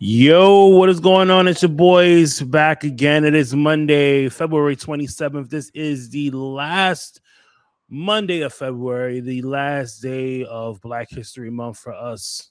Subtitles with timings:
[0.00, 1.48] Yo, what is going on?
[1.48, 3.24] It's your boys back again.
[3.24, 5.50] It is Monday, February 27th.
[5.50, 7.20] This is the last
[7.90, 12.50] Monday of February, the last day of Black History Month for us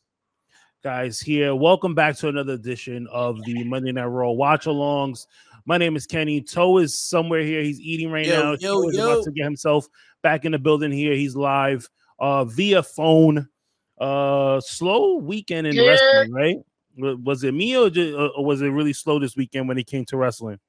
[0.83, 1.55] guys here.
[1.55, 5.25] Welcome back to another edition of the Monday Night Raw watch alongs.
[5.65, 6.41] My name is Kenny.
[6.41, 7.61] Toe is somewhere here.
[7.61, 8.51] He's eating right Yo, now.
[8.59, 9.03] yo, Toe is yo.
[9.09, 9.87] about to get himself
[10.21, 11.13] back in the building here.
[11.13, 11.87] He's live
[12.19, 13.47] uh via phone.
[13.97, 15.87] Uh slow weekend in Yeah.
[15.87, 16.57] wrestling, right?
[16.97, 19.87] Wa- Was it me or, ju- or was it really slow this weekend when it
[19.87, 20.59] came to wrestling?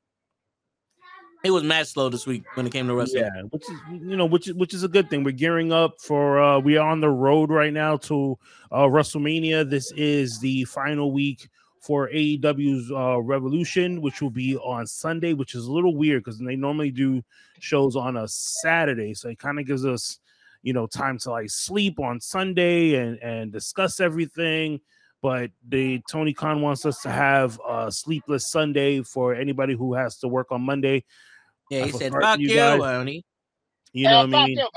[1.45, 3.23] It was mad slow this week when it came to wrestling.
[3.25, 5.23] Yeah, which is you know, which is which is a good thing.
[5.23, 8.37] We're gearing up for uh we are on the road right now to
[8.73, 9.69] uh WrestleMania.
[9.71, 11.49] This is the final week
[11.81, 16.41] for AEW's uh Revolution, which will be on Sunday, which is a little weird because
[16.41, 17.23] they normally do
[17.61, 19.15] shows on a Saturday.
[19.15, 20.19] So it kind of gives us
[20.65, 24.81] you know time to like sleep on Sunday and and discuss everything.
[25.21, 30.19] But the Tony Khan wants us to have a sleepless Sunday for anybody who has
[30.19, 31.05] to work on Monday.
[31.71, 33.25] Yeah, he said, "Fuck you you, Tony."
[33.93, 34.59] You know what I mean?
[34.59, 34.69] you.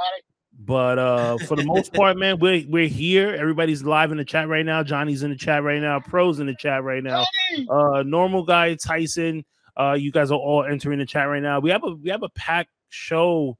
[0.60, 3.34] But uh for the most part, man, we're we're here.
[3.34, 4.84] Everybody's live in the chat right now.
[4.84, 6.00] Johnny's in the chat right now.
[6.00, 7.26] Pros in the chat right now.
[7.70, 9.46] Uh normal guy Tyson.
[9.78, 11.60] Uh you guys are all entering the chat right now.
[11.60, 13.58] We have a we have a packed show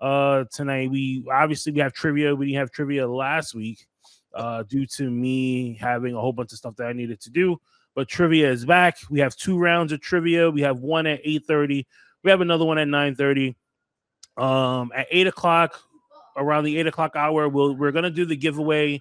[0.00, 0.90] uh tonight.
[0.90, 2.34] We obviously we have trivia.
[2.34, 3.86] We didn't have trivia last week
[4.36, 7.60] uh due to me having a whole bunch of stuff that I needed to do.
[7.94, 8.98] But trivia is back.
[9.08, 10.50] We have two rounds of trivia.
[10.50, 11.86] We have one at 8:30.
[12.22, 13.56] We have another one at 9:30.
[14.36, 15.80] Um at eight o'clock,
[16.36, 19.00] around the eight o'clock hour, we'll we're gonna do the giveaway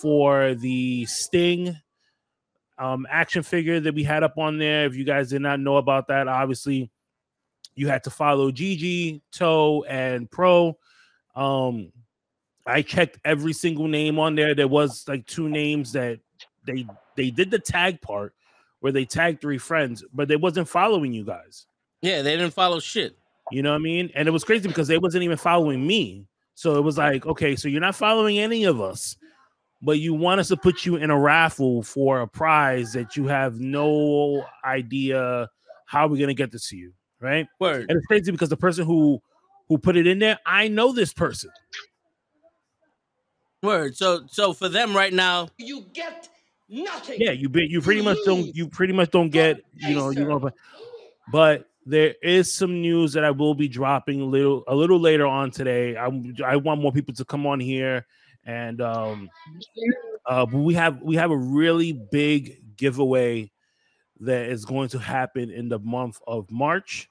[0.00, 1.76] for the Sting
[2.76, 4.86] um action figure that we had up on there.
[4.86, 6.90] If you guys did not know about that, obviously
[7.76, 10.76] you had to follow Gigi, Toe, and Pro.
[11.36, 11.92] Um
[12.66, 14.54] I checked every single name on there.
[14.54, 16.20] There was like two names that
[16.66, 18.34] they they did the tag part
[18.80, 21.66] where they tagged three friends, but they wasn't following you guys.
[22.02, 23.16] Yeah, they didn't follow shit.
[23.50, 24.10] You know what I mean?
[24.14, 26.26] And it was crazy because they wasn't even following me.
[26.54, 29.16] So it was like, okay, so you're not following any of us,
[29.82, 33.26] but you want us to put you in a raffle for a prize that you
[33.26, 35.48] have no idea
[35.86, 37.46] how we're gonna get this to you, right?
[37.60, 37.86] Word.
[37.88, 39.20] And it's crazy because the person who
[39.68, 41.50] who put it in there, I know this person.
[43.64, 43.96] Word.
[43.96, 46.28] So, so for them right now, You get
[46.68, 47.20] nothing.
[47.20, 50.24] Yeah, you be, you pretty much don't you pretty much don't get you know you
[50.24, 50.54] know, but,
[51.32, 55.26] but there is some news that I will be dropping a little a little later
[55.26, 55.96] on today.
[55.96, 56.08] I
[56.44, 58.06] I want more people to come on here
[58.46, 59.30] and um
[60.26, 63.50] uh but we have we have a really big giveaway
[64.20, 67.10] that is going to happen in the month of March.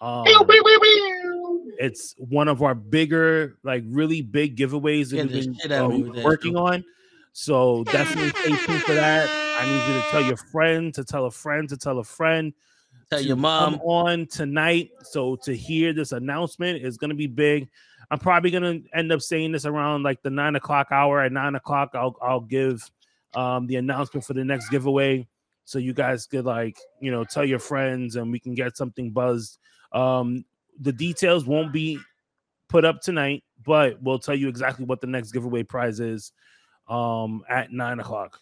[0.00, 1.67] Um, pew, pew, pew, pew.
[1.78, 5.92] It's one of our bigger, like really big giveaways that Yeah, we've been shit out
[5.92, 6.84] of uh, working on.
[7.32, 9.28] So definitely stay tuned for that.
[9.60, 12.52] I need you to tell your friend, to tell a friend, to tell a friend.
[13.10, 13.74] tell your come mom.
[13.84, 14.90] on tonight.
[15.04, 17.68] So to hear this announcement is going to be big.
[18.10, 21.22] I'm probably going to end up saying this around like the nine o'clock hour.
[21.22, 22.90] At nine o'clock, I'll I'll give
[23.34, 25.28] um, the announcement for the next giveaway,
[25.64, 29.10] so you guys could like you know tell your friends and we can get something
[29.10, 29.58] buzzed.
[29.92, 30.44] Um,
[30.80, 31.98] the details won't be
[32.68, 36.32] put up tonight, but we'll tell you exactly what the next giveaway prize is
[36.88, 38.40] um, at nine o'clock.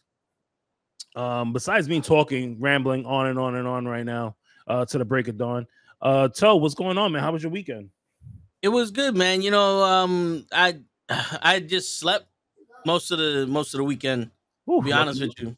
[1.14, 4.36] Um, besides me talking, rambling on and on and on right now
[4.66, 5.66] uh, to the break of dawn.
[6.02, 7.22] Uh, Toe, what's going on, man?
[7.22, 7.90] How was your weekend?
[8.60, 9.40] It was good, man.
[9.42, 12.26] You know, um, I I just slept
[12.84, 14.30] most of the most of the weekend.
[14.68, 15.56] Ooh, To be honest with you,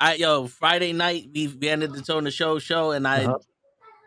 [0.00, 3.38] I yo Friday night we, we ended the tone the show show and I Uh-huh.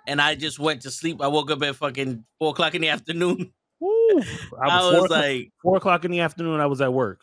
[0.07, 1.21] And I just went to sleep.
[1.21, 3.51] I woke up at fucking four o'clock in the afternoon.
[3.79, 3.89] Woo.
[4.61, 6.59] I I was, was four, like, four o'clock in the afternoon.
[6.59, 7.21] I was at work.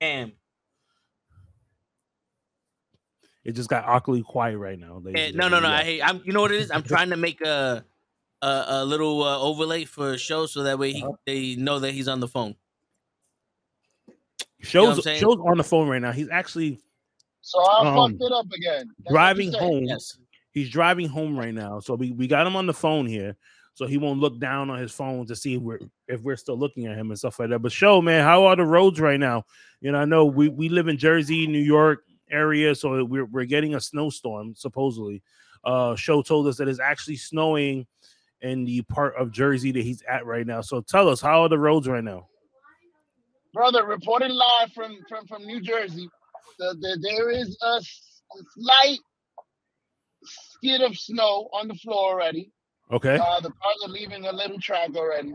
[0.00, 0.32] damn.
[3.44, 5.00] It just got awkwardly quiet right now.
[5.02, 5.66] ladies and no, no, no.
[5.66, 5.80] gentlemen.
[5.80, 6.02] I hate.
[6.02, 6.22] I'm.
[6.24, 6.70] You know what it is?
[6.70, 7.84] I'm trying to make a
[8.40, 11.12] a, a little uh, overlay for a show so that way he, Uh-huh.
[11.26, 12.54] they know that he's on the phone.
[14.60, 15.20] Shows know what I'm saying?
[15.20, 16.12] shows on the phone right now.
[16.12, 16.78] He's actually
[17.40, 18.88] So I Um, fucked it up again.
[19.00, 19.84] That's driving home.
[19.86, 20.16] Yes.
[20.52, 21.80] He's driving home right now.
[21.80, 23.36] So we, we got him on the phone here.
[23.74, 26.58] So he won't look down on his phone to see if we're if we're still
[26.58, 27.60] looking at him and stuff like that.
[27.60, 29.44] But show man, how are the roads right now?
[29.80, 33.46] You know, I know we, we live in Jersey, New York area, so we're we're
[33.46, 35.22] getting a snowstorm supposedly.
[35.64, 37.86] Uh show told us that it's actually snowing
[38.42, 40.60] in the part of Jersey that he's at right now.
[40.60, 42.26] So tell us, how are the roads right now?
[43.52, 46.08] brother, reporting live from from from New Jersey.
[46.58, 48.98] The, the, there is a slight
[50.62, 52.50] skid of snow on the floor already.
[52.90, 53.16] Okay.
[53.16, 55.34] Uh, the cars are leaving a little track already.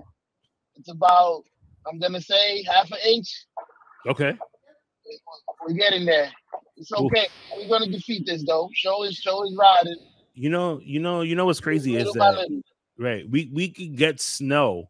[0.75, 1.44] It's about,
[1.88, 3.27] I'm gonna say, half an inch.
[4.07, 4.38] Okay.
[5.65, 6.31] We're getting there.
[6.75, 7.27] It's okay.
[7.57, 8.69] We're gonna defeat this though.
[8.74, 9.97] Show is show is riding.
[10.33, 12.62] You know, you know, you know what's crazy is Little by that
[13.00, 13.29] right.
[13.29, 14.89] We we could get snow,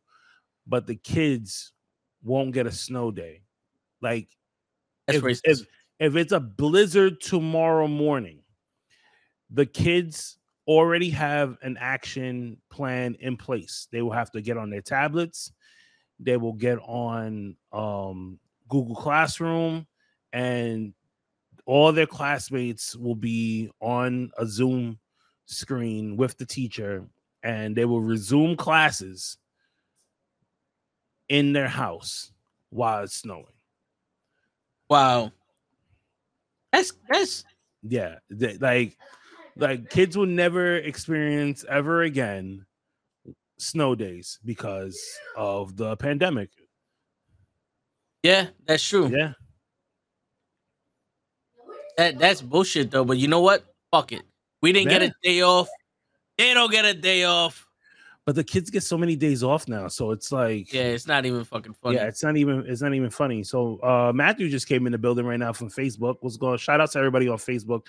[0.66, 1.72] but the kids
[2.24, 3.44] won't get a snow day.
[4.02, 4.28] Like
[5.06, 5.42] That's if, racist.
[5.46, 5.60] if
[6.00, 8.40] if it's a blizzard tomorrow morning,
[9.50, 13.88] the kids already have an action plan in place.
[13.92, 15.52] They will have to get on their tablets.
[16.20, 19.88] They will get on um, Google Classroom,
[20.34, 20.94] and
[21.66, 25.00] all their classmates will be on a Zoom
[25.46, 27.08] screen with the teacher,
[27.44, 29.38] and they will resume classes
[31.30, 32.32] in their house
[32.70, 33.46] while it's snowing.
[34.90, 35.32] wow.
[36.72, 37.44] That's that's
[37.84, 38.98] Yeah, th- like
[39.60, 42.66] like kids will never experience ever again
[43.60, 45.00] snow days because
[45.36, 46.50] of the pandemic.
[48.24, 49.08] yeah, that's true.
[49.08, 49.34] Yeah,
[51.98, 53.06] That that's bullshit though.
[53.06, 53.66] But you know what?
[53.92, 54.24] Fuck it.
[54.62, 55.68] We didn't get a day off.
[56.38, 57.66] They don't get a day off.
[58.26, 61.26] but the kids get so many days off now, so it's like Yeah, it's not
[61.26, 61.96] even fucking funny.
[61.96, 63.44] yeah, it's not even it's not even funny.
[63.44, 66.18] So uh Matthew just came in the building right now from Facebook.
[66.22, 66.54] What's going?
[66.54, 66.58] On?
[66.58, 67.88] Shout out to everybody on Facebook.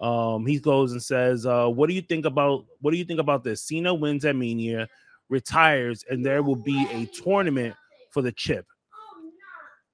[0.00, 3.20] Um, he goes and says, uh, "What do you think about what do you think
[3.20, 3.62] about this?
[3.62, 4.88] Cena wins at Mania,
[5.28, 7.74] retires, and there will be a tournament
[8.10, 8.66] for the chip.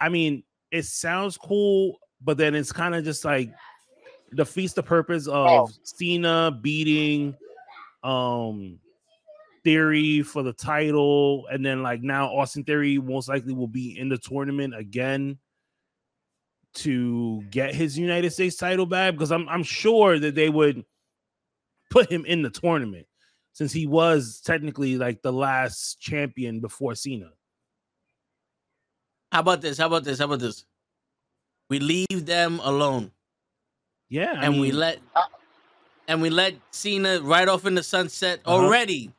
[0.00, 3.50] I mean, it sounds cool, but then it's kind of just like
[4.34, 5.68] defeats the purpose of Oh.
[5.84, 7.34] Cena beating
[8.02, 8.78] um
[9.62, 14.10] Theory for the title, and then like now Austin Theory most likely will be in
[14.10, 15.38] the tournament again
[16.74, 20.84] to get his United States title back because I'm I'm sure that they would
[21.90, 23.06] put him in the tournament
[23.52, 27.30] since he was technically like the last champion before Cena.
[29.30, 29.78] How about this?
[29.78, 30.18] How about this?
[30.18, 30.64] How about this?
[31.70, 33.10] We leave them alone
[34.08, 34.98] Yeah, I and we let
[36.08, 38.64] and we let Cena right off in the sunset Uh-huh.
[38.64, 39.10] already.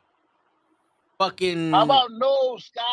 [1.18, 2.84] Fucking How about no, Scott?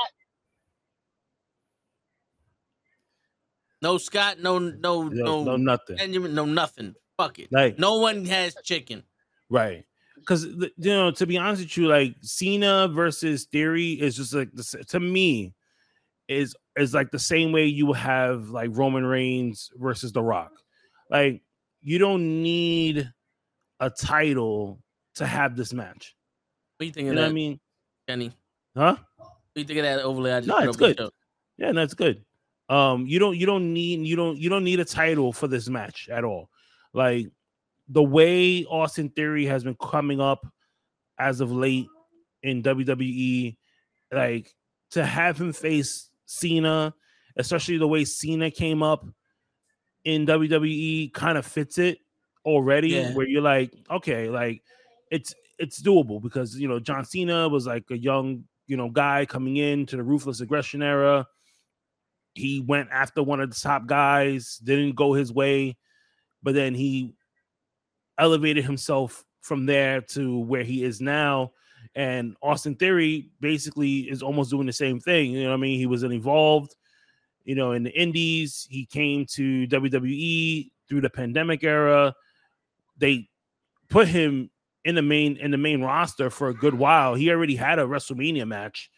[3.84, 5.98] No Scott, no no no, no, no nothing.
[5.98, 6.96] Benjamin, no nothing.
[7.18, 7.52] Fuck it.
[7.52, 9.04] Like No one has chicken.
[9.50, 9.84] Right.
[10.16, 14.50] Because you know, to be honest with you, like Cena versus Theory is just like
[14.88, 15.54] to me
[16.30, 20.52] is is like the same way you have like Roman Reigns versus The Rock.
[21.10, 21.44] Like
[21.82, 23.12] you don't need
[23.82, 24.82] a title
[25.16, 26.16] to have this match.
[26.78, 27.60] What do you think You know that, what I mean?
[28.08, 28.32] Kenny?
[28.76, 28.96] Huh?
[29.18, 30.32] What do you think of that overlay?
[30.32, 31.10] I just No, it's up on the good.
[31.58, 32.24] Yeah, that's good.
[32.70, 35.68] Um, you don't you don't need you don't you don't need a title for this
[35.68, 36.50] match at all.
[36.94, 37.28] Like
[37.88, 40.46] the way Austin Theory has been coming up
[41.20, 41.88] as of late
[42.42, 43.58] in WWE,
[44.12, 44.56] like
[44.92, 46.94] to have him face Cena,
[47.38, 49.06] especially the way Cena came up
[50.06, 52.00] in WWE, kind of fits it
[52.46, 52.90] already.
[52.90, 53.14] Yeah.
[53.14, 54.62] Where you're like, okay, like
[55.12, 59.26] it's it's doable because you know John Cena was like a young you know guy
[59.26, 61.28] coming in to the ruthless aggression era.
[62.36, 65.78] He went after one of the top guys, didn't go his way,
[66.42, 67.14] but then he
[68.18, 71.52] elevated himself from there to where he is now.
[71.96, 75.32] And Austin Theory basically is almost doing the same thing.
[75.32, 75.78] You know what I mean?
[75.78, 76.76] He was an evolved,
[77.44, 78.68] you know, in the indies.
[78.70, 82.16] He came to WWE through the pandemic era.
[82.98, 83.30] They
[83.90, 84.50] put him
[84.86, 87.16] in the main in the main roster for a good while.
[87.16, 88.90] He already had a WrestleMania match,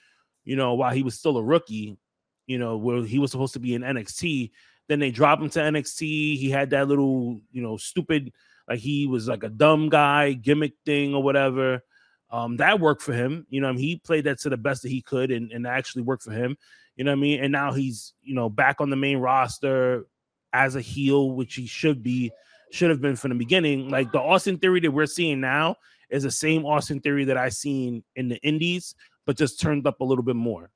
[0.44, 1.98] you know, while he was still a rookie,
[2.48, 4.52] you know, where he was supposed to be in NXT.
[4.88, 6.38] Then they drop him to NXT.
[6.38, 8.32] He had that little, you know, stupid,
[8.68, 11.82] like he was like a dumb guy gimmick thing or whatever.
[12.30, 13.46] Um, that worked for him.
[13.50, 15.66] You know, I mean, he played that to the best that he could and, and
[15.66, 16.58] actually worked for him.
[16.96, 17.44] You know what I mean?
[17.44, 20.06] And now he's, you know, back on the main roster
[20.54, 22.32] as a heel, which he should be,
[22.72, 23.90] should have been from the beginning.
[23.90, 25.76] Like the Austin theory that we're seeing now
[26.10, 30.00] is the same Austin theory that I seen in the indies, but just turned up
[30.00, 30.72] a little bit more.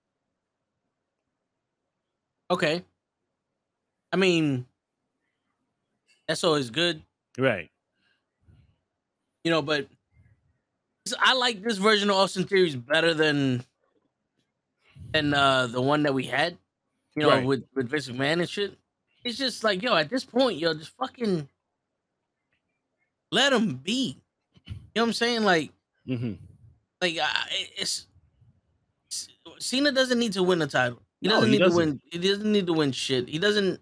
[2.51, 2.84] Okay.
[4.12, 4.65] I mean,
[6.27, 7.03] that's always good,
[7.38, 7.70] Right.
[9.44, 9.62] you know.
[9.62, 9.88] But
[11.20, 13.63] I like this version of Austin Theories better than
[15.13, 16.58] than uh, the one that we had.
[17.15, 17.46] You know, Right.
[17.46, 18.77] with with Vince McMahon and shit.
[19.24, 21.48] It's just like, yo, at this point, yo, just fucking
[23.32, 24.18] let him be.
[24.65, 25.44] You know what I'm saying?
[25.44, 25.72] Like,
[26.06, 26.34] hmm
[27.01, 28.08] like I it's
[29.60, 31.01] Cena doesn't need to win the title.
[31.21, 31.79] He doesn't he need doesn't.
[31.79, 32.01] to win.
[32.11, 33.27] He doesn't need to win shit.
[33.29, 33.79] He doesn't.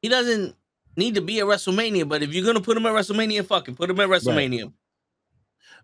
[0.00, 0.54] He doesn't
[0.96, 2.08] need to be at WrestleMania.
[2.08, 4.72] But if you're gonna put him at WrestleMania, fucking put him at WrestleMania.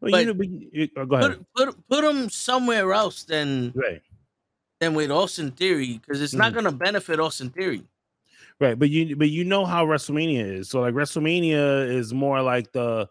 [0.00, 1.45] Well, But- you oh, go ahead.
[1.54, 4.02] Put put put him somewhere else than right.
[4.81, 6.57] than with Austin Theory because it's not Mhm.
[6.57, 7.83] gonna benefit Austin Theory.
[8.61, 10.71] Right, but you but you know how WrestleMania is.
[10.71, 13.09] So like WrestleMania is more like the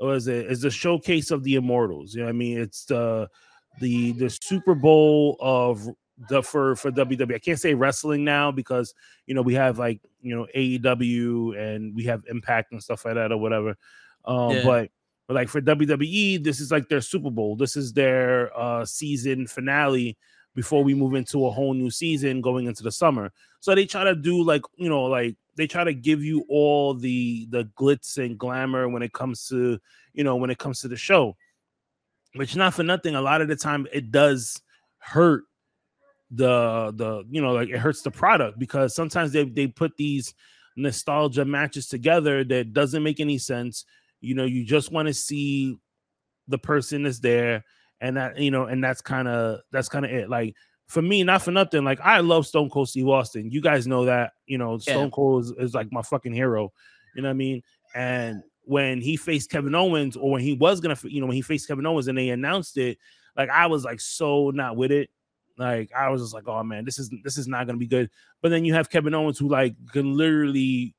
[0.00, 2.14] was it is the showcase of the immortals.
[2.14, 2.58] You know what I mean?
[2.58, 3.28] It's the
[3.80, 5.88] the the Super Bowl of
[6.28, 7.34] the for for WWE.
[7.34, 8.94] I can't say wrestling now because
[9.26, 13.14] you know we have like you know AEW and we have Impact and stuff like
[13.14, 13.76] that or whatever.
[14.24, 14.64] Um, Yeah.
[14.64, 14.90] but
[15.26, 17.56] but like for WWE, this is like their Super Bowl.
[17.56, 20.16] This is their uh season finale
[20.54, 23.30] before we move into a whole new season going into the summer.
[23.60, 26.94] So they try to do like you know like they try to give you all
[26.94, 29.78] the the glitz and glamour when it comes to
[30.14, 31.36] you know when it comes to the show.
[32.34, 34.60] Which not for nothing, a lot of the time it does
[34.98, 35.44] hurt
[36.30, 40.34] the the you know like it hurts the product because sometimes they they put these
[40.76, 43.84] nostalgia matches together that doesn't make any sense.
[44.20, 45.76] You know, you just want to see
[46.48, 47.64] the person that's there
[48.00, 50.28] and that you know and that's kind of that's kind of it.
[50.28, 50.54] Like
[50.88, 53.50] for me not for nothing like i love stone cold steve austin.
[53.50, 54.94] You guys know that you know Yeah.
[54.94, 56.72] stone cold is, is like my fucking hero.
[57.14, 57.62] You know what i mean?
[57.94, 61.42] And when he faced kevin owens or when he was gonna you know when he
[61.42, 62.98] faced kevin owens and they announced it
[63.34, 65.08] like i was like so not with it
[65.58, 68.08] like i was just like oh man this is this is not gonna be good
[68.42, 70.94] but then you have kevin owens who like can literally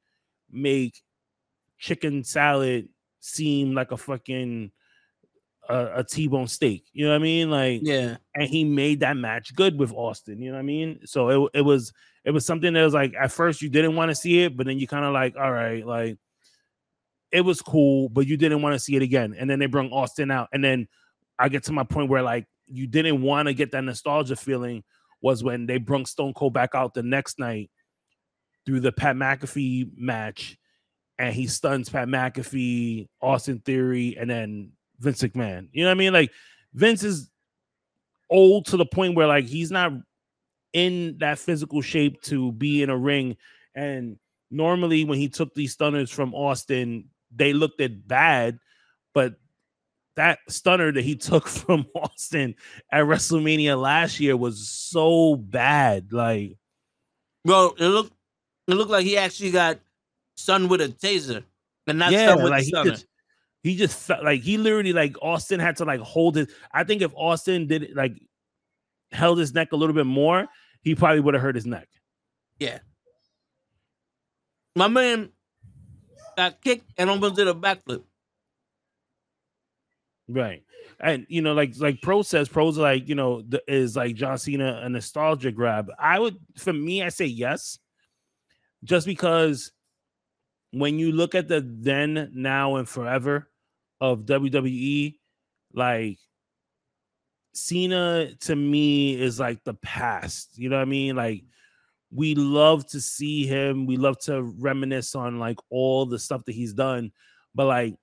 [0.52, 1.02] make
[1.78, 2.90] chicken salad
[3.20, 4.72] seem like a fucking
[5.70, 6.84] uh, a T-bone steak.
[6.94, 7.52] You know what I mean?
[7.52, 8.18] Like, Yeah.
[8.34, 10.42] and he made that match good with Austin.
[10.42, 11.02] You know what I mean?
[11.06, 11.94] So it, it was
[12.26, 14.66] it was something that was like at first you didn't want to see it, but
[14.66, 16.18] then you kind of like, all right, like
[17.32, 19.36] it was cool, but you didn't want to see it again.
[19.38, 20.88] And then they brought Austin out, and then
[21.38, 24.84] I get to my point where like you didn't want to get that nostalgia feeling
[25.22, 27.70] was when they brought Stone Cold back out the next night
[28.66, 30.58] through the Pat McAfee match,
[31.18, 35.68] and he stuns Pat McAfee, Austin Theory, and then Vince McMahon.
[35.72, 36.14] You know what I mean?
[36.14, 36.32] Like
[36.74, 37.30] Vince is
[38.30, 39.92] old to the point where like he's not
[40.74, 43.38] in that physical shape to be in a ring.
[43.76, 44.18] And
[44.52, 48.60] normally when he took these stunners from Austin, they looked at bad,
[49.14, 49.36] but
[50.16, 52.56] that stunner that he took from Austin
[52.92, 56.12] at WrestleMania last year was so bad.
[56.12, 56.58] Like,
[57.46, 58.14] Bro, it looked
[58.68, 59.80] it looked like he actually got
[60.36, 61.44] stunned with a taser.
[61.88, 62.92] And not yeah, stunned with like a stunner.
[62.92, 63.06] just,
[63.64, 66.50] he just felt like he literally like Austin had to like hold it.
[66.72, 68.14] I think if Austin did like
[69.12, 70.48] held his neck a little bit more,
[70.82, 71.88] he probably would have hurt his neck.
[72.60, 72.80] Yeah.
[74.76, 75.30] My man
[76.38, 78.04] got kicked and almost did a backflip.
[80.30, 80.64] Right.
[81.00, 84.38] And you know, like like Pro says, Pro's like, you know, the, is like John
[84.38, 85.90] Cena a nostalgia grab.
[85.98, 87.80] I would for me, I say yes,
[88.84, 89.72] just because
[90.72, 93.50] when you look at the then, now, and forever
[94.00, 95.16] of WWE,
[95.74, 96.20] like
[97.54, 100.58] Cena to me is like the past.
[100.58, 101.16] You know what I mean?
[101.16, 101.44] Like
[102.12, 106.54] we love to see him, we love to reminisce on like all the stuff that
[106.56, 107.12] he's done,
[107.56, 107.96] but like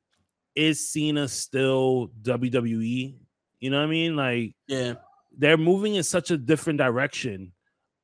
[0.57, 3.15] is Cena still WWE?
[3.61, 4.17] You know what I mean?
[4.17, 4.95] Like Yeah.
[5.37, 7.53] they're moving in such a different direction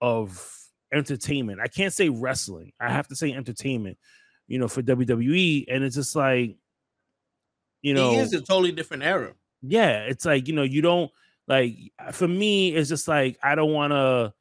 [0.00, 0.54] of
[0.92, 1.60] entertainment.
[1.60, 2.72] I can't say wrestling.
[2.78, 3.96] I have to say entertainment,
[4.46, 5.64] you know, for WWE.
[5.68, 6.56] And it's just like,
[7.80, 9.34] you know, it is a totally different era.
[9.62, 11.10] yeah, it's like, you know, you don't
[11.48, 11.76] like
[12.12, 14.32] for me, it's just like I don't want to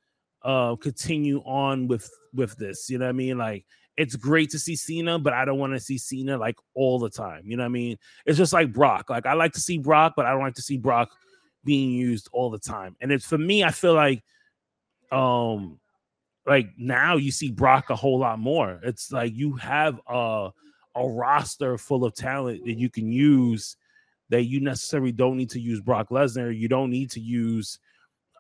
[0.44, 2.90] uh continue on with with this.
[2.90, 3.38] You know what I mean?
[3.38, 3.66] Like
[3.98, 7.10] it's great to see Cena, but I don't want to see Cena like all the
[7.10, 7.44] time.
[7.46, 7.98] You know what I mean?
[8.26, 9.10] It's just like Brock.
[9.10, 11.12] Like I like to see Brock, but I don't like to see Brock
[11.64, 12.96] being used all the time.
[13.02, 14.24] And it's for me, I feel like
[15.12, 15.80] um
[16.46, 18.80] like now you see Brock a whole lot more.
[18.84, 20.50] It's like you have a
[20.96, 23.78] a roster full of talent that you can use
[24.30, 26.58] that you necessarily don't need to use Brock Lesnar.
[26.58, 27.80] You don't need to use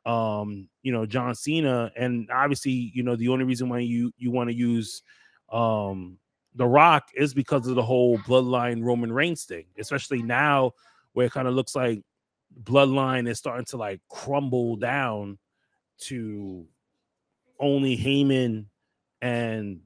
[0.05, 4.31] um you know John Cena and obviously you know the only reason why you you
[4.31, 5.03] want to use
[5.51, 6.17] um
[6.55, 10.71] the rock is because of the whole bloodline Roman Reigns thing especially now
[11.13, 12.01] where it kind of looks like
[12.63, 15.37] bloodline is starting to like crumble down
[15.99, 16.65] to
[17.59, 18.65] only Heyman
[19.21, 19.81] and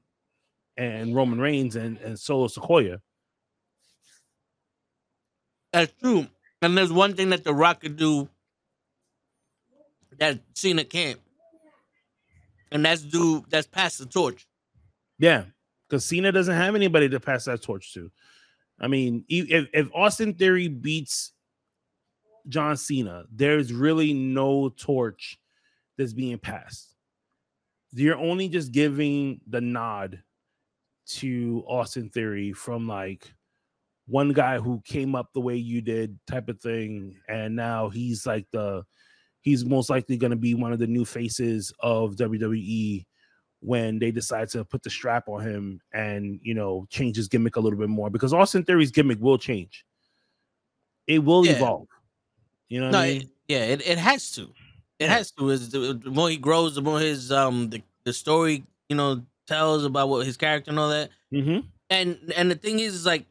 [0.76, 3.00] and Roman Reigns and and Solo Sikoa
[5.72, 6.26] That's true.
[6.62, 8.28] And there's one thing that The Rock could do
[10.18, 11.20] that Cena can't.
[12.72, 14.46] And that's do that's pass the torch.
[15.18, 15.44] Yeah,
[15.88, 18.10] because Cena doesn't have anybody to pass that torch to.
[18.78, 21.32] I mean, if, if Austin Theory beats
[22.48, 25.38] John Cena, there's really no torch
[25.96, 26.94] that's being passed.
[27.92, 30.22] You're only just giving the nod
[31.06, 33.32] to Austin Theory from like
[34.06, 38.26] one guy who came up the way you did, type of thing, and now he's
[38.26, 38.84] like the
[39.40, 43.06] he's most likely going to be one of the new faces of WWE
[43.60, 47.56] when they decide to put the strap on him and you know change his gimmick
[47.56, 49.84] a little bit more because Austin Theory's gimmick will change.
[51.06, 51.52] It will Yeah.
[51.52, 51.88] evolve.
[52.68, 54.42] You know what No, I it- yeah, it, it has to.
[54.98, 55.14] It Yeah.
[55.16, 55.50] has to.
[55.50, 59.22] Is the, the more he grows, the more his um the, the story you know
[59.46, 61.10] tells about what his character and all that.
[61.32, 61.66] Mm-hmm.
[61.90, 63.26] And and the thing is, is like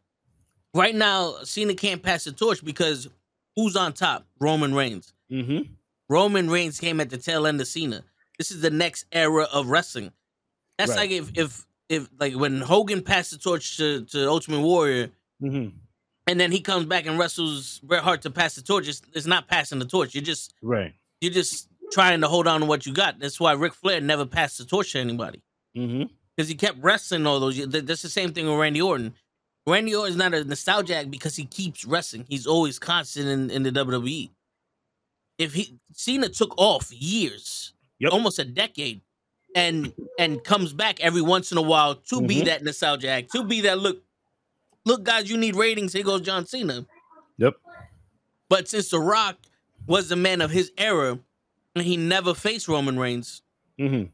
[0.74, 3.08] right now, Cena can't pass the torch because
[3.56, 4.26] who's on top?
[4.40, 5.14] Roman Reigns.
[5.32, 5.72] Mm-hmm.
[6.10, 8.04] Roman Reigns came at the tail end of Cena.
[8.38, 10.12] This is the next era of wrestling.
[10.78, 10.98] That's Right.
[10.98, 15.10] like if if if like when Hogan passed the torch to, to Ultimate Warrior,
[15.42, 15.78] Mm-hmm.
[16.28, 18.88] and then he comes back and wrestles Bret Hart to pass the torch.
[18.88, 20.16] It's, it's not passing the torch.
[20.16, 20.94] You're just Right.
[21.22, 23.20] you're just trying to hold on to what you got.
[23.20, 25.42] That's why Ric Flair never passed the torch to anybody
[25.78, 26.04] Mm-hmm.
[26.36, 27.70] because he kept wrestling all those years.
[27.70, 29.14] That's the same thing with Randy Orton.
[29.68, 32.26] Randy Orton's not a nostalgic because he keeps wrestling.
[32.30, 34.30] He's always constant in, in the WWE.
[35.38, 38.12] If he Cena took off years, Yep.
[38.12, 39.02] almost a decade,
[39.56, 42.46] and and comes back every once in a while to be Mhm.
[42.46, 44.04] that nostalgia act, to be that look,
[44.86, 45.94] look, guys, you need ratings.
[45.94, 46.86] Here goes John Cena.
[47.38, 47.56] Yep.
[48.50, 49.38] But since The Rock
[49.88, 51.20] was the man of his era,
[51.76, 53.42] and he never faced Roman Reigns,
[53.80, 54.10] Mm-hmm.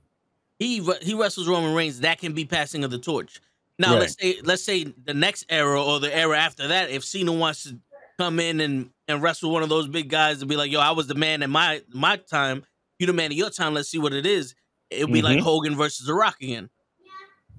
[0.60, 2.00] he he wrestles Roman Reigns.
[2.02, 3.40] That can be passing of the torch.
[3.80, 4.02] Now Right.
[4.02, 7.64] let's say let's say the next era or the era after that, if Cena wants
[7.64, 7.80] to
[8.20, 10.92] come in and and wrestle one of those big guys and be like, "Yo, I
[10.92, 12.64] was the man in my my time.
[13.02, 13.74] You the man of your time.
[13.74, 14.54] Let's see what it is."
[14.92, 15.42] It'll be like Mhm.
[15.42, 16.70] Hogan versus The Rock again.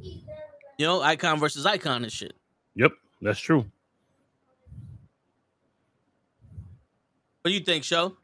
[0.00, 2.36] You know, icon versus icon and shit.
[2.76, 2.92] Yep.
[3.20, 3.58] That's true.
[7.40, 8.16] What do you think, Show?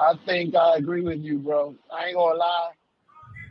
[0.00, 1.76] I think I agree with you, bro.
[1.92, 2.70] I ain't gonna lie.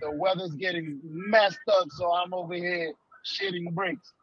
[0.02, 2.94] The weather's getting messed up, so I'm over here
[3.26, 4.14] shitting bricks.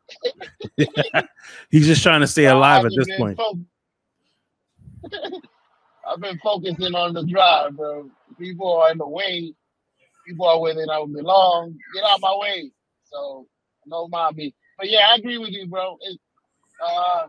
[1.71, 3.39] He's just trying to stay alive at this point.
[6.05, 8.11] fo- I've been focusing on the drive, bro.
[8.39, 9.55] People are in the way.
[10.27, 11.77] People are where they don't belong.
[11.95, 12.71] Get out my way.
[13.05, 13.47] So
[13.87, 14.55] no mind me.
[14.79, 15.99] But yeah, I agree with you, bro.
[16.01, 16.19] It,
[16.85, 17.27] uh,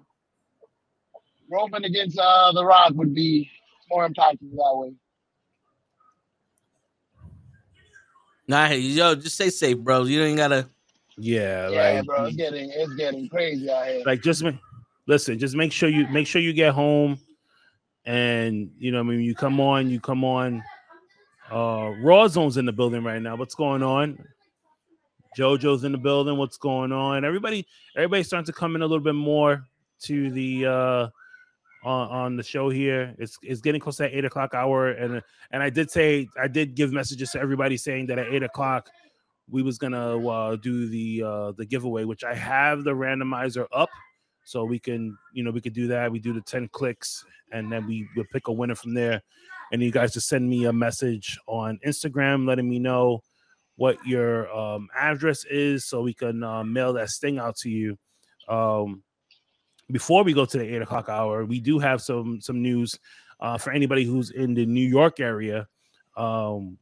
[1.50, 3.50] Roman against uh, The Rock would be
[3.90, 4.94] more impactful that way.
[8.48, 10.04] Nah, hey, yo, just stay safe, bro.
[10.04, 10.68] You ain't gotta.
[11.18, 12.26] Yeah, Yeah, like bro.
[12.26, 14.04] It's getting it's getting crazy out here.
[14.06, 14.56] like just make,
[15.08, 17.18] listen, just make sure you make sure you get home
[18.06, 20.64] and you know, I mean, you come on, you come on.
[21.52, 23.36] Uh Raw Zone's in the building right now.
[23.36, 24.18] What's going on?
[25.38, 26.38] JoJo's in the building.
[26.38, 27.26] What's going on?
[27.26, 29.66] Everybody, everybody's starting to come in a little bit more
[30.04, 31.08] to the uh
[31.86, 33.14] on, on the show here.
[33.18, 36.48] It's it's getting close to that eight o'clock hour, and and I did say I
[36.48, 38.90] did give messages to everybody saying that at eight o'clock
[39.50, 43.90] we was gonna uh, do the uh, the giveaway, which I have the randomizer up,
[44.46, 46.12] so we can you know we could do that.
[46.12, 49.22] We do the ten clicks, and then we will pick a winner from there.
[49.72, 53.24] And you guys just send me a message on Instagram letting me know
[53.76, 57.98] what your um, address is, so we can uh, mail that sting out to you.
[58.48, 59.04] Um,
[59.92, 62.98] before we go to the eight o'clock hour, we do have some some news
[63.40, 65.68] uh, for anybody who's in the New York area.
[66.16, 66.78] Um,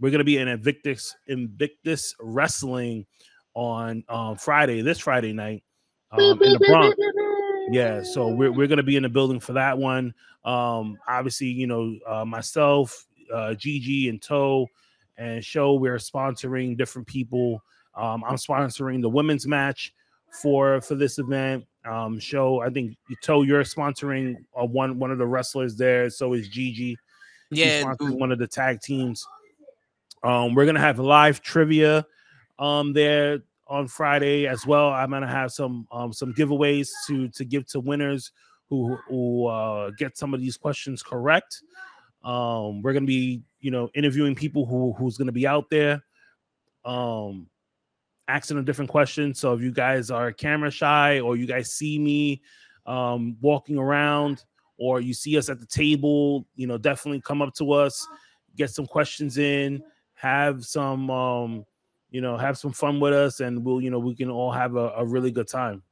[0.00, 3.06] we're gonna be in Invictus Invictus Wrestling
[3.54, 5.62] on um, Friday, this Friday night
[6.12, 6.96] um, in the Bronx.
[7.70, 10.14] Yeah, so we're we're gonna be in the building for that one.
[10.44, 14.68] Um, obviously, you know, uh, myself, uh, Gigi, and Toe,
[15.16, 15.74] and Show.
[15.74, 17.62] We're sponsoring different people.
[17.94, 19.92] Um, I'm sponsoring the women's match
[20.30, 21.64] for for this event.
[21.84, 26.10] Um, Show, I think Toe, you're sponsoring uh, one one of the wrestlers there.
[26.10, 26.96] So is Gigi.
[27.50, 29.26] Yeah, one of the tag teams.
[30.22, 32.06] Um, we're gonna have live trivia
[32.58, 33.40] um there
[33.72, 34.90] on Friday as well.
[34.90, 38.30] I'm gonna have some um some giveaways to to give to winners
[38.68, 41.62] who who uh, get some of these questions correct.
[42.22, 46.04] Um, we're gonna be you know interviewing people who who's gonna be out there,
[46.84, 47.48] um,
[48.28, 49.40] asking them different questions.
[49.40, 52.42] So if you guys are camera shy or you guys see me
[52.84, 54.44] um walking around
[54.78, 58.06] or you see us at the table, you know, definitely come up to us,
[58.54, 59.82] get some questions in,
[60.14, 61.64] have some um
[62.12, 64.76] you know, have some fun with us, and we'll, you know, we can all have
[64.76, 65.82] a, a really good time.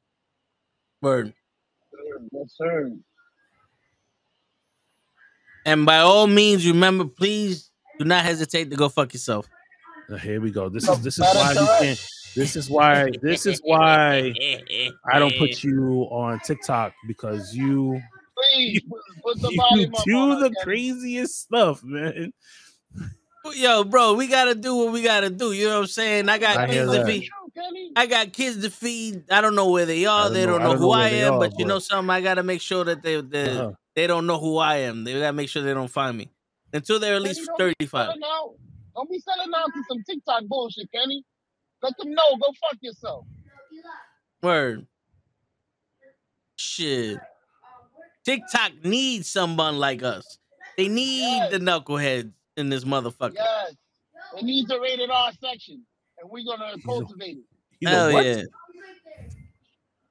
[1.01, 1.33] word.
[2.31, 2.91] Yes, sir.
[5.65, 9.49] And by all means, remember, please do not hesitate to go fuck yourself.
[10.09, 10.69] Uh, Here we go.
[10.69, 12.09] This is this is why we can't.
[12.35, 13.11] This is why.
[13.21, 14.33] This is why
[15.11, 18.01] I don't put you on TikTok because you
[18.37, 22.33] Please put, put the you volume up do the craziest stuff, man.
[23.55, 25.51] Yo, bro, we gotta do what we gotta do.
[25.51, 26.29] You know what I'm saying?
[26.29, 27.05] I got I kids to that.
[27.07, 27.29] feed.
[27.95, 29.23] I got kids to feed.
[29.31, 30.25] I don't know where they are.
[30.25, 31.33] don't They know- don't I know don't who know I am.
[31.33, 33.71] are, but you know something, I gotta make sure that they they, Uh-huh.
[33.95, 35.03] they don't know who I am.
[35.03, 36.29] They gotta make sure they don't find me
[36.71, 38.07] until they're at Kenny, least don't 35.
[38.07, 38.53] selling out.
[38.95, 41.23] Don't be selling out to some TikTok bullshit, Kenny.
[41.81, 42.35] Let them know.
[42.39, 43.25] Go fuck yourself.
[44.43, 44.85] Word.
[46.57, 47.19] Shit.
[48.23, 50.37] TikTok needs someone like us.
[50.77, 51.51] They need Yes.
[51.51, 53.35] the knuckleheads in this motherfucker.
[53.35, 53.73] Yes.
[54.37, 55.83] It needs a rated R section,
[56.19, 57.43] and we're gonna cultivate it.
[57.79, 58.25] You Hell what?
[58.25, 58.43] yeah.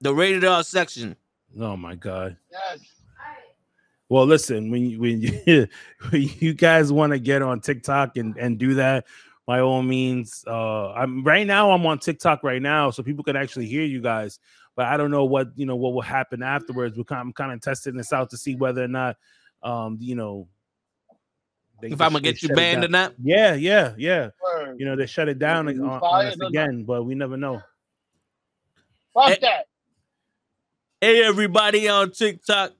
[0.00, 1.16] The rated R section.
[1.58, 2.36] Oh my god.
[2.50, 2.80] Yes.
[4.08, 5.68] Well, listen, when you when you,
[6.10, 9.06] when you guys want to get on TikTok and and do that,
[9.50, 10.44] by all means.
[10.46, 11.72] Uh, I'm right now.
[11.72, 14.38] I'm on TikTok right now, so people can actually hear you guys.
[14.76, 16.96] But I don't know what you know what will happen afterwards.
[16.96, 19.16] We're kind, I'm kind of testing this out to see whether or not,
[19.64, 20.46] um, you know,
[21.80, 23.14] they- If I'm gonna get you banned or not.
[23.22, 24.30] Yeah, yeah, yeah.
[24.42, 24.76] Word.
[24.78, 26.48] You know, they shut it down on, on us or not?
[26.48, 27.62] again, but we never know.
[29.14, 29.36] Fuck Eh.
[29.42, 29.66] that.
[31.00, 32.72] Hey everybody on TikTok.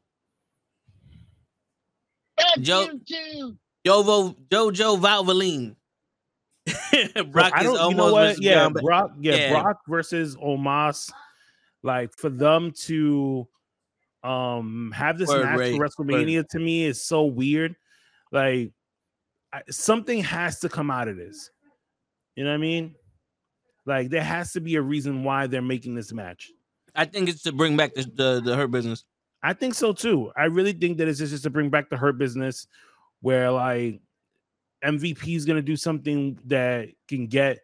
[2.39, 3.57] Fuck Joe- you too.
[3.87, 5.77] Jovo Jojo Valvoline.
[7.33, 8.21] Brock I is don't, you almost know what?
[8.23, 9.11] versus Yeah, John Brock.
[9.21, 9.61] Yeah, yeah.
[9.63, 11.11] Brock versus Omos.
[11.83, 13.49] Like for them to
[14.23, 17.75] um have this Word, match Ray, for WrestleMania to me is so weird.
[18.31, 18.73] Like
[19.53, 21.51] I, something has to come out of this.
[22.37, 22.95] You know what I mean?
[23.87, 26.51] Like there has to be a reason why they're making this match.
[26.95, 29.05] I think it's to bring back the the, the hurt business.
[29.43, 30.33] I think so too.
[30.37, 32.67] I really think that it's just to bring back the hurt business
[33.21, 34.01] where like
[34.85, 37.61] MVP is gonna do something that can get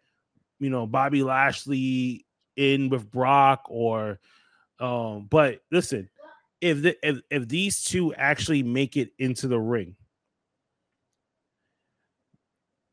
[0.59, 4.19] you know Bobby Lashley in with Brock or
[4.79, 6.09] um but listen
[6.61, 9.95] if the if, if these two actually make it into the ring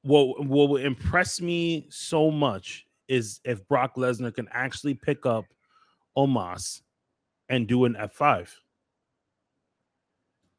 [0.05, 5.45] what what would impress me so much is if Brock Lesnar can actually pick up
[6.17, 6.81] Omos
[7.49, 8.49] and do an F5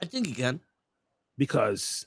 [0.02, 0.60] I think he can.
[1.38, 2.06] because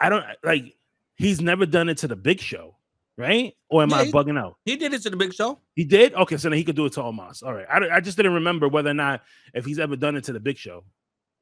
[0.00, 0.74] I don't like
[1.16, 2.76] he's never done it to the big show,
[3.18, 3.54] right?
[3.68, 4.56] Or am Yeah, I he- bugging out?
[4.64, 5.58] He did it to the big show.
[5.76, 6.14] He did?
[6.14, 7.42] Okay, so then he could do it to Omos.
[7.42, 7.66] All right.
[7.70, 9.22] I, I just didn't remember whether or not
[9.54, 10.84] if he's ever done it to the big show.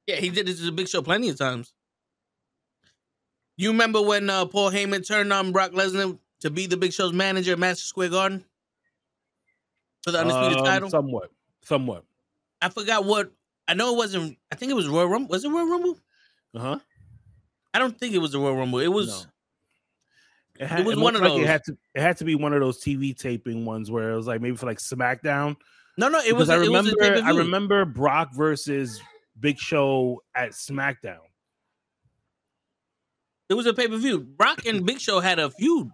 [0.07, 1.73] Yeah, he did it to the big show plenty of times.
[3.59, 7.13] You remember when uh, Paul Heyman turned on Brock Lesnar to be the big show's
[7.13, 8.45] manager at Madison Square Garden
[10.05, 10.91] for the undisputed Um, title?
[10.91, 11.33] Somewhat.
[11.63, 12.05] Somewhat.
[12.63, 13.33] I forgot what.
[13.67, 14.39] I know it wasn't.
[14.51, 15.29] I think it was Royal Rumble.
[15.31, 15.99] Was it Royal Rumble?
[16.55, 16.79] Uh-huh.
[17.75, 18.79] I don't think it was the Royal Rumble.
[18.79, 19.27] It was.
[19.27, 20.65] No.
[20.65, 21.41] It, had, was it one of like those.
[21.41, 24.17] It had to it had to be one of those TV taping ones where it
[24.17, 25.57] was like maybe for like SmackDown.
[25.97, 26.51] No, no, it Because was.
[26.51, 29.01] I it was remember a I remember Brock versus
[29.39, 31.19] Big Show at SmackDown.
[33.49, 34.21] It was a pay per view.
[34.21, 35.91] Brock and Big Show had a feud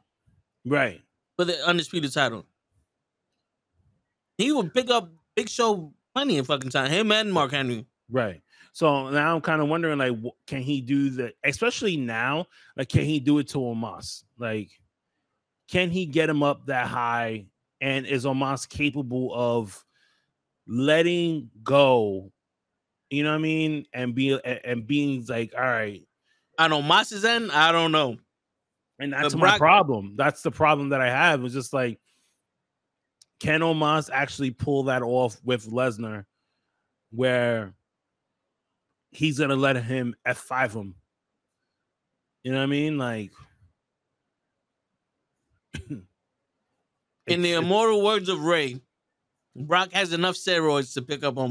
[0.64, 1.00] Right.
[1.36, 2.46] for the undisputed title.
[4.38, 6.90] He would pick up Big Show plenty of fucking time.
[6.90, 7.86] Him and Mark Henry.
[8.10, 8.42] Right.
[8.72, 10.16] So now I'm kind of wondering, like,
[10.48, 14.24] can he do the, especially now, like, can he do it to Omos?
[14.36, 14.70] Like,
[15.70, 17.46] can he get him up that high?
[17.80, 19.84] And is Omos capable of
[20.66, 22.32] letting go?
[23.10, 23.86] You know what I mean?
[23.92, 26.02] And be and being like, all right.
[26.58, 27.50] I know Moss's end.
[27.52, 28.16] I don't know.
[28.98, 30.14] And that's But my Brock- problem.
[30.16, 31.44] That's the problem that I have.
[31.44, 31.98] It's just like,
[33.40, 36.24] can Omos actually pull that off with Lesnar,
[37.10, 37.74] where
[39.10, 40.94] he's gonna let him F5 him?
[42.44, 42.98] You know what I mean?
[42.98, 43.32] Like,
[47.26, 48.80] In the immortal words of Ray,
[49.56, 51.34] Brock has enough steroids to pick up.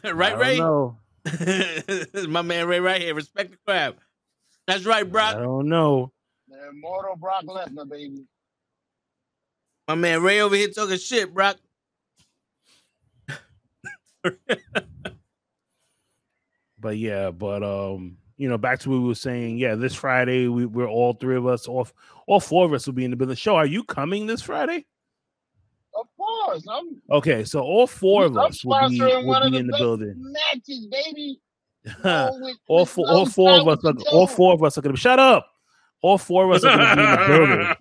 [0.04, 0.58] I right, Ray?
[0.58, 0.96] know.
[2.28, 3.14] My man Ray right here.
[3.14, 3.96] Respect the crowd.
[4.66, 5.36] That's right, Brock.
[5.36, 6.12] I don't know.
[6.48, 8.24] The immortal Brock Lesnar, baby.
[9.88, 11.56] My man Ray over here talking shit, Brock.
[16.80, 19.58] But yeah, but um, you know, back to what we were saying.
[19.58, 21.92] Yeah, this Friday we, we're all three of us, off.
[22.26, 23.36] all four of us will be in the building.
[23.36, 24.86] Show, are you coming this Friday?
[25.94, 26.64] Of course.
[26.70, 30.14] I'm, Okay, so all four of us will be, will be in the best building.
[30.52, 31.40] matches, baby.
[32.04, 34.82] all All, with- with four, all four of us, are, all four of us are
[34.82, 34.98] gonna be.
[35.00, 35.46] Shut up!
[36.02, 37.74] All four of us are gonna be in the building.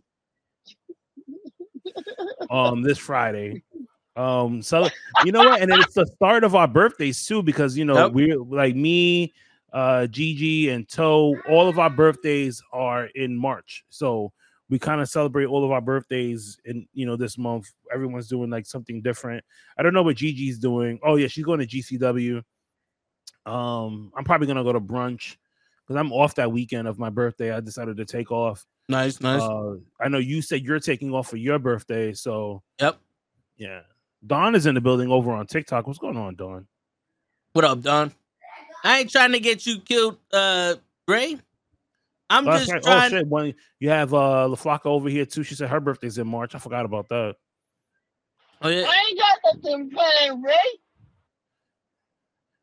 [2.49, 3.63] um this Friday.
[4.15, 4.87] Um, so
[5.23, 8.11] you know what, and it's the start of our birthdays too, because you know Yep.
[8.13, 9.33] we're like me,
[9.71, 11.35] uh, Gigi, and Toe.
[11.47, 14.31] All of our birthdays are in March, so
[14.69, 17.71] we kind of celebrate all of our birthdays in you know this month.
[17.93, 19.43] Everyone's doing like something different.
[19.77, 20.99] I don't know what Gigi's doing.
[21.03, 22.43] Oh yeah, she's going to GCW.
[23.45, 25.37] Um, I'm probably gonna go to brunch
[25.85, 27.51] because I'm off that weekend of my birthday.
[27.51, 28.65] I decided to take off.
[28.87, 29.41] Nice, nice.
[29.41, 32.97] Uh, I know you said you're taking off for your birthday, so yep.
[33.57, 33.81] yeah.
[34.25, 35.87] Dawn is in the building over on TikTok.
[35.87, 36.67] What's going on, Dawn?
[37.53, 38.13] What up, Don?
[38.83, 40.75] I ain't trying to get you killed, uh,
[41.07, 41.37] Ray.
[42.29, 42.81] I'm Oh, just right.
[42.83, 43.05] trying.
[43.05, 43.27] Oh shit!
[43.27, 45.43] One, you have uh LaFlaca over here too.
[45.43, 46.55] She said her birthday's in March.
[46.55, 47.35] I forgot about that.
[48.61, 48.85] Oh, yeah.
[48.87, 50.53] I ain't got nothing planned, Ray.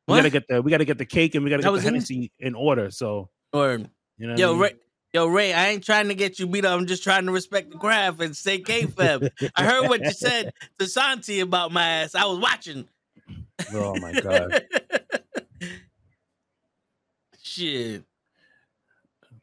[0.06, 0.16] We What?
[0.18, 1.84] gotta get the we gotta get the cake and we gotta That get the was
[1.84, 1.94] in?
[1.94, 2.90] Hennessy in order.
[2.90, 3.78] So Or
[4.18, 4.60] you know, what I yo, mean?
[4.60, 4.74] Ray,
[5.14, 6.78] yo, Ray, I ain't trying to get you beat up.
[6.78, 9.28] I'm just trying to respect the craft and say kayfabe.
[9.56, 12.14] I heard what you said to Santi about my ass.
[12.14, 12.86] I was watching.
[13.74, 14.62] Oh my god,
[17.42, 18.04] Shit.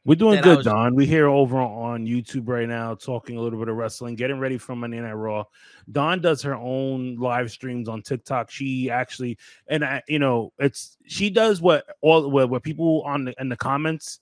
[0.04, 0.94] We're doing good, was- Don.
[0.94, 4.58] We here over on YouTube right now, talking a little bit of wrestling, getting ready
[4.58, 5.44] for Monday Night Raw.
[5.90, 8.50] Don does her own live streams on TikTok.
[8.50, 13.24] She actually, and I, you know, it's she does what all what, what people on
[13.24, 14.20] the in the comments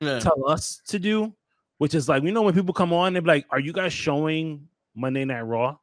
[0.00, 0.18] Yeah.
[0.18, 1.32] tell us to do,
[1.78, 4.68] which is like, you know, when people come on, they're like, Are you guys showing
[4.94, 5.76] Monday Night Raw?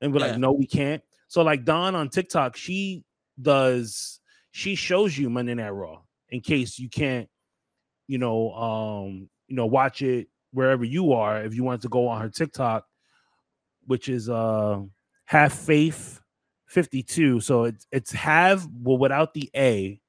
[0.00, 0.26] And we're Yeah.
[0.32, 1.02] like, No, we can't.
[1.28, 3.04] So, like, Don on TikTok, she
[3.40, 4.20] does,
[4.52, 7.28] she shows you Monday Night Raw in case you can't,
[8.06, 11.42] you know, um, you know, watch it wherever you are.
[11.42, 12.86] If you want to go on her TikTok,
[13.86, 14.80] which is uh
[15.26, 16.20] have faith
[16.66, 17.40] 52.
[17.40, 20.00] So it's it's have well without the A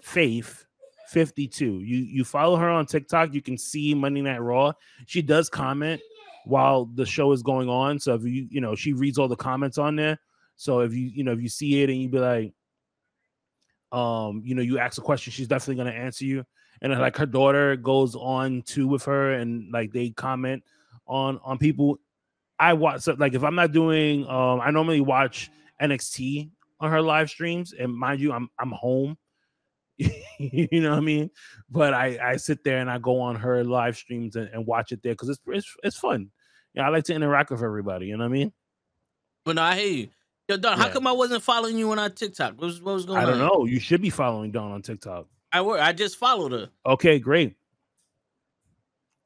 [0.00, 0.66] faith
[1.08, 1.64] 52.
[1.64, 4.72] You you follow her on TikTok, you can see Monday Night Raw.
[5.06, 6.00] She does comment
[6.46, 7.98] while the show is going on.
[7.98, 10.18] So if you you know, she reads all the comments on there.
[10.56, 12.52] So if you you know if you see it and you be like
[13.92, 16.44] um you know you ask a question, she's definitely to answer you.
[16.82, 20.62] And like her daughter goes on too with her and like they comment
[21.06, 21.98] on on people.
[22.58, 27.02] I watch so, like if I'm not doing um I normally watch NXT on her
[27.02, 29.16] live streams and mind you I'm I'm home
[30.38, 31.30] you know what I mean?
[31.70, 34.92] But I I sit there and I go on her live streams and, and watch
[34.92, 36.30] it there because it's, it's it's fun.
[36.74, 38.06] Yeah, I like to interact with everybody.
[38.06, 38.52] You know what I mean?
[39.44, 40.08] But no, I hear you.
[40.48, 42.60] Yo, Don, how come I wasn't following you on our TikTok?
[42.60, 43.30] What was, what was going I on?
[43.30, 43.64] don't know.
[43.64, 45.26] You should be following Dawn on TikTok.
[45.54, 45.78] I were.
[45.80, 46.68] I just followed her.
[46.84, 47.54] Okay, great.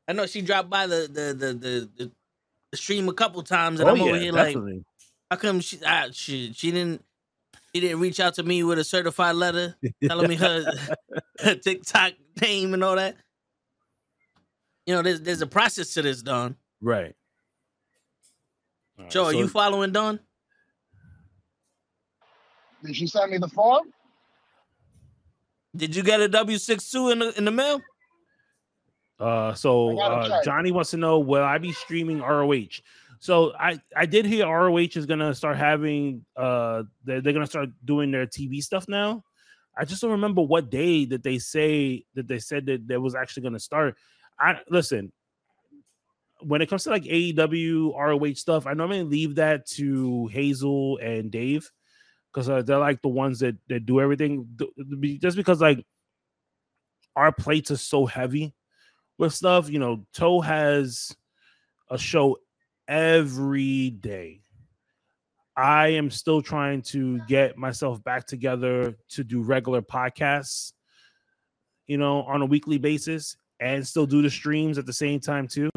[0.06, 2.10] I know she dropped by the the the the, the,
[2.70, 4.84] the stream a couple times, and Oh I'm yeah, over here like, definitely.
[5.30, 7.02] how come she ah, she she didn't
[7.74, 9.74] she didn't reach out to me with a certified letter
[10.06, 10.64] telling me her,
[11.40, 12.12] her TikTok
[12.42, 13.16] name and all that.
[14.86, 16.56] You know, there's there's a process to this, Don.
[16.82, 17.14] right.
[18.98, 20.20] All right, Joe, are so- you following Don?
[22.84, 23.92] Did she send me the form?
[25.76, 27.80] Did you get a W six two in the in the mail?
[29.18, 30.42] Uh, so uh.
[30.44, 32.80] Johnny wants to know will I be streaming ROH?
[33.20, 37.70] So I I did hear ROH is gonna start having uh they're, they're gonna start
[37.84, 39.24] doing their TV stuff now.
[39.76, 43.14] I just don't remember what day that they say that they said that that was
[43.14, 43.96] actually gonna start.
[44.38, 45.12] I listen
[46.40, 51.30] when it comes to like AEW ROH stuff, I normally leave that to Hazel and
[51.30, 51.70] Dave
[52.32, 54.46] because uh, they're like the ones that that do everything.
[55.20, 55.84] Just because like
[57.16, 58.54] our plates are so heavy
[59.18, 59.68] with stuff.
[59.68, 61.14] You know, Toe has
[61.90, 62.38] a show
[62.86, 64.42] every day.
[65.56, 70.72] I am still trying to get myself back together to do regular podcasts,
[71.88, 75.48] you know, on a weekly basis and still do the streams at the same time
[75.48, 75.70] too.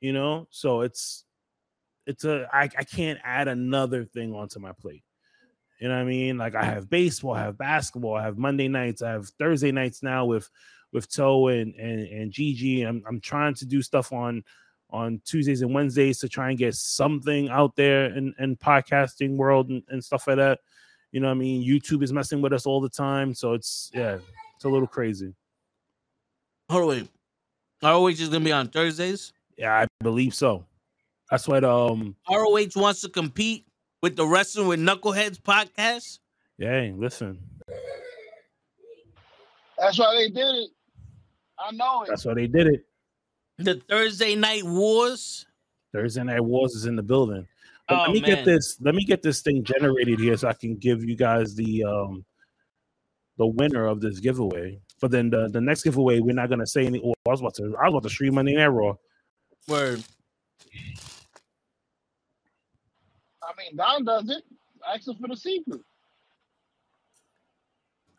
[0.00, 1.24] You know, so it's
[2.06, 5.02] it's a I, I can't add another thing onto my plate.
[5.78, 6.38] You know what I mean?
[6.38, 10.02] Like I have baseball, I have basketball, I have Monday nights, I have Thursday nights
[10.02, 10.50] now with
[10.92, 12.82] with Toe and and, and Gigi.
[12.82, 14.42] I'm I'm trying to do stuff on
[14.90, 19.68] on Tuesdays and Wednesdays to try and get something out there in, in podcasting world
[19.68, 20.60] and, and stuff like that.
[21.12, 21.62] You know what I mean?
[21.62, 23.34] YouTube is messing with us all the time.
[23.34, 24.18] So it's yeah,
[24.56, 25.34] it's a little crazy.
[26.70, 27.08] Hold on.
[27.82, 29.32] ROH is gonna be on Thursdays.
[29.56, 30.64] Yeah, I believe so.
[31.30, 33.67] That's what um ROH wants to compete
[34.02, 36.18] with the Wrestling with Knuckleheads podcast.
[36.58, 37.38] yeah, listen.
[39.78, 40.70] That's why they did it.
[41.58, 42.08] I know it.
[42.08, 42.84] That's why they did it.
[43.58, 45.46] The Thursday Night Wars.
[45.92, 47.46] Thursday Night Wars is in the building.
[47.88, 48.30] But Oh, let me man.
[48.36, 48.76] get this.
[48.80, 52.24] Let me get this thing generated here so I can give you guys the um
[53.38, 54.80] the winner of this giveaway.
[55.00, 57.00] But then the, the next giveaway, we're not gonna say any.
[57.04, 57.74] Oh, I was about to.
[57.80, 58.94] I was about to stream Monday Night Raw.
[59.68, 60.02] Word.
[63.42, 64.42] I mean, Don does it.
[64.88, 65.80] Ask her for the secret.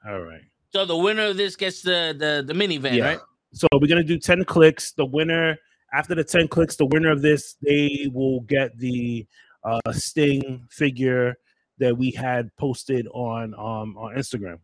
[0.07, 0.41] All right.
[0.71, 3.05] So the winner of this gets the the, the minivan, Yeah.
[3.05, 3.19] right?
[3.53, 4.91] So we're gonna do ten clicks.
[4.93, 5.57] The winner
[5.93, 9.25] after the ten clicks, the winner of this, they will get the
[9.63, 11.35] uh, Sting figure
[11.79, 14.59] that we had posted on um on Instagram.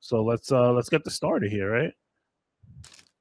[0.00, 1.92] So let's uh let's get the started here, right?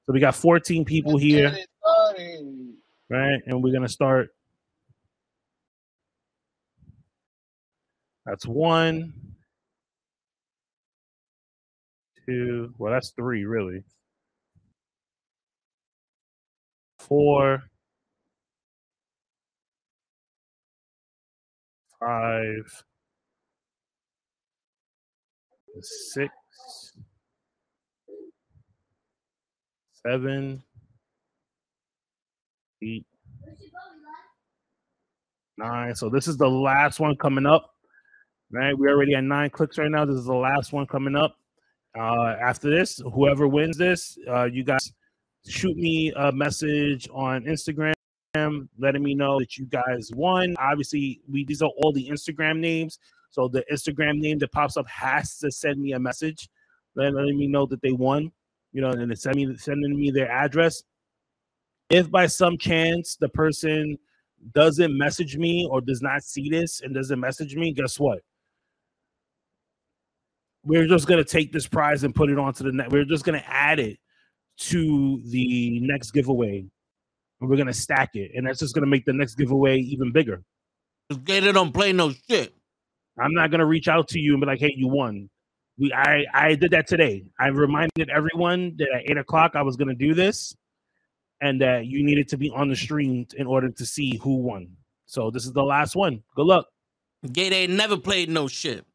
[0.06, 2.74] So we got 14 people Let's here, get it started.
[3.10, 3.40] right?
[3.46, 4.30] And we're gonna start.
[8.30, 9.12] That's one,
[12.28, 13.84] two, well, that's three, really.
[17.00, 17.64] Four,
[22.00, 22.84] five,
[25.82, 26.32] six,
[30.06, 30.62] seven,
[32.84, 33.08] eight,
[35.58, 35.96] nine.
[35.96, 37.74] So this is the last one coming up.
[38.52, 40.06] Right, we're already at nine clicks right now.
[40.06, 41.36] This is the last one coming up.
[41.96, 44.92] Uh, after this, whoever wins this, uh, you guys
[45.48, 47.94] shoot me a message on Instagram
[48.80, 50.56] letting me know that you guys won.
[50.58, 52.98] Obviously, we these are all the Instagram names.
[53.30, 56.50] So the Instagram name that pops up has to send me a message
[56.96, 58.32] letting, letting me know that they won.
[58.72, 60.84] You know, and then send me sending me their address.
[61.92, 64.00] If by some chance the person
[64.54, 68.22] doesn't message me or does not see this and doesn't message me, guess what?
[70.64, 72.92] We're just gonna take this prize and put it onto the net.
[72.92, 73.98] We're just gonna add it
[74.58, 76.66] to the next giveaway.
[77.40, 80.44] And we're gonna stack it, and that's just gonna make the next giveaway even bigger.
[81.10, 82.54] Just Gator don't play no shit.
[83.18, 85.30] I'm not gonna reach out to you and be like, "Hey, you won."
[85.78, 87.24] We I I did that today.
[87.40, 90.54] I reminded everyone that at eight o'clock I was gonna do this,
[91.42, 94.76] and that you needed to be on the stream in order to see who won.
[95.06, 96.22] So this is the last one.
[96.36, 96.68] Good luck.
[97.32, 98.86] Gator ain't never played no shit.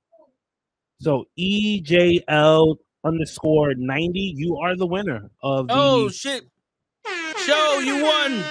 [1.00, 5.74] So EJL underscore ninety, you are the winner of the.
[5.74, 6.44] Oh shit.
[7.46, 8.42] Show you won.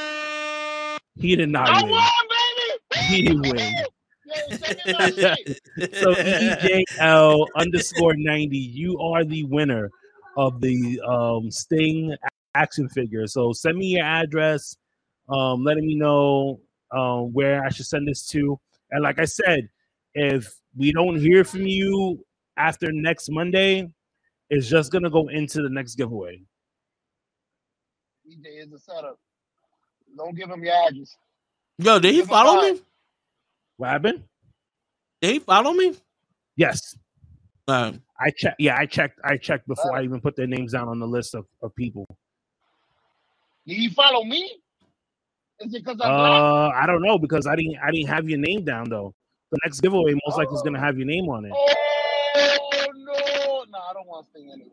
[1.15, 1.91] he did not I win.
[1.91, 3.07] won, baby.
[3.07, 3.73] He didn't win.
[4.25, 5.59] Yeah, send me my shit.
[5.95, 9.89] so E EJL underscore 90, you are the winner
[10.37, 12.15] of the um, Sting
[12.55, 13.25] action figure.
[13.27, 14.75] So send me your address,
[15.29, 16.59] um, letting me know
[16.91, 18.59] um, where I should send this to.
[18.91, 19.69] And like I said,
[20.13, 22.23] if we don't hear from you
[22.57, 23.89] after next Monday,
[24.49, 26.41] it's just gonna go into the next giveaway.
[28.27, 29.19] DJ is a setup.
[30.17, 31.15] Don't give him your address.
[31.79, 32.79] Yo, did he Give follow me?
[33.77, 34.23] What happened?
[35.21, 35.95] Did he follow me?
[36.55, 36.95] Yes.
[37.67, 38.57] Uh, I checked.
[38.59, 39.19] Yeah, I checked.
[39.23, 39.95] I checked before Oh.
[39.95, 42.05] I even put their names down on the list of, of people.
[43.65, 44.59] Did he follow me?
[45.61, 46.31] Is it because I'm black?
[46.31, 49.13] Uh, I don't know because I didn't I didn't have your name down though.
[49.51, 51.51] The next giveaway most likely is gonna have your name on it.
[51.55, 51.73] Oh no!
[51.73, 51.82] No,
[53.93, 54.71] I don't want Sting anyway.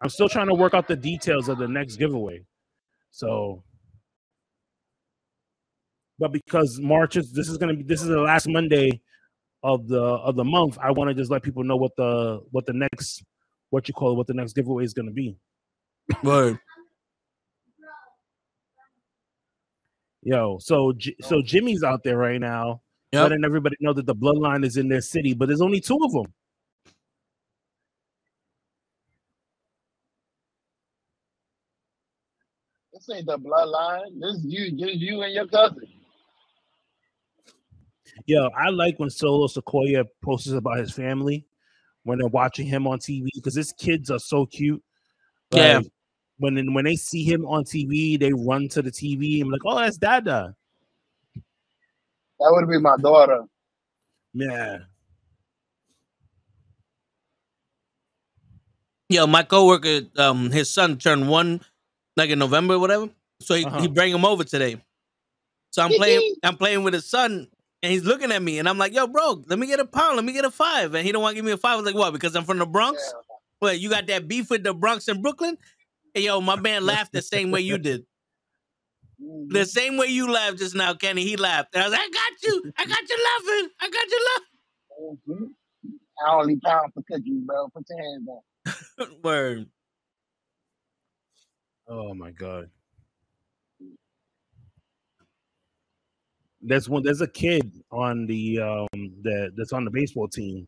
[0.00, 2.44] I'm still trying to work out the details of the next giveaway.
[3.10, 3.64] So,
[6.20, 9.00] but because March is this is gonna be this is the last Monday
[9.64, 12.66] of the of the month, I want to just let people know what the what
[12.66, 13.24] the next
[13.70, 15.36] what you call it what the next giveaway is gonna be.
[16.22, 16.60] word.
[20.22, 20.92] Yo, so
[21.22, 22.82] so Jimmy's out there right now,
[23.14, 23.30] Yep.
[23.30, 26.12] letting everybody know that the bloodline is in their city, but there's only two of
[26.12, 26.32] them.
[32.92, 34.20] This ain't the bloodline.
[34.20, 35.86] This is you, just you and your cousin.
[38.26, 41.46] Yo, I like when Solo Sikoa posts about his family
[42.02, 44.82] when they're watching him on TV because his kids are so cute.
[45.52, 45.80] Yeah.
[46.38, 49.60] When when they see him on TV, they run to the TV and be like,
[49.64, 50.56] "Oh, that's Dada."
[52.40, 53.44] That would be my daughter.
[54.32, 54.78] Yeah.
[59.08, 61.60] Yo, my coworker, um, his son turned one
[62.16, 63.08] like in November or whatever.
[63.40, 63.80] So he, Uh-huh.
[63.80, 64.82] he bring him over today.
[65.70, 67.48] So I'm playing, I'm playing with his son,
[67.82, 70.16] and he's looking at me, and I'm like, "Yo, bro, let me get a pound,
[70.16, 70.94] let me get a five.
[70.94, 71.72] And he don't want to give me a five.
[71.74, 72.12] I was like, "What?
[72.12, 73.02] Because I'm from the Bronx?
[73.12, 73.20] Yeah.
[73.60, 73.80] What?
[73.80, 75.58] You got that beef with the Bronx and Brooklyn?"
[76.14, 78.06] And yo, my man laughed the same way you did.
[79.48, 81.22] The same way you laughed just now, Kenny.
[81.24, 81.74] He laughed.
[81.74, 84.26] And I was like, "I got you, I got you laughing, I got you
[85.28, 85.54] Mhm.
[86.26, 87.68] I only pound for cookies, bro.
[87.70, 88.40] Put your hands down.
[88.98, 89.66] laughing." Word.
[91.88, 92.70] Oh my god.
[96.62, 97.02] There's one.
[97.02, 98.88] There's a kid on the um
[99.22, 100.66] that that's on the baseball team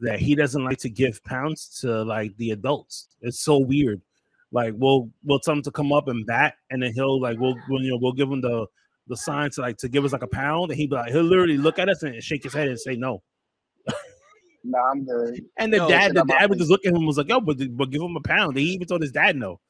[0.00, 3.08] that he doesn't like to give pounds to like the adults.
[3.22, 4.00] It's so weird.
[4.52, 7.56] Like we'll we'll tell him to come up and bat, and then he'll like we'll,
[7.68, 8.66] we'll you know we'll give him the
[9.08, 11.22] the sign to like to give us like a pound, and he'll be like he'll
[11.22, 13.22] literally look at us and shake his head and say no.
[14.68, 15.44] Nah, I'm good.
[15.58, 16.62] And the Yo, dad, the dad would face.
[16.62, 18.64] just look at him and was like, "Yo, but, but give him a pound." He
[18.72, 19.60] even told his dad no.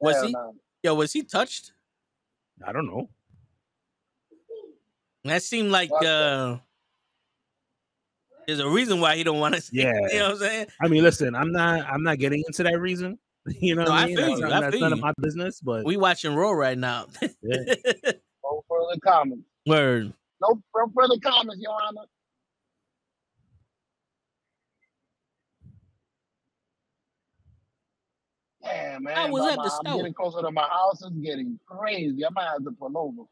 [0.00, 0.32] Was Hell he?
[0.32, 0.50] nah.
[0.82, 1.72] Yo, was he touched?
[2.66, 3.10] I don't know.
[5.24, 6.56] That seemed like uh
[8.46, 9.92] there's a reason why he don't want to Yeah.
[10.10, 10.66] you know what I'm saying?
[10.80, 13.18] I mean, listen, I'm not I'm not getting into that reason.
[13.60, 14.16] You know, No, what I I mean?
[14.16, 15.60] feel That's, you, not, I that's feel none of my business.
[15.60, 17.06] But We watching Raw right now.
[17.42, 17.74] Yeah.
[18.42, 19.44] No further comments.
[19.66, 20.12] Word.
[20.40, 22.02] No, no further comments, Your Honor.
[28.62, 29.16] Damn, man.
[29.16, 31.02] I was but at my- the I'm getting closer to my house.
[31.02, 32.24] It's getting crazy.
[32.24, 33.22] I might have to pull over.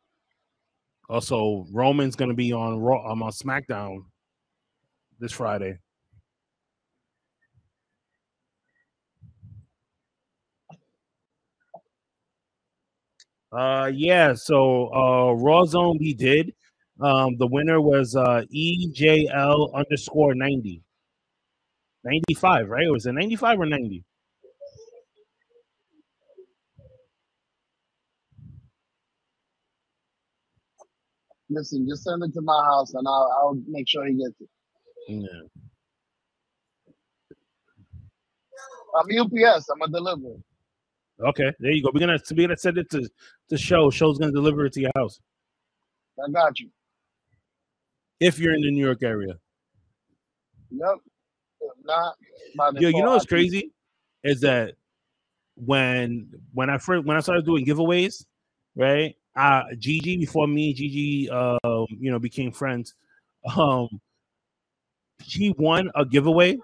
[1.08, 3.10] Also, Roman's gonna be on Raw.
[3.10, 4.04] I'm on SmackDown
[5.18, 5.78] this Friday.
[13.52, 14.34] Uh, yeah.
[14.34, 16.54] So, uh, Raw Zone we did.
[17.00, 20.82] Um, the winner was uh EJL underscore ninety.
[22.04, 22.90] 95, right?
[22.90, 24.04] Was it 95 or 90?
[31.50, 34.48] Listen, just send it to my house and I'll, I'll make sure he gets it.
[35.08, 35.26] Yeah.
[38.98, 39.68] I'm UPS.
[39.70, 40.36] I'm a deliverer.
[41.20, 41.90] Okay, there you go.
[41.92, 43.08] We're gonna we're gonna send it to
[43.48, 43.90] the show.
[43.90, 45.20] Show's gonna deliver it to your house
[46.24, 46.70] I got you.
[48.20, 49.34] if you're in the New York area.
[50.70, 50.96] Yep.
[51.60, 52.14] If not,
[52.80, 53.72] Yo, you know what's crazy
[54.22, 54.74] is that
[55.56, 58.24] when when I first when I started doing giveaways,
[58.76, 59.14] right?
[59.34, 61.58] Uh Gigi before me, Gigi um,
[61.98, 62.94] you know, became friends.
[63.56, 63.88] Um
[65.22, 66.58] she won a giveaway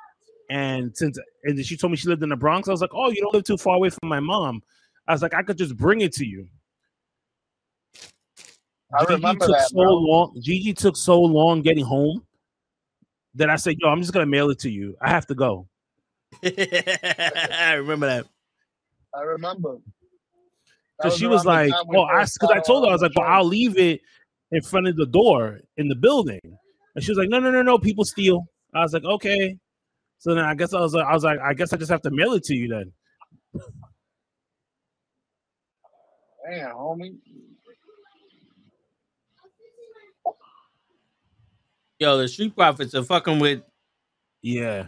[0.50, 2.90] and since and then she told me she lived in the Bronx, I was like,
[2.94, 4.62] Oh, you don't live too far away from my mom.
[5.06, 6.46] I was like, I could just bring it to you.
[8.94, 9.94] I Gigi remember took that, so bro.
[9.94, 10.40] long.
[10.40, 12.24] Gigi took so long getting home
[13.34, 14.96] that I said, "Yo, I'm just gonna mail it to you.
[15.00, 15.68] I have to go."
[16.44, 18.26] I remember that.
[19.14, 19.72] I remember.
[19.74, 19.82] That
[20.98, 23.18] Because she was like, "Well, "Oh, I," because I told her I was the like,
[23.18, 23.28] "Well.
[23.28, 24.00] I'll leave it
[24.52, 26.40] in front of the door in the building,"
[26.94, 29.58] and she was like, "No, no, no, no, people steal." I was like, "Okay."
[30.24, 32.00] So then I guess I was like, I was like, I guess I just have
[32.00, 32.92] to mail it to you then.
[36.50, 37.16] Damn, homie.
[41.98, 43.60] Yo, the street profits are fucking with
[44.42, 44.86] Yeah.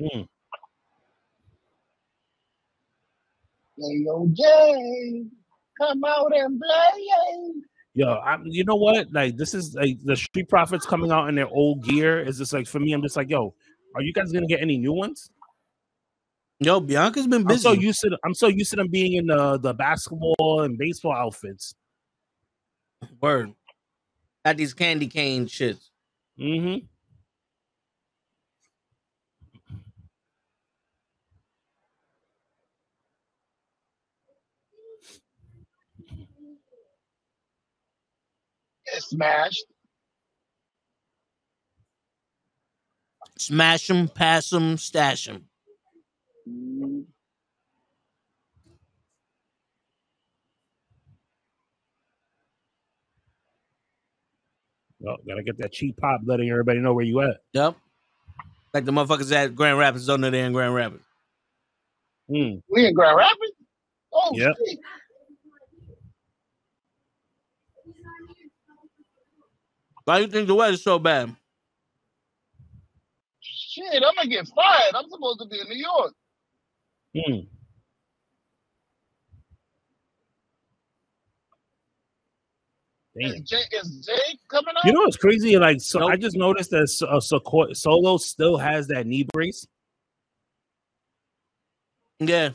[0.00, 0.22] Hmm.
[3.80, 5.24] Hey, yo, Jay,
[5.80, 7.62] come out and play.
[7.94, 9.12] Yo, I'm, you know what?
[9.12, 12.20] Like, this is like the Street Profits coming out in their old gear.
[12.20, 13.54] Is just like for me, I'm just like, yo,
[13.94, 15.30] are you guys gonna get any new ones?
[16.60, 17.62] Yo, Bianca's been I'm busy.
[17.62, 21.12] so used to I'm so used to them being in the the basketball and baseball
[21.12, 21.74] outfits.
[23.20, 23.52] Word.
[24.44, 25.90] Got these candy cane shits.
[26.38, 26.84] Mm-hmm.
[38.98, 39.64] Smashed.
[43.38, 45.44] Smash them, pass them, stash them.
[46.48, 47.04] Mm,
[55.00, 57.36] Well, gotta get that cheap pop, letting everybody know where you at.
[57.52, 57.76] Yep.
[58.74, 61.04] Like the motherfuckers at Grand Rapids don't know they're in Grand Rapids.
[62.30, 62.62] Mm.
[62.68, 63.52] We in Grand Rapids?
[64.12, 64.54] Oh, Yep.
[64.66, 64.78] shit.
[70.08, 71.36] Why do you think the weather's so bad?
[73.42, 74.94] Shit, I'm gonna get fired.
[74.94, 76.14] I'm supposed to be in New York.
[77.14, 77.46] Mm.
[83.20, 83.34] Damn.
[83.34, 84.86] Is, Jay, is Jake coming out?
[84.86, 85.58] You know what's crazy?
[85.58, 86.12] Like, so Nope.
[86.12, 89.66] I just noticed that so, uh, Soko- Solo still has that knee brace.
[92.18, 92.52] Yeah.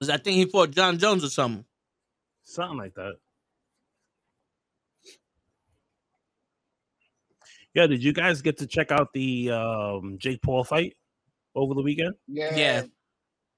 [0.00, 1.64] Cause I think he fought Jon Jones or something.
[2.42, 3.18] Something like that.
[7.76, 10.96] Yeah, did you guys get to check out the um, Jake Paul fight
[11.54, 12.14] over the weekend?
[12.26, 12.56] yeah.
[12.56, 12.82] Yeah.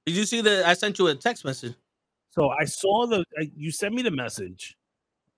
[0.06, 0.66] Did you see the?
[0.66, 1.74] I sent you a text message.
[2.30, 4.76] So I saw the I, you sent me the message,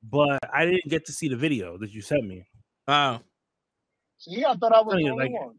[0.03, 2.47] but I didn't get to see the video that you sent me.
[2.89, 3.20] Wow.
[4.16, 5.57] See, I thought I was Telling the only like- one.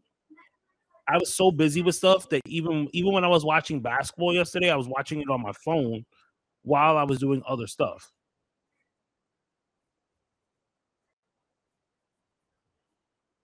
[1.08, 4.70] I was so busy with stuff that even even when I was watching basketball yesterday,
[4.70, 6.04] I was watching it on my phone
[6.62, 8.10] while I was doing other stuff.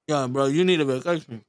[0.09, 1.43] Yeah, bro, you need a vacation.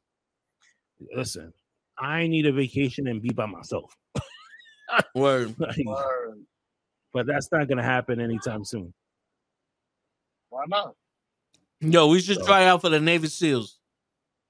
[1.15, 1.53] Listen,
[1.97, 3.95] I need a vacation and be by myself.
[5.15, 5.55] Word.
[5.57, 6.43] Like, Word.
[7.13, 8.93] but that's not gonna happen anytime soon.
[10.49, 10.93] Why not?
[11.79, 13.79] Yo, we should So- try out for the Navy SEALs.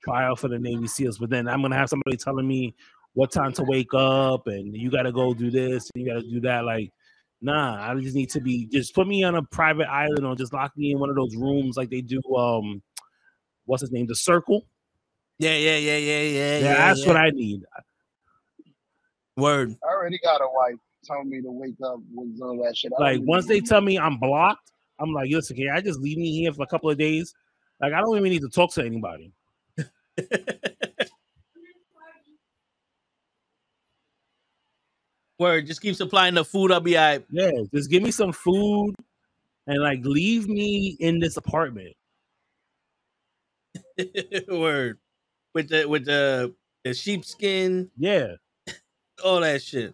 [0.04, 2.74] Try out for the Navy SEALs, but then I'm gonna have somebody telling me
[3.14, 6.40] what time to wake up and you gotta go do this and you gotta do
[6.42, 6.64] that.
[6.66, 6.92] Like,
[7.42, 10.54] nah, I just need to be just put me on a private island or just
[10.54, 12.82] lock me in one of those rooms like they do um
[13.70, 14.08] what's his name?
[14.08, 14.66] The circle.
[15.38, 16.58] Yeah, yeah, yeah, yeah, yeah.
[16.58, 17.62] Yeah, that's what I need.
[19.38, 19.76] Word.
[19.84, 20.76] I already got a wife.
[21.06, 22.92] telling me to wake up with all that shit.
[22.98, 26.18] I Like once they tell me I'm blocked, I'm like, listen, can I just leave
[26.18, 27.34] me here for a couple of days?
[27.80, 29.32] Like I don't even need to talk to anybody.
[35.40, 36.74] Word, just keep supplying the food.
[36.74, 37.24] I'll be all right.
[37.32, 38.94] Yeah, just give me some food
[39.68, 41.96] and like leave me in this apartment.
[44.48, 44.98] Word.
[45.54, 48.36] With the with the the sheepskin, Yeah.
[49.24, 49.94] all that shit.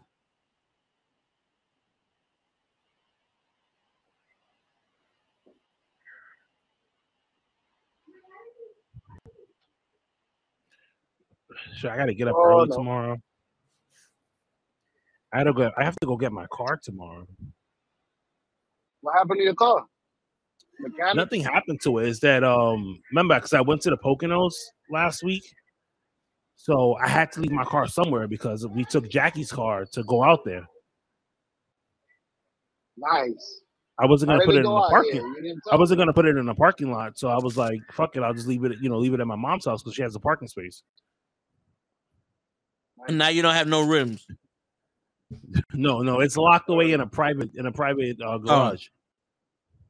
[11.76, 12.76] Shit, I gotta get up Oh, early no.
[12.76, 13.18] tomorrow.
[15.34, 15.72] I gotta go.
[15.78, 17.28] I have to go get my car tomorrow.
[19.02, 19.86] What happened to your car?
[20.80, 21.16] Mechanic?
[21.16, 22.08] Nothing happened to it.
[22.08, 23.00] Is that um?
[23.12, 24.54] Remember, because I went to the Poconos
[24.90, 25.44] last week,
[26.56, 30.24] so I had to leave my car somewhere because we took Jackie's car to go
[30.24, 30.66] out there.
[32.98, 33.62] Nice.
[33.98, 35.14] I wasn't gonna put it it in the parking.
[35.14, 35.28] here?
[35.28, 37.80] You didn't I wasn't gonna put it in the parking lot, so I was like,
[37.94, 39.96] "Fuck it, I'll just leave it." You know, leave it at my mom's house because
[39.96, 40.84] she has a parking space.
[43.08, 44.26] And now you don't have no rims.
[45.74, 48.88] No, no, it's locked away in a private in a private uh, garage.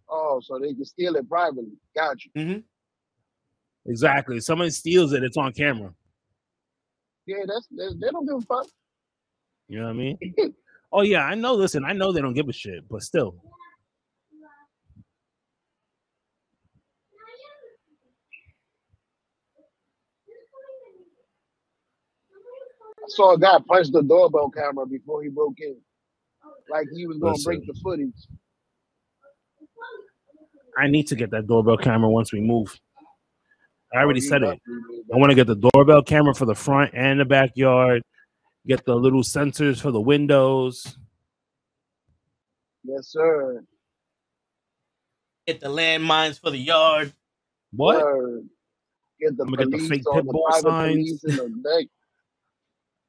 [0.10, 1.78] Oh, so they can steal it privately.
[1.96, 2.32] Got you.
[2.38, 2.60] Mm-hmm.
[3.88, 4.38] Exactly.
[4.38, 5.94] If someone steals it, it's on camera.
[7.26, 8.68] Yeah, that's, that's they don't give a fuck.
[9.68, 10.18] You know what I mean?
[10.92, 11.54] oh yeah, I know.
[11.54, 13.36] Listen, I know they don't give a shit, but still.
[22.98, 25.78] I saw a guy punch the doorbell camera before he broke in.
[26.70, 28.28] Like he was gonna break the footage.
[30.78, 32.78] I need to get that doorbell camera once we move.
[33.94, 34.60] I already Oh, said it.
[35.14, 38.02] I want to get the doorbell camera for the front and the backyard.
[38.68, 40.98] Get the little sensors for the windows.
[42.84, 43.64] Yes, sir.
[45.48, 47.14] Get the landmines for the yard.
[47.72, 48.04] What?
[48.04, 48.50] Word.
[49.22, 50.96] Get the I'ma get the fake on pit bull signs.
[51.22, 51.88] police in the neck.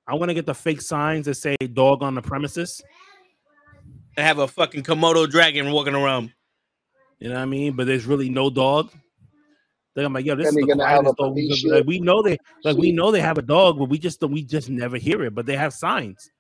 [0.07, 2.81] I want to get the fake signs that say "dog on the premises."
[4.17, 6.33] And have a fucking Komodo dragon walking around.
[7.19, 7.75] You know what I mean?
[7.77, 8.91] But there's really no dog.
[9.95, 11.35] Then I'm like, yo, this Then is the they're gonna have quietest a dog.
[11.35, 13.99] we've ever- Like, we know they like we know they have a dog, but we
[13.99, 15.35] just we just never hear it.
[15.35, 16.31] But they have signs.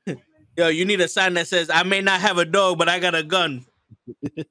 [0.57, 2.99] Yo, you need a sign that says, I may not have a dog, but I
[2.99, 3.65] got a gun.
[4.39, 4.45] I,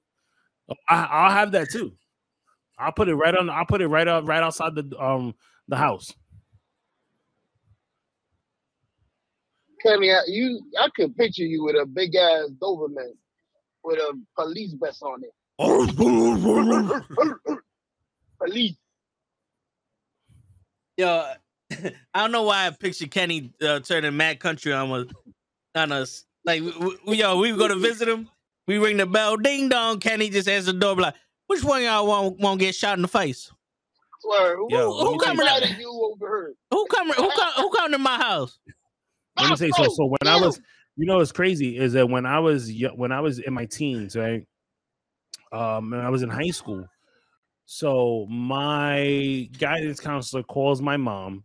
[0.89, 1.93] I'll have that too.
[2.79, 3.49] I'll put it right on.
[3.49, 5.35] I'll put it right out right outside the um
[5.67, 6.11] the house.
[9.83, 13.13] Kenny, I- you, I could picture you with a big ass Doberman
[13.83, 15.31] with a police vest on it.
[15.57, 15.91] Police.
[20.97, 21.31] Yo,
[21.71, 25.07] I don't know why I picture Kenny uh, turning mad country on us.
[25.75, 26.25] On us.
[26.45, 28.29] Like, we, we- yo, we go to visit him.
[28.67, 29.37] We ring the bell.
[29.37, 29.99] Ding dong.
[29.99, 30.95] Kenny just answers the door.
[30.95, 31.15] Like,
[31.47, 33.51] which one of y'all won't, won't get shot in the face?
[34.21, 35.81] Swear, who, Yo, who, let me who tell you invited something.
[35.81, 36.53] you over here?
[36.71, 37.13] Who coming?
[37.15, 37.51] Who come?
[37.57, 38.57] Who come to my house?
[39.37, 39.87] Let me say so.
[39.89, 40.59] So when I was,
[40.95, 44.15] you know, what's crazy is that when I was when I was in my teens,
[44.15, 44.47] right?
[45.51, 46.87] Um, and I was in high school.
[47.65, 51.43] So my guidance counselor calls my mom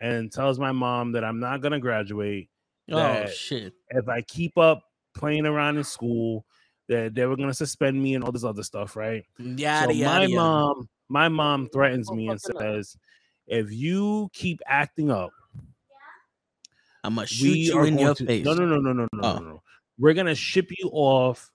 [0.00, 2.48] and tells my mom that I'm not gonna graduate.
[2.90, 3.74] Oh shit!
[3.90, 4.82] if I keep up
[5.14, 6.46] playing around in school,
[6.88, 9.24] that they were gonna suspend me and all this other stuff, right?
[9.38, 10.34] Yada so yada my yada.
[10.34, 12.60] mom, my mom threatens me and Motherfucker.
[12.60, 12.96] says,
[13.46, 15.32] if you keep acting up,
[17.04, 18.44] I'm gonna shoot we you are in going your to, face.
[18.44, 19.38] No, no, no, no, no, no, Oh.
[19.38, 19.62] no, no.
[19.98, 21.50] We're gonna ship you off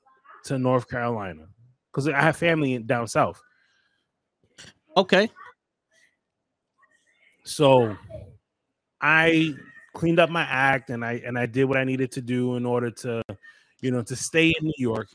[0.45, 1.47] to North Carolina
[1.93, 3.41] because I have family down south.
[4.97, 5.29] Okay.
[7.45, 7.95] So
[8.99, 9.53] I
[9.93, 12.65] cleaned up my act and I and I did what I needed to do in
[12.65, 13.21] order to,
[13.81, 15.09] you know, to stay in New York.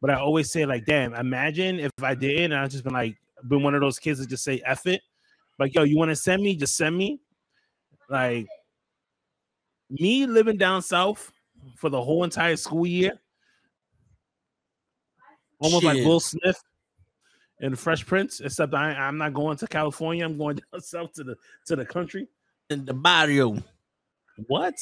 [0.00, 3.16] But I always say like, damn, imagine if I didn't, and I just been like,
[3.48, 5.02] been one of those kids that just say F it.
[5.58, 6.56] Like, yo, you want to send me?
[6.56, 7.20] Just send me.
[8.08, 8.46] Like
[9.90, 11.32] me living down south
[11.76, 13.18] for the whole entire school year.
[15.60, 16.06] Almost like Shit.
[16.06, 16.62] Will Smith
[17.60, 20.24] in Fresh Prince, except I, I'm not going to California.
[20.24, 21.36] I'm going down south to the
[21.66, 22.28] to the country.
[22.70, 23.62] In the barrio,
[24.48, 24.74] What?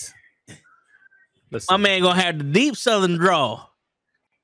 [1.70, 3.64] my man gonna have the deep southern draw.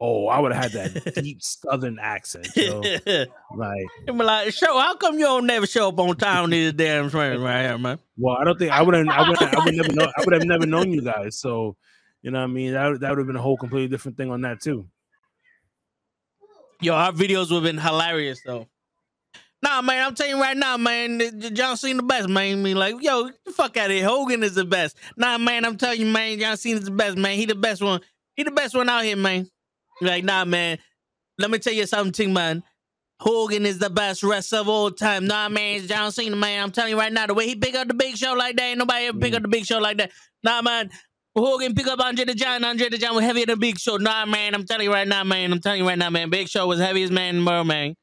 [0.00, 2.80] oh, I would have had that deep southern accent, yo.
[3.56, 7.10] Like, be like, show, how come you don't never show up on time these damn
[7.10, 7.98] trains right here, man?
[8.16, 9.08] well, I don't think I wouldn't.
[9.10, 9.42] I would.
[9.42, 10.04] I would never know.
[10.04, 11.38] I would have never known you guys.
[11.38, 11.76] So,
[12.22, 14.30] you know, what I mean, that that would have been a whole completely different thing
[14.30, 14.86] on that too.
[16.82, 18.66] Yo, our videos would have been hilarious though.
[19.62, 21.20] Nah, man, I'm telling you right now, man,
[21.52, 22.52] John Cena the best, man.
[22.52, 24.06] I mean, like, yo, get the fuck out of here.
[24.06, 24.96] Hogan is the best.
[25.18, 27.36] Nah, man, I'm telling you, man, John Cena's the best, man.
[27.36, 28.00] He the best one.
[28.36, 29.50] He the best one out here, man.
[30.00, 30.78] Like, nah, man.
[31.36, 32.62] Let me tell you something, man.
[33.20, 35.26] Hogan is the best wrestler of all time.
[35.26, 36.62] Nah, man, it's John Cena, man.
[36.62, 38.62] I'm telling you right now, the way he pick up the big show like that,
[38.62, 39.42] ain't nobody ever pick up mm.
[39.42, 40.10] the big show like that.
[40.42, 40.88] Nah, man.
[41.36, 42.64] Hogan pick up Andre the Giant.
[42.64, 43.96] Andre the Giant was heavier than Big Show.
[43.96, 44.54] Nah, man.
[44.54, 45.52] I'm telling you right now, man.
[45.52, 46.28] I'm telling you right now, man.
[46.30, 47.94] Big Show was heaviest man in the world, man.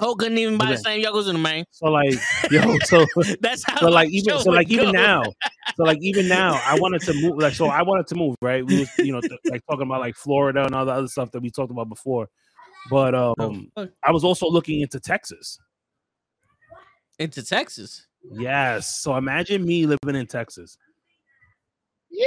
[0.00, 1.64] Hogan couldn't even buy the same the man.
[1.70, 2.14] So like,
[2.50, 3.06] yo, so
[3.40, 3.76] That's how.
[3.76, 4.90] so like even so like even go.
[4.92, 5.22] now,
[5.76, 7.38] so like even now, I wanted to move.
[7.38, 8.34] Like so, I wanted to move.
[8.42, 11.06] Right, we was you know th- like talking about like Florida and all the other
[11.06, 12.28] stuff that we talked about before.
[12.90, 13.88] But um, Oh.
[14.02, 15.58] I was also looking into Texas.
[17.20, 18.06] into Texas.
[18.32, 18.96] Yes.
[19.00, 20.76] So imagine me living in Texas.
[22.12, 22.26] Yeah.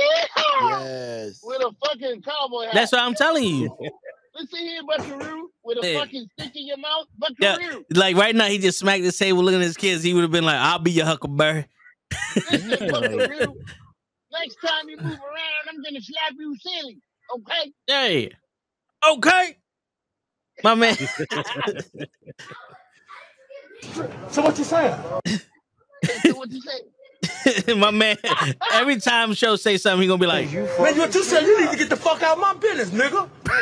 [0.62, 1.40] Yes.
[1.44, 2.74] With a fucking cowboy hat.
[2.74, 3.78] That's what I'm telling you.
[4.36, 5.50] Listen here, Buckaroo.
[5.64, 6.00] With a Yeah.
[6.00, 7.06] fucking stick in your mouth.
[7.40, 7.56] Yeah.
[7.58, 7.86] Buckaroo.
[7.94, 10.04] Like right now, he just smacked the table looking at his kids.
[10.04, 11.68] He would have been like, "I'll be your huckleberry."
[12.52, 13.56] Listen, Buckaroo.
[14.32, 16.98] Next time you move around, I'm gonna slap you silly.
[17.38, 17.72] Okay?
[17.88, 18.32] Hey,
[19.08, 19.58] okay,
[20.64, 20.98] my man.
[24.30, 24.96] So what you saying?
[26.24, 26.80] So what you say?
[27.78, 28.18] my man.
[28.74, 31.44] Every time show say something, he gonna be like, Man, what you said?
[31.44, 33.30] You need to get the fuck out of my business, nigga.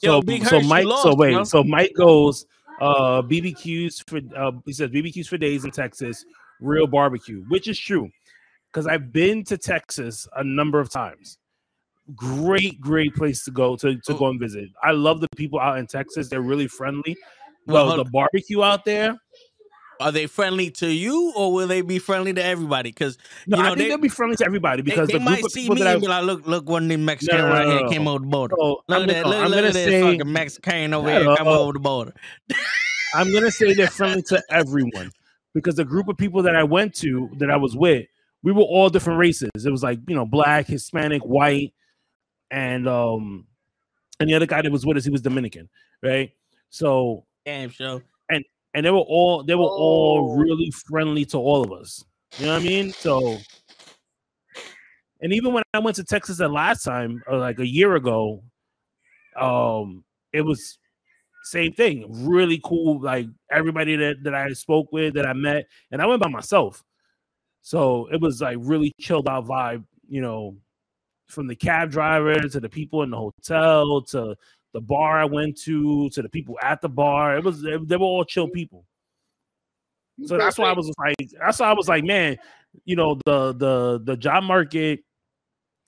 [0.00, 0.84] "Yo, so Big so Hirsch, Mike.
[0.86, 1.32] lost, so wait.
[1.32, 2.46] bro." So Mike goes.
[2.80, 6.24] Uh, BBQs for uh, he says BBQs for days in Texas.
[6.60, 8.10] Real barbecue, which is true,
[8.72, 11.38] because I've been to Texas a number of times.
[12.16, 14.70] Great, great place to go to to go and visit.
[14.82, 16.28] I love the people out in Texas.
[16.28, 17.16] They're really friendly.
[17.66, 19.16] Well, Well, the barbecue out there.
[20.00, 22.90] Are they friendly to you, or will they be friendly to everybody?
[22.90, 23.16] Because
[23.46, 25.20] No, You I know, think they- they, will be friendly to everybody because they the
[25.20, 27.66] might see me and be like, "Look, look, one of them Mexicans No, no, right
[27.68, 28.56] no, here came over the border.
[28.58, 29.22] so Look I'm at that!
[29.24, 32.12] gonna, Look, I'm look gonna at say fucking Mexican over here come over the border."
[33.14, 35.12] I'm gonna say they're friendly to everyone
[35.54, 38.06] because the group of people that I went to that I was with,
[38.42, 39.50] we were all different races.
[39.64, 41.72] It was like you know, black, Hispanic, white,
[42.50, 43.46] and um,
[44.18, 45.68] and the other guy that was with us, he was Dominican,
[46.02, 46.32] right?
[46.70, 48.02] So Damn show.
[48.28, 48.44] and
[48.82, 50.36] they were all they were all Oh.
[50.36, 52.02] really friendly to all of us.
[52.38, 52.90] You know what I mean?
[52.92, 53.38] So,
[55.20, 58.42] and even when I went to Texas the last time, like a year ago,
[59.38, 60.02] um,
[60.32, 60.78] it was
[61.44, 62.06] same thing.
[62.26, 63.00] Really cool.
[63.00, 66.82] Like everybody that that I spoke with, that I met, and I went by myself.
[67.62, 69.84] So it was like really chilled out vibe.
[70.08, 70.56] You know,
[71.28, 74.34] from the cab driver to the people in the hotel to
[74.74, 77.38] the bar I went to to the people at the bar.
[77.38, 78.84] It was they, they were all chill people.
[80.26, 82.36] So that's why I was like, that's why I was like, man,
[82.84, 85.00] you know, the the the job market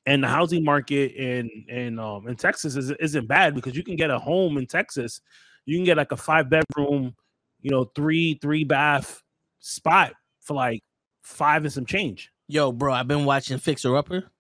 [0.07, 3.97] and the housing market in in um in Texas is, isn't bad because you can
[3.97, 5.21] get a home in Texas.
[5.65, 7.15] You can get like a five bedroom,
[7.61, 9.21] you know, three three bath
[9.59, 10.81] spot for like
[11.23, 12.31] five and some change.
[12.49, 14.31] Yo, bro, I've been watching Fixer Upper.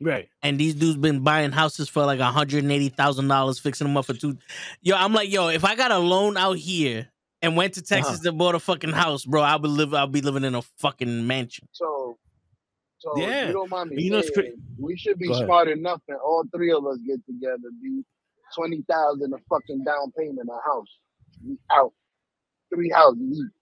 [0.00, 0.28] Right.
[0.42, 3.96] and these dudes been buying houses for like hundred and eighty thousand dollars, fixing them
[3.96, 4.36] up for two.
[4.82, 7.08] Yo, I'm like, yo, if I got a loan out here
[7.42, 8.28] and went to Texas Uh-huh.
[8.30, 9.94] and bought a fucking house, bro, I would live.
[9.94, 11.68] I'll be living in a fucking mansion.
[11.72, 12.18] So,
[12.98, 13.46] so Yeah.
[13.46, 14.44] you don't mind me You know, saying, cra-
[14.78, 18.02] we should be smart enough and all three of us get together, be
[18.54, 20.88] twenty thousand a fucking down payment a house.
[21.42, 21.92] We out.
[22.74, 23.52] Three houses each.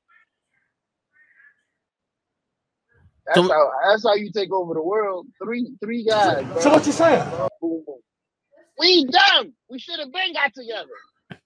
[3.27, 5.27] That's So- how that's how you take over the world.
[5.43, 6.45] Three three guys.
[6.45, 6.61] Bro.
[6.61, 7.25] So what you saying?
[7.61, 7.99] Boom, boom.
[8.79, 9.55] We dumb.
[9.70, 11.41] We should have been got together.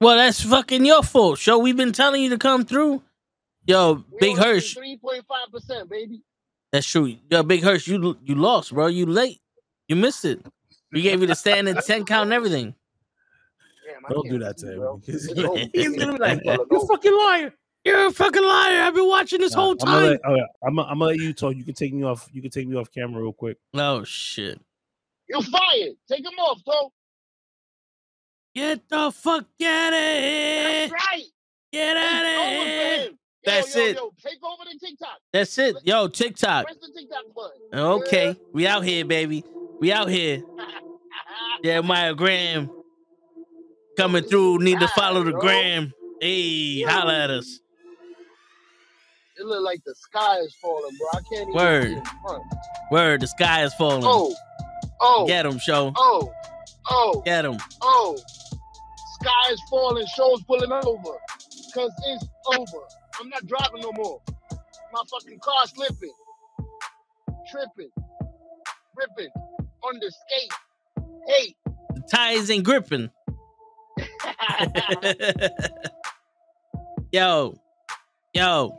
[0.00, 1.38] Well, that's fucking your fault.
[1.38, 3.02] Show we've been telling you to come through.
[3.66, 6.22] Yo, Big Hirsch, Three point five percent, baby.
[6.72, 7.16] that's true.
[7.30, 8.88] Yo, Big Hirsch, you you lost, bro.
[8.88, 9.40] You late.
[9.88, 10.44] You missed it.
[10.92, 12.74] We gave you the stand and ten count and everything.
[13.86, 14.78] Damn, I Don't do that to him.
[14.78, 14.96] bro.
[14.98, 15.60] because It's over.
[15.72, 16.86] He's gonna be like, you over.
[16.88, 17.54] fucking liar.
[17.84, 18.82] You're a fucking liar.
[18.82, 20.02] I've been watching this whole I'm gonna, time.
[20.04, 21.56] Oh, let, all right, I'm, gonna- I'm gonna let you talk.
[21.56, 22.28] You can take me off.
[22.32, 23.58] You can take me off camera real quick.
[23.74, 24.60] Oh shit.
[25.28, 25.96] You're fired.
[26.08, 26.92] Take him off, Toe.
[28.54, 30.88] Get the fuck out of here.
[30.88, 31.24] That's right.
[31.72, 32.96] Get out of here.
[33.06, 33.18] him.
[33.44, 33.96] Yo, That's yo, it.
[33.96, 35.18] Yo, take over the TikTok.
[35.32, 35.76] That's it.
[35.84, 36.66] Yo, TikTok.
[36.66, 37.78] Press the TikTok button.
[38.02, 38.36] Okay.
[38.52, 39.42] We out here, baby.
[39.80, 40.42] We out here.
[41.64, 42.70] Jeremiah Graham
[43.96, 44.58] coming through.
[44.58, 45.40] Need to follow the Bro.
[45.40, 45.92] gram.
[46.20, 47.58] Hey, holla at us.
[49.42, 51.08] It look like the sky is falling, bro.
[51.14, 51.82] I can't even Word.
[51.88, 52.44] see in front.
[52.92, 54.04] Word, the sky is falling.
[54.06, 54.32] Oh,
[55.00, 55.92] oh, Get him, show.
[55.96, 56.32] oh,
[56.88, 57.56] oh, Get him.
[57.80, 58.16] oh.
[59.20, 60.06] Sky is falling.
[60.14, 61.18] Show's pulling over.
[61.74, 62.24] Cause it's
[62.56, 62.84] over.
[63.20, 64.20] I'm not driving no more.
[64.92, 66.14] My fucking car slipping,
[67.50, 67.90] tripping,
[68.94, 69.32] ripping
[69.82, 70.52] on the skate.
[71.26, 71.54] Hey.
[71.94, 73.10] The tires ain't gripping.
[77.12, 77.56] yo,
[78.34, 78.78] yo,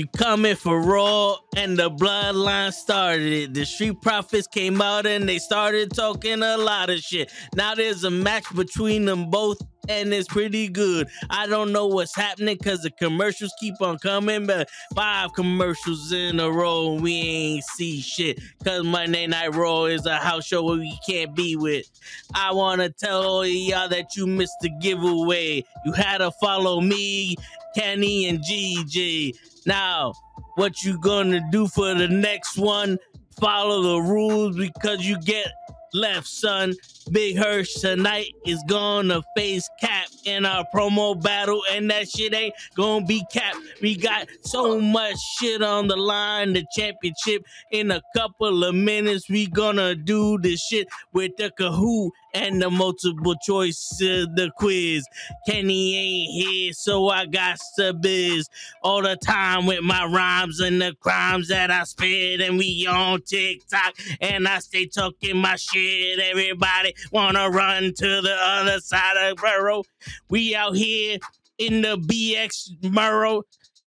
[0.00, 3.52] You coming for Raw, and the bloodline started it.
[3.52, 7.30] The Street Profits came out and they started talking a lot of shit.
[7.54, 11.06] Now there's a match between them both, and it's pretty good.
[11.28, 16.40] I don't know what's happening because the commercials keep on coming, but five commercials in
[16.40, 18.40] a row, and we ain't see shit.
[18.58, 21.90] Because Monday Night Raw is a house show where we can't be with.
[22.34, 25.62] I want to tell all y'all that you missed the giveaway.
[25.84, 27.36] You had to follow me,
[27.74, 29.34] Kenny, and GG.
[29.66, 30.14] Now,
[30.56, 32.98] what you gonna do for the next one?
[33.40, 35.48] Follow the rules because you get
[35.94, 36.74] left, son.
[37.08, 42.54] Big Hirsch tonight is gonna face Cap in our promo battle, and that shit ain't
[42.76, 43.54] gonna be Cap.
[43.80, 47.44] We got so much shit on the line, the championship.
[47.72, 52.70] In a couple of minutes, we gonna do this shit with the Kahoot and the
[52.70, 55.04] multiple choice, the quiz.
[55.48, 58.48] Kenny ain't here, so I got to biz
[58.82, 62.40] all the time with my rhymes and the crimes that I spit.
[62.40, 66.20] And we on TikTok, and I stay talking my shit.
[66.20, 69.82] Everybody wanna run to the other side of the borough.
[70.28, 71.18] We out here
[71.58, 73.42] in the BX Murrow.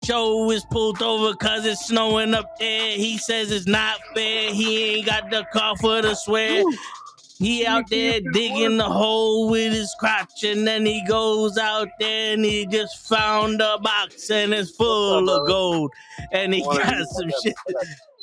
[0.04, 2.96] Joe is pulled over cause it's snowing up there.
[2.96, 4.52] He says it's not fair.
[4.52, 6.62] He ain't got the car for the swear.
[7.38, 12.34] He out there digging the hole with his crotch, and then he goes out there
[12.34, 15.90] and he just found a box and it's full of gold.
[16.32, 17.54] And he got some shit.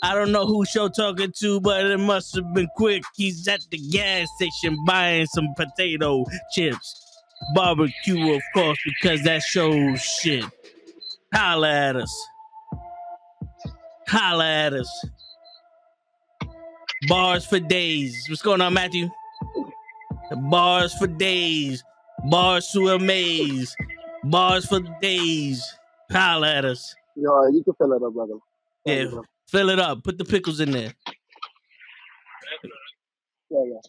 [0.04, 3.04] I don't know who show talking to, but it must have been quick.
[3.16, 6.98] He's at the gas station buying some potato chips.
[7.54, 10.46] Barbecue, of course, because that shows shit.
[11.34, 12.28] Holla at us.
[14.08, 15.06] Holla at us.
[17.08, 18.26] Bars for days.
[18.28, 19.10] What's going on, Matthew?
[20.50, 21.84] Bars for days.
[22.30, 23.76] Bars to amaze.
[24.24, 25.64] Bars for days.
[26.12, 26.96] Holla at us.
[27.16, 28.34] Yo, you can fill it up, brother.
[28.86, 29.06] Yeah,
[29.52, 30.04] fill it up.
[30.04, 30.94] Put the pickles in there.
[33.50, 33.80] Yeah, yeah.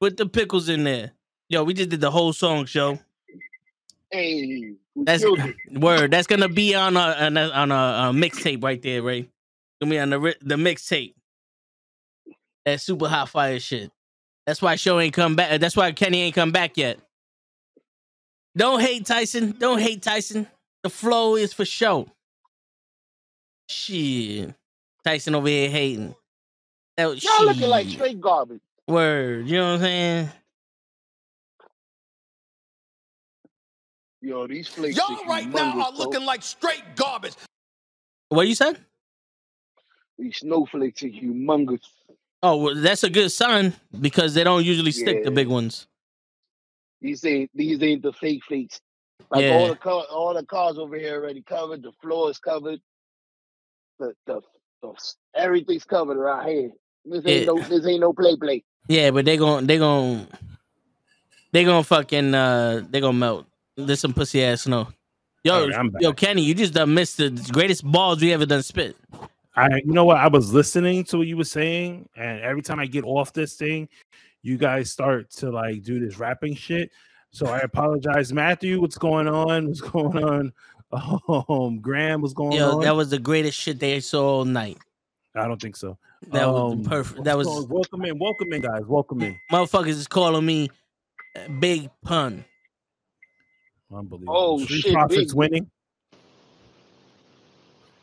[0.00, 1.12] Put the pickles in there.
[1.48, 2.98] Yo, we just did the whole song show.
[4.10, 5.24] Hey, That's
[5.70, 6.10] word.
[6.10, 9.28] That's gonna be on a on a, on a, a mixtape right there, Ray.
[9.80, 11.14] Gonna be on the the mixtape.
[12.64, 13.90] That super hot fire shit.
[14.46, 15.60] That's why show ain't come back.
[15.60, 16.98] That's why Kenny ain't come back yet.
[18.56, 19.52] Don't hate Tyson.
[19.58, 20.46] Don't hate Tyson.
[20.82, 22.08] The flow is for show.
[23.72, 24.54] Shit.
[25.04, 26.14] Tyson over here hating.
[26.96, 28.60] That, Y'all looking like straight garbage.
[28.86, 29.48] Word.
[29.48, 30.30] You know what I'm saying?
[34.20, 34.96] Yo, these flakes.
[34.96, 35.98] Y'all is right now are bro.
[35.98, 37.34] looking like straight garbage.
[38.28, 38.78] What are you said?
[40.18, 41.80] These snowflakes are humongous.
[42.42, 45.86] Oh, well, that's a good sign because they don't usually stick the big ones.
[47.00, 48.80] These ain't these ain't the fake fakes.
[49.30, 49.54] Like Yeah.
[49.54, 51.82] all the car, all the cars over here already covered.
[51.82, 52.80] The floor is covered.
[54.02, 54.40] The the,
[54.82, 56.70] the everything's covered around here.
[57.04, 57.44] This ain't Yeah.
[57.44, 58.64] no this ain't no play play.
[58.88, 60.26] Yeah, but they gon' they gon'
[61.52, 63.46] they gon' fucking uh they gonna melt.
[63.76, 64.88] There's some pussy ass snow.
[65.44, 66.12] Yo, Alright, yo.
[66.12, 68.96] Kenny, you just done missed the greatest balls we ever done spit.
[69.54, 70.16] I, you know what?
[70.16, 73.54] I was listening to what you were saying, and every time I get off this
[73.54, 73.88] thing,
[74.42, 76.90] you guys start to like do this rapping shit.
[77.30, 78.80] So I apologize, Matthew.
[78.80, 79.68] What's going on?
[79.68, 80.52] What's going on?
[80.92, 82.82] Um, Graham, was going Yo, on?
[82.84, 84.76] that was the greatest shit they saw all night.
[85.34, 85.96] I don't think so.
[86.30, 87.24] That was Um, perfect.
[87.24, 88.82] That was going- welcome in, welcome in, guys.
[88.86, 89.38] Welcome in.
[89.50, 90.68] motherfuckers is calling me
[91.36, 92.44] uh, Big Pun.
[93.90, 94.34] Unbelievable.
[94.36, 95.38] Oh, Street shit, Profits big.
[95.38, 95.70] winning.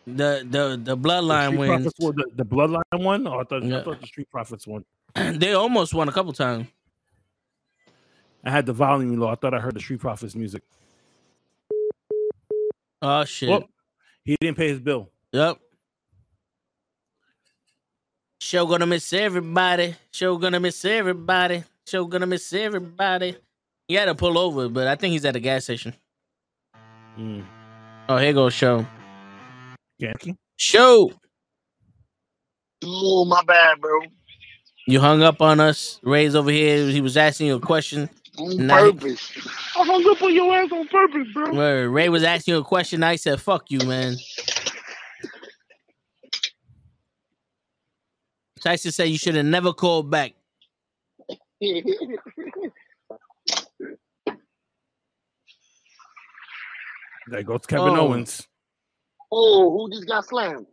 [0.07, 1.69] The the the The bloodline Street wins.
[1.83, 3.27] Profits won- the, the Bloodline one.
[3.27, 3.79] Oh, I thought, Yeah.
[3.79, 4.83] I thought the Street Profits won.
[5.15, 6.67] they almost won a couple times.
[8.43, 9.27] I had the volume low.
[9.27, 10.63] I thought I heard the Street Profits music.
[13.01, 13.49] Oh shit.
[13.49, 13.63] Well,
[14.23, 15.09] he didn't pay his bill.
[15.31, 15.57] Yep.
[18.41, 19.95] Show gonna miss everybody.
[20.11, 21.63] Show gonna miss everybody.
[21.87, 23.35] Show gonna miss everybody.
[23.87, 25.93] He had to pull over, but I think he's at a gas station.
[27.17, 27.43] Mm.
[28.07, 28.85] Oh, here goes show.
[29.97, 30.35] Yankee.
[30.57, 31.11] Show.
[32.83, 33.99] Oh my bad, bro.
[34.87, 35.99] You hung up on us.
[36.01, 36.87] Ray's over here.
[36.87, 38.09] He was asking you a question.
[38.39, 38.91] On Nice.
[38.93, 39.31] purpose.
[39.77, 41.53] I hung up on your ass on purpose, bro.
[41.53, 43.03] Where Ray was asking you a question.
[43.03, 44.15] I said, "Fuck you, man."
[48.61, 50.33] Tyson said you should have never called back.
[57.27, 58.07] There goes Kevin Oh.
[58.07, 58.47] Owens.
[59.31, 60.65] oh, who just got slammed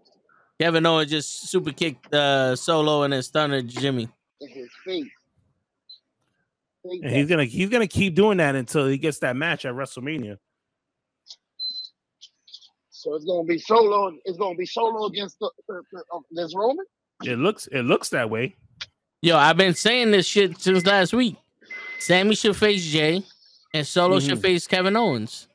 [0.58, 4.08] Kevin Owens just super kicked uh, Solo and then stunned Jimmy.
[4.40, 5.04] in his face?
[6.90, 9.74] Take And he's gonna he's gonna keep doing that until he gets that match at
[9.74, 10.38] WrestleMania.
[12.90, 14.12] So it's gonna be solo.
[14.24, 16.84] It's gonna be solo against the, the, the uh, against Roman.
[17.24, 18.56] It looks it looks that way.
[19.22, 21.36] Yo, I've been saying this shit since last week.
[21.98, 23.22] Sammy should face Jay,
[23.72, 24.42] and Solo should Mhm.
[24.42, 25.48] face Kevin Owens.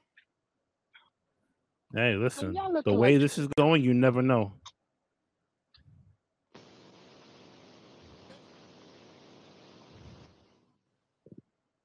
[1.93, 2.53] Hey, listen,
[2.85, 4.53] the way like- this is going, you never know.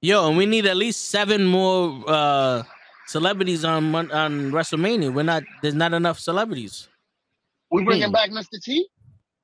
[0.02, 2.62] Yo, and we need at least seven more uh
[3.06, 5.12] celebrities on on WrestleMania.
[5.12, 5.42] We're not.
[5.62, 6.88] There's not enough celebrities.
[7.70, 8.62] We bringing back Mr.
[8.62, 8.88] T.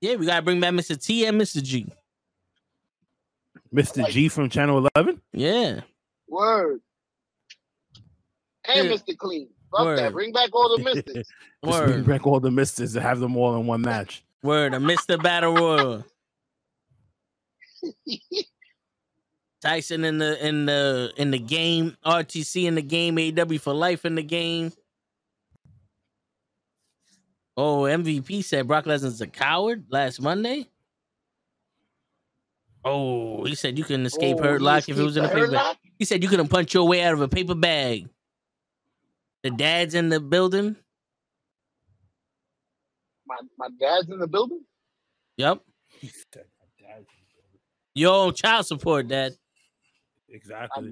[0.01, 1.01] Yeah, we gotta bring back Mr.
[1.03, 1.63] T and Mr.
[1.63, 1.87] G.
[3.75, 4.07] Mr.
[4.11, 5.21] G from Channel 11.
[5.33, 5.81] Yeah.
[6.29, 6.81] Word.
[8.69, 8.95] And Yeah.
[8.95, 9.17] Mr.
[9.17, 9.49] Clean.
[9.71, 9.99] Fuck Word.
[9.99, 10.13] that.
[10.13, 11.29] Bring back all the Mystics.
[11.65, 14.23] Just bring back all the misters and have them all in one match.
[14.43, 14.75] Word.
[14.75, 15.21] A Mr.
[15.23, 16.05] Battle Royal.
[19.63, 21.97] Tyson in the in the in the game.
[22.05, 23.17] RTC in the game.
[23.17, 24.73] AW for life in the game.
[27.57, 30.69] Oh, MVP said Brock Lesnar's a coward last Monday.
[32.85, 35.29] Oh, he said you can escape Oh, hurt he lock if it was in a
[35.29, 35.55] the paper bag.
[35.55, 35.77] Lock?
[35.99, 38.09] He said you couldn't punch your way out of a paper bag.
[39.45, 40.75] The dad's in the building.
[43.27, 44.65] My, my dad's in the building.
[45.37, 45.61] Yep.
[47.95, 49.37] Yo, child support, dad.
[50.33, 50.91] I Exactly.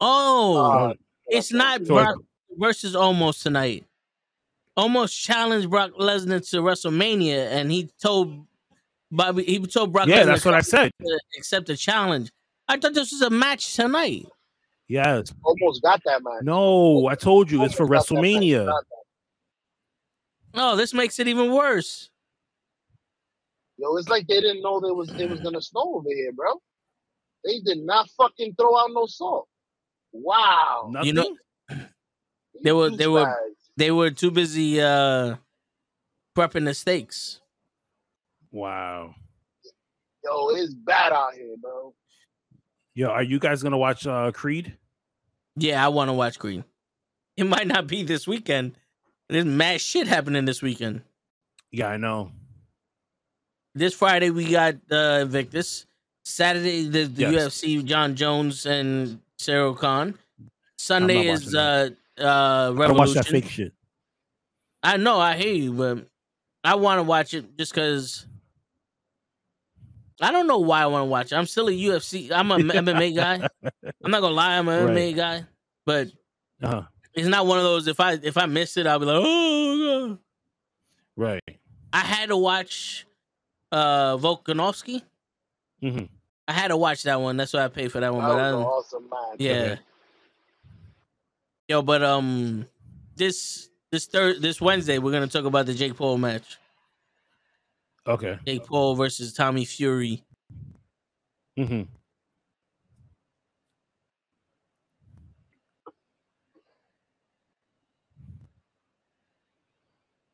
[0.00, 0.94] Oh, Uh,
[1.26, 2.16] it's not Brock
[2.56, 3.84] versus Omos tonight.
[4.76, 8.46] Omos challenged Brock Lesnar to WrestleMania, and he told
[9.12, 10.90] Bobby he told Brock Yeah, Lesnar that's what I said.
[11.36, 12.30] accept the challenge.
[12.66, 14.26] I thought this was a match tonight.
[14.88, 15.32] Yes.
[15.44, 16.42] Omos got that match.
[16.42, 18.16] No, I told you it's for Omos that.
[18.16, 18.72] WrestleMania.
[20.54, 20.72] Got that.
[20.72, 22.10] Oh, this makes it even worse.
[23.78, 26.54] Yo, it's like they didn't know there was it was gonna snow over here, bro.
[27.44, 29.48] They did not fucking throw out no salt.
[30.12, 30.90] Wow.
[30.92, 31.06] Nothing.
[31.06, 31.36] You know-
[32.62, 33.36] They were- they were-
[33.76, 35.36] They were too busy uh
[36.36, 37.40] prepping the steaks.
[38.50, 39.14] wow.
[40.22, 41.94] Yo, it's bad out here, bro.
[42.94, 44.76] Yo, are you guys gonna watch uh Creed?
[45.56, 46.64] Yeah, I want to watch Creed.
[47.38, 48.76] It might not be this weekend.
[49.30, 51.02] There's mad shit happening this weekend.
[51.70, 52.32] Yeah, I know.
[53.74, 55.86] This Friday we got uh Invictus.
[56.24, 57.58] Saturday the, the Yes.
[57.60, 60.14] UFC Jon Jones and Ciryl Gane.
[60.78, 63.24] Sunday is watching uh uh I don't watch that Revolution.
[63.24, 63.72] fake shit.
[64.82, 66.06] I know, I hear you, but
[66.64, 68.26] I want to watch it just because.
[70.22, 71.36] I don't know why I want to watch it.
[71.36, 72.30] I'm still a UFC.
[72.30, 73.48] I'm a MMA guy.
[74.04, 74.96] I'm not gonna lie, I'm an Right.
[74.96, 75.44] MMA guy,
[75.86, 76.08] but
[76.62, 76.82] Uh-huh.
[77.14, 77.86] It's not one of those.
[77.86, 80.18] If I if I miss it, I'll be like, oh god.
[81.16, 81.58] Right.
[81.92, 83.06] I had to watch
[83.72, 85.02] uh Volkanovski.
[85.82, 86.04] hmm
[86.48, 87.36] I had to watch that one.
[87.36, 88.24] That's why I paid for that one.
[88.24, 89.36] That But was I an awesome match.
[89.38, 89.52] yeah.
[89.52, 89.80] Okay.
[91.68, 92.66] Yo, but um,
[93.16, 96.58] this this third this Wednesday we're gonna talk about the Jake Paul match.
[98.06, 98.38] Okay.
[98.46, 100.24] Jake Paul versus Tommy Fury.
[101.56, 101.82] hmm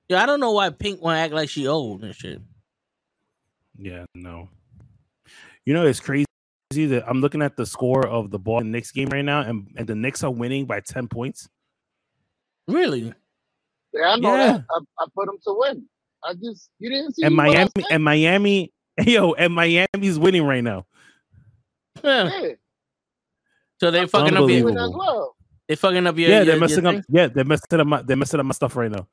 [0.09, 2.41] Yeah, I don't know why Pink want to act like she old and shit.
[3.79, 4.49] Yeah, no.
[5.65, 6.27] You know, it's crazy
[6.73, 9.87] that I'm looking at the score of the ball Knicks game right now, and, and
[9.87, 11.49] the Knicks are winning by 10 points.
[12.69, 13.13] Really?
[13.93, 14.53] Yeah, I know Yeah.
[14.53, 14.65] that.
[14.71, 15.85] I, I put them to win.
[16.25, 17.87] I just you didn't see And Miami said?
[17.91, 18.73] and Miami,
[19.07, 20.87] yo, and Miami's winning right now.
[22.03, 22.31] Yeah.
[22.43, 22.49] Yeah,
[23.81, 25.37] So they fucking up your win as well.
[25.69, 26.95] they fucking up your Yeah, they're your messing up.
[26.97, 27.05] thing?
[27.09, 29.07] Yeah, they're messing up my they're messing up my stuff right now.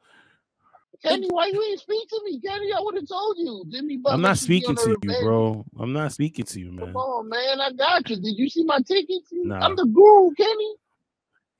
[1.04, 2.72] Kenny, why you ain't speak to me, Kenny?
[2.72, 3.66] I would have told you.
[3.70, 5.66] Jimmy Butler I'm not speaking to you, bro.
[5.78, 6.88] I'm not speaking to you, man.
[6.88, 7.60] Come on, man.
[7.60, 8.16] I got you.
[8.16, 9.28] Did you see my tickets?
[9.34, 9.66] Nah.
[9.66, 10.76] I'm the guru, Kenny.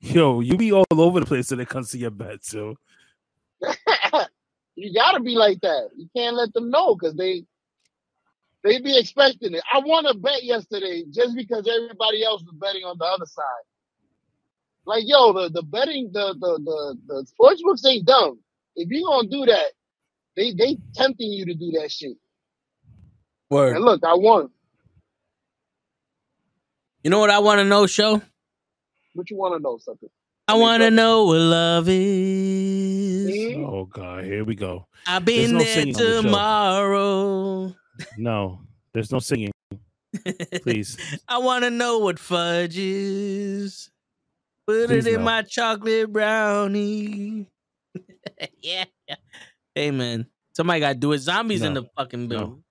[0.00, 2.74] Yo, you be all over the place when it comes to your bets, so
[4.74, 5.90] you gotta be like that.
[5.96, 7.44] You can't let them know because they
[8.62, 9.62] they be expecting it.
[9.72, 13.44] I won a bet yesterday just because everybody else was betting on the other side.
[14.86, 18.40] Like, yo, the, the betting, the the the, the sports books ain't dumb.
[18.76, 19.72] If you gonna do that,
[20.36, 22.16] they they tempting you to do that shit.
[23.50, 23.76] Word.
[23.76, 24.50] And look, I won.
[27.02, 28.22] You know what I want to know, show?
[29.12, 30.08] What you want to know, something?
[30.48, 33.56] I want to know what love is.
[33.56, 34.86] Oh god, here we go.
[35.06, 37.76] I'll There's be no there singing on the tomorrow.
[38.18, 38.60] No,
[38.92, 39.52] there's no singing,
[40.62, 40.96] please.
[41.28, 43.90] I want to know what fudge is.
[44.66, 45.26] Put Please it in no.
[45.26, 47.46] my chocolate brownie.
[48.62, 48.84] yeah.
[49.74, 51.18] Hey man, somebody got to do it.
[51.18, 52.36] Zombies in the fucking No.
[52.38, 52.64] building.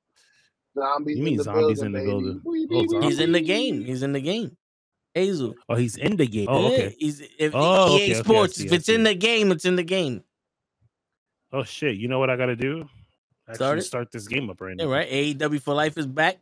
[0.78, 2.66] Zombies You mean in the zombies building, in the baby.
[2.68, 2.89] building?
[3.03, 3.86] Oh, He's in the game.
[3.86, 4.57] He's in the game.
[5.14, 5.53] Hazel.
[5.70, 6.47] Oh, he's in the game.
[6.49, 6.95] Oh, Yeah, okay.
[6.97, 8.55] He's if Oh, EA okay, okay, Sports.
[8.55, 10.24] see, if it's in the game, it's in the game.
[11.51, 11.97] Oh shit!
[11.97, 12.89] You know what I gotta do?
[13.47, 13.82] Actually Start it?
[13.84, 14.86] start this game up right now.
[14.86, 15.09] Yeah, right.
[15.09, 16.39] AEW for life is back.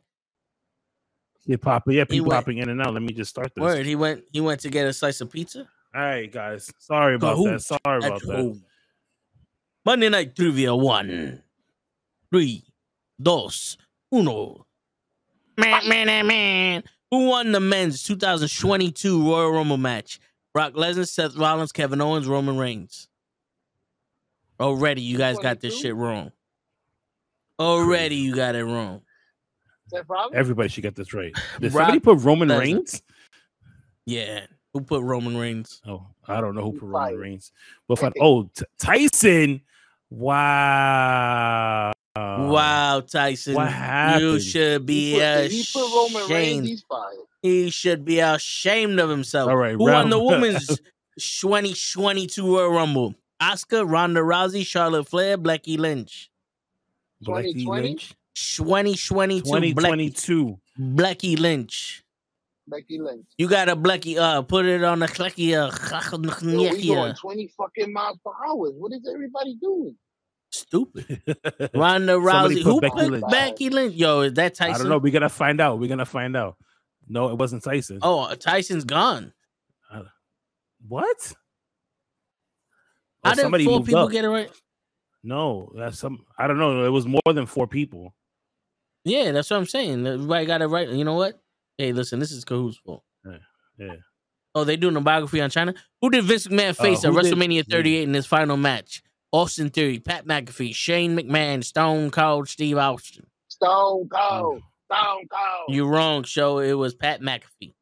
[1.45, 1.95] Yeah, popping.
[1.95, 2.93] Yeah, He people went- popping in and out.
[2.93, 3.61] Let me just start this.
[3.61, 3.85] Word.
[3.85, 4.23] He went.
[4.31, 5.67] He went to get a slice of pizza.
[5.93, 6.71] All right, guys.
[6.77, 7.61] Sorry about Kahoot that.
[7.61, 8.35] Sorry at about that.
[8.37, 8.63] home.
[9.85, 11.41] Monday Night Trivia one,
[12.31, 12.63] three,
[13.21, 13.77] dos,
[14.13, 14.65] uno.
[15.57, 16.83] Man, man, man, man.
[17.09, 20.19] Who won the men's 2022 Royal Rumble match?
[20.53, 23.07] Brock Lesnar, Seth Rollins, Kevin Owens, Roman Reigns.
[24.59, 26.31] Already, you guys got this shit wrong.
[27.59, 29.01] Already, you got it wrong.
[30.33, 31.33] Everybody should get this right.
[31.59, 32.59] Did Brock somebody put Roman Lesnar.
[32.59, 33.01] Reigns?
[34.05, 34.45] Yeah.
[34.73, 35.81] Who put Roman Reigns?
[35.85, 37.19] Oh, I don't know who put Roman fired.
[37.19, 37.51] Reigns.
[37.87, 38.13] But fun.
[38.21, 39.61] Oh, T- Tyson.
[40.11, 41.93] Wow.
[42.15, 43.55] wow, Tyson.
[43.55, 44.41] what You happened?
[44.43, 46.67] should He be put, if he put Roman Reigns, ashamed.
[46.67, 47.15] he's fired.
[47.41, 49.49] He should be ashamed of himself.
[49.49, 50.67] All right, Who won the women's
[51.19, 53.15] 2022 Royal Rumble?
[53.39, 56.29] Oscar, Ronda Rousey, Charlotte Flair, Blackie Lynch.
[57.25, 57.81] Blackie 2020?
[57.87, 58.13] Lynch.
[58.35, 60.59] 2022 Blackie, 2022.
[60.79, 62.00] Blackie Lynch.
[62.71, 63.25] Becky Lynch.
[63.37, 67.47] You got a Blackie, uh, put it on the Klecky, Yo, we going uh, 20
[67.57, 68.71] fucking miles per hour.
[68.71, 69.95] What is everybody doing?
[70.53, 71.21] stupid.
[71.73, 72.55] Ronda Rousey.
[72.55, 73.23] put Who Becky put Lynch.
[73.29, 73.93] Becky Lynch?
[73.95, 74.75] Yo, is that Tyson?
[74.75, 74.97] I don't know.
[74.97, 75.79] We're gonna find out.
[75.79, 76.57] We're gonna find out.
[77.07, 77.99] No, it wasn't Tyson.
[78.01, 79.31] Oh, Tyson's gone.
[80.87, 81.33] what?
[83.23, 84.11] How Oh, did somebody four moved people up.
[84.11, 84.49] get it right?
[85.23, 86.25] No, that's some.
[86.37, 86.83] I don't know.
[86.85, 88.13] It was more than four people.
[89.03, 90.05] Yeah, that's what I'm saying.
[90.05, 90.89] Everybody got it right.
[90.89, 91.39] You know what?
[91.77, 93.03] Hey, listen, this is Kahoot's fault.
[93.77, 93.95] Yeah.
[94.53, 95.73] Oh, they doing a biography on China.
[96.01, 99.01] Who did Vince McMahon face at Uh, who did- WrestleMania 38 in his final match?
[99.31, 103.25] Austin Theory, Pat McAfee, Shane McMahon, Stone Cold, Steve Austin.
[103.47, 104.61] Stone Cold.
[104.91, 105.65] Stone Cold.
[105.69, 106.59] You're wrong, show.
[106.59, 107.73] It was Pat McAfee.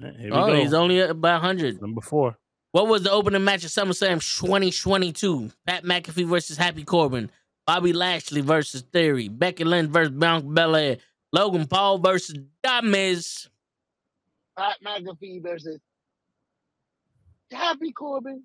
[0.00, 0.54] Here we Oh, go.
[0.54, 1.80] he's only about 100.
[1.80, 2.36] Number four.
[2.72, 5.50] What was the opening match at SummerSlam 2022?
[5.66, 7.30] Pat McAfee versus Happy Corbin.
[7.66, 9.28] Bobby Lashley versus Theory.
[9.28, 10.98] Becky Lynch versus Bianca Belair.
[11.32, 12.36] Logan Paul versus
[12.82, 13.48] Miz.
[14.56, 15.78] Pat McAfee versus
[17.50, 18.42] Happy Corbin.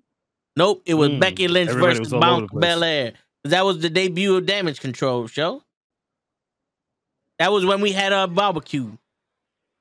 [0.56, 2.56] Nope, it was Mm, Becky Lynch versus was all over the Bianca.
[2.58, 3.12] Belair.
[3.44, 5.62] That was the debut of Damage Control show.
[7.38, 8.96] That was when we had our barbecue.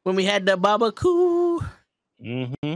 [0.03, 1.59] When we had the barbecue.
[2.23, 2.75] Mm-hmm.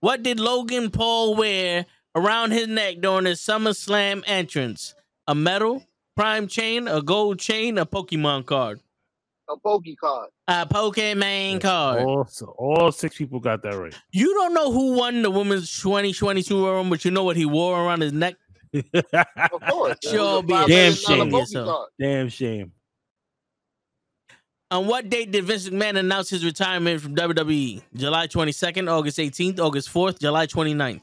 [0.00, 4.94] What did Logan Paul wear around his neck during his SummerSlam entrance?
[5.26, 5.84] A medal,
[6.16, 8.80] prime chain, a gold chain, a Pokemon card.
[9.48, 10.30] A pokey card.
[10.48, 12.02] A Pokemon card.
[12.02, 13.94] All, so all six people got that right.
[14.12, 17.44] You don't know who won the women's 2022 Royal Rumble, but you know what he
[17.44, 18.36] wore around his neck?
[18.72, 19.98] Of course.
[20.04, 21.30] Sure be damn shame.
[21.30, 21.54] pokey
[22.00, 22.72] Damn shame.
[24.70, 27.82] On what date did Vince McMahon announce his retirement from WWE?
[27.94, 31.02] July 22nd, August 18th, August 4th, July 29th.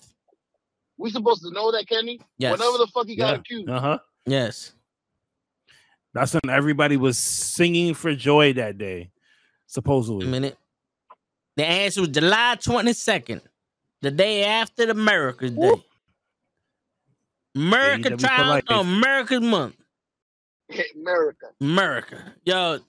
[0.97, 2.19] We supposed to know that, Kenny?
[2.39, 2.53] Yes.
[2.57, 3.39] Whenever the fuck he got Yeah.
[3.39, 3.69] accused.
[3.69, 3.99] Uh huh.
[4.25, 4.73] Yes.
[6.13, 9.11] That's when everybody was singing for joy that day,
[9.67, 10.17] supposedly.
[10.17, 10.27] A supposedly.
[10.27, 10.57] minute.
[11.55, 13.41] The answer was July 22nd,
[14.01, 15.83] the day after the America's Day.
[17.55, 19.75] America AEW for trials on America's month.
[20.95, 21.47] America.
[21.59, 22.33] America.
[22.45, 22.79] Yo,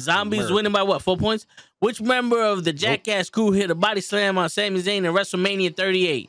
[0.00, 0.54] zombies America.
[0.54, 1.00] winning by what?
[1.02, 1.46] Four points?
[1.78, 5.74] Which member of the Jackass crew hit a body slam on Sami Zayn in WrestleMania
[5.74, 6.28] 38?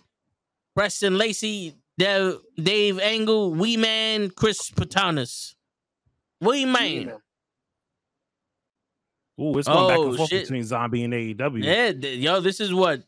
[0.75, 4.71] Preston Lacy, Dev, Dave England, Wee Man, Chris
[6.41, 6.53] Pontius.
[6.53, 6.67] do you
[7.07, 7.11] mean?
[9.39, 10.43] Ooh, it's going back Oh, and forth shit.
[10.43, 11.63] between Zombie and AEW.
[11.63, 13.01] Yeah, th- yo, this is what?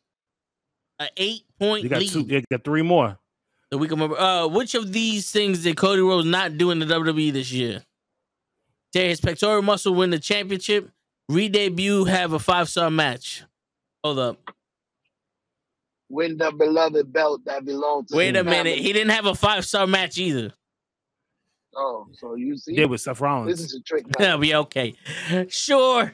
[0.99, 2.11] An eight point You got lead.
[2.11, 2.21] two.
[2.21, 3.17] You got three more.
[3.69, 4.19] that we can remember.
[4.19, 7.83] Uh, which of these things did Cody Rhodes not do in the WWE this year?
[8.93, 10.89] Tear his pectoral muscle, win the championship,
[11.27, 13.43] re-debut, have a five-star match.
[14.03, 14.51] Hold up.
[16.09, 18.55] Win the beloved belt that belongs to Wait a minute.
[18.75, 18.81] family.
[18.83, 20.53] He didn't have a five-star match either.
[21.75, 22.75] Oh, so you see?
[22.75, 23.57] He was with Seth Rollins.
[23.57, 24.05] This is a trick.
[24.05, 24.15] match.
[24.19, 24.95] That'll be okay.
[25.49, 26.13] Sure.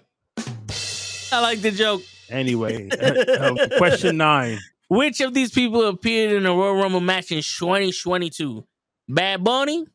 [1.31, 2.01] I like the joke.
[2.29, 4.59] Anyway, uh, question nine.
[4.87, 8.65] Which of these people appeared in a Royal Rumble match in 2022?
[9.07, 9.85] Bad Bunny,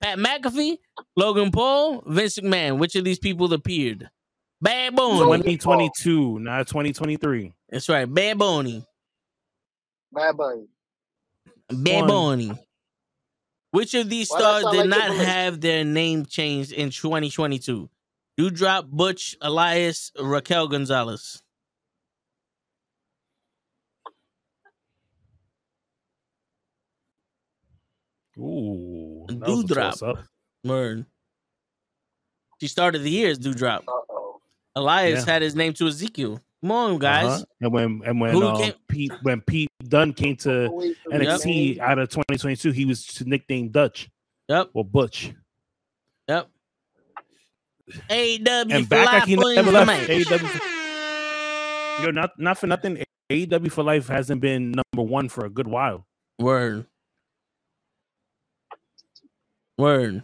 [0.00, 0.78] Pat McAfee,
[1.16, 2.78] Logan Paul, Vince McMahon.
[2.78, 4.08] Which of these people appeared?
[4.60, 5.18] Bad Bunny.
[5.18, 7.52] Logan 2022, not 2023.
[7.68, 8.12] That's right.
[8.12, 8.84] Bad Bunny.
[10.12, 10.66] Bad Bunny.
[11.70, 12.08] Bad One.
[12.08, 12.52] Bunny.
[13.72, 17.88] Which of these Why stars did like not Triple have their name changed in 2022?
[18.38, 21.42] Doudrop, Butch, Elias, Raquel Gonzalez.
[28.38, 30.18] Ooh, A that was a dewdrop.
[30.64, 31.06] Word.
[32.60, 33.80] She started the year as Doudrop.
[33.88, 34.40] Uh-oh.
[34.74, 35.32] Elias Yeah.
[35.32, 36.40] had his name to Ezekiel.
[36.62, 37.26] Come on, guys.
[37.26, 37.44] Uh-huh.
[37.60, 41.10] And when and when Who um, came- Pete when Pete Dunne came to Wait for
[41.10, 41.44] NXT
[41.74, 41.80] game.
[41.80, 44.08] out of 2022, he was nicknamed Dutch
[44.48, 45.32] Yep, or Butch.
[46.28, 46.48] yep.
[48.08, 50.08] AW And for back life, like he boys, never left.
[50.08, 50.38] on.
[50.38, 53.04] For- Yo, not not for nothing.
[53.30, 56.06] AEW for life hasn't been number one for a good while.
[56.38, 56.86] Word.
[59.78, 60.22] Word.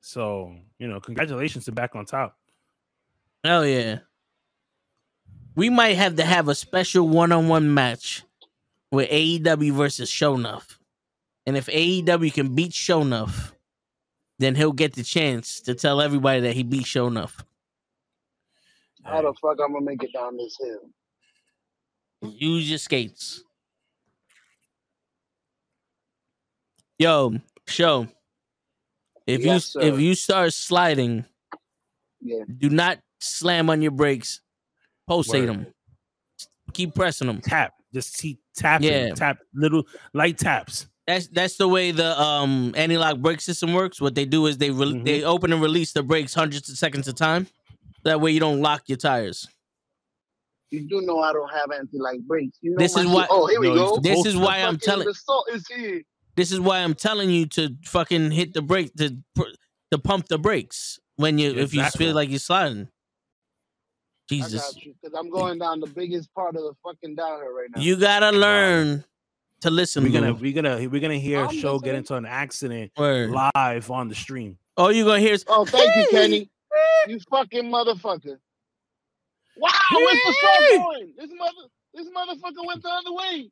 [0.00, 2.36] So you know, congratulations to back on top.
[3.44, 3.98] Hell yeah.
[5.60, 8.22] We might have to have a special one-on-one match
[8.90, 10.78] with AEW versus Shownuff.
[11.44, 13.52] And if AEW can beat Shownuff,
[14.38, 17.44] then he'll get the chance to tell everybody that he beat Shownuff.
[19.04, 20.80] How the fuck I'm gonna make it down this hill?
[22.22, 23.44] Use your skates.
[26.98, 27.34] Yo,
[27.66, 28.08] show.
[29.26, 31.26] If Yes, you if you start sliding,
[32.22, 32.44] Yeah.
[32.56, 34.40] do not slam on your brakes.
[35.10, 35.48] Pulsate Word.
[35.48, 35.66] them.
[36.72, 37.40] Keep pressing them.
[37.40, 39.12] Tap, just see tap, Yeah.
[39.14, 39.82] tap, little
[40.14, 40.86] light taps.
[41.06, 44.00] That's that's the way the um anti-lock brake system works.
[44.00, 45.04] What they do is they re- Mhm.
[45.04, 47.48] they open and release the brakes hundreds of seconds of time.
[48.04, 49.48] That way you don't lock your tires.
[50.70, 52.56] You do know I don't have anti-lock brakes.
[52.62, 54.00] You know This is why- Oh, here we No, you're go.
[54.00, 55.06] This is why I'm telling.
[55.08, 56.02] The salt is here.
[56.36, 59.16] This is why I'm telling you to fucking hit the brake to
[59.90, 62.88] to pump the brakes when you if you feel like you're sliding.
[64.30, 67.68] I Jesus, you because I'm going down the biggest part of the fucking downhill right
[67.74, 67.82] now.
[67.82, 69.04] you gotta learn
[69.60, 70.04] to listen.
[70.04, 73.30] We're gonna we're gonna we're gonna hear I'm show get into an accident Word.
[73.30, 74.56] live on the stream.
[74.76, 76.50] Oh, you're gonna hear is Oh, thank you, Kenny.
[77.08, 78.38] You fucking motherfucker.
[79.56, 81.12] Wow, where's the salt going?
[81.18, 83.50] This mother, this motherfucker went the other way.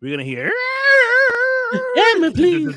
[0.00, 0.52] We're gonna hear.
[1.96, 2.76] Emma, please.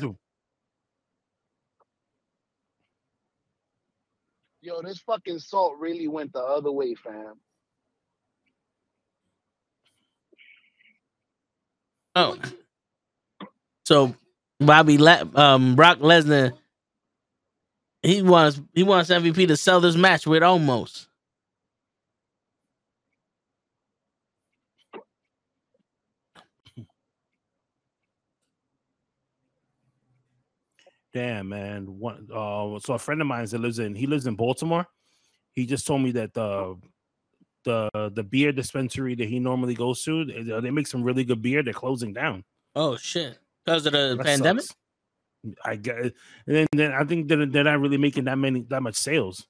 [4.62, 7.34] Yo, this fucking salt really went the other way, fam.
[12.16, 12.38] oh.
[13.86, 14.16] So
[14.60, 16.54] Bobby Le- um Brock Lesnar
[18.02, 21.07] he wants he wants MVP to sell this match with Omos.
[31.14, 31.98] Damn, man.
[31.98, 34.86] One, uh, so a friend of mine that lives in he lives in Baltimore.
[35.54, 36.76] He just told me that the
[37.64, 41.42] the the beer dispensary that he normally goes to, they, they make some really good
[41.42, 41.62] beer.
[41.62, 42.44] They're closing down.
[42.76, 43.38] Oh shit.
[43.64, 44.64] Because of the That pandemic?
[44.64, 44.76] sucks.
[45.64, 45.96] I get.
[45.98, 46.12] And
[46.46, 49.46] then, then I think that they're not really making that many that much sales.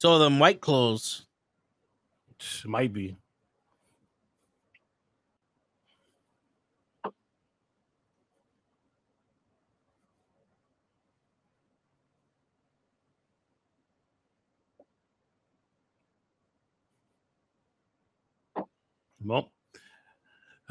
[0.00, 1.26] So them white clothes.
[2.64, 3.16] Might be.
[19.24, 19.52] Well,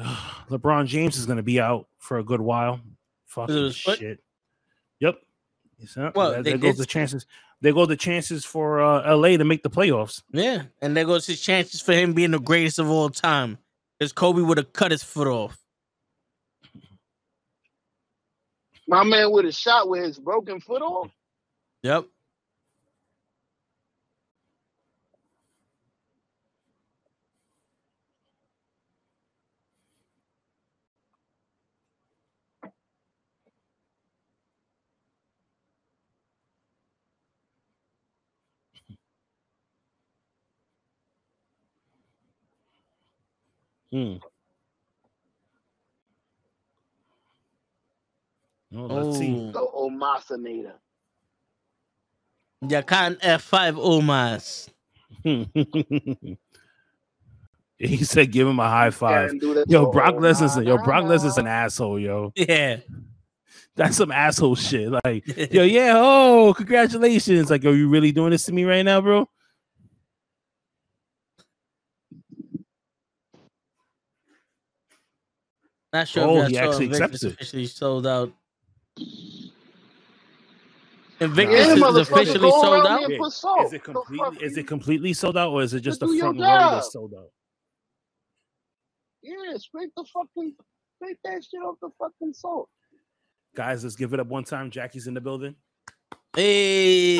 [0.50, 2.80] LeBron James is going to be out for a good while.
[3.26, 3.98] Fucking his foot?
[3.98, 4.20] shit.
[5.00, 5.18] Yep.
[5.78, 6.12] Yes, huh?
[6.14, 7.26] Well, there, there goes the chances.
[7.62, 10.22] There go the chances for uh, LA to make the playoffs.
[10.32, 10.62] Yeah.
[10.80, 13.58] And there goes his chances for him being the greatest of all time.
[13.98, 15.58] Because Kobe would have cut his foot off.
[18.88, 21.10] My man would have shot with his broken foot off.
[21.82, 22.06] Yep.
[43.92, 44.16] Hmm.
[48.74, 49.52] Oh, let's see.
[49.54, 49.88] Oh.
[49.88, 50.72] The Omasinator.
[52.64, 54.68] Jakan F5 Omos.
[57.78, 60.76] he said, "Give him a high five." Can't do that Yo, to Brock Lesnar's yo,
[60.78, 62.32] Brock Lesnar's an asshole, yo.
[62.36, 62.78] Yeah.
[63.76, 64.90] That's some asshole shit.
[65.04, 67.50] Like, yo, yeah, oh, congratulations.
[67.50, 69.28] Like, yo, you really doing this to me right now, bro?
[75.92, 77.32] Not sure Oh, if he actually accepts it.
[77.32, 78.32] officially sold out.
[78.96, 79.48] Yeah,
[81.20, 83.10] Invictus the is officially sold around out.
[83.10, 83.64] Yeah.
[83.64, 86.46] Is it completely is it completely sold out or is it just the front row
[86.46, 87.30] that's sold out?
[89.22, 90.54] Yeah, scrape the fucking,
[90.96, 92.68] scrape that shit off the fucking salt.
[93.54, 94.70] Guys, let's give it up one time.
[94.70, 95.56] Jackie's in the building.
[96.34, 97.18] Hey.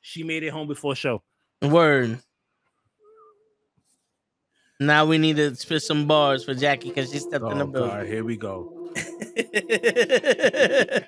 [0.00, 1.22] She made it home before show.
[1.60, 2.18] Word.
[4.78, 7.66] Now we need to spit some bars for Jackie because she stepped in the Oh
[7.66, 7.90] building.
[7.90, 8.92] God, here we go.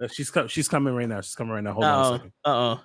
[0.00, 1.20] Uh, She's co- she's coming right now.
[1.20, 1.72] She's coming right now.
[1.72, 2.32] Hold on a uh second.
[2.44, 2.50] oh.
[2.50, 2.80] Uh oh.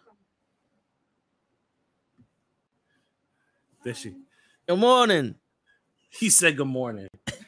[3.83, 4.13] There she.
[4.67, 5.33] Good morning.
[6.09, 7.07] He said good morning.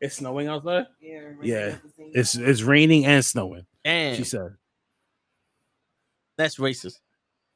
[0.00, 0.86] It's snowing outside.
[1.00, 1.30] Yeah.
[1.42, 1.76] Yeah,
[2.12, 3.64] it's it's raining and snowing.
[3.82, 4.54] Damn, She said.
[6.36, 6.98] that's racist.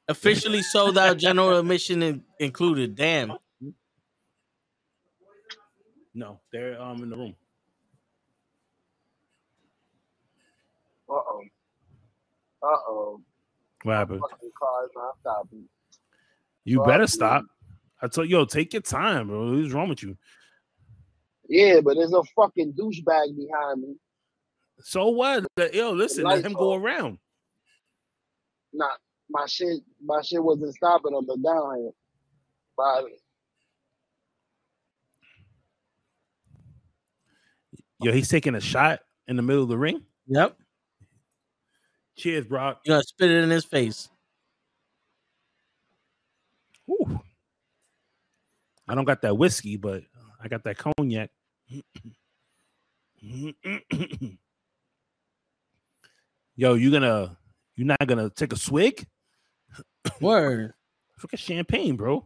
[0.09, 2.95] Officially sold out, general admission in- included.
[2.95, 3.35] Damn.
[6.15, 7.37] No, they're um in the room.
[11.09, 11.43] Uh oh.
[12.63, 13.21] Uh oh.
[13.83, 14.21] What happened?
[14.21, 15.65] Fucking cars not stopping.
[16.65, 17.45] You better stop.
[18.01, 19.61] I told yo, take your time, bro.
[19.61, 20.17] What's wrong with you?
[21.49, 23.95] Yeah, but there's a fucking douchebag behind me.
[24.81, 25.47] So what?
[25.73, 27.19] Yo, listen, let Lights him go around.
[28.73, 28.89] Nah,
[29.31, 31.91] my shit, my shit wasn't stopping on the down here.
[32.77, 33.05] But
[38.01, 40.03] Yo, he's taking a shot in the middle of the ring.
[40.29, 40.57] Yep.
[42.17, 42.81] Cheers, Brock.
[42.85, 44.09] You gotta spit it in his face.
[46.87, 47.21] Whew.
[48.87, 50.03] I don't got that whiskey, but
[50.43, 51.31] I got that cognac.
[56.57, 57.37] Yo, you gonna
[57.77, 59.07] you not gonna take a swig?
[60.21, 60.73] Word.
[61.23, 62.25] Look at champagne, bro.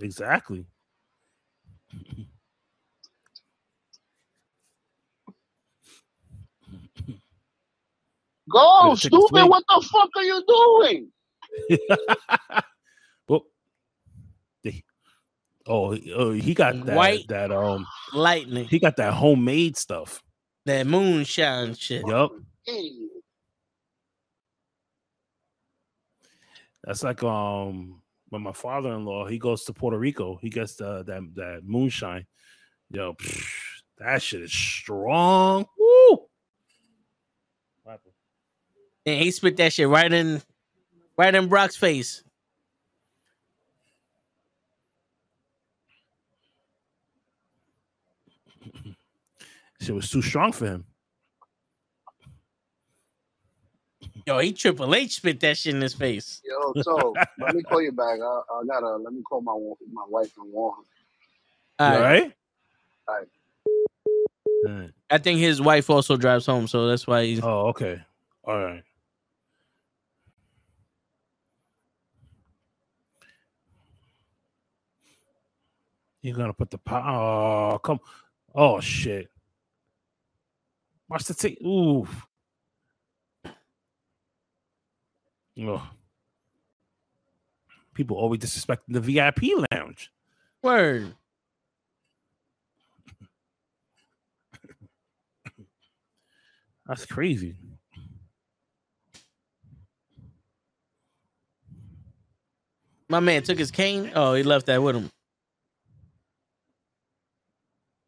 [0.00, 0.66] exactly.
[8.50, 9.46] go, Better take a stupid.
[9.48, 11.08] What the fuck are you doing?
[13.28, 13.42] well,
[14.62, 14.82] the-
[15.66, 17.28] oh, he- oh, he got that White.
[17.28, 18.66] that um Lightning.
[18.66, 20.22] he got that homemade stuff.
[20.66, 22.06] That moonshine shit.
[22.06, 22.32] Yup.
[22.64, 22.90] Hey,
[26.86, 31.22] That's like um when my father-in-law he goes to Puerto Rico, he gets the that
[31.34, 32.26] that moonshine.
[32.90, 33.44] Yo, psh,
[33.98, 35.66] that shit is strong.
[35.76, 36.26] Woo!
[39.04, 40.40] And he spit that shit right in
[41.18, 42.22] right in Brock's face.
[49.80, 50.84] Shit was too strong for him.
[54.26, 56.42] Yo, he Triple H spit that shit in his face.
[56.44, 58.18] yo, so let me call you back.
[58.20, 59.52] I, I gotta let me call my
[59.92, 60.74] my wife and warn.
[61.78, 61.84] her.
[61.86, 62.22] All All right.
[62.22, 62.32] right.
[63.08, 63.28] All right.
[64.66, 64.90] All right.
[65.10, 68.00] I think his wife also drives home, so that's why he's Oh, okay.
[68.44, 68.82] All right.
[76.22, 78.00] You're gonna put the po- oh come
[78.54, 79.28] oh shit.
[81.08, 81.60] Watch the take.
[81.62, 82.08] Ooh.
[85.60, 85.88] Oh.
[87.94, 90.10] People always disrespecting the VIP lounge.
[90.62, 91.14] word.
[96.86, 97.56] That's crazy.
[103.08, 104.12] My man took his cane.
[104.14, 105.10] Oh, he left that with him.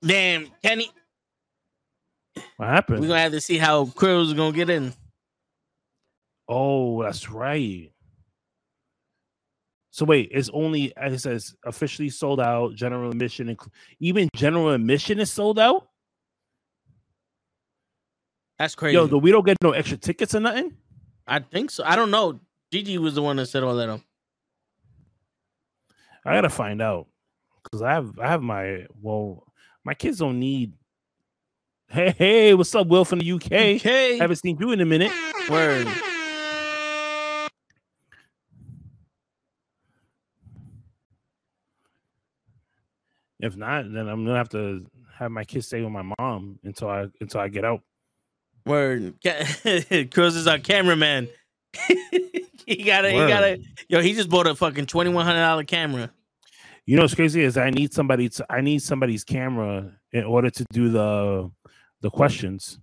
[0.04, 0.90] Damn, Kenny.
[2.56, 3.00] What happened?
[3.00, 4.92] We're gonna have to see how is gonna get in.
[6.48, 7.92] Oh, that's right.
[9.90, 12.74] So wait, it's only it says officially sold out.
[12.74, 13.70] General admission, inclu-
[14.00, 15.88] even general admission is sold out.
[18.58, 18.94] That's crazy.
[18.94, 20.76] Yo, do we don't get no extra tickets or nothing?
[21.26, 21.84] I think so.
[21.84, 22.40] I don't know.
[22.72, 24.00] Gigi was the one that said all that up.
[26.24, 27.06] I gotta find out
[27.64, 29.44] because I have I have my well,
[29.84, 30.74] my kids don't need.
[31.88, 33.46] Hey, hey, what's up, Will from the UK?
[33.46, 34.18] Okay.
[34.18, 35.10] Haven't seen you in a minute.
[35.48, 35.88] Word.
[43.40, 44.84] If not, then I'm gonna have to
[45.16, 47.82] have my kids stay with my mom until I until I get out.
[48.66, 49.14] Word.
[50.10, 51.28] Cruz is our cameraman.
[52.66, 53.58] he gotta, he gotta.
[53.88, 56.10] Yo, he just bought a fucking twenty one hundred dollar camera.
[56.84, 60.50] You know what's crazy is I need somebody to I need somebody's camera in order
[60.50, 61.50] to do the
[62.00, 62.78] the questions.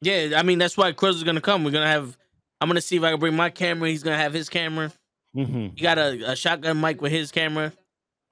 [0.00, 1.64] Yeah, I mean that's why Cruz is gonna come.
[1.64, 2.16] We're gonna have.
[2.60, 3.88] I'm gonna see if I can bring my camera.
[3.88, 4.92] He's gonna have his camera.
[5.34, 7.72] hmm He got a, a shotgun mic with his camera.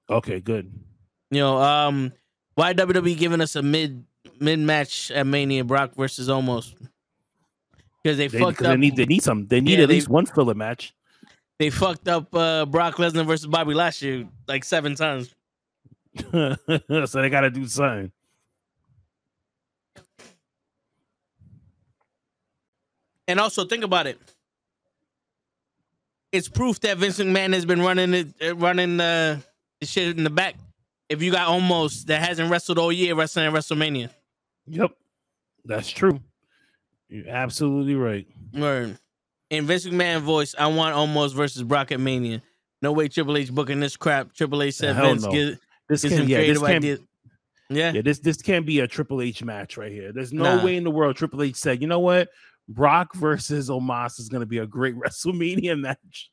[0.08, 0.72] Okay, good.
[1.30, 2.12] You know, um,
[2.54, 4.04] why WWE giving us a mid
[4.40, 6.74] mid match at Mania Brock versus Omos
[8.02, 8.68] because they, They, fucked up.
[8.72, 10.94] they need they need some they need Yeah, at they- least one filler match.
[11.58, 15.34] they fucked up uh, Brock Lesnar versus Bobby last year like seven times.
[16.32, 18.12] so they gotta do something.
[23.28, 24.18] And also think about it.
[26.32, 29.42] it's proof that Vince McMahon has been running it, uh, running the,
[29.80, 30.54] the shit in the back.
[31.08, 34.10] If you got Omos that hasn't wrestled all year wrestling at WrestleMania,
[34.66, 34.92] Yep,
[35.64, 36.20] that's true.
[37.08, 38.26] You're absolutely right.
[38.52, 38.98] Word.
[39.50, 42.42] In Vince McMahon voice, I want Omos versus Brock at Mania.
[42.82, 44.34] No way Triple H booking this crap.
[44.34, 45.54] Triple H said Hell Vince no.
[45.88, 47.00] This get can yeah, this can't ideas.
[47.68, 47.92] Yeah.
[47.92, 50.12] yeah this this can't be a Triple H match right here.
[50.12, 50.64] There's no Nah.
[50.64, 52.28] way in the world Triple H said, you know what,
[52.68, 56.30] Brock versus Omos is gonna be a great WrestleMania match.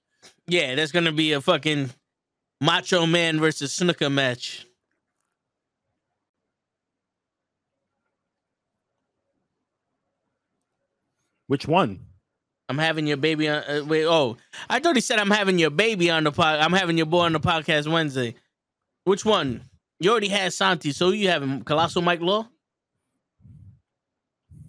[0.47, 1.91] Yeah, that's gonna be a fucking
[2.64, 4.65] Macho Man versus Snooker match.
[11.48, 11.99] Which one?
[12.69, 13.64] I'm having your baby on.
[13.64, 14.38] Uh, wait, oh,
[14.69, 16.60] I thought he said I'm having your baby on the pod.
[16.60, 18.35] I'm having your boy on the podcast Wednesday.
[19.03, 19.64] Which one?
[19.99, 22.48] You already had Santi, so you have him, Colossal Mike Law,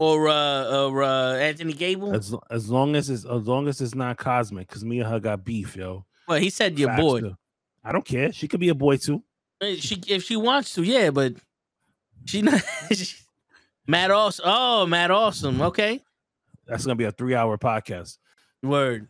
[0.01, 2.13] or uh, or uh, Anthony Gable.
[2.13, 5.21] As as long as it's as long as it's not cosmic, because me and her
[5.21, 6.05] got beef, yo.
[6.27, 7.37] Well, he said your boy.
[7.85, 8.33] I don't care.
[8.33, 9.23] She could be a boy too.
[9.79, 11.35] She if she wants to, yeah, but
[12.25, 12.63] she not.
[12.95, 13.17] she-
[13.87, 14.45] Matt Awesome.
[14.49, 15.61] Oh, Matt Awesome.
[15.61, 16.01] Okay.
[16.67, 18.19] That's gonna be a three hour podcast.
[18.63, 19.09] Word.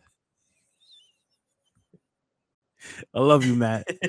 [3.13, 3.87] I love you, Matt.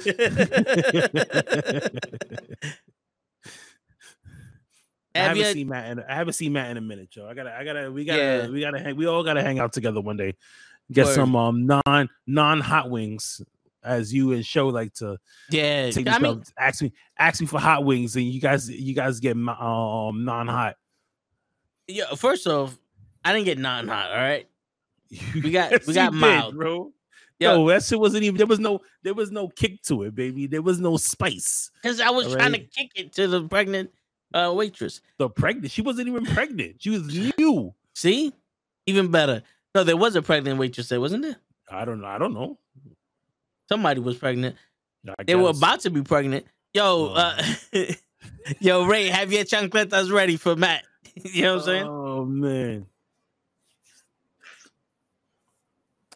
[5.15, 5.53] I Have haven't you?
[5.53, 5.91] seen Matt.
[5.93, 7.27] In, I haven't seen Matt in a minute, Joe.
[7.27, 8.49] I gotta, I gotta, we gotta, Yeah.
[8.49, 8.97] we gotta hang.
[8.97, 10.35] We all gotta hang out together one day.
[10.93, 11.15] Get Word.
[11.15, 13.41] some um non non hot wings,
[13.87, 15.19] as you and show like to
[15.51, 15.91] Yeah.
[15.91, 16.09] take.
[16.09, 19.33] I mean, ask me, ask me for hot wings, and you guys, you guys get
[19.37, 20.77] um non hot.
[21.87, 22.15] yeah.
[22.17, 22.77] First off,
[23.25, 24.11] I didn't get non hot.
[24.11, 24.47] All right.
[25.35, 26.57] We got- we got mild.
[26.57, 26.93] bro.
[27.39, 27.53] Yo.
[27.59, 28.39] Yo, that shit wasn't even.
[28.39, 30.47] There was no, there was no kick to it, baby.
[30.47, 31.71] There was no spice.
[31.83, 33.91] Because I was All trying to kick it to the pregnant
[34.33, 35.03] uh, waitress.
[35.19, 36.77] The pregnant, she wasn't even pregnant.
[36.81, 37.03] She was
[37.39, 37.75] new.
[37.95, 38.33] See?
[38.87, 39.43] Even better.
[39.75, 41.37] No, there was a pregnant waitress there, wasn't there?
[41.71, 42.07] I don't know.
[42.07, 42.59] I don't know.
[43.69, 44.57] Somebody was pregnant.
[45.09, 46.47] I They were about to be pregnant.
[46.73, 47.43] Yo, uh,
[48.61, 50.85] yo, Ray, have your chancletas ready for Matt.
[51.15, 51.87] you know what I'm saying?
[51.87, 52.87] Oh man.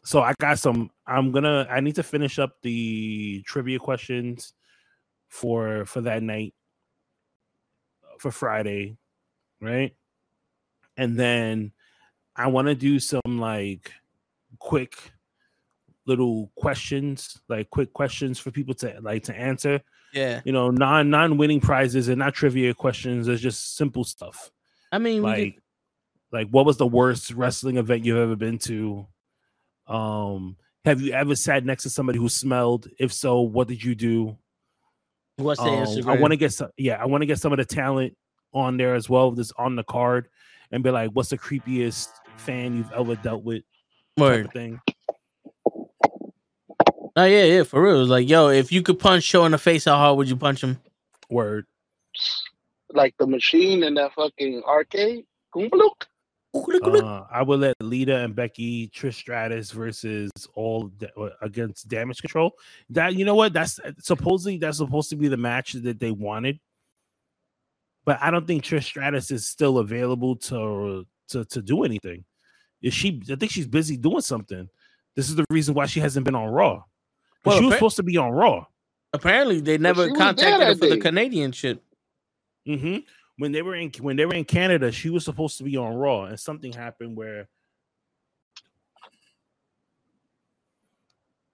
[0.02, 0.90] So I got some.
[1.06, 1.66] I'm gonna.
[1.70, 4.55] I need to finish up the trivia questions
[5.28, 6.55] for for that night
[8.18, 8.97] for Friday,
[9.60, 9.94] right?
[10.97, 11.72] And then
[12.36, 13.93] I want to do some like
[14.59, 15.12] quick
[16.11, 19.81] little questions, like quick questions for people to like to answer.
[20.12, 20.41] Yeah.
[20.45, 23.28] You know, non non winning prizes and not trivia questions.
[23.28, 24.51] It's just simple stuff
[24.93, 25.62] I mean, like could-
[26.32, 29.07] like what was the worst wrestling event you've ever been to
[29.89, 33.95] um have you ever sat next to somebody who smelled if so what did you
[33.97, 34.37] do
[35.37, 36.07] what's the Um, Instagram?
[36.16, 38.16] i want to get some yeah i want to get some of the talent
[38.55, 40.28] on there as well that's on the card
[40.70, 43.65] and be like what's the creepiest fan you've ever dealt with
[44.16, 44.47] type Word.
[44.47, 44.53] of
[47.15, 48.01] thing Oh, yeah, yeah, for real.
[48.03, 50.37] It's like, yo, if you could punch Show in the face, how hard would you
[50.37, 50.78] punch him?
[51.28, 51.65] word
[52.93, 55.24] Like the machine in that fucking arcade.
[56.82, 62.20] Uh, i would let lita and becky trish stratus versus all da- uh, against damage
[62.20, 62.53] control
[62.89, 66.59] that you know what that's supposedly that's supposed to be the match that they wanted
[68.05, 72.24] but I don't think Trish Stratus is still available to to to do anything.
[72.82, 73.23] Is she?
[73.31, 74.69] I think she's busy doing something.
[75.16, 76.82] This is the reason why she hasn't been on Raw.
[77.42, 78.66] 'Cause Well, she was supposed to be on Raw.
[79.12, 80.98] Apparently, they never she was there contacted her that for the.
[81.00, 81.82] Canadian shit.
[82.66, 82.98] hmm
[83.38, 85.94] When they were in when they were in Canada, she was supposed to be on
[85.94, 87.48] Raw, and something happened where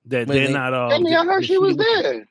[0.06, 0.72] that Wait, they're they- not.
[0.74, 2.28] Uh, I mean, I heard that she was was- there,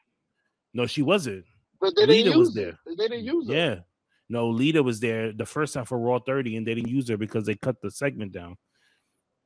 [0.73, 1.45] No, she wasn't.
[1.79, 2.71] but they didn't Lita was use there.
[2.71, 2.79] her.
[2.97, 3.53] They didn't use her.
[3.53, 3.79] Yeah.
[4.27, 7.17] No, Lita was there the first time for Raw 30, and they didn't use her
[7.17, 8.57] because they cut the segment down.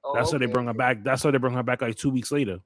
[0.04, 0.54] Oh, That's why they okay.
[0.54, 1.04] brought her back.
[1.04, 2.60] That's why they brought her back like two weeks later.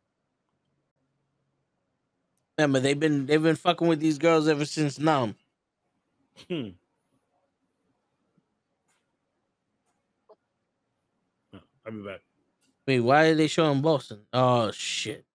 [2.57, 5.34] Remember, they've been they've been fucking with these girls ever since now.
[6.49, 6.69] Hmm.
[11.53, 12.21] Oh, I'll be back.
[12.88, 14.21] Wait, why are they showing Boston?
[14.34, 15.25] Oh shit!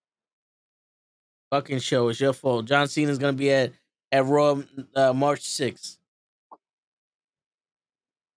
[1.50, 2.66] Fucking show, it's your fault.
[2.66, 3.72] John Cena's gonna be at
[4.12, 4.62] at Raw
[4.94, 5.98] uh, March sixth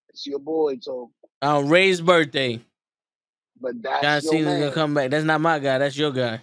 [0.09, 2.61] It's your boy, so on Ray's birthday.
[3.59, 4.59] but that's John your Cena's man.
[4.61, 5.09] gonna come back.
[5.11, 5.77] That's not my guy.
[5.77, 6.41] That's your guy.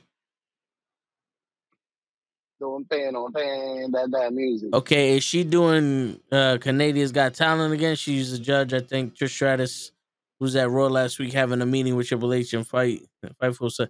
[2.60, 4.70] Doing pan on pan, that that music.
[4.74, 7.96] Okay, is she doing uh Canadians Got Talent again?
[7.96, 9.16] She's a judge, I think.
[9.16, 9.92] Trish Stratus,
[10.40, 13.02] who's at Raw last week, having a meeting with Triple H and fight
[13.40, 13.88] fight for se-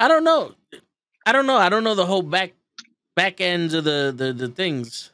[0.00, 0.54] I don't know.
[1.26, 1.56] I don't know.
[1.58, 2.54] I don't know the whole back
[3.16, 5.04] back ends of the the, the things.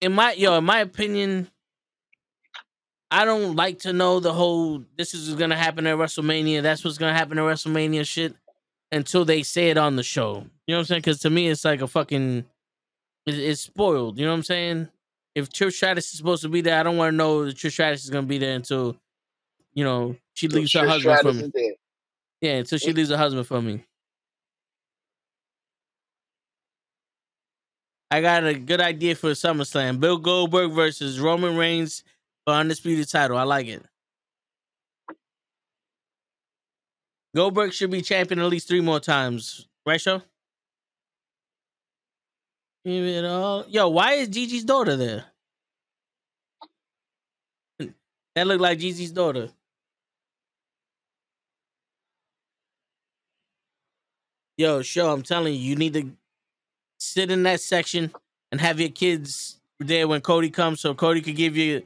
[0.00, 1.48] in my yo, in my opinion,
[3.12, 6.62] I don't like to know the whole this is gonna happen at WrestleMania.
[6.62, 8.34] That's what's gonna happen at WrestleMania shit
[8.90, 10.46] until they say it on the show.
[10.66, 11.00] You know what I'm saying?
[11.02, 12.44] Because to me, it's like a fucking
[13.26, 14.18] it- it's spoiled.
[14.18, 14.88] You know what I'm saying?
[15.34, 17.72] If Trish Stratus is supposed to be there, I don't want to know that Trish
[17.72, 18.96] Stratus is gonna be there until
[19.74, 21.44] you know she leaves her Trish husband for Stratus me.
[21.44, 21.74] is there.
[22.40, 23.84] Yeah, until she leaves her husband for me.
[28.10, 29.98] I got a good idea for SummerSlam.
[30.00, 32.04] Bill Goldberg versus Roman Reigns
[32.46, 33.36] for undisputed title.
[33.36, 33.82] I like it.
[37.34, 40.20] Goldberg should be champion at least three more times, right, show?
[42.84, 43.64] Give it all.
[43.68, 45.24] Yo, why is Gigi's daughter there?
[48.34, 49.50] That looked like Gigi's daughter.
[54.56, 56.10] Yo, show, I'm telling you, you need to
[56.98, 58.12] sit in that section
[58.50, 61.82] and have your kids there when Cody comes, so Cody could give you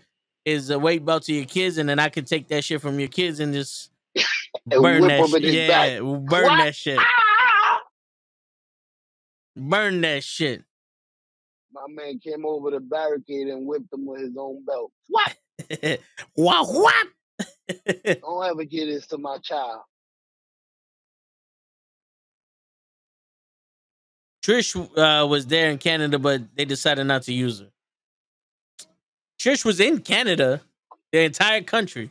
[0.47, 2.99] his a weight belt to your kids, and then I could take that shit from
[2.99, 3.91] your kids and just
[4.71, 5.43] And burn that shit.
[5.43, 5.99] Yeah, back.
[6.01, 6.65] burn What?
[6.65, 6.99] that shit.
[6.99, 7.81] Ah!
[9.57, 10.65] Burn that shit.
[11.73, 14.93] My man came over the barricade and whipped him with his own belt.
[15.09, 15.37] What?
[16.37, 17.07] wow, what?
[18.23, 19.83] Don't ever get this to my child.
[24.43, 27.71] Trish uh, was there in Canada, but they decided not to use her.
[29.39, 30.63] Trish was in Canada,
[31.13, 32.11] the entire country.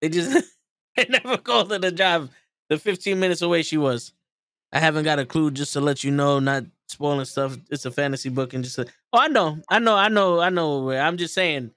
[0.00, 0.32] They just
[0.96, 2.30] they never called her the job.
[2.68, 4.12] The 15 minutes away she was.
[4.72, 7.58] I haven't got a clue just to let you know, not spoiling stuff.
[7.70, 10.48] It's a fantasy book and just a, oh, I know, I know, I know, I
[10.48, 10.90] know.
[10.90, 11.72] I'm just saying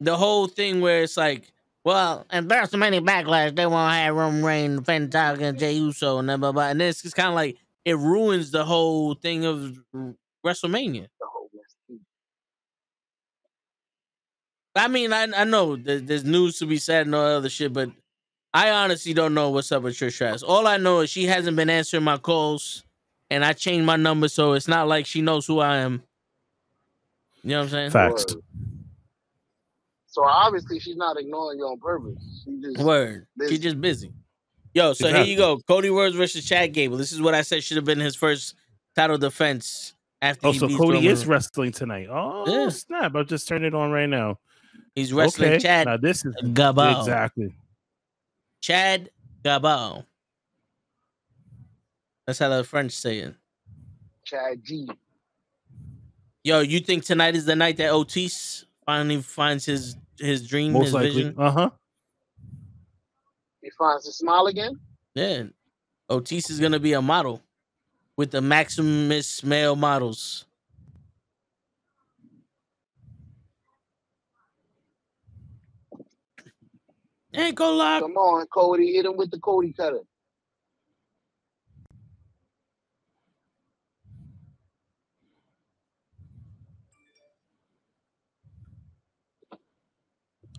[0.00, 1.52] the whole thing where it's like,
[1.84, 3.54] well, and there's so many backlash.
[3.54, 6.68] They won't have Roman the title against Jey Uso and blah blah blah.
[6.68, 9.78] And then it's just kind of like it ruins the whole thing of
[10.46, 11.08] WrestleMania.
[11.20, 11.76] The whole rest.
[14.76, 17.72] I mean, I I know that there's news to be said and all other shit,
[17.72, 17.90] but
[18.52, 20.42] I honestly don't know what's up with Trish Stratus.
[20.42, 22.84] All I know is she hasn't been answering my calls,
[23.30, 26.02] and I changed my number, so it's not like she knows who I am.
[27.42, 27.90] You know what I'm saying?
[27.90, 28.34] Facts.
[28.34, 28.42] Word.
[30.06, 32.14] So obviously she's not ignoring you on purpose.
[32.44, 33.26] She just Word.
[33.40, 33.58] She busy.
[33.58, 34.12] just busy.
[34.72, 35.18] Yo, so Exactly.
[35.26, 35.58] here you go.
[35.68, 36.96] Cody Rhodes versus Chad Gable.
[36.96, 38.54] This is what I said should have been his first
[38.94, 42.06] title defense after Oh, he so beats Cody Roman is wrestling tonight.
[42.10, 42.68] Oh Yeah.
[42.70, 43.14] snap!
[43.16, 44.38] I'll just turn it on right now.
[44.94, 45.58] He's wrestling okay.
[45.58, 47.00] Chad Now this is Gabal.
[47.00, 47.52] exactly.
[48.60, 49.10] Chad
[49.44, 50.04] Gabal.
[52.26, 53.34] That's how the French say it.
[54.24, 54.88] Chad G.
[56.44, 60.84] Yo, you think tonight is the night that Otis finally finds his his dream, Most
[60.86, 61.10] his likely.
[61.10, 61.34] vision?
[61.38, 61.70] Uh huh.
[63.62, 64.78] He finds a smile again.
[65.14, 65.44] Yeah.
[66.08, 67.42] Otis is gonna be a model
[68.16, 69.08] with the Maximum
[69.42, 70.43] male models.
[77.34, 78.02] Ankle lock.
[78.02, 78.94] Come on, Cody.
[78.94, 80.00] Hit him with the Cody cutter.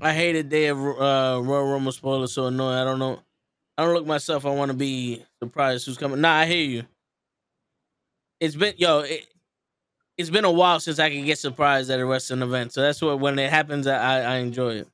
[0.01, 2.27] I hated day of uh, Royal Rumble spoiler.
[2.27, 2.77] So annoying.
[2.77, 3.21] I don't know.
[3.77, 4.45] I don't look myself.
[4.45, 6.21] I want to be surprised who's coming.
[6.21, 6.83] Nah, I hear you.
[8.39, 8.99] It's been yo.
[9.01, 9.27] It,
[10.17, 12.73] it's been a while since I can get surprised at a wrestling event.
[12.73, 14.89] So that's what when it happens, I I enjoy it.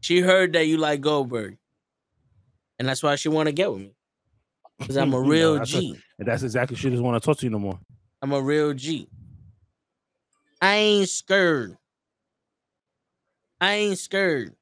[0.00, 1.58] She heard that you like Goldberg,
[2.78, 3.94] and that's why she want to get with me
[4.78, 5.96] because I'm a No, real that's a- G.
[6.18, 7.78] And that's exactly she doesn't want to talk to you no more.
[8.22, 9.08] I'm a real G.
[10.62, 11.76] I ain't scared.
[13.60, 14.54] I ain't scared.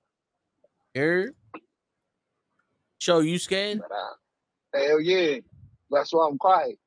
[0.93, 1.35] Scared?
[3.01, 3.81] Show you scared?
[3.81, 5.39] Uh, hell yeah.
[5.91, 6.79] That's why I'm quiet.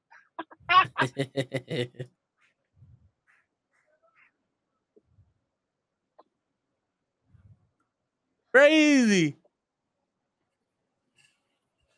[8.53, 9.38] Crazy.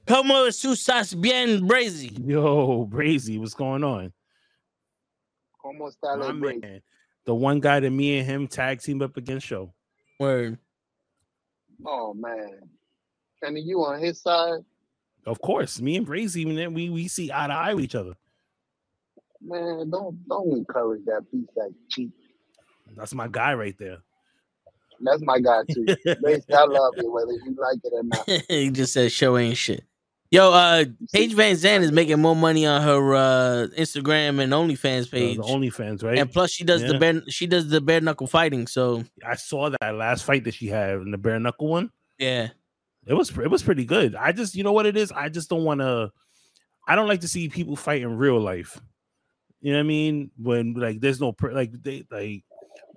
[0.06, 2.12] Como estás bien, Brazy?
[2.26, 4.12] Yo, Brazy, what's going on?
[5.62, 6.82] Como está la man,
[7.26, 9.74] the one guy that me and him tag team up against show.
[10.20, 10.58] Word.
[11.86, 12.70] Oh man.
[13.42, 14.60] And you on his side?
[15.26, 18.14] Of course, me and Brazy, man, we we see eye to eye with each other.
[19.42, 22.12] Man, don't don't encourage that piece that cheap.
[22.96, 24.00] That's my guy right there.
[25.04, 25.86] That's my guy too.
[26.22, 28.28] Basically, I love it whether you like it or not.
[28.50, 29.84] he just said show ain't shit.
[30.32, 35.12] Yo, uh, Paige VanZant is making more money on her uh Instagram and OnlyFans Uh,
[35.12, 36.18] page, the OnlyFans, right?
[36.18, 36.98] and plus she does the Yeah.
[37.00, 38.66] bare she does the bare knuckle fighting.
[38.66, 41.92] So I saw that last fight that she had in the bare knuckle one.
[42.18, 42.50] yeah,
[43.06, 44.16] It was it was pretty good.
[44.16, 45.12] I just you know what it is.
[45.12, 46.12] I just don't want to.
[46.88, 48.80] I don't like to see people fight in real life.
[49.62, 50.32] You know what I mean?
[50.38, 52.44] When like there's no like they like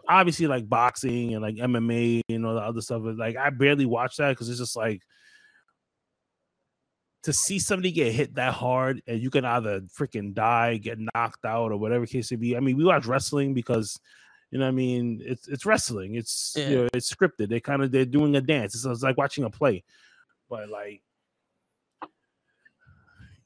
[0.09, 3.03] obviously like boxing and like MMA and all the other stuff.
[3.03, 5.03] But like I barely watch that because it's just like
[7.24, 11.45] to see somebody get hit that hard and you can either freaking die, get knocked
[11.45, 12.57] out, or whatever case it be.
[12.57, 13.99] I mean, we watch wrestling because
[14.53, 16.15] you know I mean it's it's wrestling.
[16.15, 16.69] It's Yeah.
[16.69, 17.49] you know, it's scripted.
[17.49, 18.74] They kind of they're doing a dance.
[18.74, 19.83] It's, it's like watching a play.
[20.49, 21.03] But like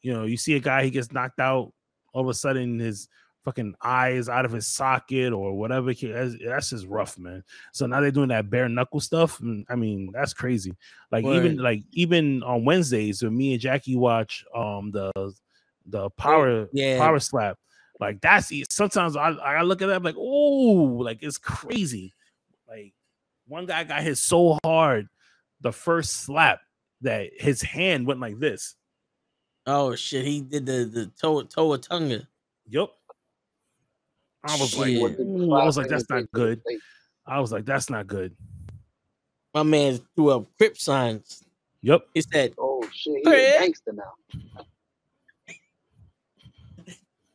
[0.03, 1.73] you know, you see a guy he gets knocked out,
[2.12, 3.09] all of a sudden his
[3.45, 5.93] fucking eyes out of his socket or whatever.
[5.95, 7.43] That's, that's just rough, man.
[7.73, 9.41] So now they're doing that bare knuckle stuff.
[9.69, 10.77] I mean, that's crazy.
[11.11, 15.33] Like even like even on Wednesdays when me and Jackie watch um the
[15.87, 16.99] the power Yeah.
[16.99, 17.59] power slap,
[17.99, 22.15] like that's sometimes I I look at that like oh like it's crazy.
[22.69, 22.93] Like
[23.49, 25.09] one guy got hit so hard
[25.61, 26.61] the first slap
[27.01, 28.77] that his hand went like this.
[29.67, 32.29] Oh shit, he did the the toe toe tonga.
[32.69, 32.97] Yup.
[34.45, 35.03] I was like, Shit.
[35.03, 36.61] With the ooh, I was like, that's not good.
[37.27, 38.35] I was like, that's not good.
[39.55, 41.45] My man threw up crip signs.
[41.83, 42.03] Yep.
[42.15, 43.57] He said, Oh shit, he's Chris.
[43.57, 44.12] a gangster now.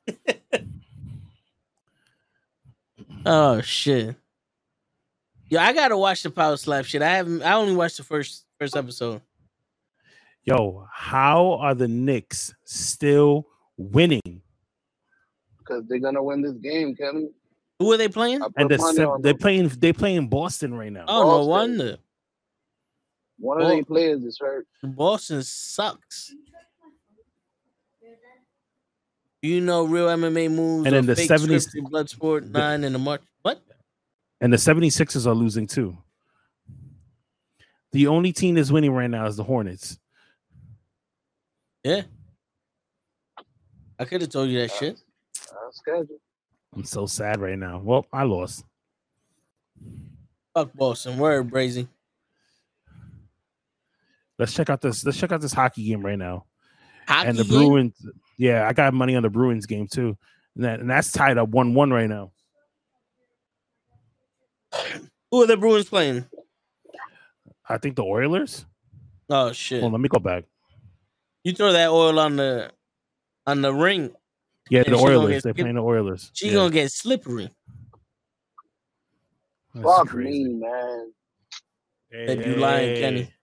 [3.26, 4.16] "Oh shit."
[5.50, 7.02] Yo, I gotta watch the power slap shit.
[7.02, 7.42] I haven't.
[7.42, 9.22] I only watched the first first episode.
[10.44, 14.42] Yo, how are the Knicks still winning?
[15.66, 17.32] Because they're gonna win this game, Kevin.
[17.80, 18.42] Who are they playing?
[18.56, 19.40] And the money sev- on they're them.
[19.40, 21.06] playing they playing Boston right now.
[21.08, 21.98] Oh no wonder.
[23.38, 24.68] One of Well- their players is hurt.
[24.84, 26.34] Boston sucks.
[29.42, 32.84] You know real MMA moves And or then the fake 70s scripted blood sport nine
[32.84, 33.22] in the March.
[33.44, 33.62] What?
[34.42, 35.96] And the 76ers are losing too.
[37.92, 40.00] The only team that's winning right now is the Hornets.
[41.84, 42.02] Yeah.
[44.00, 45.02] I could have told you that uh, shit.
[45.76, 46.20] Schedule.
[46.76, 47.80] I'm so sad right now.
[47.84, 48.66] Well, I lost.
[50.54, 51.18] Fuck Boston.
[51.18, 51.88] Word, Brazy.
[54.40, 55.06] Let's check out this.
[55.06, 56.46] Let's check out this hockey game right now.
[57.08, 57.68] Hockey and the game?
[57.68, 58.08] Bruins.
[58.38, 60.18] Yeah, I got money on the Bruins game too.
[60.56, 62.32] And, that, and that's tied up one-one right now.
[65.32, 66.26] Who are the Bruins playing?
[67.68, 68.66] I think the Oilers.
[69.30, 69.82] Oh shit!
[69.82, 70.44] Hold on, let me go back.
[71.44, 72.72] You throw that oil on the
[73.48, 74.14] on the ring,
[74.70, 75.44] Yeah, the Oilers.
[75.44, 76.32] They're skip- playing the Oilers.
[76.34, 76.54] she yeah.
[76.54, 77.50] gonna get slippery.
[79.74, 80.46] That's Fuck crazy.
[80.46, 81.12] me, man.
[82.12, 83.34] Hey, That you lying, Kenny.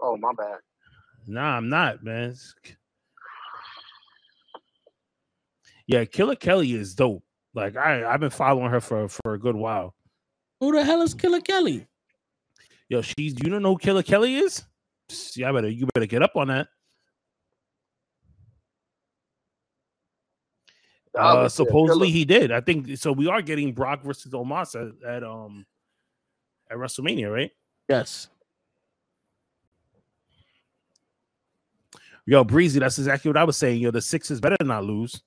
[0.00, 0.58] Oh my bad.
[1.26, 2.30] Nah, I'm not, man.
[2.30, 2.52] It's-
[5.86, 7.22] Yeah, Killer Kelly is dope.
[7.54, 9.94] Like I, I've been following her for for a good while.
[10.60, 11.86] Who the hell is Killer Kelly?
[12.88, 14.64] Yo, she's you don't know who Killer Kelly is?
[15.08, 16.68] Psst, Yeah, better you better get up on that.
[21.16, 22.52] Uh, supposedly he did.
[22.52, 23.12] I think so.
[23.12, 25.64] We are getting Brock versus Omos at, at um
[26.70, 27.50] at WrestleMania, right?
[27.88, 28.28] Yes.
[32.26, 33.80] Yo, Breezy, that's exactly what I was saying.
[33.80, 35.22] Yo, the Sixers better not lose.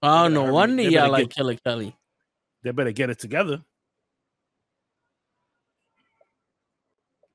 [0.00, 0.52] Oh no hurry.
[0.52, 1.96] wonder y'all like get- Killer Kelly.
[2.62, 3.62] They better get it together.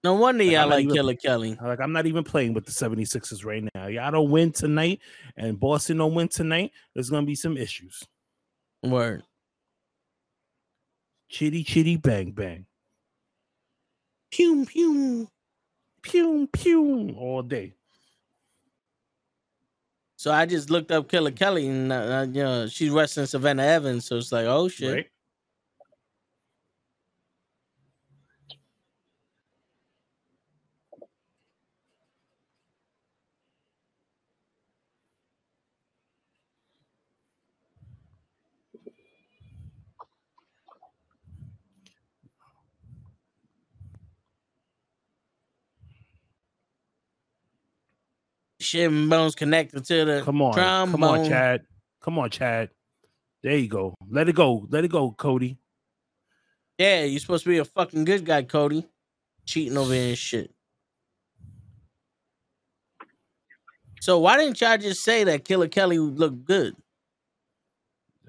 [0.03, 1.57] No wonder y'all like Killer Kelly.
[1.61, 3.87] Like I'm not even playing with the 76ers right now.
[3.87, 4.99] Y'all don't win tonight,
[5.37, 6.71] and Boston don't win tonight.
[6.93, 8.03] There's gonna be some issues.
[8.83, 9.23] Word.
[11.29, 12.65] Chitty chitty bang bang.
[14.29, 15.29] Pew pew.
[16.01, 17.75] Pew pew all day.
[20.17, 23.63] So I just looked up Killer Kelly, and uh, uh, you know she's wrestling Savannah
[23.63, 24.05] Evans.
[24.05, 24.93] So it's like, oh shit.
[24.93, 25.05] Right?
[48.73, 50.91] Shin bones connected to the Come on, trombone.
[50.91, 51.61] come on, Chad.
[52.01, 52.71] Come on, Chad.
[53.43, 53.93] There you go.
[54.09, 54.65] Let it go.
[54.67, 55.59] Let it go, Cody.
[56.79, 58.83] Yeah, you're supposed to be a fucking good guy, Cody.
[59.45, 60.51] Cheating over here and shit.
[64.01, 66.75] So why didn't y'all just say that Killer Kelly looked good?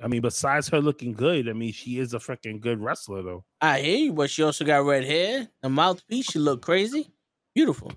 [0.03, 3.45] I mean, besides her looking good, I mean, she is a freaking good wrestler, though.
[3.62, 6.27] I hear you, but she also got red hair, a mouthpiece.
[6.27, 7.11] She look crazy,
[7.55, 7.93] beautiful.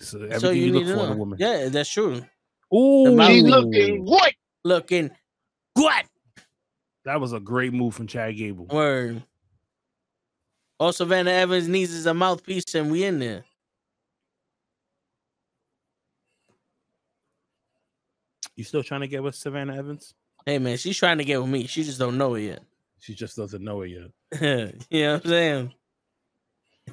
[0.00, 1.12] So That's everything all you, you look to for in know.
[1.12, 1.38] a woman.
[1.40, 2.22] Yeah, that's true.
[2.74, 4.34] Ooh, mouth- She's looking what?
[4.64, 5.10] Looking
[5.74, 6.04] what?
[7.04, 8.66] that was a great move from Chad Gable.
[8.66, 9.22] Word.
[10.78, 13.44] Oh, also, Vanna Evans needs is a mouthpiece, and we in there.
[18.56, 20.14] You still trying to get with Savannah Evans?
[20.44, 21.66] Hey man, she's trying to get with me.
[21.66, 22.62] She just don't know it yet.
[22.98, 24.72] She just doesn't know it yet.
[24.90, 25.74] you know what I'm saying?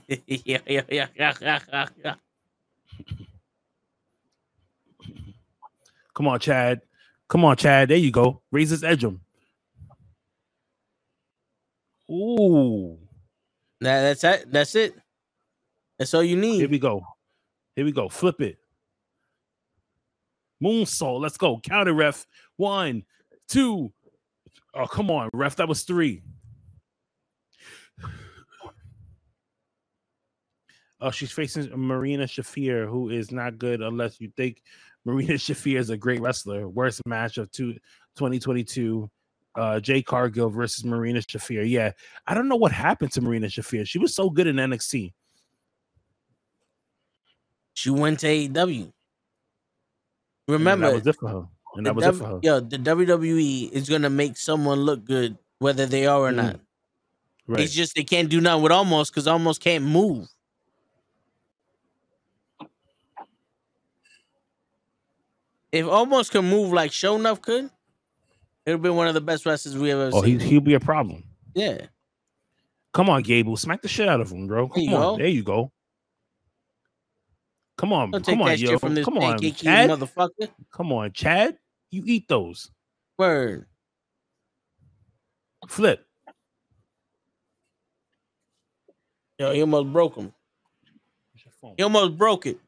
[0.27, 2.15] yeah, yeah, yeah, yeah, yeah, yeah.
[6.13, 6.81] Come on, Chad.
[7.27, 7.89] Come on, Chad.
[7.89, 8.41] There you go.
[8.51, 9.21] Raise his edge him.
[12.09, 12.97] Ooh.
[13.79, 14.51] That's that.
[14.51, 14.93] That's it.
[15.97, 16.59] That's all you need.
[16.59, 17.01] Here we go.
[17.75, 18.09] Here we go.
[18.09, 18.57] Flip it.
[20.63, 21.21] Moonsault.
[21.21, 21.59] Let's go.
[21.59, 22.25] Counter ref.
[22.57, 23.03] One,
[23.47, 23.91] two.
[24.73, 25.55] Oh, come on, ref.
[25.57, 26.21] That was three.
[31.03, 34.63] Oh, she's facing Marina Shafir, who is not good unless you think
[35.05, 36.69] Marina Shafir is a great wrestler.
[36.69, 37.73] Worst match of two,
[38.15, 39.09] 2022.
[39.55, 41.69] Uh, Jade Cargill versus Marina Shafir.
[41.69, 41.91] Yeah,
[42.25, 43.85] I don't know what happened to Marina Shafir.
[43.85, 45.13] She was so good in NXT.
[47.73, 48.83] She went to AEW.
[48.83, 48.93] And
[50.47, 51.43] Remember, that was it for her.
[51.75, 52.39] And that was it for her.
[52.41, 56.59] Yo, the WWE is gonna make someone look good, whether they are or Mm, not.
[57.45, 57.59] Right.
[57.59, 60.27] It's just they can't do nothing with Omos because Omos can't move.
[65.73, 67.67] If Omos could move like Show Enough could,
[68.63, 70.47] it would be one of the best wrestlers we ever oh, he, seen.
[70.47, 71.23] he'll be a problem.
[71.55, 71.87] yeah.
[72.93, 73.57] Come on, Gable.
[73.57, 74.67] Smack the shit out of him, bro.
[74.69, 75.01] Come you on.
[75.01, 75.17] go.
[75.17, 75.71] There you go.
[77.75, 78.11] Come on.
[78.11, 78.77] Don't Come on, yo.
[78.77, 79.89] Come on, Chad.
[79.89, 80.49] motherfucker.
[80.71, 81.57] Come on, Chad.
[81.89, 82.69] You eat those.
[83.17, 83.65] Word.
[85.67, 86.05] Flip.
[89.39, 90.31] Yo, he almost broke him.
[91.75, 92.59] He almost broke it.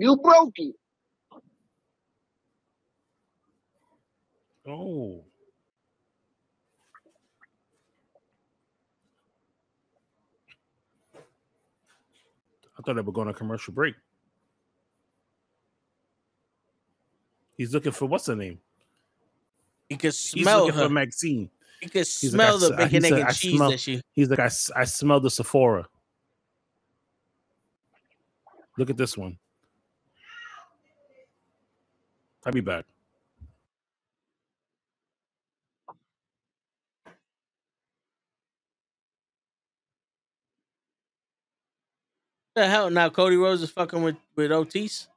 [0.00, 0.74] You broke it.
[4.66, 5.22] Oh.
[12.78, 13.94] I thought they were going on a commercial break.
[17.56, 18.58] He's looking for what's her name?
[19.88, 20.86] He could He's smell looking her.
[20.88, 21.50] for Maxxine.
[21.82, 23.80] He could like, smell I the s- I- bacon, egg, and "I cheese smell- that
[23.80, 24.00] she.
[24.12, 25.86] He's like, I, I smell the Sephora.
[28.78, 29.38] Look at this one.
[32.44, 32.86] I'll be back.
[42.54, 45.08] The hell now Cody Rhodes is fucking with, with Otis.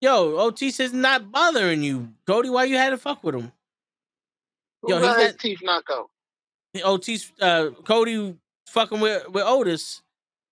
[0.00, 2.08] Yo, Otis is not bothering you.
[2.26, 3.52] Cody, why you had to fuck with him?
[4.82, 6.10] Who Yo, got he's his not- teeth knocked out?
[6.84, 10.02] Otis uh Cody fucking with, with Otis.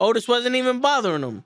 [0.00, 1.44] Otis wasn't even bothering him.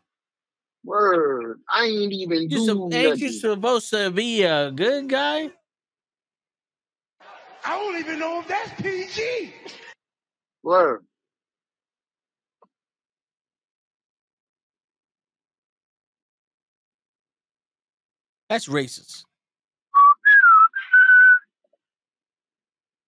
[0.84, 1.60] Word.
[1.70, 5.50] I ain't even You do sup- ain't you supposed to be a good guy?
[7.64, 9.52] I don't even know if that's PG.
[10.62, 11.04] Word.
[18.48, 19.24] That's racist.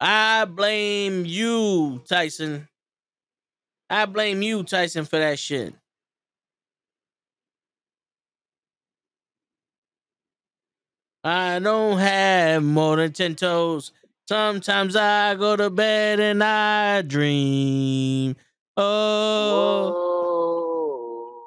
[0.01, 2.69] I blame you, Tyson.
[3.89, 5.75] I blame you, Tyson, for that shit.
[11.23, 13.93] I don't have more than 10 toes.
[14.29, 18.37] Sometimes I go to bed and I dream.
[18.77, 21.43] Oh, Whoa.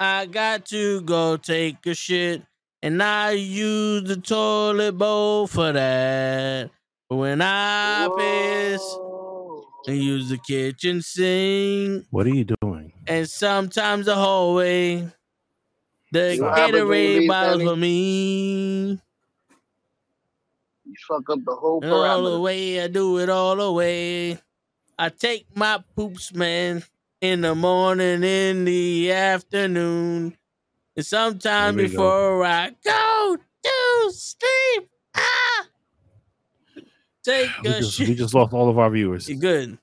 [0.00, 2.42] I got to go take a shit,
[2.82, 6.70] and I use the toilet bowl for that.
[7.08, 9.64] But when I piss, Whoa.
[9.88, 12.92] I use the kitchen sink, What are you doing?
[13.06, 15.08] and sometimes the hallway.
[16.10, 17.64] The You have Gatorade bottles Sammy?
[17.66, 18.90] for me.
[20.84, 24.38] You fuck up the whole And all the way, I do it all the way.
[24.98, 26.82] I take my poops, man,
[27.20, 30.36] in the morning, in the afternoon,
[30.96, 31.92] and sometime Here we go.
[31.92, 34.88] before I go to sleep.
[35.14, 35.66] Ah!
[37.22, 39.28] Take We a just, we just lost all of our viewers.
[39.28, 39.78] You good?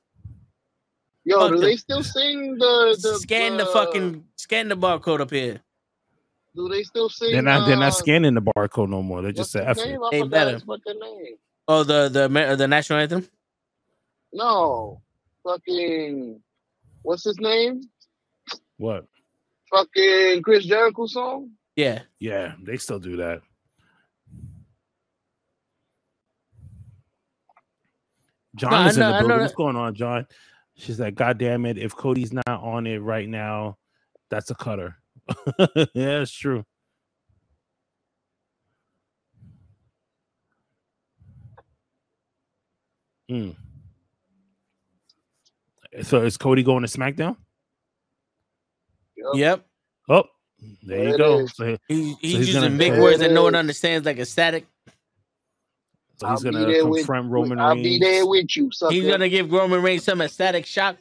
[1.23, 1.61] Yo, fuck do them.
[1.61, 5.61] they still sing the, the scan the uh, fucking scan the barcode up here.
[6.55, 7.33] Do they still sing?
[7.33, 7.65] They're not.
[7.65, 9.21] They're uh, not scanning the barcode no more.
[9.21, 9.89] They just say his F it.
[9.89, 9.99] name?
[10.11, 10.53] Hey, better.
[10.53, 11.35] his fucking name.
[11.67, 13.27] Oh, the the the national anthem.
[14.31, 15.01] No,
[15.43, 16.41] fucking
[17.01, 17.81] what's his name?
[18.77, 19.05] What?
[19.71, 21.51] Fucking Chris Jericho song.
[21.75, 23.41] Yeah, Yeah, they still do that.
[28.55, 29.39] John No, I is in the I building.
[29.39, 30.27] What's going on, John?
[30.75, 31.77] She's like, God damn it!
[31.77, 33.77] If Cody's not on it right now,
[34.29, 34.97] that's a cutter.
[35.93, 36.65] yeah, it's true.
[43.29, 43.55] Mm.
[46.03, 47.37] So is Cody going to SmackDown?
[49.17, 49.35] Yup.
[49.35, 49.65] yep.
[50.09, 50.23] Oh,
[50.83, 51.45] There There you it go.
[51.47, 54.65] So, He, he's he's using big words that no one understands, like ecstatic.
[56.17, 58.93] so he's I'll be gonna there with- confront Roman I'll be there with you, sucker.
[58.93, 60.97] He's gonna give Roman Reigns some ecstatic shock.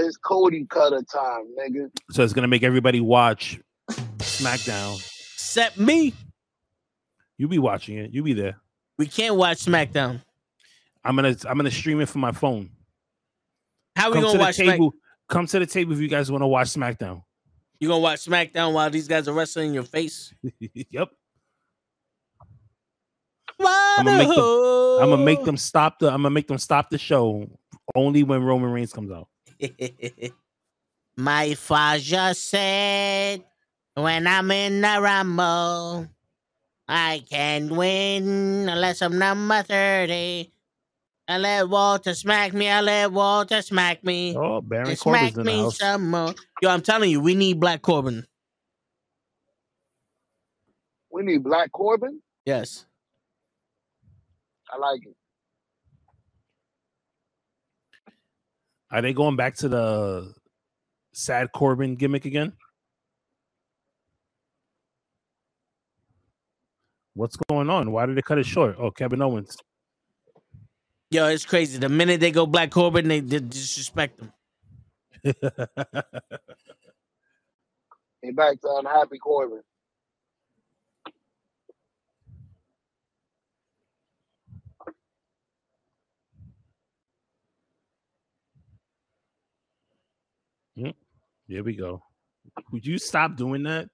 [0.00, 1.90] It's Cody Cutter time, nigga.
[2.10, 3.60] So it's gonna make everybody watch
[4.18, 4.96] SmackDown.
[5.34, 6.14] Except me.
[7.36, 8.12] You be watching it.
[8.12, 8.56] You be there.
[8.98, 10.22] We can't watch SmackDown.
[11.04, 12.70] I'm gonna I'm gonna stream it from my phone.
[13.96, 14.94] How are we Come gonna the watch Smack- table.
[15.28, 17.22] Come to the table if you guys want to watch SmackDown.
[17.78, 20.34] You gonna watch SmackDown while these guys are wrestling in your face?
[20.90, 21.08] yep.
[23.58, 24.38] I'ma make them-
[25.02, 26.08] I'm gonna make them stop the.
[26.08, 27.48] I'm gonna make them stop the show
[27.94, 29.28] only when Roman Reigns comes out.
[31.16, 33.44] My father said,
[33.94, 36.08] when I'm in the rumble,
[36.88, 40.52] I can't win unless I'm number 30.
[41.28, 42.68] I let Walter smack me.
[42.68, 44.34] I let Walter smack me.
[44.36, 45.78] Oh, Baron and Corbin's smack in the me house.
[45.78, 46.34] some more.
[46.60, 48.26] Yo, I'm telling you, we need Black Corbin.
[51.12, 52.20] We need Black Corbin.
[52.44, 52.86] Yes.
[54.72, 55.14] I like it.
[58.90, 60.34] Are they going back to the
[61.12, 62.52] sad Corbin gimmick again?
[67.14, 67.92] What's going on?
[67.92, 68.76] Why did they cut it short?
[68.78, 69.56] Oh, Kevin Owens.
[71.10, 71.78] Yo, it's crazy.
[71.78, 74.32] The minute they go Black Corbin, they, they disrespect him.
[78.22, 79.62] He back to unhappy Corbin.
[91.48, 92.02] Here we go.
[92.72, 93.88] Would you stop doing that?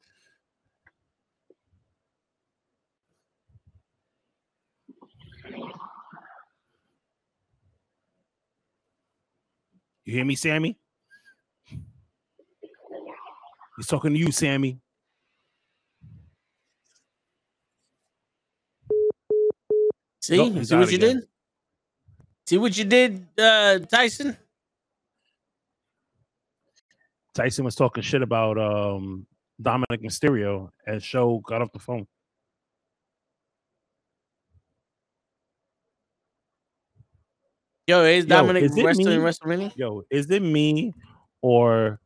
[10.04, 10.78] You hear me, Sammy?
[13.76, 14.78] He's talking to you, Sammy.
[20.20, 21.16] See, see what you again.
[21.16, 21.28] did.
[22.46, 24.36] See what you did, uh, Tyson.
[27.36, 29.26] Tyson was talking shit about um
[29.62, 32.06] Dominik Mysterio and show got off the phone.
[37.86, 39.20] Yo, is Yo, Dominik is wrestling?
[39.20, 39.72] WrestleMania?
[39.76, 40.94] Yo, is it me
[41.42, 42.00] or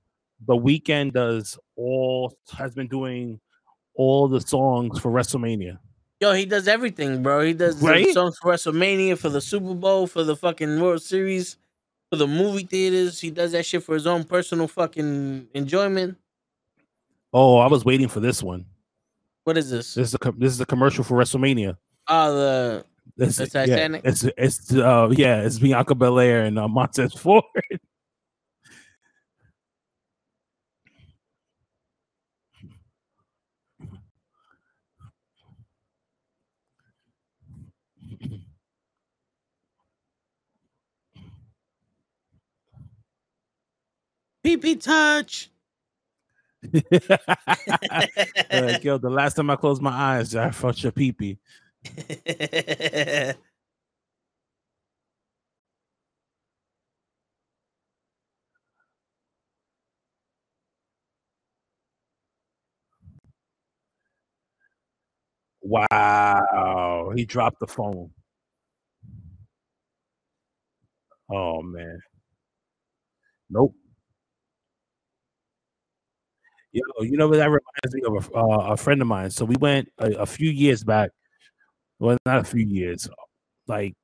[0.47, 3.41] the Weeknd does all has been doing
[3.95, 5.79] all the songs for WrestleMania?
[6.21, 7.41] Yo, he does everything, bro.
[7.41, 8.13] He does Right?
[8.13, 11.57] songs for WrestleMania, for the Super Bowl, for the fucking World Series,
[12.11, 13.21] for the movie theaters.
[13.21, 16.19] He does that shit for his own personal fucking enjoyment.
[17.33, 18.67] Oh, I was waiting for this one.
[19.45, 19.95] What is this?
[19.95, 21.77] This is a this is a commercial for WrestleMania.
[22.09, 22.85] Oh, the
[23.17, 24.03] This The is- yeah, Titanic?
[24.05, 27.45] it's it's uh yeah, it's Bianca Belair and uh, Montez Ford.
[44.45, 45.51] PP touch.
[48.53, 51.39] like, yo, the last time I closed my eyes, I felt your pee pee.
[65.63, 68.11] Wow, he dropped the phone.
[71.31, 72.01] Oh man.
[73.51, 73.75] Nope.
[76.73, 79.31] Yo, you know what that reminds me of a, uh, a friend of mine.
[79.31, 81.11] So we went a, a few years back.
[81.99, 83.09] Well, not a few years,
[83.67, 83.95] like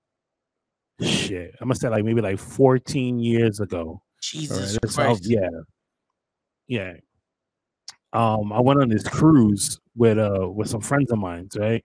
[1.01, 1.55] shit.
[1.60, 3.78] I'm gonna say like maybe like 14 years ago.
[3.78, 5.26] All right, Jesus that's how- Christ.
[5.26, 5.48] yeah,
[6.66, 6.94] yeah.
[8.12, 11.84] Um, I went on this cruise with uh with some friends of mine, right?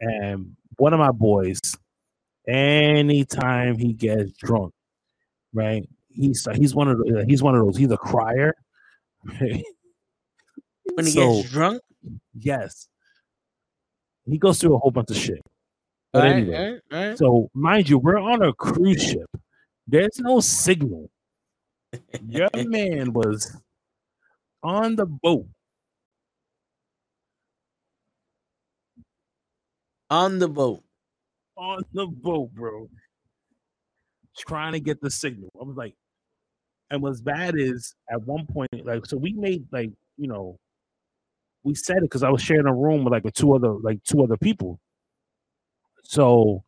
[0.00, 1.60] And one of my boys,
[2.48, 4.72] anytime he gets drunk,
[5.54, 5.88] right?
[6.10, 7.76] He's he's one of the, he's one of those.
[7.76, 8.54] He's a crier.
[10.94, 11.82] When he So, gets drunk.
[12.34, 12.88] yes,
[14.26, 15.40] he goes through a whole bunch of shit.
[16.12, 17.18] But right, anyway, all right, all right.
[17.18, 19.28] So, mind you, we're on a cruise ship.
[19.86, 21.10] There's no signal.
[22.26, 23.56] Your man was
[24.62, 25.46] on the boat.
[30.10, 30.82] On the boat.
[31.56, 32.88] On the boat, bro.
[34.36, 35.50] Trying to get the signal.
[35.60, 35.94] I was like,
[36.90, 40.58] and what's bad is at one point, like, so we made like, you know,
[41.64, 44.02] we said it because I was sharing a room with like with two other like
[44.04, 44.80] two other people.
[46.04, 46.64] So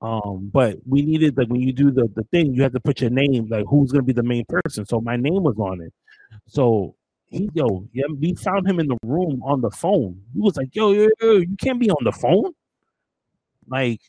[0.00, 3.00] um, but we needed like when you do the the thing, you have to put
[3.00, 4.86] your name, like who's gonna be the main person.
[4.86, 5.92] So my name was on it.
[6.46, 6.94] So
[7.26, 10.20] he yo, yeah, we found him in the room on the phone.
[10.34, 12.52] He was like, yo, yo, yo, you can't be on the phone.
[13.68, 14.00] Like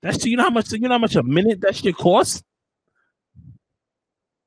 [0.00, 2.42] that's you know how much you know how much a minute that shit costs?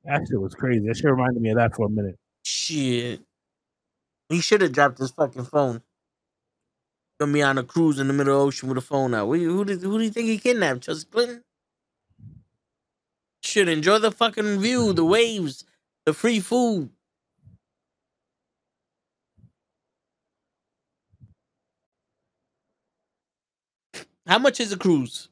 [0.05, 0.87] That shit was crazy.
[0.87, 2.17] That shit reminded me of that for a minute.
[2.43, 3.21] Shit.
[4.30, 5.81] He should have dropped his fucking phone.
[7.19, 9.27] Gonna be on a cruise in the middle of the ocean with a phone out.
[9.27, 10.84] Who, who, do, who do you think he kidnapped?
[10.84, 11.43] Chelsea Clinton?
[13.43, 15.65] Should enjoy the fucking view, the waves,
[16.06, 16.91] the free food.
[24.27, 25.30] How much is a cruise?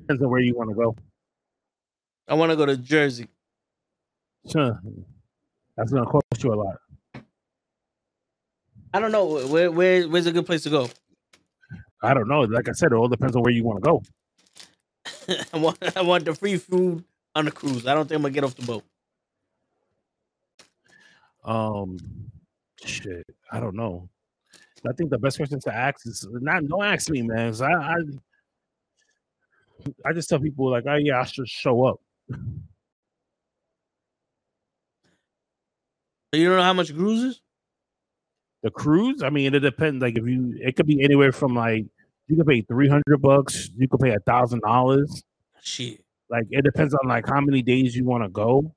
[0.00, 0.96] Depends on where you want to go.
[2.28, 3.28] I want to go to Jersey.
[4.50, 4.80] Sure.
[5.76, 6.76] That's gonna cost you a lot.
[8.96, 10.88] I don't know where where where's a good place to go.
[12.02, 12.40] I don't know.
[12.40, 14.02] Like I said, it all depends on where you want to go.
[15.52, 17.04] I want I want the free food
[17.34, 17.86] on the cruise.
[17.86, 18.84] I don't think I'm gonna get off the boat.
[21.44, 21.98] Um,
[22.82, 24.08] shit, I don't know.
[24.88, 27.54] I think the best question to ask is not don't ask me, man.
[27.60, 27.96] I, I
[30.06, 32.00] I just tell people like, oh yeah, I should show up.
[36.32, 37.42] You don't know how much a cruise is?
[38.66, 40.02] The cruise, I mean, it depends.
[40.02, 41.86] Like if you, it could be anywhere from like
[42.26, 45.22] you could pay three hundred bucks, you could pay a thousand dollars.
[45.62, 46.02] Shit.
[46.28, 48.74] Like it depends on like how many days you want to go.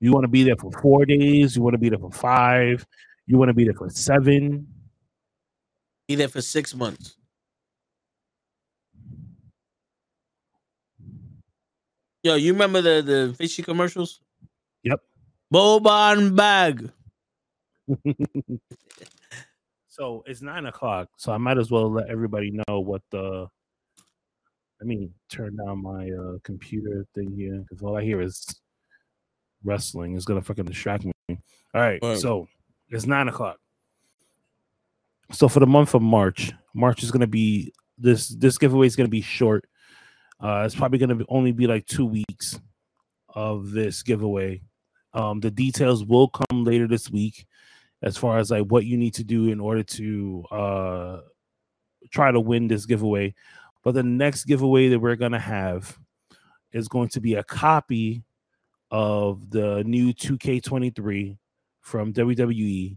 [0.00, 1.54] You want to be there for four days.
[1.54, 2.84] You want to be there for five.
[3.24, 4.66] You want to be there for seven.
[6.08, 7.16] Be there for six months.
[12.24, 14.18] Yo, you remember the the fishy commercials?
[14.82, 14.98] Yep.
[15.54, 16.90] Boban bag.
[19.88, 21.08] So it's nine o'clock.
[21.16, 23.46] So I might as well let everybody know what the.
[24.80, 28.44] Let me turn down my uh, computer thing here because all I hear is
[29.64, 30.14] wrestling.
[30.14, 31.12] It's gonna fucking distract me.
[31.30, 31.36] All
[31.80, 32.18] right, Right.
[32.18, 32.46] so
[32.90, 33.56] it's nine o'clock.
[35.32, 38.28] So for the month of March, March is gonna be this.
[38.28, 39.66] This giveaway is gonna be short.
[40.38, 42.60] Uh, it's probably gonna be, only be like two weeks
[43.30, 44.60] of this giveaway.
[45.14, 47.46] Um, the details will come later this week
[48.06, 51.20] as far as like what you need to do in order to uh
[52.12, 53.34] try to win this giveaway.
[53.82, 55.98] But the next giveaway that we're gonna have
[56.72, 58.22] is going to be a copy
[58.92, 61.36] of the new 2K23
[61.80, 62.96] from WWE.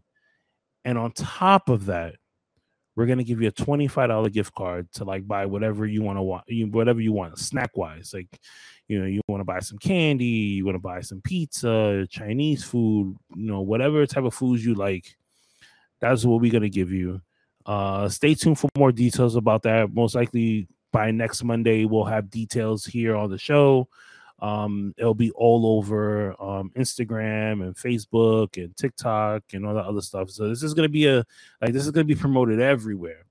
[0.85, 2.15] And on top of that,
[2.99, 6.21] we're gonna give you a $25 gift card to like buy whatever you want to
[6.21, 8.11] want you whatever you want snack wise.
[8.13, 8.27] Like,
[8.89, 12.65] you know, you want to buy some candy, you want to buy some pizza, Chinese
[12.65, 15.15] food, you know, whatever type of foods you like.
[16.01, 17.21] That's what we're gonna give you.
[17.65, 19.93] Uh stay tuned for more details about that.
[19.93, 23.87] Most likely by next Monday, we'll have details here on the show.
[24.41, 30.01] Um, it'll be all over um, Instagram and Facebook and TikTok and all that other
[30.01, 30.29] stuff.
[30.29, 31.25] So this is gonna be a
[31.61, 33.25] like this is gonna be promoted everywhere.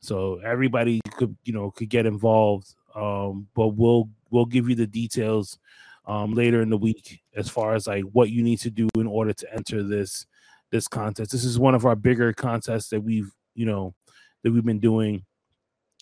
[0.00, 2.74] So everybody could you know could get involved.
[2.94, 5.58] Um, but we'll we'll give you the details
[6.06, 9.06] um later in the week as far as like what you need to do in
[9.06, 10.26] order to enter this
[10.70, 11.32] this contest.
[11.32, 13.94] This is one of our bigger contests that we've you know
[14.42, 15.24] that we've been doing.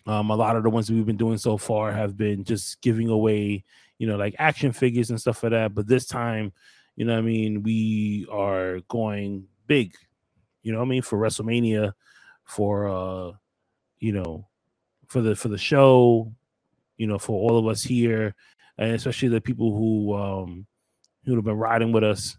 [0.06, 3.09] Um, a lot of the ones we've been doing so far have been just giving
[3.09, 3.64] away,
[3.99, 5.75] you know, like action figures and stuff like that.
[5.75, 6.53] But this time,
[6.97, 9.95] you know, I mean, we are going big.
[10.62, 11.93] You know, I mean, for WrestleMania,
[12.45, 13.33] for uh,
[13.99, 14.49] you know,
[15.09, 16.33] for the for the show,
[16.97, 18.35] you know, for all of us here,
[18.79, 20.66] and especially the people who um
[21.25, 22.39] who have been riding with us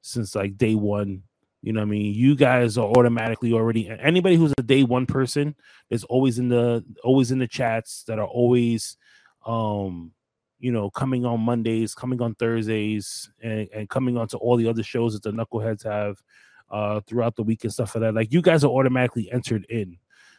[0.00, 1.22] since like day one.
[1.62, 5.54] You know, I mean, you guys are automatically already anybody who's a day one person
[5.90, 8.96] is always in the always in the chats that are always
[9.44, 10.12] um
[10.60, 14.68] you know coming on Mondays, coming on Thursdays, and, and coming on to all the
[14.68, 16.22] other shows that the knuckleheads have
[16.70, 18.14] uh throughout the week and stuff like that.
[18.14, 19.98] Like you guys are automatically entered in.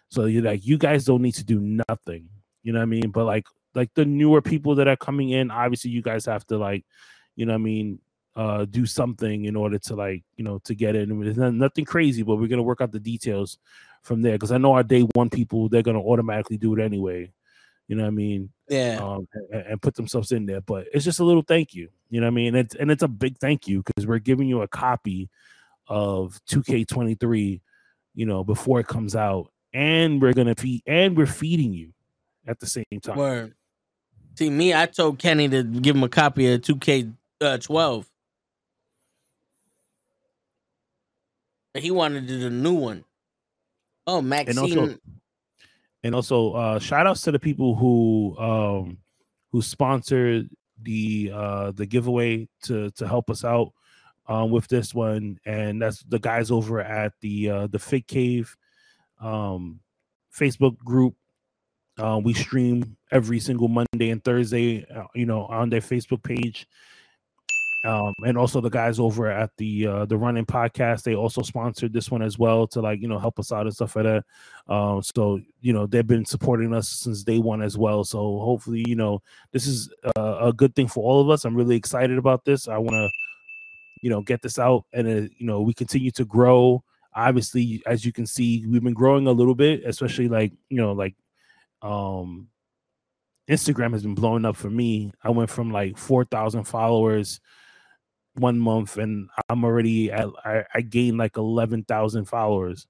[0.10, 2.30] So you're like you guys don't need to do nothing.
[2.64, 3.10] You know what I mean?
[3.10, 6.58] But like like the newer people that are coming in, obviously you guys have to
[6.58, 6.86] like,
[7.36, 8.00] you know what I mean,
[8.36, 11.24] uh do something in order to like, you know, to get in.
[11.24, 13.58] It's not, nothing crazy, but we're gonna work out the details
[14.04, 17.32] from there because I know our day one people they're gonna automatically do it anyway.
[17.88, 18.50] You know what I mean?
[18.72, 19.00] Yeah.
[19.02, 20.62] um, and, and put themselves in there.
[20.62, 21.90] But it's just a little thank you.
[22.10, 22.56] You know what I mean?
[22.56, 25.30] It's and it's a big thank you because we're giving you a copy
[25.88, 27.60] of 2K23,
[28.16, 31.94] you know, before it comes out, and we're gonna feed and we're feeding you
[32.48, 33.18] at the same time.
[33.18, 33.54] Word.
[34.36, 38.08] See me, I told Kenny to give him a copy of 2K uh, 12.
[41.74, 43.04] But he wanted the new one.
[44.08, 44.98] Oh, Maxxine.
[46.04, 48.98] And also, uh, shout outs to the people who um
[49.52, 50.50] who sponsored
[50.82, 53.72] the uh the giveaway to to help us out
[54.28, 55.38] um with this one.
[55.46, 58.56] And that's the guys over at the uh the fig cave
[59.20, 59.80] um
[60.36, 61.16] facebook group.
[62.00, 66.66] Uh, we stream every single monday and thursday uh, you know on their facebook page
[67.84, 71.92] um and also the guys over at the uh the running podcast they also sponsored
[71.94, 74.24] this one as well to like you know help us out and stuff like that.
[74.68, 78.04] Um so you know they've been supporting us since day one as well.
[78.04, 79.22] So hopefully you know
[79.52, 81.46] this is uh, a good thing for all of us.
[81.46, 82.68] I'm really excited about this.
[82.68, 83.10] I want to
[84.02, 86.84] you know get this out and uh, you know we continue to grow.
[87.14, 90.94] Obviously as you can see we've been growing a little bit especially like you know
[90.94, 91.16] like
[91.82, 92.48] um
[93.50, 95.12] instagram has been blowing up for me.
[95.24, 97.42] I went from like 4000 followers
[98.36, 102.88] one month and i'm already at i, I gained like 11000 followers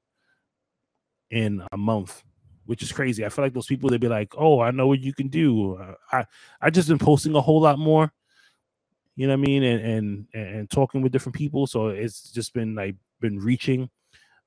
[1.30, 2.24] in a month
[2.66, 3.26] which is crazy.
[3.26, 5.78] I feel like those people they'd be like oh i know what you can do.
[6.12, 6.26] I
[6.62, 8.12] i just been posting a whole lot more
[9.16, 12.54] you know what i mean and and and talking with different people so it's just
[12.54, 13.90] been like been reaching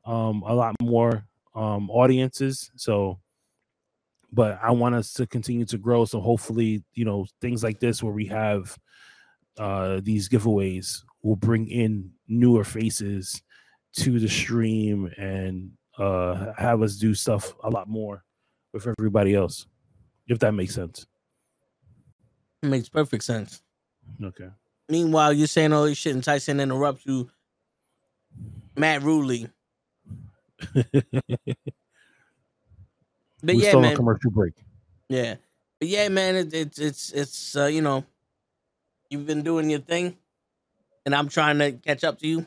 [0.06, 3.18] um a lot more um audiences so
[4.32, 8.02] but i want us to continue to grow so hopefully you know things like this
[8.02, 8.76] where we have
[9.58, 13.42] uh these giveaways will bring in newer faces
[13.96, 18.24] to the stream and uh have us do stuff a lot more
[18.72, 19.66] with everybody else
[20.26, 21.06] if that makes sense
[22.62, 23.62] It makes perfect sense.
[24.22, 24.48] okay
[24.88, 27.30] Meanwhile, you're saying all this shit and Tyson interrupts you.
[28.76, 29.50] Matt Ruley.
[33.42, 33.96] But we're yeah, still on man.
[33.96, 34.54] commercial break
[35.08, 35.36] Yeah.
[35.80, 38.04] But yeah, man, it, it's it's it's uh, you know,
[39.14, 40.16] you've been doing your thing,
[41.06, 42.46] and I'm trying to catch up to you.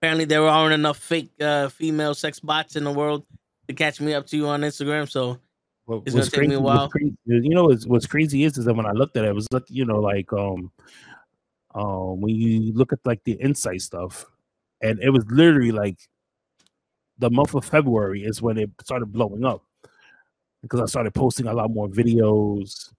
[0.00, 3.24] Apparently, there aren't enough fake uh, female sex bots in the world
[3.68, 5.08] to catch me up to you on Instagram.
[5.10, 5.38] So
[5.84, 6.88] What- It's gonna take me a while.
[6.88, 9.34] crazy- you know what's, what's crazy is is that when I looked at it, it
[9.34, 10.70] was look you know like um
[11.74, 14.24] um when you look at like the insight stuff,
[14.80, 15.98] and it was literally like
[17.18, 19.62] the month of February is when it started blowing up
[20.62, 22.92] because I started posting a lot more videos,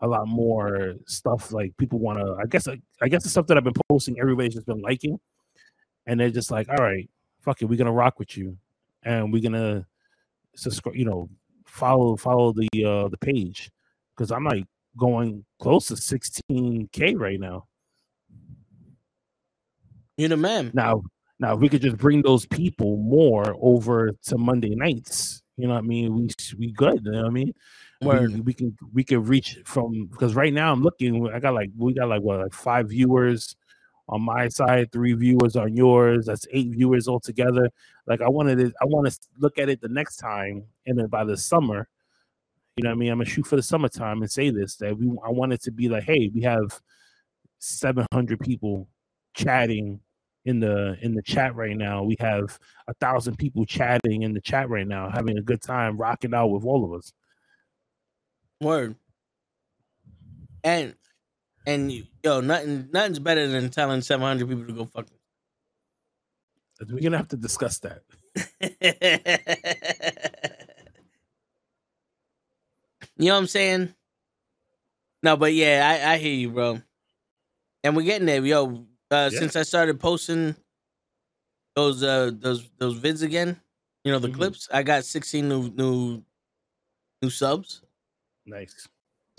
[0.00, 2.36] a lot more stuff like people want to.
[2.40, 5.18] I guess I guess the stuff that I've been posting, everybody's just been liking,
[6.06, 7.08] and they're just like, all right,
[7.42, 8.56] fuck it, we're gonna rock with you,
[9.04, 9.86] and we're gonna
[10.56, 11.28] subscribe, you know,
[11.66, 13.70] follow follow the uh the page
[14.16, 14.64] because I'm like
[14.96, 17.66] going close to 16k right now.
[20.16, 20.70] you're the man.
[20.74, 21.02] Now,
[21.38, 25.74] now if we could just bring those people more over to Monday nights, you know
[25.74, 26.14] what I mean?
[26.14, 26.28] We
[26.58, 27.52] we good, you know what I mean?
[28.02, 28.34] Word.
[28.34, 31.28] We, we can we can reach from because right now I'm looking.
[31.32, 33.56] I got like we got like what like five viewers
[34.08, 36.26] on my side, three viewers on yours.
[36.26, 37.70] That's eight viewers altogether.
[38.06, 38.74] Like I wanted it.
[38.80, 41.88] I want to look at it the next time, and then by the summer,
[42.76, 43.10] you know what I mean.
[43.10, 45.06] I'm gonna shoot for the summertime and say this that we.
[45.24, 46.80] I want it to be like, hey, we have
[47.58, 48.88] 700 people
[49.34, 50.00] chatting
[50.44, 52.02] in the in the chat right now.
[52.02, 52.58] We have
[52.88, 56.48] a thousand people chatting in the chat right now, having a good time, rocking out
[56.48, 57.12] with all of us.
[58.60, 58.96] Word.
[60.64, 60.94] And
[61.66, 61.92] and
[62.22, 65.06] yo, nothing nothing's better than telling 700 people to go fuck.
[66.88, 68.02] We're gonna have to discuss that.
[73.16, 73.94] you know what I'm saying?
[75.22, 76.80] No, but yeah, I, I hear you, bro.
[77.82, 78.86] And we're getting there, yo.
[79.10, 79.38] Uh, Yeah.
[79.38, 80.54] Since I started posting
[81.76, 83.60] those uh those those vids again,
[84.04, 84.34] you know the Mhm.
[84.34, 86.22] clips, I got 16 new new
[87.22, 87.82] new subs.
[88.46, 88.88] Nice.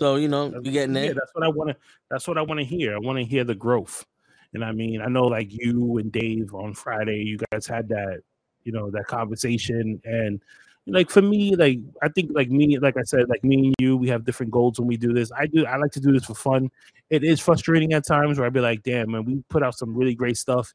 [0.00, 1.76] So you know you getting Yeah, that's what I want to.
[2.10, 2.94] That's what I want to hear.
[2.94, 4.06] I want to hear the growth.
[4.54, 8.20] And I mean, I know like you and Dave on Friday, you guys had that,
[8.64, 10.00] you know, that conversation.
[10.04, 10.40] And
[10.86, 13.96] like for me, like I think like me, like I said, like me and you,
[13.96, 15.30] we have different goals when we do this.
[15.32, 15.66] I do.
[15.66, 16.70] I like to do this for fun.
[17.10, 19.94] It is frustrating at times where I'd be like, damn, man, we put out some
[19.94, 20.72] really great stuff.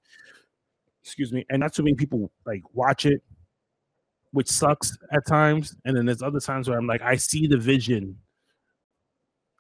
[1.04, 3.22] Excuse me, and not too many people like watch it,
[4.32, 5.76] which sucks at times.
[5.86, 8.18] And then there's other times where I'm like, I see the vision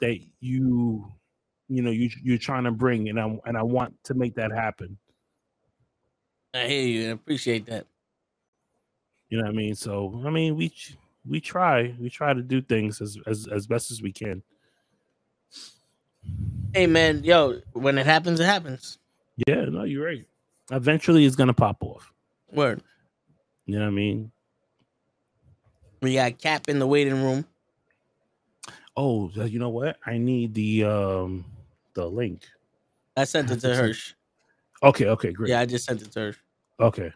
[0.03, 1.09] that you
[1.69, 4.51] you know you you're trying to bring and I and I want to make that
[4.51, 4.97] happen.
[6.53, 7.88] I hear you and appreciate that.
[9.30, 9.75] You know what I mean?
[9.75, 10.73] So I mean we
[11.25, 14.43] we try we try to do things as as, as best as we can.
[16.73, 18.99] Hey man, yo, when it happens, it happens.
[19.47, 20.25] Yeah, no, you're right.
[20.69, 22.11] Eventually it's gonna pop off.
[22.51, 22.81] Word.
[23.65, 24.31] You know what I mean?
[26.01, 27.45] We got Cap in the waiting room
[28.95, 29.98] oh, you know what?
[30.06, 31.45] I need the um
[31.94, 32.44] the link.
[33.15, 34.14] I sent it to Hirsch.
[34.82, 35.49] Okay, okay, great.
[35.49, 36.38] Yeah, I just sent it to Hirsch.
[36.80, 37.11] Okay.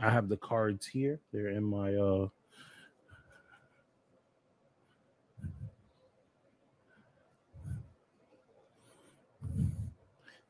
[0.00, 1.20] I have the cards here.
[1.32, 2.28] They're in my uh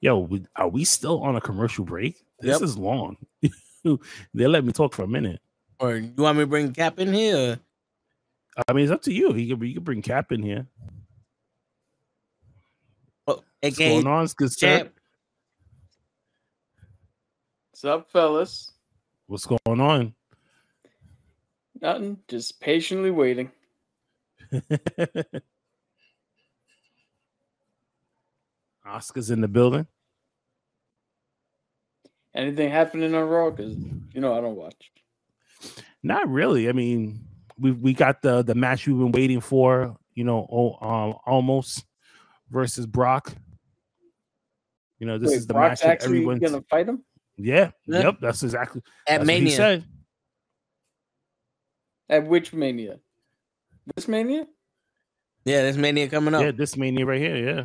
[0.00, 2.22] Yo, are we still on a commercial break?
[2.38, 2.62] This yep.
[2.62, 3.16] is long.
[4.34, 5.40] they let me talk for a minute.
[5.78, 7.58] Or you want me to bring Cap in here?
[8.68, 9.34] I mean, it's up to you.
[9.34, 10.66] You can, you can bring Cap in here.
[13.26, 14.26] Oh, What's AKA going on?
[14.36, 14.56] Good.
[14.56, 14.92] Champ.
[17.70, 18.72] What's up, fellas?
[19.26, 20.14] What's going on?
[21.80, 22.18] Nothing.
[22.28, 23.50] Just patiently waiting.
[28.86, 29.86] Asuka's in the building.
[32.34, 33.50] Anything happening on Raw?
[33.50, 33.76] Because
[34.12, 34.92] you know I don't watch.
[36.02, 36.68] Not really.
[36.68, 37.26] I mean,
[37.58, 39.96] we we got the the match we've been waiting for.
[40.14, 41.82] You know, o- um, Omos
[42.50, 43.32] versus Brock.
[44.98, 46.40] You know, this Wait, is the Brock's match that actually everyone's.
[46.40, 47.04] gonna fight him
[47.36, 48.00] Yeah, Yeah.
[48.04, 48.16] yep.
[48.20, 49.56] That's exactly At that's what he Mania.
[49.56, 49.84] said.
[52.08, 52.98] at which Mania?
[53.96, 54.46] This Mania?
[55.44, 56.42] Yeah, this Mania coming up.
[56.42, 57.36] Yeah, this mania right here.
[57.36, 57.64] Yeah.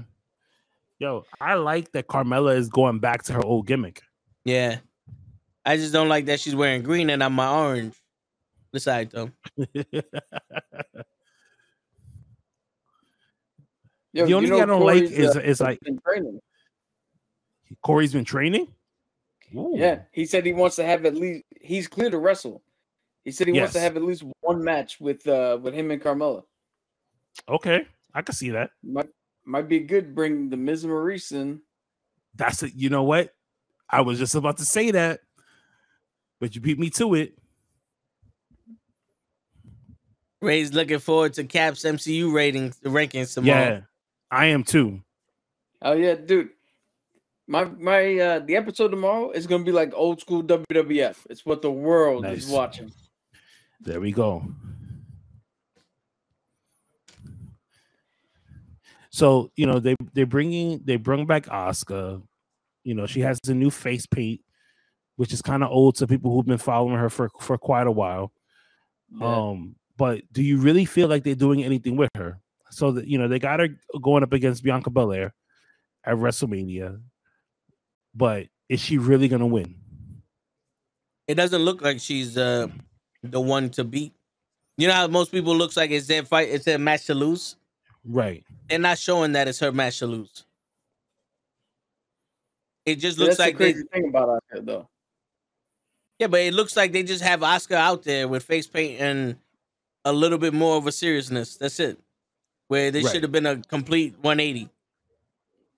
[0.98, 4.02] Yo, I like that Carmella is going back to her old gimmick.
[4.44, 4.80] Yeah.
[5.66, 7.96] I just don't like that she's wearing green and I'm my orange.
[8.72, 9.32] Besides though.
[14.12, 16.00] Yo, The only you know thing I don't like Corey's, is- uh, is like- been
[16.00, 16.40] training.
[17.84, 18.68] Corey's been training.
[19.56, 19.74] Ooh.
[19.76, 21.44] Yeah, he said he wants to have at least.
[21.62, 22.62] He's clear to wrestle.
[23.26, 26.02] He said he wants to have at least one match with uh with him and
[26.02, 26.44] Carmella.
[27.48, 28.72] Okay, I can see that.
[28.84, 29.10] Might
[29.46, 30.14] might be good.
[30.14, 31.62] Bring the Miz and Maryse in.
[32.36, 32.74] That's it.
[32.76, 33.34] You know what?
[33.90, 35.22] I was just about to say that,
[36.40, 37.34] but you beat me to it.
[40.42, 43.60] Ray's looking forward to Cap's MCU ratings rankings tomorrow.
[43.60, 43.82] Yeah,
[44.32, 45.02] I am too.
[45.82, 46.50] Oh yeah, dude.
[47.48, 51.18] My my uh the episode tomorrow is gonna be like old school WWF.
[51.30, 52.92] It's what the world is watching.
[53.82, 54.46] There we go.
[59.10, 62.22] So you know they they're bringing they bring back Asuka.
[62.84, 64.42] You know she has the new face paint,
[65.16, 67.92] which is kind of old to people who've been following her for for quite a
[67.92, 68.32] while.
[69.12, 69.26] Yeah.
[69.26, 72.40] Um, but do you really feel like they're doing anything with her?
[72.72, 73.68] So that you know they got her
[74.02, 75.34] going up against Bianca Belair
[76.06, 77.02] at WrestleMania,
[78.16, 79.76] but is she really gonna win?
[81.28, 82.68] It doesn't look like she's uh,
[83.24, 84.14] the one to beat.
[84.78, 87.58] You know how most people looks like it's their fight, it's their match to lose.
[88.06, 88.46] Right.
[88.70, 90.46] They're not showing that it's her match to lose.
[92.86, 94.88] It just Yeah, looks That's like the they, crazy thing about out there, though.
[96.20, 99.36] yeah, but it looks like they just have Asuka out there with face paint and
[100.10, 101.58] a little bit more of a seriousness.
[101.58, 102.00] That's it.
[102.68, 103.04] Where they Right.
[103.04, 104.70] should have been a complete 180.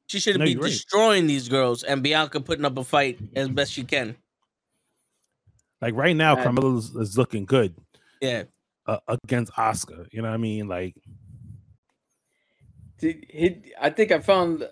[0.07, 0.81] She should No, be you're right.
[0.81, 4.17] destroying these girls and Bianca putting up a fight as best she can.
[5.81, 6.51] Like right now, Right.
[6.51, 7.75] Carmella is, is looking good
[8.21, 8.45] Yeah.
[8.85, 10.07] uh, against Asuka.
[10.11, 10.67] You know what I mean?
[10.67, 10.95] Like
[12.99, 14.69] See, he, I think I found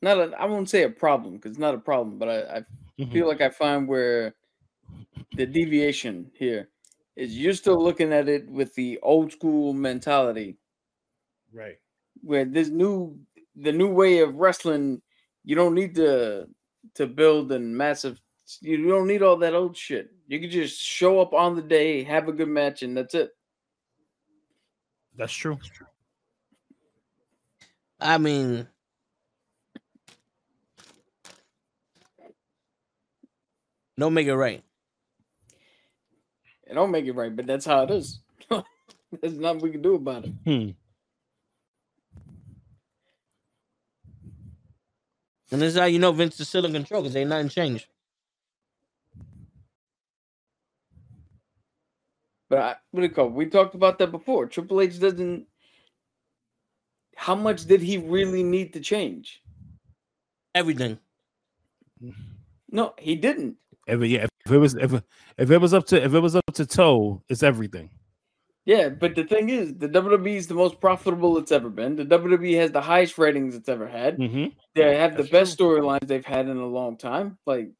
[0.00, 2.64] not a, I won't say a problem because it's not a problem, but I, I
[2.98, 3.12] mhm.
[3.12, 4.34] feel like I find where
[5.36, 6.71] the deviation here
[7.16, 10.56] is you're still looking at it with the old school mentality
[11.52, 11.78] right.
[12.22, 13.18] where this new
[13.56, 15.00] the new way of wrestling
[15.44, 16.48] you don't need to
[16.94, 18.20] to build and massive
[18.60, 22.02] you don't need all that old shit you can just show up on the day
[22.02, 23.30] have a good match and that's it
[25.16, 25.58] That's true.
[28.00, 28.66] I mean,
[33.98, 34.64] don't make it right.
[36.72, 38.20] It don't make it right but that's how it is
[39.20, 40.70] there's nothing we can do about it Hmm.
[45.52, 47.86] And this is how you know Vince is still in control because ain't nothing changed.
[52.48, 53.26] But I, what do you call?
[53.26, 53.32] it?
[53.32, 54.46] We talked about that before.
[54.46, 55.46] Triple H doesn't.
[57.16, 59.42] How much did he really need to change?
[60.54, 60.98] Everything.
[62.70, 63.56] No, he didn't.
[63.86, 64.92] If it, yeah, if it was if
[65.38, 67.90] if it was up to if it was up to toe, it's everything.
[68.64, 71.96] Yeah, but the thing is, the WWE is the most profitable it's ever been.
[71.96, 74.16] The WWE has the highest ratings it's ever had.
[74.16, 74.46] hmm
[74.76, 77.38] They have the best storylines they've had in a long time.
[77.44, 77.72] Like,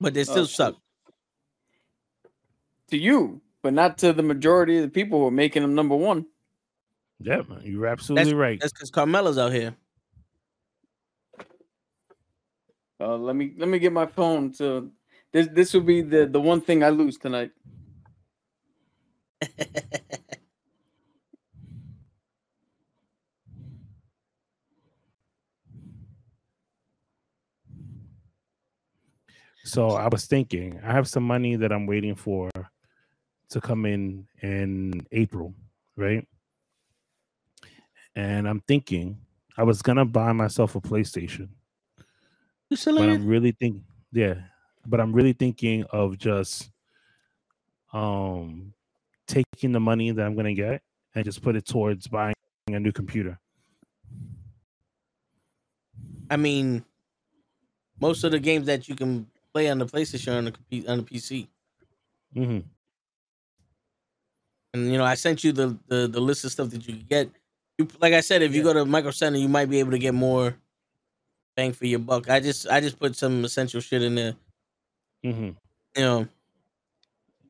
[0.00, 0.76] But they still Oh, suck.
[2.88, 5.96] to you, but not to the majority of the people who are making them number
[5.96, 6.26] one.
[7.20, 8.60] Yeah, man, you're absolutely right.
[8.60, 9.74] That's because Carmella's out here.
[13.00, 14.90] Uh, let me let me get my phone So
[15.32, 15.48] this.
[15.52, 17.52] This will be the the one thing I lose tonight.
[29.64, 32.50] So I was thinking, I have some money that I'm waiting for
[33.50, 35.54] to come in in April,
[35.96, 36.26] right?
[38.16, 39.18] and I'm thinking
[39.56, 41.48] I was gonna buy myself a PlayStation,
[42.74, 43.26] You still but I'm it?
[43.26, 44.48] really thinking, yeah,
[44.86, 46.70] but I'm really thinking of just
[47.92, 48.74] um
[49.26, 50.82] taking the money that I'm gonna get
[51.14, 52.34] and just put it towards buying
[52.68, 53.40] a new computer.
[56.30, 56.84] I mean,
[58.00, 60.88] most of the games that you can play on the PlayStation are on the compu-
[60.88, 61.50] on the PC.
[62.34, 62.74] hmm
[64.72, 67.06] And you know, I sent you the the, the list of stuff that you can
[67.06, 67.30] get.
[67.78, 69.98] You like I said, if you go to Micro Center, you might be able to
[69.98, 70.56] get more
[71.56, 72.28] bang for your buck.
[72.30, 74.34] I just I just put some essential shit in there.
[75.24, 75.50] Mm-hmm.
[75.96, 76.28] You know,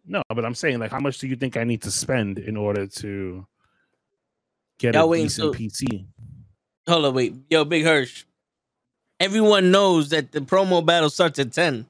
[0.07, 2.57] No, but I'm saying like, how much do you think I need to spend in
[2.57, 3.47] order to
[4.79, 6.07] get Y'all a waiting decent till- PC?
[6.87, 8.25] hold on, wait, yo, Big Hirsch.
[9.21, 11.87] Everyone knows that the promo battle starts at ten.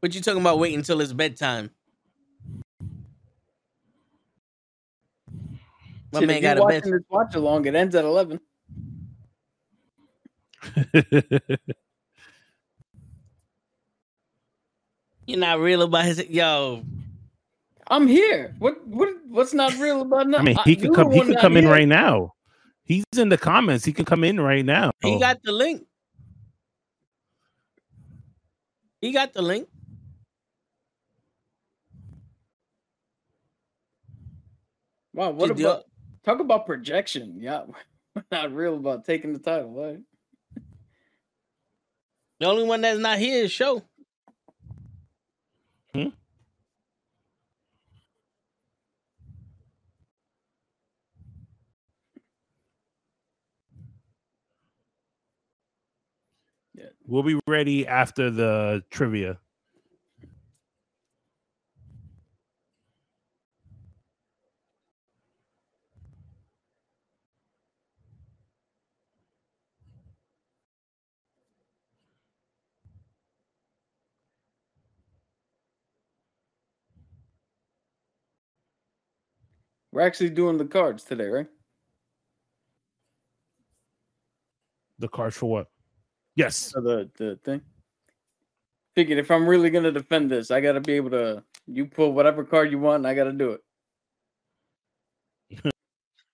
[0.00, 0.58] What you talking about?
[0.58, 1.70] Waiting until it's bedtime.
[6.12, 6.80] My Shit, man if got you're a bed.
[6.82, 7.66] watching this watch along.
[7.66, 8.40] It ends at eleven.
[15.26, 16.82] You're not real about his yo.
[17.90, 18.54] I'm here.
[18.58, 20.48] What what what's not real about nothing?
[20.48, 21.10] I mean, he could come.
[21.10, 21.72] He could come in here.
[21.72, 22.34] right now.
[22.84, 23.84] He's in the comments.
[23.84, 24.92] He can come in right now.
[25.02, 25.84] He got the link.
[29.02, 29.68] He got the link.
[35.12, 35.84] Wow, what Did about
[36.24, 37.36] talk about projection?
[37.38, 37.64] Yeah,
[38.14, 39.72] we're not real about taking the title.
[39.72, 40.00] Right?
[42.40, 43.82] The only one that's not here is show.
[45.94, 46.08] Hmm?
[57.06, 59.38] We'll be ready after the trivia.
[79.98, 81.48] We're actually doing the cards today, right?
[85.00, 85.66] The cards for what?
[86.36, 86.70] Yes.
[86.70, 87.62] For the the thing.
[88.94, 91.42] Figured if I'm really gonna defend this, I gotta be able to.
[91.66, 93.58] You pull whatever card you want, and I gotta do
[95.50, 95.66] it.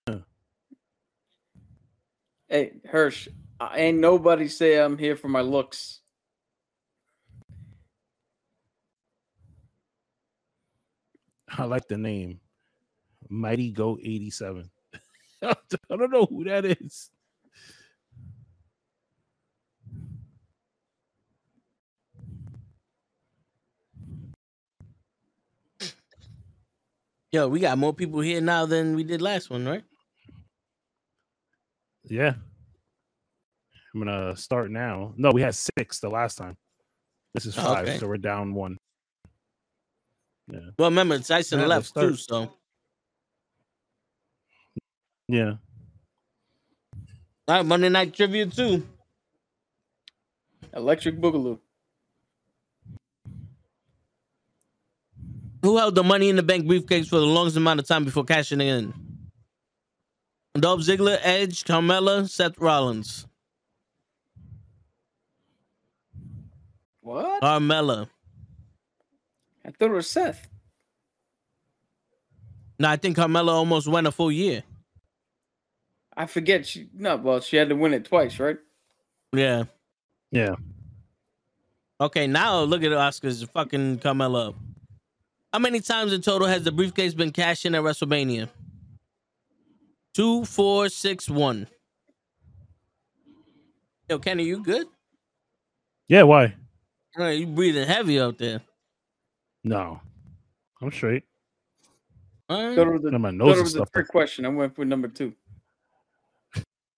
[2.47, 3.27] hey Hirsch,
[3.59, 6.01] I ain't nobody say I'm here for my looks.
[11.49, 12.41] I like the name.
[13.29, 14.69] Mighty Go 87.
[15.43, 15.55] I
[15.89, 17.09] don't know who that is.
[27.31, 29.83] Yo, we got more people here now than we did last one, right?
[32.05, 32.33] Yeah.
[33.93, 35.13] I'm gonna start now.
[35.17, 36.55] No, we had six the last time.
[37.33, 37.97] This is Oh, five, okay.
[37.97, 38.77] so we're down one.
[40.51, 40.59] Yeah.
[40.77, 42.53] Well, remember, Tyson Yeah, let's left too, so.
[45.27, 45.55] Yeah.
[47.47, 48.85] All right, Monday Night Trivia too.
[50.73, 51.59] Electric Boogaloo.
[55.61, 58.23] Who held the Money in the Bank briefcase for the longest amount of time before
[58.23, 58.93] cashing in?
[60.53, 63.25] Dolph Ziggler, Edge, Carmella, Seth Rollins.
[67.01, 67.41] What?
[67.41, 68.07] Carmella.
[69.65, 70.47] I thought it was Seth.
[72.77, 74.63] No, I think Carmella almost went a full year.
[76.17, 76.65] I forget.
[76.65, 77.17] She no.
[77.17, 78.57] Well, she had to win it twice, right?
[79.33, 79.65] Yeah.
[80.31, 80.55] Yeah.
[81.99, 83.47] Okay, now look at the Oscars.
[83.51, 84.53] Fucking Carmella.
[85.53, 88.49] How many times in total has the briefcase been cashed in at WrestleMania?
[90.13, 91.67] Two, four, six, one.
[94.09, 94.87] Yo, Kenny, you good?
[96.07, 96.53] Yeah, why?
[97.17, 98.61] Uh, You breathing heavy out there.
[99.63, 99.99] No.
[100.81, 101.23] I'm straight.
[102.49, 102.75] All right.
[102.75, 104.45] Thought it was a, my nose it is was a stuffed trick question.
[104.45, 105.33] I went for number two.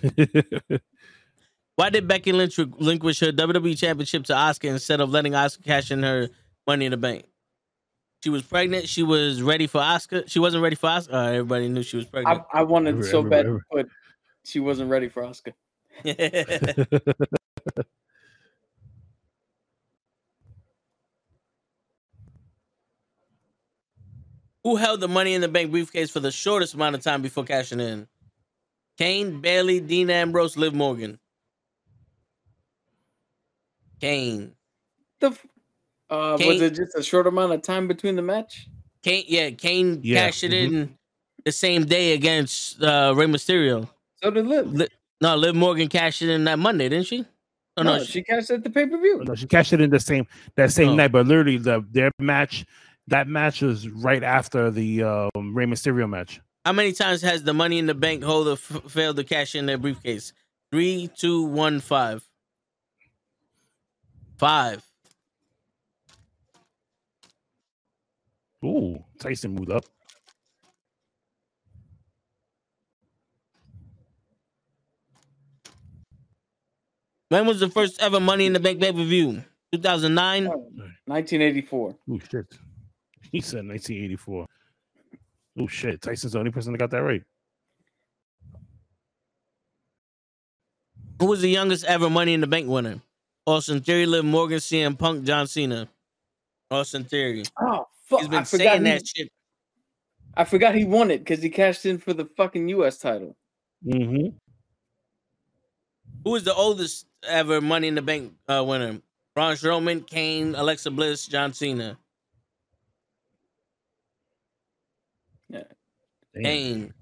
[0.03, 0.81] Up.
[1.75, 5.91] Why did Becky Lynch relinquish her WWE Championship to Asuka instead of letting Asuka cash
[5.91, 6.29] in her
[6.65, 7.25] Money in the Bank?
[8.23, 8.89] She was pregnant.
[8.89, 10.27] She was ready for Asuka.
[10.27, 11.13] She wasn't ready for Asuka.
[11.13, 12.41] Uh, everybody knew she was pregnant.
[12.51, 13.89] I wanted Every- so every- bad every- to
[14.43, 15.53] she wasn't ready for Asuka.
[24.63, 27.43] Who held the Money in the Bank briefcase for the shortest amount of time before
[27.43, 28.07] cashing in?
[28.97, 31.19] Kane, Bayley, Dean Ambrose, Liv Morgan.
[34.01, 34.53] Kane.
[35.19, 35.45] The f-
[36.09, 38.69] uh, was it just a short amount of time between the match?
[39.03, 40.95] Kane, yeah, Kane Yeah, cashed it in
[41.45, 43.87] the same day against uh, Rey Mysterio.
[44.23, 44.73] So did Liv.
[44.73, 44.87] Li-
[45.21, 47.25] No, Liv Morgan cashed it in that Monday, didn't she?
[47.77, 49.23] Oh no, no, she cashed it at the pay per view.
[49.23, 50.25] No, she cashed it in the same
[50.55, 50.95] that same Oh.
[50.95, 52.65] night, but literally the their match,
[53.07, 56.41] that match was right after the um, Rey Mysterio match.
[56.67, 59.67] How many times has the Money in the Bank holder f- failed to cash in
[59.67, 60.33] their briefcase?
[60.69, 62.21] Three, two, one, five.
[64.37, 64.83] Five.
[68.65, 69.85] Ooh, Tyson moved up.
[77.29, 79.41] When was the first ever Money in the Bank pay per view?
[79.71, 80.47] 2009.
[80.47, 81.95] 1984.
[82.11, 82.45] Oh shit.
[83.31, 84.47] He said 1984.
[85.57, 86.01] Oh shit.
[86.01, 87.23] Tyson's the only person that got that right.
[91.19, 93.01] Who was the youngest ever Money in the Bank winner?
[93.45, 95.87] Austin Theory, Liv Morgan, CM Punk, John Cena.
[96.69, 97.43] Austin Theory.
[97.59, 98.19] Oh fuck!
[98.19, 98.71] He's I been forgot.
[98.73, 99.31] saying He, that shit.
[100.35, 102.99] I forgot he won it because he cashed in for the fucking U.S.
[102.99, 103.35] title.
[103.85, 104.35] Mm-hmm.
[106.23, 108.99] Who is the oldest ever Money in the Bank uh, winner?
[109.33, 111.97] Braun Strowman, Kane, Alexa Bliss, John Cena.
[116.35, 116.93] Kane.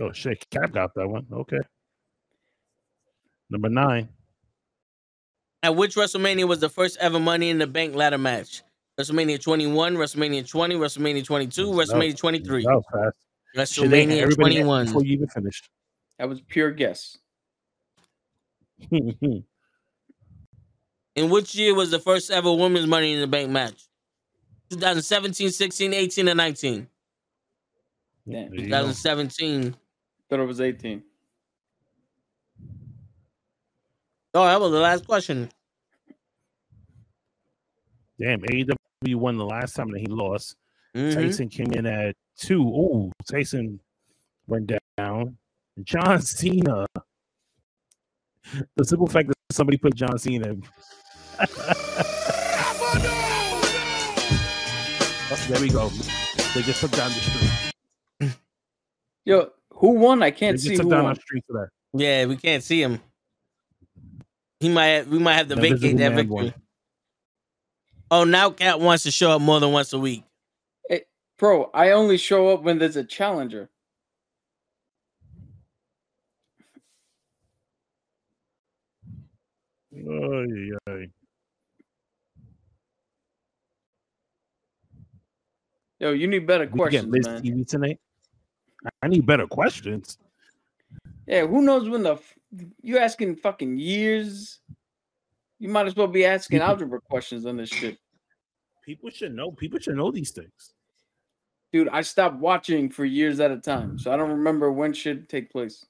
[0.00, 0.44] Oh shit.
[0.50, 1.26] Cap got that one.
[1.32, 1.58] Okay.
[3.50, 4.08] Number nine.
[5.62, 8.62] At which WrestleMania was the first ever Money in the Bank ladder match?
[8.98, 13.16] WrestleMania 21, WrestleMania 20, WrestleMania 22, WrestleMania 23, That was fast.
[13.54, 14.86] They had WrestleMania everybody 21.
[14.86, 15.68] Before you even finished.
[16.18, 17.18] That was pure guess.
[21.16, 23.89] In which year was the first ever women's Money in the Bank match?
[24.70, 26.88] 2017, 16, 18, and 19.
[28.26, 28.40] Yeah.
[28.48, 29.74] There you 2017.
[30.28, 31.02] Thought it was 18.
[34.32, 35.50] Oh, that was the last question.
[38.20, 40.54] Damn, AEW won the last time that he lost.
[40.94, 41.14] Mhm.
[41.14, 42.62] Tyson came in at two.
[42.64, 43.80] Oh, Tyson
[44.46, 45.36] went down.
[45.82, 46.86] John Cena.
[48.76, 50.54] The simple fact that somebody put John Cena.
[55.48, 55.88] there we go.
[56.54, 57.14] They just took down the
[58.20, 58.36] street.
[59.24, 60.22] Yo, who won?
[60.22, 61.10] I can't just see took who down won.
[61.10, 61.68] our street for that.
[61.98, 63.00] Yeah, we can't see him.
[64.60, 66.26] He might have, we might have to The vacate that victory.
[66.34, 66.54] won.
[68.10, 70.24] Oh, now Cat wants to show up more than once a week.
[71.38, 73.70] Bro, I only show up when there's a challenger.
[79.92, 81.10] Ay, ay.
[86.00, 87.42] Yo, you need better We get questions, Liz man.
[87.42, 88.00] TV tonight.
[89.02, 90.18] I need better questions.
[91.26, 92.34] Yeah, who knows when the f-
[92.82, 94.60] you asking fucking years?
[95.58, 97.98] You might as well be asking People- algebra questions on this shit.
[98.82, 99.52] People should know.
[99.52, 100.72] People should know these things.
[101.72, 105.18] Dude, I stopped watching for years at a time, so I don't remember when shit
[105.18, 105.84] should take place.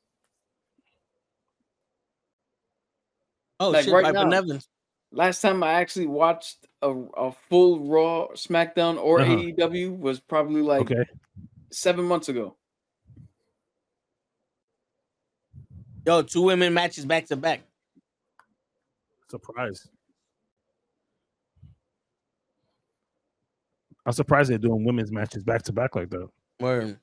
[3.60, 4.24] Oh Like shit, right Piper now.
[4.24, 4.68] Nevins.
[5.12, 9.32] Last time I actually watched a, a full Raw, SmackDown, or Uh-huh.
[9.36, 11.04] AEW was probably like Okay.
[11.72, 12.56] seven months ago.
[16.06, 17.60] Yo, two women matches back to back.
[19.30, 19.88] Surprise.
[24.06, 26.28] I'm surprised they're doing women's matches back to back like that.
[26.58, 26.98] Word.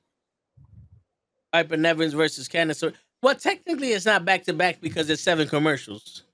[1.52, 2.82] Piper Nevins versus Candice.
[2.82, 6.24] Ur- Well, technically, it's not back to back because it's seven commercials.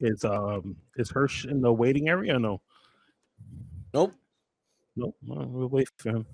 [0.00, 2.60] Is um is Hirsch in the waiting area or no?
[3.92, 4.14] Nope.
[4.96, 5.16] Nope.
[5.26, 6.26] Well, we'll wait for him.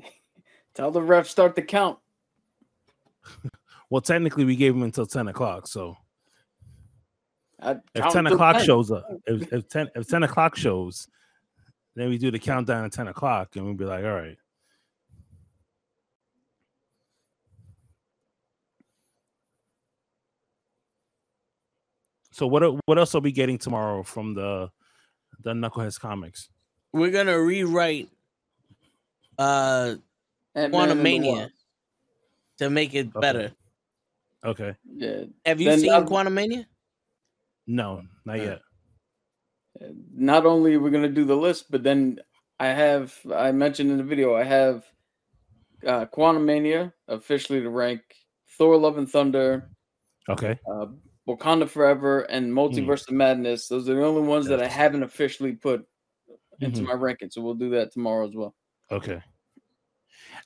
[0.74, 1.98] Tell the ref start the count.
[3.88, 5.68] Well, technically, we gave him until ten o'clock.
[5.68, 5.96] So
[7.60, 8.64] I if ten o'clock 10.
[8.64, 11.06] shows up, if, if ten if ten o'clock shows,
[11.94, 14.36] then we do the countdown at ten o'clock, and we'll be like, all right.
[22.36, 24.68] So what what else are we getting tomorrow from the
[25.40, 26.50] the Knuckleheads comics?
[26.92, 28.10] We're gonna rewrite
[29.38, 29.94] uh
[30.54, 31.48] Ant-Man Quantumania
[32.58, 33.20] to make it Okay.
[33.20, 33.52] better.
[34.44, 35.24] Okay, Yeah.
[35.46, 36.66] Have you Then seen I'm- Quantumania?
[37.66, 38.60] no, not Uh, yet.
[40.12, 42.20] Not only we're gonna do the list, but then
[42.60, 44.84] I have I mentioned in the video I have
[45.86, 48.02] uh Quantumania officially to rank
[48.58, 49.70] Thor Love and Thunder,
[50.28, 50.88] Okay, uh
[51.28, 53.68] Wakanda Forever, and Multiverse of Madness.
[53.68, 55.86] Those are the only ones that I haven't officially put
[56.60, 56.86] into Mhm.
[56.86, 57.30] my ranking.
[57.30, 58.54] So we'll do that tomorrow as well.
[58.90, 59.20] Okay.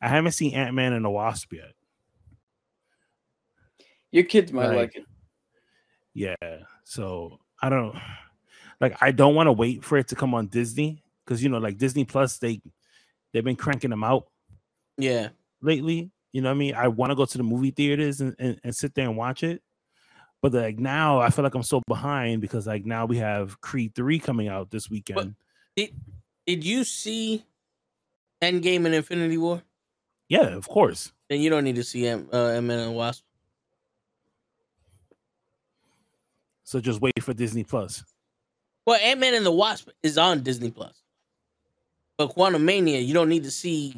[0.00, 1.72] I haven't seen Ant Man and the Wasp yet.
[4.10, 5.06] Your kids might Like- like it.
[6.14, 6.64] Yeah.
[6.84, 7.94] So I don't
[8.80, 11.58] like I don't want to wait for it to come on Disney because you know,
[11.58, 12.60] like Disney Plus, they
[13.32, 14.28] they've been cranking them out
[14.96, 15.28] Yeah.
[15.60, 16.10] lately.
[16.32, 16.74] You know what I mean?
[16.74, 19.42] I want to go to the movie theaters and, and, and sit there and watch
[19.42, 19.62] it.
[20.42, 23.94] But like now I feel like I'm so behind because like now we have Creed
[23.94, 25.16] 3 coming out this weekend.
[25.16, 25.28] But
[25.76, 25.94] Did
[26.46, 27.44] Did you see
[28.42, 29.62] Endgame and Infinity War?
[30.28, 31.12] yeah, of course.
[31.28, 33.24] Then you don't need to see M- uh, Ant-Man and the Wasp.
[36.64, 38.04] So just wait for Disney Plus.
[38.86, 41.02] Well, Ant Man and the Wasp is on Disney Plus,
[42.16, 43.94] but Quantumania, you don't need to see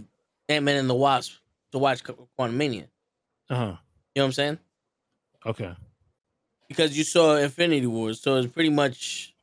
[0.48, 1.35] Ant Man and the Wasp
[1.73, 2.89] to watch Quantumania.
[3.48, 3.64] Uh-huh.
[3.64, 3.77] You know
[4.14, 4.59] what I'm saying?
[5.47, 5.74] Okay.
[6.72, 9.34] Because you saw Infinity Wars, so it's pretty much,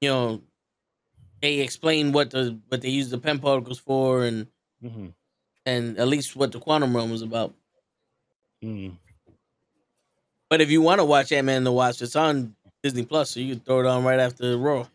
[0.00, 0.42] you know,
[1.40, 4.46] they explain what the what they use the Pym particles for, and
[4.80, 5.08] hmm
[5.66, 7.54] and at least what the quantum realm is about.
[8.62, 8.96] Mm.
[10.50, 13.30] But if you want to watch Ant Man and the Wasp, it's on Disney Plus,
[13.30, 14.86] so you can throw it on right after the Raw.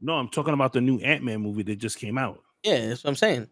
[0.00, 2.42] No, I'm talking about the new Ant-Man movie that just came out.
[2.62, 3.48] Yeah, that's what I'm saying.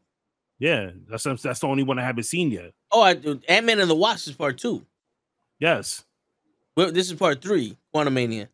[0.58, 2.72] Yeah, that's that's the only one I haven't seen yet.
[2.90, 3.12] Oh, I
[3.48, 4.84] Ant Man and the Wasp is part two.
[5.60, 6.04] Yes.
[6.78, 8.46] Well, this is part three, Quantumania.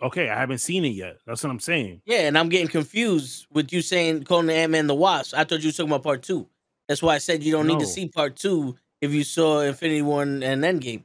[0.00, 1.16] Okay, I haven't seen it yet.
[1.26, 2.00] That's what I'm saying.
[2.04, 5.34] Yeah, and I'm getting confused with you saying calling the Ant Man the Wasp.
[5.36, 6.46] I thought you were talking about part two.
[6.86, 10.02] That's why I said you don't need to see part two if you saw Infinity
[10.02, 11.02] War and Endgame.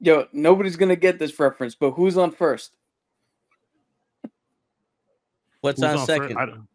[0.00, 2.72] Yo, nobody's gonna get this reference, but who's on first?
[5.60, 6.66] What's Who's on, fir- second?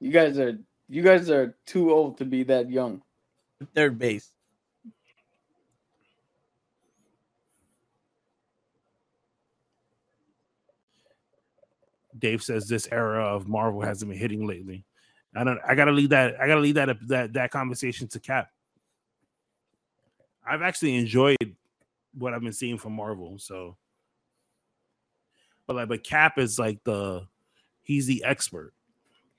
[0.00, 0.58] You guys are
[0.88, 3.02] you guys are too old to be that young.
[3.74, 4.32] Third base.
[12.22, 14.84] Dave says this era of Marvel hasn't been hitting lately.
[15.34, 15.58] I don't.
[15.66, 16.40] I gotta leave that.
[16.40, 18.48] I gotta leave that that that conversation to Cap.
[20.46, 21.56] I've actually enjoyed
[22.16, 23.38] what I've been seeing from Marvel.
[23.38, 23.76] So,
[25.66, 27.26] but like, but Cap is like the
[27.82, 28.72] he's the expert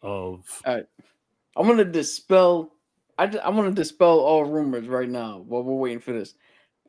[0.01, 0.43] of.
[0.65, 2.73] I'm gonna dispel.
[3.17, 6.33] I just, I'm gonna dispel all rumors right now while we're waiting for this.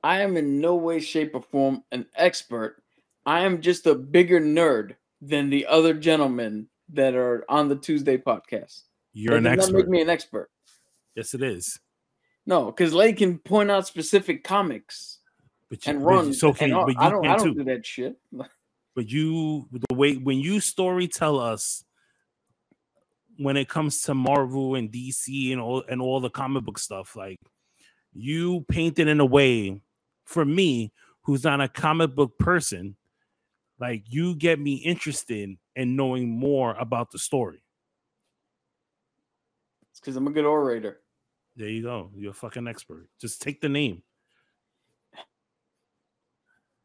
[0.02, 2.82] I am in no way, shape, or form an expert.
[3.26, 8.16] I am just a bigger nerd than the other gentlemen that are on the Tuesday
[8.18, 8.82] podcast.
[9.12, 9.76] You're that an expert.
[9.76, 10.50] make me an expert.
[11.14, 11.78] yes, it is.
[12.46, 15.20] No, because Lay can point out specific comics
[15.70, 16.34] But you, and run.
[16.34, 17.26] So can and all- but you I don't.
[17.26, 17.54] I don't too.
[17.54, 18.16] do that shit.
[18.94, 21.84] but you the way when you story tell us
[23.38, 27.16] when it comes to Marvel and DC and all and all the comic book stuff,
[27.16, 27.38] like
[28.12, 29.80] you paint it in a way
[30.24, 30.92] for me
[31.22, 32.94] who's not a comic book person,
[33.84, 37.62] like you get me interested in knowing more about the story.
[39.90, 41.00] It's because I'm a good orator.
[41.54, 42.10] There you go.
[42.16, 43.08] You're a fucking expert.
[43.20, 44.02] Just take the name.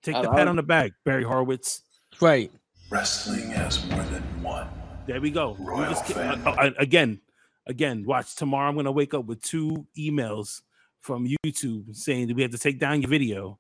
[0.03, 1.83] Take I- the I pat would- on the back, Barry Horowitz.
[2.19, 2.51] Right.
[2.91, 4.67] Wrestling has more than one.
[5.07, 5.55] There we go.
[5.57, 7.21] We Royal just get- uh, uh, again,
[7.65, 8.03] again.
[8.05, 8.67] Watch tomorrow.
[8.69, 10.61] I'm gonna wake up with two emails
[11.01, 13.57] from YouTube saying that we have to take down your video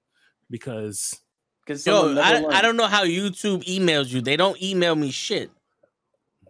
[0.49, 1.17] because
[1.69, 4.21] Because Yo, I, I don't know how YouTube emails you.
[4.21, 5.51] They don't email me shit.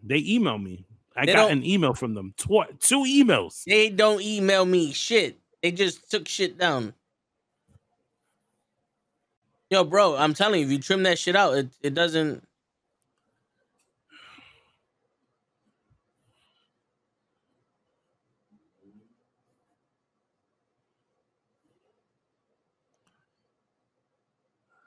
[0.02, 0.86] they email me.
[1.14, 2.34] I They got an email from them.
[2.38, 3.66] Tw- two emails.
[3.66, 5.38] They don't email me shit.
[5.62, 6.94] They just took shit down.
[9.70, 12.48] Yo, bro, I'm telling you, if you trim that shit out, it, it doesn't.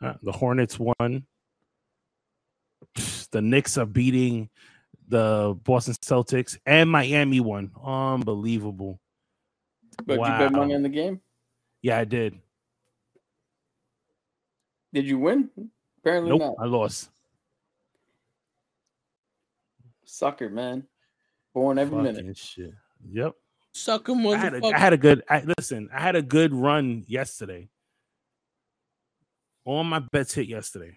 [0.03, 1.25] Uh, the Hornets won.
[3.31, 4.51] The Knicks are beating
[5.09, 7.71] the Boston Celtics and Miami won.
[7.83, 8.99] Unbelievable.
[10.05, 10.77] But you bet money Wow.
[10.77, 11.21] on the game.
[11.83, 12.39] Yeah, I did.
[14.93, 15.51] Did you win?
[15.99, 16.55] Apparently Nope, not.
[16.59, 17.11] I lost.
[20.05, 20.85] Sucker, man.
[21.55, 22.17] Born every minute.
[22.17, 22.73] Fucking shit.
[23.11, 23.35] Yep.
[23.73, 24.75] Sucker I had, a, motherfucker.
[24.75, 25.89] I had a good I, listen.
[25.95, 27.69] I had a good run yesterday.
[29.65, 30.97] All my bets hit yesterday.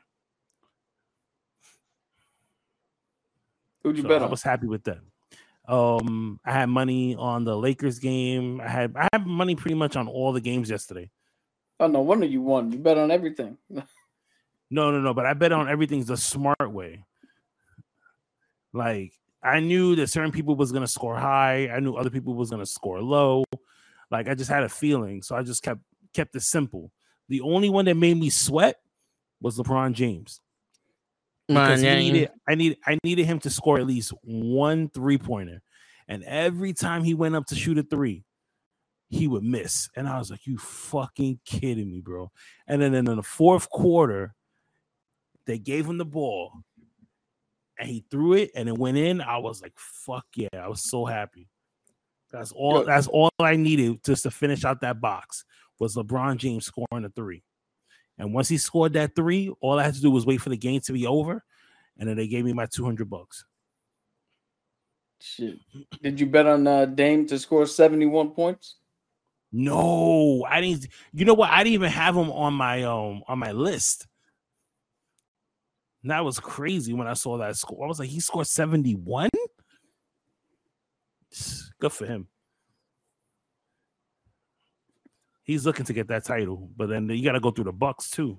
[3.84, 5.00] Who'd you So bet I was happy with that.
[5.68, 8.62] Um, I had money on the Lakers game.
[8.62, 11.10] I had I had money pretty much on all the games yesterday.
[11.80, 12.72] Oh no wonder you won.
[12.72, 13.58] You bet on everything.
[14.72, 15.14] No, no, no.
[15.14, 17.06] But I bet on everything's the smart way.
[18.74, 19.14] Like
[19.44, 21.70] I knew that certain people was gonna score high.
[21.70, 23.44] I knew other people was gonna score low.
[24.10, 25.82] Like I just had a feeling, so I just kept
[26.14, 26.92] kept it simple.
[27.30, 28.78] The only one that made me sweat
[29.42, 30.42] was LeBron James.
[31.48, 35.18] because Man, yeah, needed, I need I needed him to score at least one three
[35.18, 35.62] pointer,
[36.08, 38.24] and every time he went up to shoot a three,
[39.10, 42.32] he would miss, and I was like, "You fucking kidding me, bro?"
[42.68, 44.34] And then in the fourth quarter,
[45.46, 46.52] they gave him the ball,
[47.80, 49.22] and he threw it, and it went in.
[49.22, 51.48] I was like, "Fuck yeah!" I was so happy.
[52.32, 52.84] That's all.
[52.84, 55.46] That's all I needed just to finish out that box
[55.80, 57.44] was LeBron James scoring a three.
[58.18, 60.58] And once he scored that three, all I had to do was wait for the
[60.58, 61.44] game to be over,
[61.98, 63.46] and then they gave me my two hundred bucks.
[65.20, 65.60] Shit.
[66.02, 68.76] Did you bet on uh, Dame to score 71 points?
[69.52, 70.88] No, I didn't.
[71.14, 71.50] You know what?
[71.50, 74.06] I didn't even have him on my um on my list.
[76.04, 77.86] And That was crazy when I saw that score.
[77.86, 79.30] I was like, he scored seventy one.
[81.80, 82.28] Good for him.
[85.46, 88.10] He's looking to get that title, but then you got to go through the Bucks
[88.10, 88.38] too.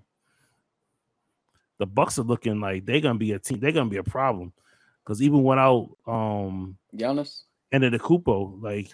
[1.79, 3.61] The Bucks are looking like they're gonna be a team.
[3.61, 4.53] They're gonna be a problem
[5.05, 7.43] because even without um Giannis?
[7.73, 8.91] Antetokounmpo, like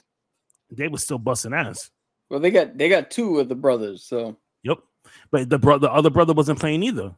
[0.70, 1.90] they were still busting ass.
[2.28, 4.78] Well, they got they got two of the brothers, so Yep.
[5.30, 7.14] But the bro- the other brother wasn't playing either.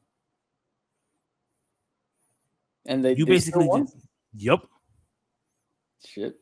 [2.86, 3.86] and they You they still basically won?
[3.86, 3.96] just,
[4.36, 4.66] Yep.
[6.06, 6.36] shit.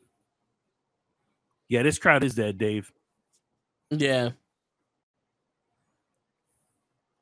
[1.69, 2.91] Yeah, this crowd is dead, Dave.
[3.89, 4.31] yeah.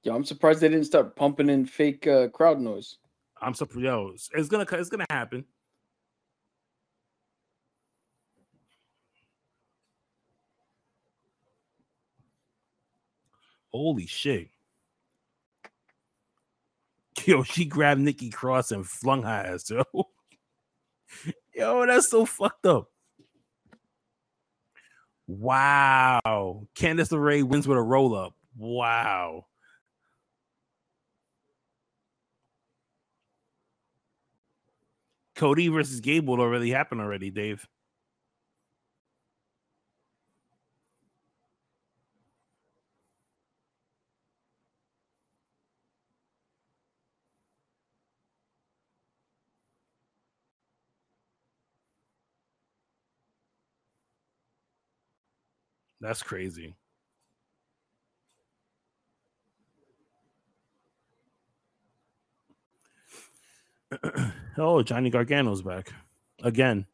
[0.04, 2.98] Yo, I'm surprised they didn't start pumping in fake uh, crowd noise.
[3.42, 3.84] I'm surprised.
[3.84, 5.46] Yo, it's- gonna it's gonna happen.
[13.72, 14.50] Holy shit.
[17.26, 19.84] Yo, she grabbed Nikki Cross and flung her ass, yo.
[21.56, 22.90] Yo, that's so fucked up.
[25.28, 26.68] Wow.
[26.76, 28.34] Candice LeRae wins with a roll up.
[28.58, 29.46] Wow.
[35.42, 37.68] Cody versus Gable already happened already, Dave.
[56.02, 56.76] That's crazy.
[64.58, 65.92] oh, Johnny Gargano's back
[66.44, 66.86] again.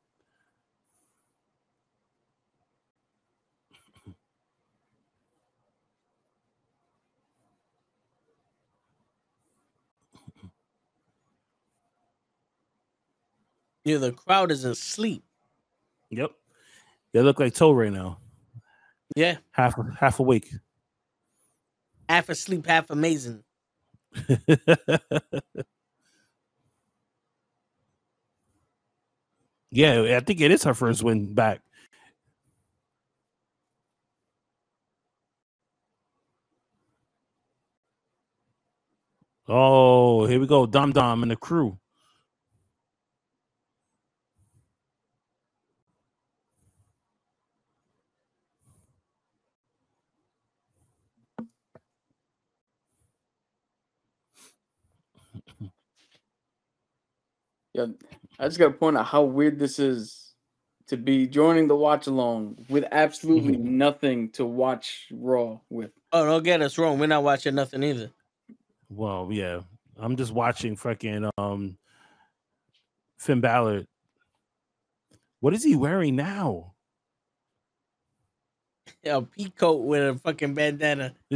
[13.84, 15.24] Yeah, the crowd is asleep.
[16.10, 16.32] Yep.
[17.14, 18.18] They look like Toe right now.
[19.16, 19.38] Yeah.
[19.52, 20.54] Half half awake.
[22.10, 23.44] Half asleep, half amazing.
[29.78, 31.62] yeah, I think it is her first win back.
[39.48, 40.66] Oh, here we go.
[40.66, 41.80] Dom Dom and the crew.
[57.74, 57.88] Yeah,
[58.40, 60.34] I just got to point out how weird this is
[60.88, 65.92] to be joining the watch along with absolutely nothing to watch Raw with.
[66.14, 67.00] Oh, don't get us wrong.
[67.00, 68.12] We're not watching nothing either.
[68.90, 69.62] Well, yeah.
[69.98, 71.78] I'm just watching fucking um
[73.20, 73.86] Finn Balor.
[75.40, 76.74] What is he wearing now?
[79.04, 81.16] Yeah, a pea coat with a fucking bandana.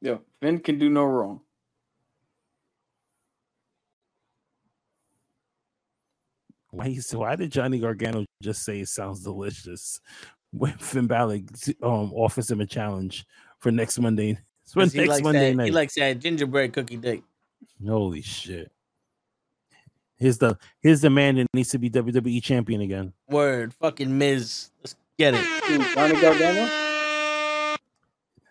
[0.00, 1.40] Yo, Finn can do no wrong.
[6.74, 10.00] Why, he- so why did Johnny Gargano just say it sounds delicious
[10.52, 11.40] when Finn Balor
[11.82, 13.24] um, offers him a challenge
[13.60, 14.38] for next Monday?
[14.72, 15.64] For 'Cause He next likes, Monday that, night.
[15.66, 17.22] he likes that gingerbread cookie dick.
[17.86, 18.72] Holy shit!
[20.16, 23.12] Here's the here's the man that needs to be WWE champion again.
[23.28, 23.74] Word.
[23.74, 24.70] Fucking Miz.
[24.80, 25.40] Let's get it.
[25.44, 26.66] Who, Johnny Gargano?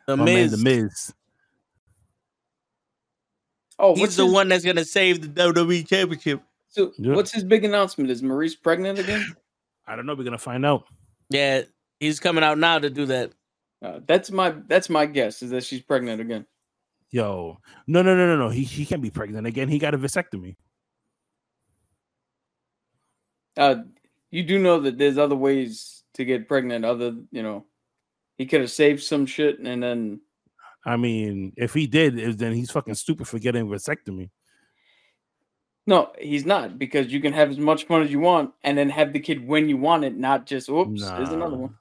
[0.08, 0.52] The My man, Miz.
[0.52, 1.14] the Miz.
[3.80, 6.42] Oh, He's the his, one that's gonna save the WWE championship.
[6.74, 7.14] So, Yeah.
[7.14, 8.10] what's his big announcement?
[8.10, 9.24] Is Maryse pregnant again?
[9.88, 10.16] I don't know.
[10.16, 10.86] We're gonna find out.
[11.30, 11.62] Yeah,
[12.00, 13.32] he's coming out now to do that.
[13.82, 16.46] Uh, that's my that's my guess is that she's pregnant again.
[17.12, 18.50] Yo, no, no, no, no, no.
[18.50, 19.70] He he can't be pregnant again.
[19.70, 20.56] He got a vasectomy.
[23.56, 23.84] Uh,
[24.32, 26.86] you do know that there's other ways to get pregnant.
[26.86, 27.66] Other, you know,
[28.38, 30.22] he could have saved some shit and then
[30.86, 34.32] I mean, if he did, then he's fucking stupid for getting vasectomy.
[35.86, 38.90] No, he's not because you can have as much fun as you want and then
[38.90, 41.64] have the kid when you want it, not just oops, there's another Nah.
[41.64, 41.78] one.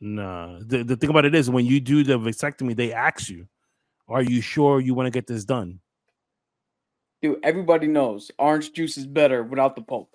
[0.00, 0.58] Nah.
[0.60, 3.48] The, the thing about it is when you do the vasectomy, they ask you,
[4.08, 5.80] Are you sure you want to get this done?
[7.22, 10.14] Dude, everybody knows orange juice is better without the pulp.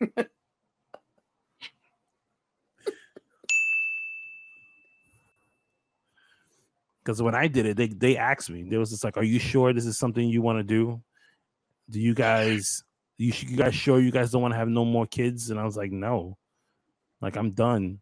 [7.04, 8.64] Because when I did it, they they asked me.
[8.64, 11.00] They was just like, "Are you sure this is something you want to do?
[11.90, 12.82] Do you guys
[13.18, 15.58] you sh- you guys sure you guys don't want to have no more kids?" And
[15.60, 16.36] I was like, "No,
[17.20, 18.00] like I'm done.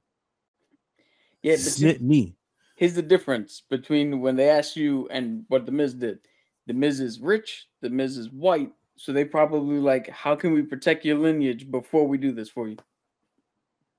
[1.42, 2.36] Yeah, but see, Snit me."
[2.76, 6.18] here's the difference between when they asked you and what the Miz did.
[6.66, 10.62] The Miz is rich, the Miz is white, so they probably like, how can we
[10.62, 12.76] protect your lineage before we do this for you?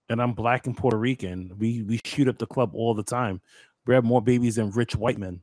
[0.09, 1.51] And I'm black and Puerto Rican.
[1.57, 3.41] We we shoot up the club all the time.
[3.87, 5.41] We have more babies than rich white men.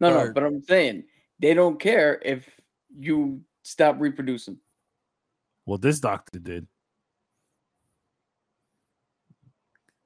[0.00, 1.04] No, no, but I'm saying
[1.38, 2.48] they don't care if
[2.98, 4.58] you stop reproducing.
[5.66, 6.66] Well, this doctor did.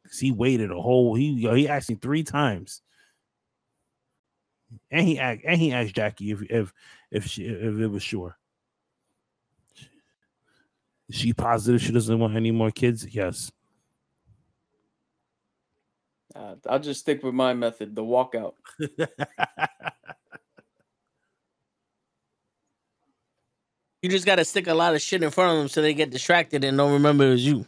[0.05, 2.83] 'Cause he waited a whole he yo, he asked me three times.
[4.91, 6.73] And he asked and he asked Jackie if if
[7.11, 8.39] if she if it was sure.
[11.09, 13.07] Is she positive she doesn't want any more kids?
[13.15, 13.51] Yes.
[16.35, 18.55] Uh, I'll just stick with my method, the walkout.
[24.05, 25.95] You just got to stick a lot of shit in front of them so they
[25.95, 27.67] get distracted and don't remember it was you.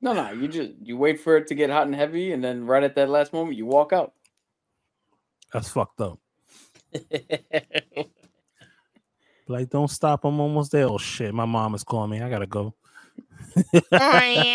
[0.00, 2.64] No, no, you just you wait for it to get hot and heavy, and then
[2.64, 4.12] right at that last moment, you walk out.
[5.52, 6.20] That's fucked up.
[9.48, 10.24] Like, don't stop.
[10.24, 10.86] I'm almost there.
[10.86, 12.22] Oh shit, my mom is calling me.
[12.22, 12.74] I gotta go.
[13.90, 14.52] But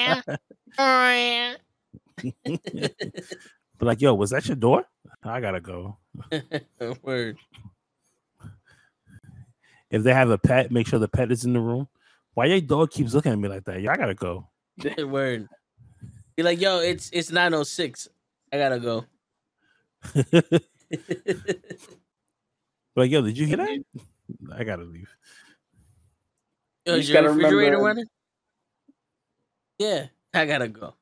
[3.81, 4.85] like, yo, was that your door?
[5.23, 5.97] I gotta go.
[7.03, 7.37] Word.
[9.91, 11.87] If they have a pet, make sure the pet is in the room.
[12.35, 13.81] Why your dog keeps looking at me like that?
[13.81, 14.47] Yeah, I gotta go.
[14.99, 15.47] Word.
[16.37, 18.07] You're like, yo, it's it's 906.
[18.53, 19.05] I gotta go.
[22.95, 23.83] Like, yo, did you hear that?
[24.53, 25.09] I gotta leave.
[26.85, 28.05] Yo, You is just your gotta refrigerator remember- running?
[29.77, 30.95] Yeah, I gotta go.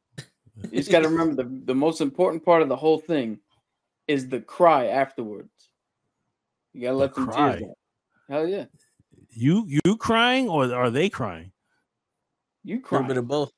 [0.72, 3.40] You just got to remember the, the most important part of the whole thing
[4.08, 5.50] is the cry afterwards.
[6.74, 7.52] You got to The let them cry?
[7.58, 7.78] tears out.
[8.30, 8.66] Hell yeah.
[9.30, 11.52] You you crying or are they crying?
[12.64, 13.52] You A little cry bit of both.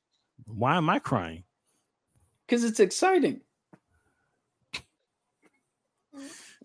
[0.46, 1.44] Why am I crying?
[2.46, 3.40] because it's exciting.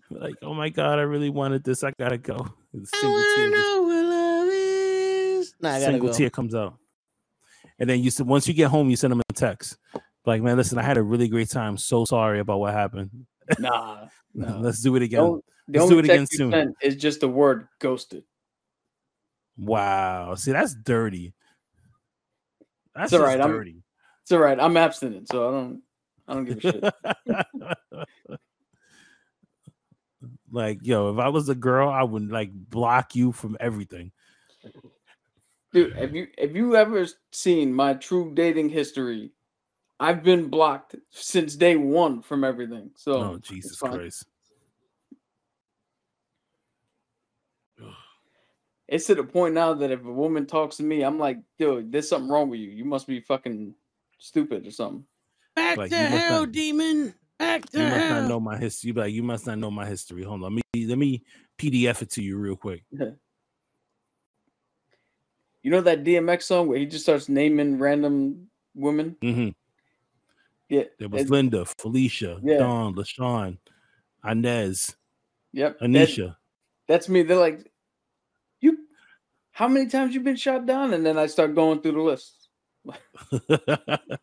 [0.08, 1.82] Like, oh my god, I really wanted this.
[1.82, 2.36] I gotta go.
[2.72, 5.54] The I single tear, wanna know what love is.
[5.60, 6.14] Nah, single go.
[6.14, 6.78] tear comes out.
[7.80, 9.76] And then you said once you get home, you send them a text.
[10.24, 11.76] Like, man, listen, I had a really great time.
[11.76, 13.26] So sorry about what happened.
[13.58, 14.06] Nah.
[14.34, 14.58] no.
[14.60, 15.20] Let's do it The again.
[15.20, 16.50] only- The Let's do only it again text you soon.
[16.52, 18.24] sent is just the word ghosted.
[19.56, 20.34] Wow.
[20.36, 21.32] See, that's dirty.
[22.94, 23.82] That's It's all just right, I'm- dirty.
[24.22, 24.58] It's all right.
[24.58, 25.82] I'm abstinent, so I don't.
[26.28, 26.84] I don't give a shit.
[30.50, 34.12] like, yo, if I was a girl, I would like block you from everything.
[35.72, 39.32] Dude, have you have you ever seen my true dating history?
[39.98, 42.90] I've been blocked since day one from everything.
[42.96, 43.78] So Oh, Jesus.
[43.78, 44.24] Christ.
[48.88, 51.90] It's to the point now that if a woman talks to me, I'm like, dude,
[51.90, 52.70] there's something wrong with you.
[52.70, 53.74] You must be fucking
[54.18, 55.04] stupid or something.
[55.56, 57.14] Back Like, to hell, not- demon.
[57.38, 58.28] Back to You must not hell.
[58.28, 58.88] know my history.
[58.88, 60.22] You like, you must not know my history.
[60.22, 60.54] Hold on.
[60.54, 61.22] Let me let me
[61.58, 62.84] PDF it to you real quick.
[65.62, 69.16] You know that DMX song where he just starts naming random women?
[69.20, 69.48] hmm
[70.68, 70.84] Yeah.
[70.98, 72.58] There was Linda, Felicia, Yeah.
[72.58, 73.58] Dawn, LaShawn,
[74.24, 74.96] Inez,
[75.52, 75.78] yep.
[75.78, 76.36] that- Anisha.
[76.88, 77.22] that's me.
[77.22, 77.70] They're like,
[78.60, 78.78] you
[79.52, 80.92] how many times you been shot down?
[80.92, 82.48] And then I start going through the list.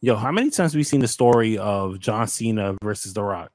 [0.00, 3.50] Yo, how many times have we seen the story of John Cena versus The Rock?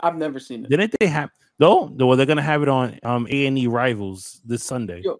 [0.00, 0.70] I've never seen it.
[0.70, 1.90] Didn't they have no?
[1.94, 5.02] Well, they're gonna have it on um A and E Rivals this Sunday.
[5.04, 5.18] Yo,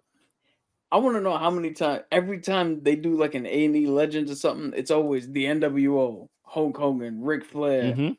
[0.91, 3.75] I want to know how many times every time they do like an A and
[3.75, 7.93] E Legends or something, it's always the NWO, Hulk Hogan, Ric Flair.
[7.93, 8.17] Mhm.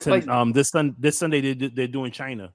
[0.00, 2.50] To- Like- um, this sun this Sunday they do- they're doing Chyna.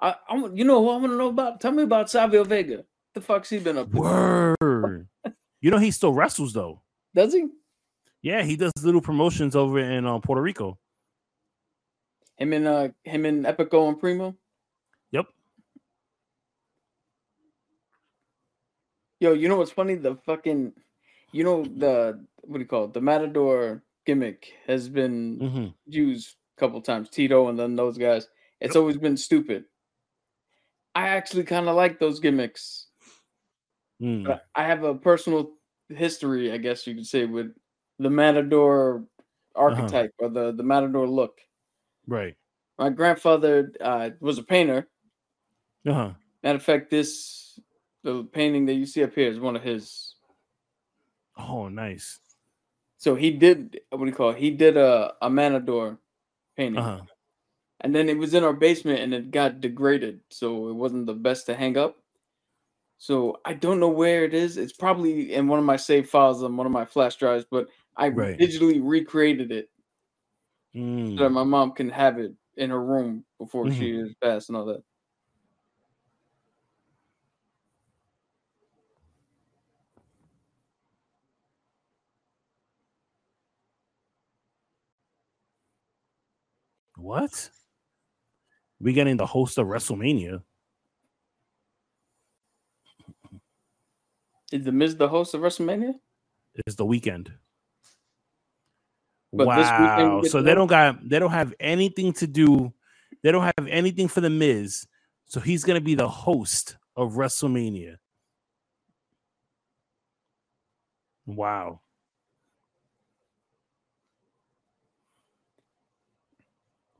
[0.00, 1.60] I, I you know who I want to know about?
[1.60, 2.84] Tell me about Savio Vega.
[3.14, 3.96] The fuck's he been up to?
[3.98, 5.08] Word.
[5.62, 6.82] you know he still wrestles though.
[7.14, 7.46] Does he?
[8.22, 10.78] Yeah, he does little promotions over in uh, Puerto Rico.
[12.36, 14.36] Him and uh him and Epico and Primo.
[15.10, 15.26] Yep.
[19.20, 19.94] Yo, you know what's funny?
[19.94, 20.74] The fucking,
[21.32, 22.92] you know the what do you call it?
[22.92, 27.08] The Matador gimmick has been hmm used a couple times.
[27.10, 28.28] Tito and then those guys.
[28.60, 29.64] It's always been stupid.
[30.94, 32.88] I actually kind of like those gimmicks.
[34.00, 34.40] Mm.
[34.54, 35.52] I have a personal
[35.88, 37.54] history, I guess you could say, with
[37.98, 39.06] the Matador
[39.54, 41.40] archetype or the the Matador look.
[42.06, 42.36] Right.
[42.78, 44.88] My grandfather uh, was a painter.
[45.86, 46.14] Uh huh.
[46.42, 47.58] Matter of fact, this
[48.02, 50.14] the painting that you see up here is one of his.
[51.36, 52.20] Oh, nice.
[52.98, 54.38] So he did what do you call it?
[54.38, 55.98] He did a a Matador
[56.56, 57.06] painting, Uh huh.
[57.80, 61.14] and then it was in our basement, and it got degraded, so it wasn't the
[61.14, 61.98] best to hang up.
[62.98, 64.56] So I don't know where it is.
[64.56, 67.68] It's probably in one of my save files on one of my flash drives, but
[67.96, 68.36] I Right.
[68.40, 69.70] digitally recreated it
[70.76, 71.16] Mm.
[71.16, 73.78] so that my mom can have it in her room before Mhm.
[73.78, 74.82] she is passed and all that.
[86.96, 87.50] What?
[88.80, 90.42] We getting the host of WrestleMania.
[94.52, 95.94] Is the Miz the host of WrestleMania?
[96.66, 97.32] Is the weekend.
[99.32, 100.22] But wow.
[100.22, 102.72] So they don't got they don't have anything to do.
[103.22, 104.86] They don't have anything for the Miz.
[105.26, 107.96] So he's gonna be the host of WrestleMania.
[111.26, 111.80] Wow.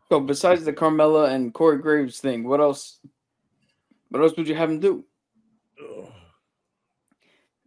[0.08, 3.00] So besides the Carmella and Corey Graves thing, what else?
[4.10, 5.04] What else would you have him do?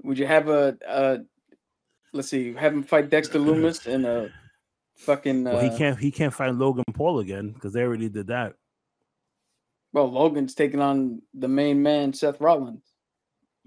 [0.03, 1.19] Would you have a, a
[2.13, 4.29] let's see, have him fight Dexter Lumis in a
[4.99, 5.47] fucking?
[5.47, 8.53] Uh, Well, he can't he can't find Logan Paul again because they already did that.
[9.91, 12.83] Well, Logan's taking on the main man, Seth Rollins.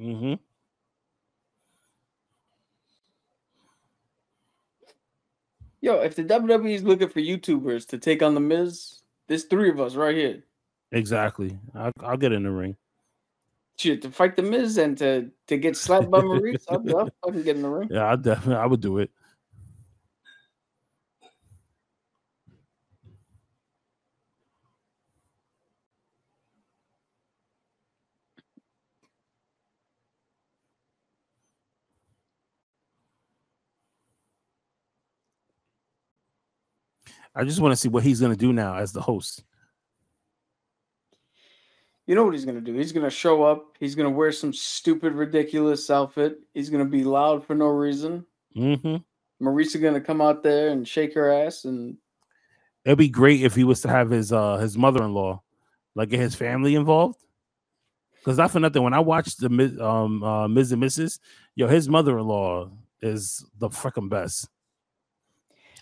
[0.00, 0.34] Mm-hmm.
[5.80, 9.68] Yo, if the WWE is looking for YouTubers to take on the Miz, there's three
[9.68, 10.44] of us right here.
[10.92, 11.58] Exactly.
[11.74, 12.76] I'll, I'll get in the ring.
[13.78, 17.42] Shit, to fight the Miz and to to get slapped by Maryse, I'll, I'll fucking
[17.42, 17.88] get in the ring.
[17.90, 19.10] Yeah, I definitely I would do it.
[37.34, 39.44] I just want to see what he's gonna do now as the host.
[42.06, 42.74] You know what he's gonna do?
[42.74, 43.76] He's gonna show up.
[43.78, 46.40] He's gonna wear some stupid, ridiculous outfit.
[46.52, 48.26] He's gonna be loud for no reason.
[48.56, 48.96] Mm-hmm.
[49.44, 51.96] Maryse gonna come out there and shake her ass, and
[52.84, 55.40] It'd be great if he was to have his uh his mother-in-law,
[55.94, 57.20] like get his family involved.
[58.18, 59.48] Because not for nothing, when I watched the
[59.80, 61.18] um uh, Miz and Mrs.,
[61.54, 62.70] yo, his mother-in-law
[63.00, 64.48] is the freaking best.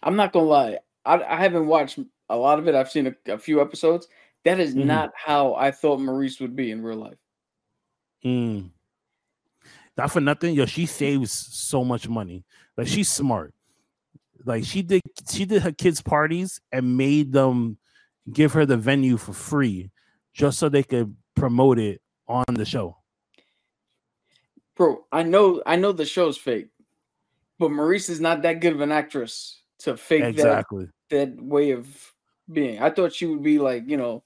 [0.03, 0.79] I'm not gonna lie.
[1.05, 1.99] I, I haven't watched
[2.29, 2.75] a lot of it.
[2.75, 4.09] I've seen a, a few episodes.
[4.45, 4.85] That is Mhm.
[4.87, 7.19] not how I thought Maryse would be in real life.
[8.25, 8.71] Mm.
[9.97, 12.45] Not for nothing, yo, she saves so much money.
[12.77, 13.55] Like she's smart.
[14.45, 17.77] Like she did, she did her kids' parties and made them
[18.33, 19.91] give her the venue for free,
[20.33, 22.97] just so they could promote it on the show.
[24.77, 26.69] Bro, I know I know the show's fake,
[27.59, 30.87] but Maryse is not that good of an actress to fake Exactly.
[31.11, 32.13] that that way of
[32.53, 32.81] being.
[32.83, 34.23] I thought she would be like, you know,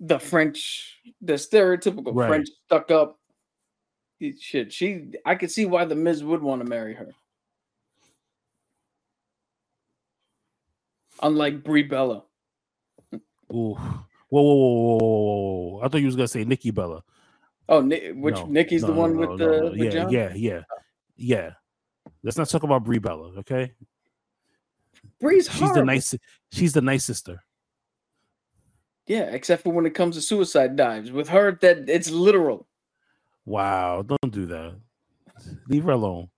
[0.00, 2.28] the French, the stereotypical Right.
[2.28, 3.18] French stuck up
[4.40, 4.72] shit.
[4.72, 7.12] She I could see why the Miz would want to marry her.
[11.22, 12.24] Unlike Brie Bella.
[13.52, 13.76] Ooh.
[14.28, 15.80] Whoa, whoa, whoa, whoa, whoa.
[15.82, 17.02] I thought you was gonna say Nikki Bella.
[17.68, 20.10] Oh, which No, Nikki's the no, no, one no, with the with yeah, John?
[20.10, 20.60] yeah, yeah,
[21.16, 21.50] yeah.
[22.22, 23.72] Let's not talk about Brie Bella, okay?
[25.20, 25.86] Brie's She's the horrible.
[25.86, 26.14] nice.
[26.52, 27.42] She's the nice sister.
[29.06, 31.12] Yeah, except for when it comes to suicide dives.
[31.12, 32.66] With her, that it's literal.
[33.44, 34.74] Wow, don't do that.
[35.68, 36.28] Leave her alone.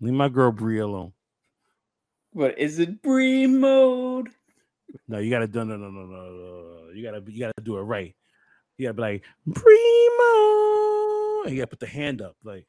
[0.00, 1.12] Leave my girl Brie alone.
[2.34, 4.28] But is it Brie mode?
[5.08, 6.90] No, you gotta do no no no no no.
[6.94, 8.14] You gotta you gotta do it right.
[8.78, 11.42] You gotta be like primo.
[11.44, 12.66] And you gotta put the hand up like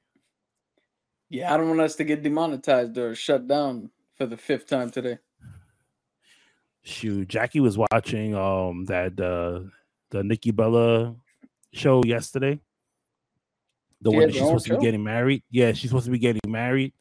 [1.30, 4.90] Yeah, I don't want us to get demonetized or shut down for the fifth time
[4.90, 5.18] today.
[6.84, 7.28] shoot.
[7.28, 9.70] Jackie was watching um that uh
[10.10, 11.16] the Nikki Bella
[11.74, 12.60] show yesterday.
[14.02, 15.44] The She one that she's supposed to be getting married.
[15.50, 16.94] Yeah, she's supposed to be getting married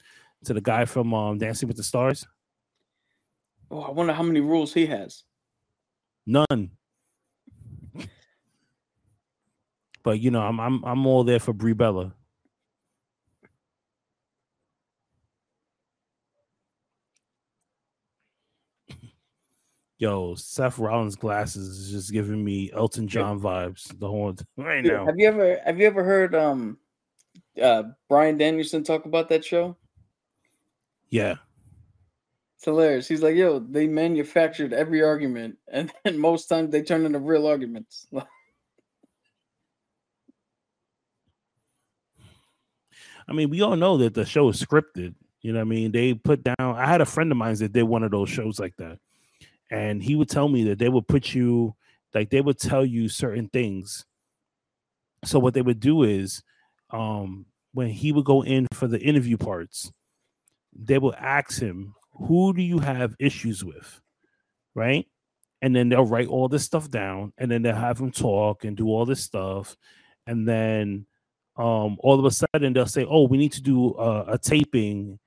[0.44, 2.26] to the guy from um Dancing with the Stars.
[3.70, 5.24] Oh, I wonder how many rules he has.
[6.26, 6.70] None.
[10.02, 12.14] But you know, I'm I'm I'm all there for Brie Bella.
[20.00, 25.04] Yo, Seth Rollins' glasses is just giving me Elton John vibes the whole right now.
[25.04, 26.78] Have you ever have you ever heard um
[27.62, 29.76] uh Bryan Danielson talk about that show?
[31.10, 31.34] Yeah.
[32.56, 33.08] It's hilarious.
[33.08, 37.46] He's like, yo, they manufactured every argument, and then most times they turn into real
[37.46, 38.06] arguments.
[43.28, 45.14] I mean, we all know that the show is scripted.
[45.42, 45.92] You know what I mean?
[45.92, 48.58] They put down I had a friend of mine that did one of those shows
[48.58, 48.98] like that.
[49.70, 51.74] And he would tell me that they would put you
[52.14, 54.04] like they would tell you certain things.
[55.24, 56.42] So what they would do is
[56.90, 59.92] um when he would go in for the interview parts,
[60.74, 64.00] they will ask him, who do you have issues with?
[64.74, 65.06] Right?
[65.62, 68.76] And then they'll write all this stuff down and then they'll have him talk and
[68.76, 69.76] do all this stuff.
[70.26, 71.06] And then
[71.56, 75.18] um, all of a sudden they'll say, "Oh, we need to do a, a taping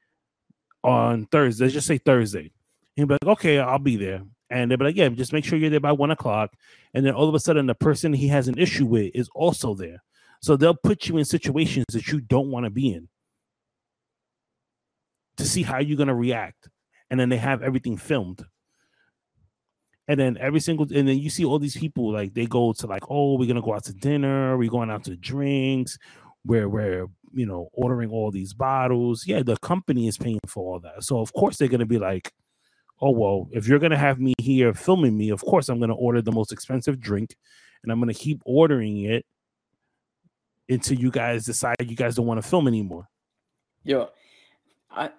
[0.84, 2.52] on Thursday." Let's just say Thursday.
[2.96, 5.58] He'll be like, "Okay, I'll be there," and they'll be like, "Yeah, just make sure
[5.58, 6.54] you're there by one o'clock."
[6.94, 9.74] And then all of a sudden, the person he has an issue with is also
[9.74, 10.04] there,
[10.42, 13.10] so they'll put you in situations that you don't want to be in.
[15.38, 16.70] To see how you're gonna react,
[17.10, 18.46] and then they have everything filmed.
[20.08, 22.88] And then every single, and then you see all these people like they go to
[22.88, 25.98] like, oh, we're gonna go out to dinner, we're going out to drinks,
[26.44, 29.26] where we're you know ordering all these bottles.
[29.26, 32.32] Yeah, the company is paying for all that, so of course they're gonna be like,
[33.04, 36.22] oh well, if you're gonna have me here filming me, of course I'm gonna order
[36.22, 37.36] the most expensive drink,
[37.84, 39.26] and I'm gonna keep ordering it
[40.70, 43.10] until you guys decide you guys don't want to film anymore.
[43.84, 44.10] Yo,
[44.90, 45.10] I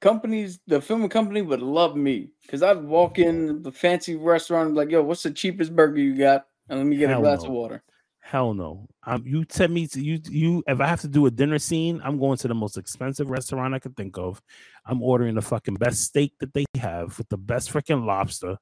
[0.00, 4.74] companies, the filming company would love me because I'd walk in the fancy restaurant and
[4.74, 6.46] be like, yo, what's the cheapest burger you got?
[6.68, 7.50] And let me get Hell a glass no.
[7.50, 7.84] of water.
[8.20, 8.86] Hell no.
[9.04, 12.00] Um, you tell me to you you if I have to do a dinner scene,
[12.04, 14.40] I'm going to the most expensive restaurant I could think of.
[14.86, 18.56] I'm ordering the fucking best steak that they have with the best freaking lobster.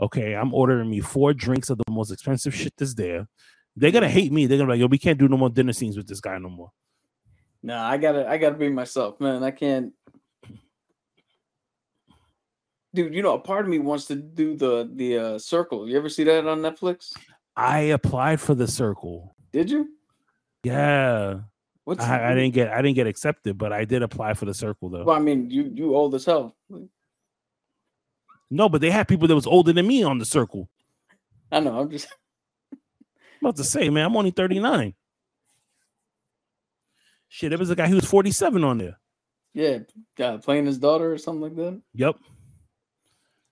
[0.00, 3.28] Okay, I'm ordering me four drinks of the most expensive shit that's there.
[3.76, 4.46] They're gonna hate me.
[4.46, 6.38] They're gonna be like, yo, we can't do no more dinner scenes with this guy
[6.38, 6.70] no more.
[7.62, 9.42] Nah, I gotta I gotta be myself, man.
[9.42, 9.92] I can't
[12.92, 15.88] Dude, you know, a part of me wants to do the the uh, circle.
[15.88, 17.12] You ever see that on Netflix?
[17.60, 19.36] I applied for the circle.
[19.52, 19.88] Did you?
[20.62, 21.40] Yeah.
[21.84, 24.54] What's I, I didn't get I didn't get accepted, but I did apply for the
[24.54, 25.04] circle though.
[25.04, 26.56] Well, I mean, you you old as hell.
[28.50, 30.68] No, but they had people that was older than me on the circle.
[31.52, 31.78] I know.
[31.80, 32.08] I'm just
[32.72, 32.78] I'm
[33.42, 34.94] about to say, man, I'm only 39.
[37.28, 38.98] Shit, there was a guy who was 47 on there.
[39.54, 39.78] yeah,
[40.18, 41.80] uh, playing his daughter or something like that.
[41.94, 42.16] Yep.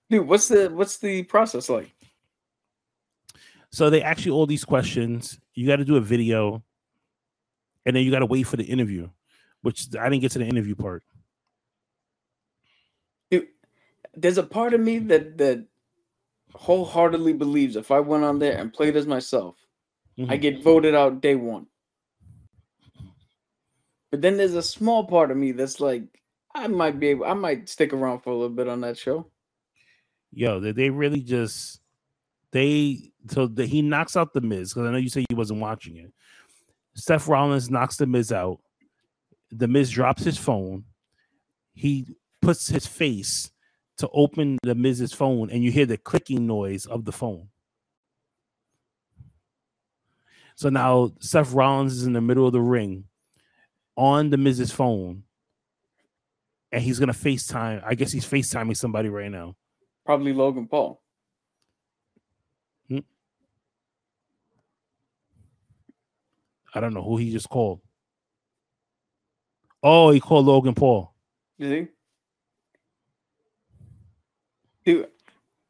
[0.09, 1.93] Dude, what's the what's the process like?
[3.71, 5.39] So they ask you all these questions.
[5.53, 6.63] You got to do a video,
[7.85, 9.09] and then you got to wait for the interview,
[9.61, 11.03] which I didn't get to the interview part.
[13.29, 13.47] Dude,
[14.15, 15.65] there's a part of me that that
[16.55, 19.55] wholeheartedly believes if I went on there and played as myself,
[20.17, 20.41] I Mhm.
[20.41, 21.67] get voted out day one.
[24.11, 26.03] But then there's a small part of me that's like,
[26.55, 29.31] I might be able, I might stick around for a little bit on that show.
[30.31, 31.79] Yo, they really just
[32.51, 35.61] they so the, he knocks out the Miz because I know you said you wasn't
[35.61, 36.11] watching it.
[36.95, 38.59] Seth Rollins knocks the Miz out.
[39.51, 40.85] The Miz drops his phone.
[41.73, 42.07] He
[42.41, 43.51] puts his face
[43.97, 47.49] to open the Miz's phone, and you hear the clicking noise of the phone.
[50.55, 53.05] So now Seth Rollins is in the middle of the ring
[53.95, 55.23] on the Miz's phone,
[56.71, 57.81] and he's gonna FaceTime.
[57.85, 59.55] I guess he's FaceTiming somebody right now.
[60.05, 61.01] Probably Logan Paul.
[66.73, 67.81] I don't know who he just called.
[69.81, 71.13] Oh, he called Logan Paul.
[71.57, 71.87] You see?
[74.85, 75.07] Dude,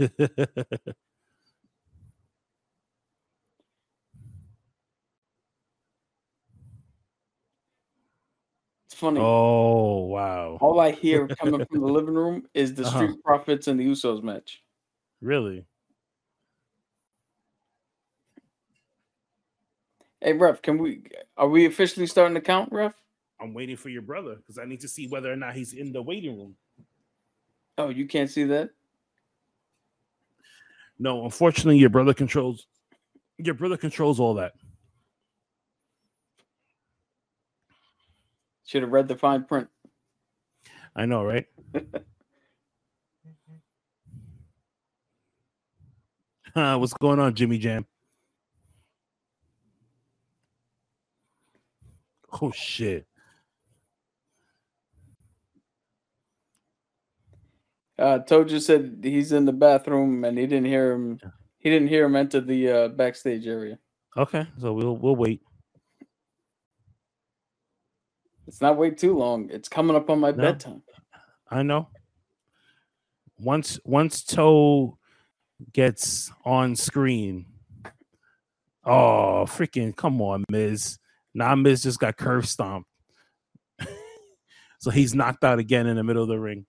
[8.94, 9.20] funny.
[9.20, 10.58] oh wow.
[10.62, 12.98] All I hear coming from the living room is the Uh-huh.
[12.98, 14.64] Street Profits and the Usos match.
[15.22, 15.66] Really?
[20.22, 21.04] Hey, Ref, can we
[21.38, 22.94] are we officially starting to count, Ref?
[23.40, 25.92] I'm waiting for your brother because I need to see whether or not he's in
[25.92, 26.56] the waiting room.
[27.78, 28.72] Oh, you can't see that?
[30.98, 32.66] No, unfortunately, your brother controls
[33.38, 34.54] your brother controls all that.
[38.66, 39.68] Should have read the fine print.
[40.96, 41.46] I know, right?
[41.76, 41.80] Uh,
[46.80, 47.86] what's going on, Jimmy Jam?
[52.42, 53.08] Oh shit!
[57.98, 61.20] Uh, Toja said he's in the bathroom and he didn't hear him.
[61.58, 63.80] He didn't hear him enter the uh, backstage area.
[64.16, 65.42] Okay, so we'll we'll wait.
[68.48, 69.50] It's not wait too long.
[69.50, 70.38] It's coming up on my No.
[70.38, 70.84] bedtime.
[71.50, 71.90] I know.
[73.40, 74.98] Once once Toe
[75.74, 77.48] gets on screen,
[78.86, 81.00] oh freaking come on, Miz.
[81.38, 82.90] Now Miz just got curb stomped.
[84.80, 86.66] so he's knocked out again in the middle of the ring.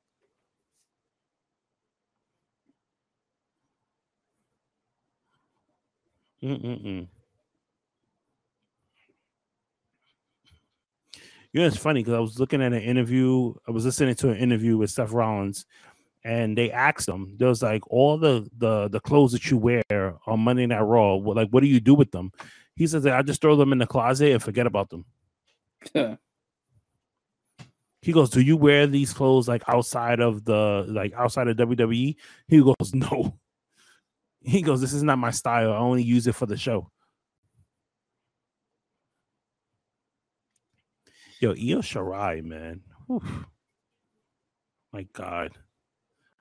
[6.42, 7.08] Mm-mm-mm.
[11.52, 13.54] You know, it's funny because I was looking at an interview.
[13.66, 15.64] I was listening to an interview with Seth Rollins,
[16.22, 17.36] and they asked him.
[17.38, 19.82] There was like all the the the clothes that you wear
[20.26, 21.14] on Monday Night Raw.
[21.14, 22.32] Like, what do you do with them?
[22.78, 25.04] He says, I just throw them in the closet and forget about them.
[28.00, 32.14] He goes, Do you wear these clothes like outside of the like outside of WWE?
[32.46, 33.36] He goes, No.
[34.40, 35.72] He goes, This is not my style.
[35.72, 36.88] I only use it for the show.
[41.40, 42.82] Yo, Io Shirai, man.
[43.08, 43.20] Whew.
[44.92, 45.58] My God.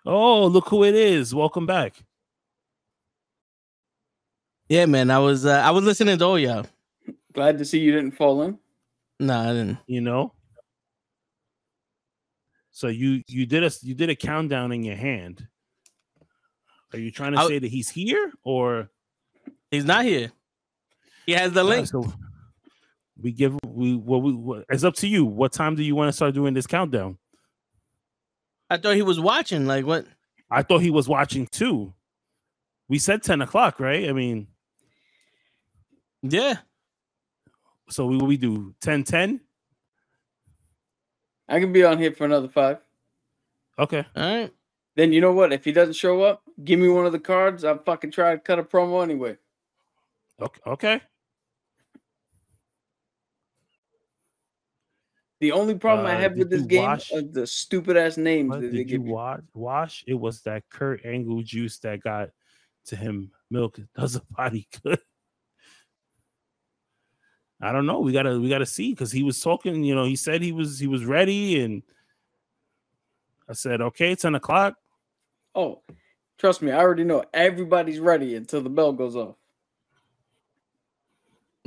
[0.05, 1.33] Oh, look who it is.
[1.33, 1.95] Welcome back.
[4.69, 5.09] Yeah, man.
[5.09, 6.65] I was uh, I was listening to all y'all.
[7.33, 8.59] Glad to see you didn't fall in.
[9.19, 9.77] No, I didn't.
[9.87, 10.33] You know?
[12.71, 15.47] So you you did a you did a countdown in your hand.
[16.93, 18.89] Are you trying to I- say that he's here or
[19.69, 20.31] He's not here.
[21.25, 21.87] He has the link.
[21.87, 22.05] So
[23.21, 25.25] we give we what we what, it's up to you.
[25.25, 27.17] What time do you want to start doing this countdown?
[28.69, 29.65] I thought he was watching.
[29.65, 30.05] Like what?
[30.49, 31.93] I thought he was watching too.
[32.87, 34.07] We said 10 o'clock, right?
[34.07, 34.47] I mean,
[36.31, 36.57] Yeah.
[37.89, 39.39] so we we do 10 10.
[41.49, 42.79] I can be on here for another five.
[43.79, 44.05] Okay.
[44.15, 44.53] All right.
[44.95, 45.53] Then you know what?
[45.53, 47.63] If he doesn't show up, give me one of the cards.
[47.63, 49.37] I'll fucking try to cut a promo anyway.
[50.41, 50.61] Okay.
[50.67, 51.01] Okay.
[55.39, 58.49] The only problem I Uh, have with this game watch- are the stupid ass names
[58.49, 59.13] What that did you give you.
[59.13, 59.41] wash?
[59.53, 60.03] Wash?
[60.07, 62.31] It was that Kurt Angle juice that got
[62.85, 63.31] to him.
[63.51, 64.99] Milk does a body good.
[67.59, 67.99] I don't know.
[67.99, 69.83] We gotta we gotta see because he was talking.
[69.83, 71.81] You know, he said he was he was ready, and
[73.49, 74.75] I said, okay, ten o'clock.
[75.55, 75.81] Oh,
[76.37, 79.35] trust me, I already know everybody's ready until the bell goes off.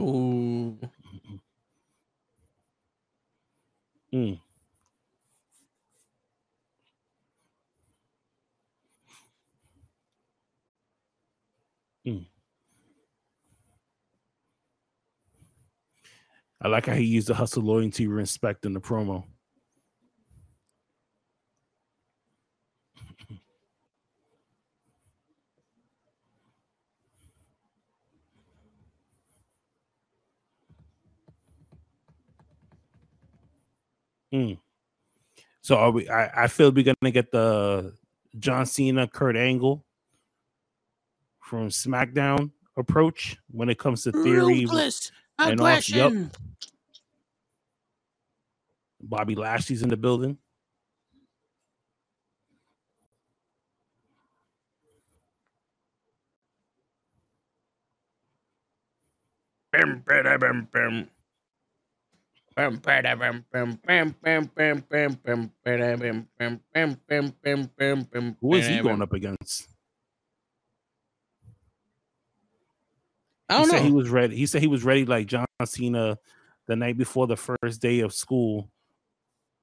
[0.00, 0.78] Ooh.
[0.80, 0.90] Mm.
[4.12, 4.40] Mm.
[16.62, 19.24] I like how he used the hustle, loyalty, respect in the promo.
[34.32, 34.58] Mm.
[35.60, 36.08] So are we?
[36.08, 37.94] I, I feel we're gonna get the
[38.38, 39.84] John Cena, Kurt Angle
[41.40, 44.60] from SmackDown approach when it comes to Theory.
[44.60, 45.10] Ruthless
[45.48, 46.12] and off, yup.
[46.12, 46.30] aggression.
[49.02, 50.38] Bobby Lashley's in the building.
[59.72, 61.08] Bam, bada, bam, bam.
[62.56, 67.70] Bam, bada, bam, bam, bam, bam, bam, bam, bam, bada, bam, bam, bam, bam, bam,
[67.78, 69.68] bam, bam, Who is he going up against?
[73.50, 74.36] I He don't said he was ready.
[74.36, 76.18] He said he was ready like John Cena
[76.66, 78.70] the night before the first day of school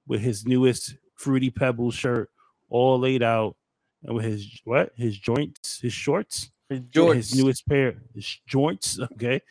[0.08, 2.30] with his newest Fruity Pebbles shirt
[2.70, 3.56] all laid out
[4.04, 4.92] and with his what?
[4.96, 7.16] His joints, his shorts, His jorts.
[7.16, 9.42] his newest pair, his joints, okay.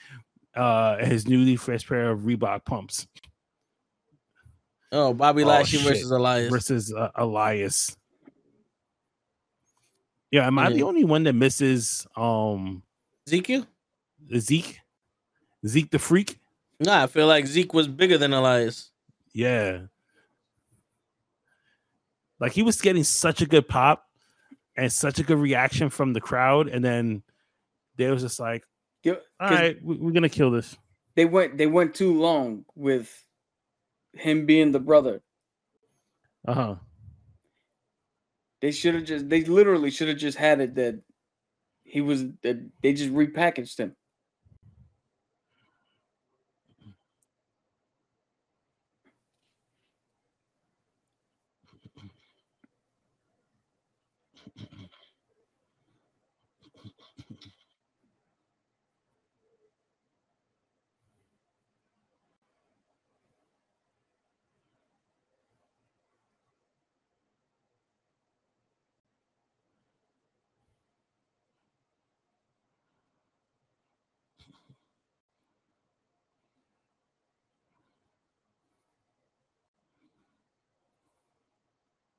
[0.55, 3.07] Uh his newly fresh pair of Reebok pumps
[4.93, 5.89] Oh, Bobby Oh, Lashley shit.
[5.89, 6.51] versus Elias.
[6.51, 7.97] versus uh, Elias.
[10.31, 12.83] Yeah, am I the only one that misses um
[13.27, 13.67] Ezekiel?
[14.37, 14.81] Zeke?
[15.67, 16.39] Zeke the freak?
[16.81, 18.91] Nah, I feel like Zeke was bigger than Elias.
[19.33, 19.83] Yeah.
[22.39, 24.05] Like he was getting such a good pop
[24.77, 27.23] and such a good reaction from the crowd, and then
[27.97, 28.63] they was just like,
[29.03, 30.77] Give- "All 'cause right, we- we're gonna kill this."
[31.15, 33.25] They went they went too long with
[34.13, 35.23] him being the brother.
[36.47, 36.77] Uh huh.
[38.61, 39.29] They should have just.
[39.31, 41.01] They literally should have just had it that
[41.85, 42.25] he was.
[42.43, 43.97] That they just repackaged him.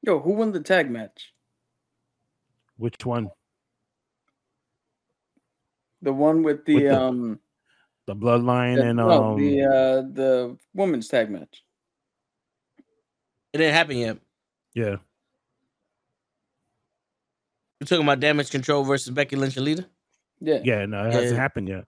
[0.07, 1.33] Yo, who won the tag match?
[2.77, 3.27] Which one?
[6.01, 7.39] The one with the, With the- um
[8.05, 11.61] The bloodline the, and no, um the uh the women's tag match.
[13.51, 14.17] It didn't happen yet.
[14.73, 14.95] yeah.
[17.81, 19.85] You're talking about damage control versus Becky Lynch and Lita.
[20.39, 20.61] Yeah.
[20.63, 21.37] Yeah, no, it hasn't Yeah.
[21.41, 21.85] happened yet.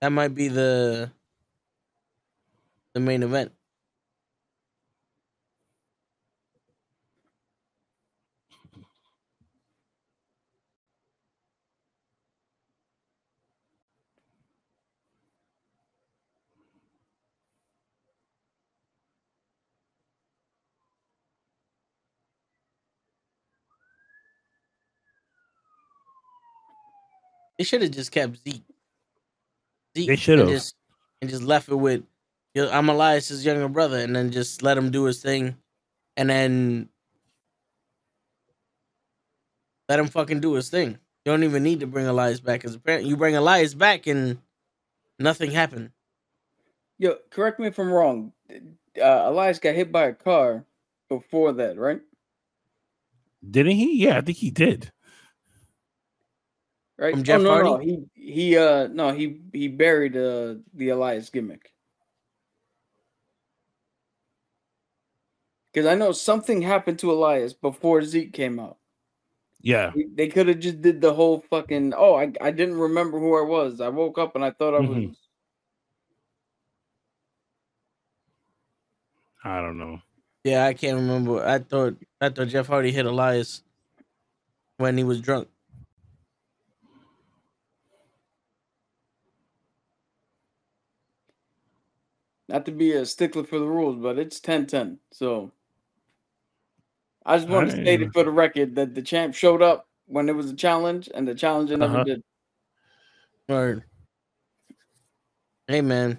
[0.00, 1.12] That might be the
[2.92, 3.53] the main event.
[27.64, 28.62] They should have just kept Zeke.
[29.96, 30.50] Zeke They should've.
[30.50, 30.74] just
[31.22, 32.02] and just left it with
[32.54, 35.56] I'm Elias's younger brother, and then just let him do his thing,
[36.18, 36.90] and then
[39.88, 40.90] let him fucking do his thing.
[41.24, 44.36] You don't even need to bring Elias back, because apparently you bring Elias back and
[45.18, 45.90] nothing happened.
[46.98, 48.32] Yo, correct me if I'm wrong.
[48.50, 50.66] Uh, Elias got hit by a car
[51.08, 52.02] before that, right?
[53.50, 54.04] Didn't he?
[54.04, 54.92] Yeah, I think he did.
[56.98, 57.14] Right?
[57.14, 61.28] From Jeff oh, no, no, he he uh no he he buried uh the Elias
[61.30, 61.72] gimmick.
[65.72, 68.78] Because I know something happened to Elias before Zeke came out.
[69.60, 69.90] Yeah.
[69.94, 71.94] They- They could have just did the whole fucking.
[71.96, 73.80] Oh, I I didn't remember who I was.
[73.80, 74.88] I woke up and I thought I was.
[74.90, 75.16] Mhm.
[79.42, 80.00] I don't know.
[80.44, 81.44] Yeah, I can't remember.
[81.44, 83.62] I thought I thought Jeff Hardy hit Elias
[84.76, 85.48] when he was drunk.
[92.48, 94.98] Not to be a stickler for the rules, but it's 10-10.
[95.12, 95.50] So
[97.24, 100.26] I just want to state it for the record that the champ showed up when
[100.26, 102.04] there was a challenge, and the challenger never Uh-huh.
[102.04, 102.22] did.
[103.48, 103.86] Or
[105.68, 106.18] hey man.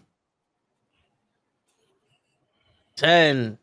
[2.95, 3.57] 10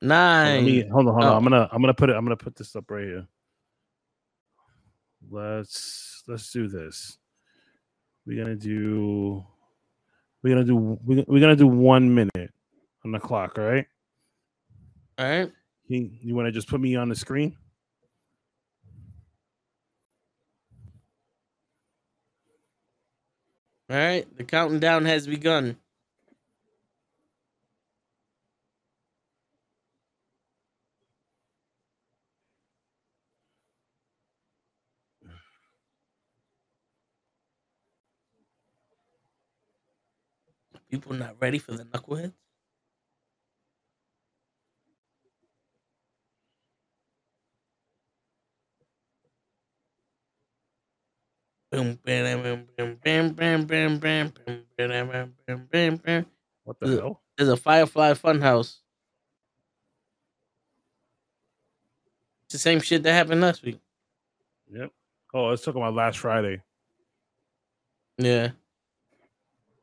[0.00, 1.32] Hold on, 9 me hold on, hold on.
[1.32, 1.36] Oh.
[1.36, 3.26] I'm gonna I'm gonna put it I'm gonna put this up right here.
[5.30, 7.18] Let's let's do this.
[8.26, 9.44] We're gonna do
[10.42, 12.52] we're gonna do we're we're gonna do one minute
[13.04, 13.86] on the clock, all right?
[15.18, 15.50] All right.
[15.86, 17.56] You, you want to just put me on the screen?
[23.90, 24.26] All right.
[24.36, 25.76] The counting down has begun.
[40.90, 42.32] people not ready for the knuckleheads?
[56.64, 57.22] What the there's, hell?
[57.36, 58.78] There's a Firefly Funhouse.
[62.46, 63.78] It's the same shit that happened last week.
[64.72, 64.90] Yep.
[65.34, 66.62] Oh, I was talking about last Friday.
[68.16, 68.52] Yeah.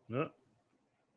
[0.09, 0.31] Yep.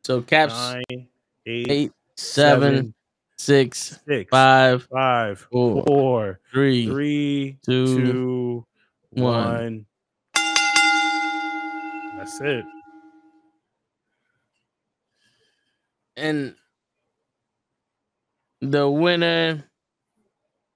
[0.09, 1.07] So caps Nine,
[1.45, 2.95] eight, eight, seven,
[3.37, 8.65] six, six, five, five, four, four, three, three, two, two,
[9.11, 9.23] one.
[9.23, 9.85] one.
[12.17, 12.65] That's it.
[16.17, 16.55] and
[18.61, 19.63] the winner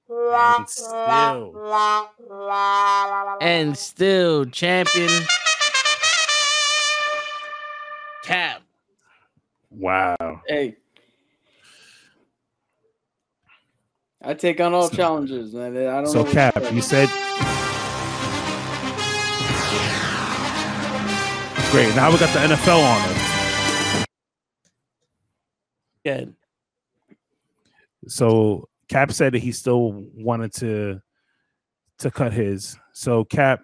[0.08, 1.60] And still,
[3.42, 5.10] and still champion
[8.24, 8.63] Cap.
[9.74, 10.42] Wow.
[10.48, 10.76] Hey.
[14.22, 15.76] I take on all challenges, man.
[15.76, 16.10] I don't know.
[16.10, 17.10] So, Cap, you said.
[21.72, 21.96] Great.
[21.96, 24.06] Now we got the NFL on it.
[26.06, 26.36] Good.
[28.08, 31.02] So Cap said that he still wanted to
[32.00, 32.78] to cut his.
[32.94, 33.62] So Cap,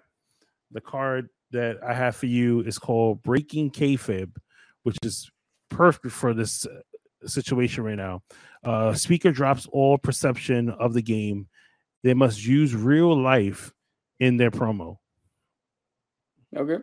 [0.72, 4.36] the card that I have for you is called Breaking Kayfabe,
[4.82, 5.30] which is
[5.70, 6.80] perfect for this uh,
[7.26, 8.22] situation right now.
[8.62, 11.48] Uh, speaker drops all perception of the game.
[12.02, 13.72] They must use real life
[14.18, 14.98] in their promo.
[16.54, 16.82] Okay.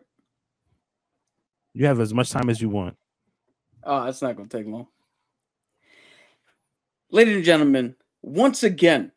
[1.74, 2.96] You have as much time as you want.
[3.84, 4.88] Oh, that's not going to take long.
[7.12, 9.12] Ladies and gentlemen, once again,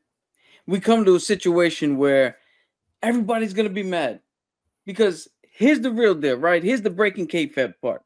[0.66, 2.36] we come to a situation where
[3.02, 4.20] everybody's going to be mad
[4.84, 6.62] because here's the real deal, right?
[6.62, 8.02] Here's the breaking kayfabe part.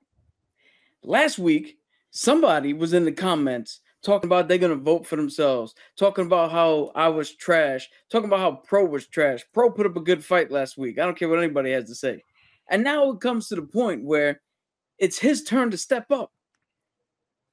[1.05, 1.79] Last week,
[2.11, 6.93] somebody was in the comments talking about they're to vote for themselves, talking about how
[6.95, 9.41] I was trash, talking about how Pro was trash.
[9.53, 10.99] Pro put up a good fight last week.
[10.99, 12.23] I don't care what anybody has to say.
[12.71, 14.41] And now it comes to the point where
[14.99, 16.33] it's his turn to step up.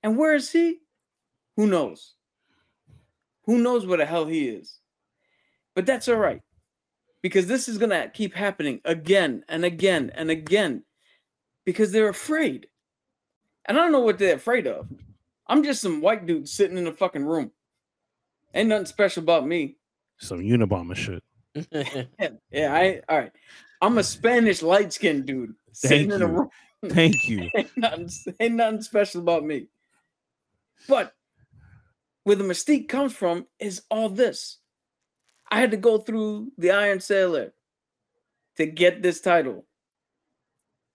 [0.04, 0.80] And where is he?
[1.58, 2.14] Who knows?
[3.46, 4.80] Who knows where the hell he is?
[5.76, 6.42] But that's all right.
[7.22, 10.84] Because this is going to keep happening again and again and again
[11.66, 12.68] because they're afraid.
[13.66, 14.88] And I don't know what they're afraid of.
[15.48, 17.52] I'm just some white dude sitting in a fucking room.
[18.54, 19.78] Ain't nothing special about me.
[20.18, 21.24] Some Unabomber shit.
[22.52, 23.32] yeah, I all right.
[23.82, 26.40] I'm a Spanish light skinned dude sitting Thank in a you.
[26.40, 26.50] room.
[26.90, 27.50] Thank you.
[27.56, 28.10] ain't, nothing,
[28.40, 29.68] ain't nothing special about me.
[30.88, 31.14] But
[32.24, 34.58] where the mystique comes from is all this.
[35.50, 37.54] I had to go through the Iron Sailor
[38.58, 39.66] to get this title.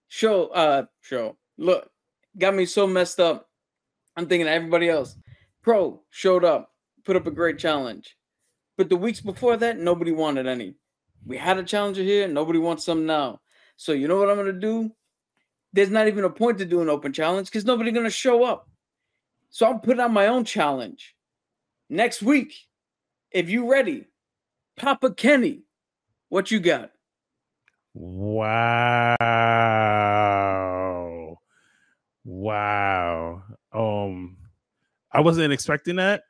[0.09, 1.37] Show, uh, show.
[1.59, 1.91] Look,
[2.39, 3.49] got me so messed up.
[4.17, 5.17] I'm thinking everybody else.
[5.63, 6.73] Pro showed up,
[7.05, 8.17] put up a great challenge.
[8.77, 10.75] But the weeks before that, nobody wanted any.
[11.25, 13.41] We had a challenger here, nobody wants some now.
[13.77, 14.93] So you know what I'm gonna do?
[15.73, 18.69] There's not even a point to do an open challenge because nobody's gonna show up.
[19.51, 21.17] So I'm putting on my own challenge
[21.89, 22.55] next week.
[23.31, 24.07] If you ready,
[24.77, 25.63] Papa Kenny,
[26.29, 26.93] what you got?
[27.95, 29.17] Wow.
[32.27, 33.45] Wow.
[33.73, 34.37] Um
[35.13, 36.25] I wasn't expecting that.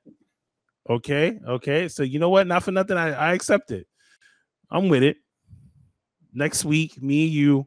[0.88, 1.88] Okay, okay.
[1.88, 2.46] So you know what?
[2.46, 2.96] Not for nothing.
[2.96, 3.88] I, I accept it.
[4.70, 5.16] I'm with it.
[6.32, 7.66] Next week, me you,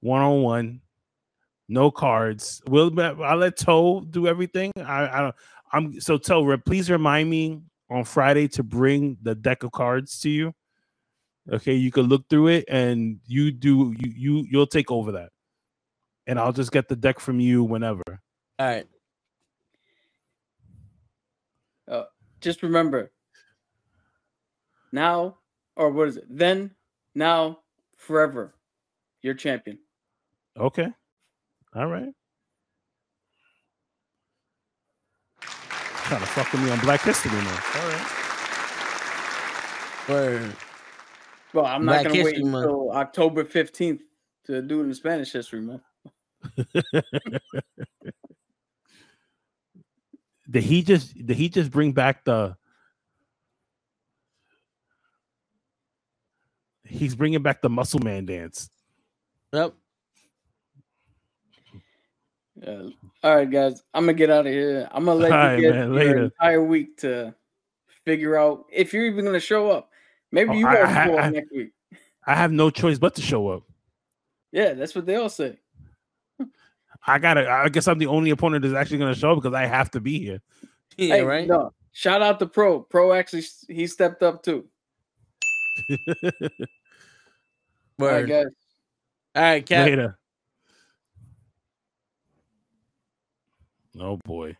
[0.00, 0.80] one on one,
[1.68, 2.62] no cards.
[2.68, 4.70] We'll I'll let Toe do everything.
[4.76, 5.32] I, I
[5.72, 10.30] I'm so Toe, please remind me on Friday to bring the deck of cards to
[10.30, 10.54] you.
[11.50, 15.30] Okay, you can look through it and you do you you you'll take over that.
[16.26, 18.02] And I'll just get the deck from you whenever.
[18.58, 18.86] All right.
[21.88, 22.04] Uh,
[22.40, 23.10] just remember
[24.92, 25.38] now,
[25.76, 26.24] or what is it?
[26.28, 26.70] Then,
[27.14, 27.58] now,
[27.96, 28.54] forever,
[29.22, 29.78] you're champion.
[30.56, 30.88] Okay.
[31.74, 32.12] All right.
[35.40, 37.76] Trying to fuck with me on Black History Month.
[37.76, 38.18] All right.
[40.08, 40.56] Word.
[41.54, 42.64] Well, I'm not going to wait Month.
[42.64, 44.00] until October 15th
[44.46, 45.82] to do it in Spanish history month.
[50.50, 52.56] Did he just did he just bring back the
[56.84, 58.68] He's bringing back the muscle man dance.
[59.52, 59.74] Yep.
[63.24, 64.88] All right, guys, I'm gonna get out of here.
[64.92, 67.34] I'm gonna let you All right, get man, your entire week to
[68.04, 69.90] figure out if you're even gonna show up.
[70.30, 71.70] Maybe Oh, you guys I- show up I- next week.
[72.26, 73.62] I have no choice but to show up.
[74.52, 75.58] Yeah, that's what they all say.
[77.06, 79.66] I gotta I guess I'm the only opponent that's actually gonna show up because I
[79.66, 80.40] have to be here.
[80.96, 81.48] Yeah, hey, right.
[81.48, 82.80] No, shout out to Pro.
[82.80, 84.66] Pro actually he stepped up too.
[85.90, 86.38] All right,
[87.98, 88.28] Word.
[88.28, 88.46] guys.
[89.34, 89.86] All right, Cap.
[89.86, 90.18] Later.
[93.98, 94.56] Oh boy.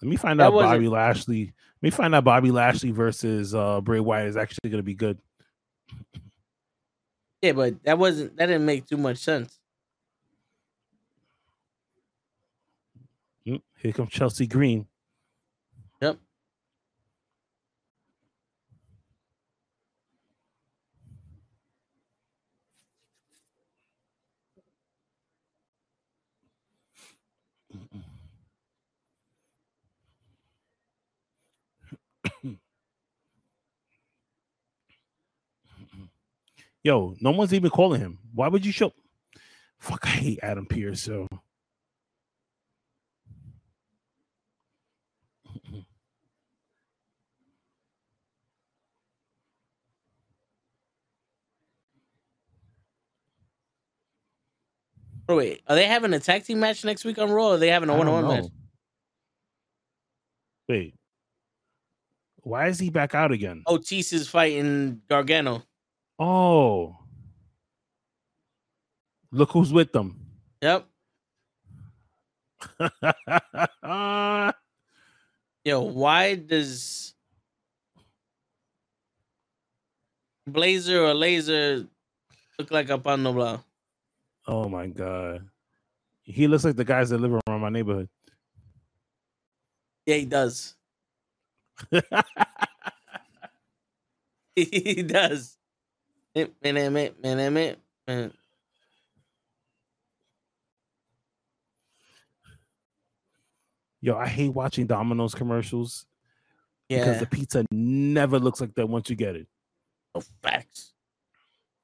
[0.00, 1.44] Let me find That out Bobby Lashley.
[1.46, 4.94] Let me find out Bobby Lashley versus uh Bray Wyatt is actually going to be
[4.94, 5.18] good.
[7.42, 9.58] Yeah, but that wasn't that didn't make too much sense.
[13.78, 14.86] Here comes Chelsea Green.
[36.84, 38.18] Yo, no one's even calling him.
[38.32, 38.92] Why would you show?
[39.78, 41.02] Fuck, I hate Adam Pearce.
[41.02, 41.26] So.
[55.30, 57.48] Oh, wait, are they having a tag team match next week on Raw?
[57.48, 58.50] Or are they having a one on one match?
[60.68, 60.94] Wait,
[62.42, 63.62] why is he back out again?
[63.66, 65.64] Otis is fighting Gargano.
[66.18, 66.96] Oh.
[69.30, 70.18] Look who's with them.
[70.62, 70.86] Yep.
[75.64, 77.14] Yo, why does
[80.46, 81.86] Blazer or Laser
[82.58, 83.60] look like a Pando Blanc?
[84.46, 85.46] oh my god.
[86.22, 88.08] He looks like the guys that live around my neighborhood.
[90.06, 90.74] Yeah, he does.
[94.56, 95.57] he does.
[104.00, 106.06] Yo, I hate watching Domino's commercials
[106.88, 107.00] Yeah.
[107.00, 109.46] because the pizza never looks like that once you get it.
[110.14, 110.92] Oh, facts.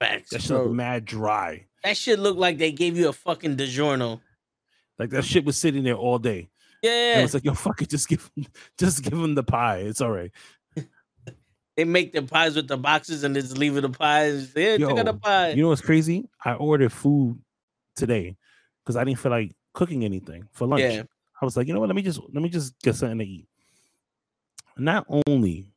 [0.01, 0.31] Facts.
[0.31, 1.67] That shit look mad dry.
[1.83, 4.21] That shit look like they gave you a fucking DiGiorno.
[4.99, 6.49] Like that shit was sitting there all day.
[6.83, 7.25] And Yeah.
[7.25, 8.47] it's like, yo, fuck it, just give him,
[8.79, 9.79] just give him the pie.
[9.79, 10.31] It's all right.
[11.77, 14.53] They make the pies with the boxes and just leave it the pies.
[14.55, 15.51] Yeah, the Yo, pie.
[15.51, 16.29] You know what's crazy?
[16.45, 17.41] I ordered food
[17.97, 18.37] today
[18.83, 20.83] because I didn't feel like cooking anything for lunch.
[20.83, 21.03] Yeah.
[21.41, 21.89] I was like, you know what?
[21.89, 23.49] Let me just let me just get something to eat.
[24.77, 25.69] Not only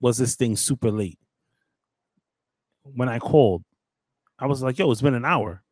[0.00, 1.18] was this thing super late,
[2.82, 3.64] when I called,
[4.38, 5.62] I was like, yo, it's been an hour.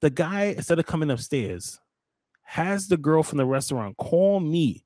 [0.00, 1.80] The guy, instead of coming upstairs,
[2.42, 4.84] has the girl from the restaurant call me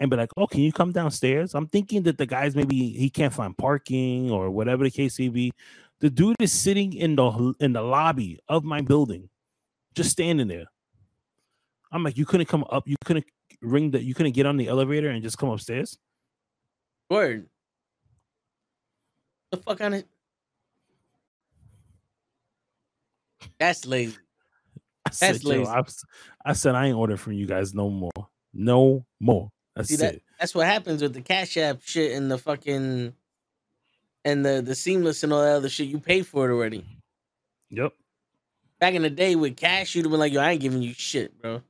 [0.00, 1.54] and be like, oh, can you come downstairs?
[1.54, 5.28] I'm thinking that the guy's maybe he can't find parking or whatever the case may
[5.28, 5.52] be.
[6.00, 9.28] The dude is sitting in the in the lobby of my building,
[9.94, 10.64] just standing there.
[11.92, 13.26] I'm like, you couldn't come up, you couldn't
[13.60, 15.98] ring the, you couldn't get on the elevator and just come upstairs.
[17.10, 17.48] Word.
[19.50, 20.08] The fuck on it?
[23.58, 24.16] That's lazy.
[25.06, 25.70] I said, That's yo, lazy.
[25.70, 25.82] I,
[26.46, 29.50] I said I ain't ordering from you guys no more, no more.
[29.76, 30.20] That's See that?
[30.38, 33.14] That's what happens with the Cash App shit and the fucking
[34.24, 35.88] and the the seamless and all that other shit.
[35.88, 36.84] You pay for it already.
[37.70, 37.92] Yep.
[38.78, 40.94] Back in the day with cash, you'd have been like, "Yo, I ain't giving you
[40.94, 41.62] shit, bro."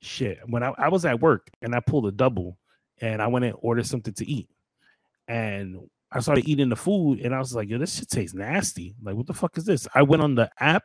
[0.00, 0.40] Shit.
[0.46, 2.58] When I, I was at work and I pulled a double
[3.00, 4.48] and I went and ordered something to eat.
[5.28, 5.78] And
[6.10, 8.96] I started eating the food and I was like, yo, this shit tastes nasty.
[9.00, 9.86] Like, what the fuck is this?
[9.94, 10.82] I went on the app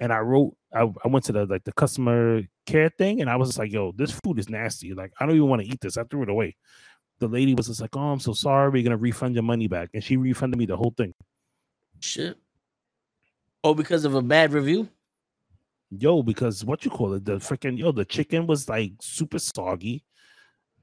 [0.00, 3.36] and I wrote, I, I went to the like the customer care thing and I
[3.36, 4.94] was just like, yo, this food is nasty.
[4.94, 5.96] Like, I don't even want to eat this.
[5.96, 6.56] I threw it away.
[7.18, 8.70] The lady was just like, oh, I'm so sorry.
[8.70, 9.90] We're gonna refund your money back.
[9.94, 11.14] And she refunded me the whole thing.
[12.00, 12.36] Shit.
[13.64, 14.88] Oh, because of a bad review.
[15.90, 20.04] yo, because what you call it, the freaking yo, the chicken was like super soggy.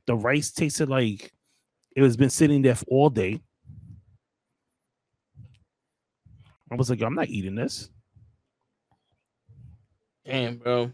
[0.07, 1.31] The rice tasted like
[1.95, 3.41] it was been sitting there for all day.
[6.71, 7.89] I was like, yo, I'm not eating this.
[10.25, 10.91] Damn, bro.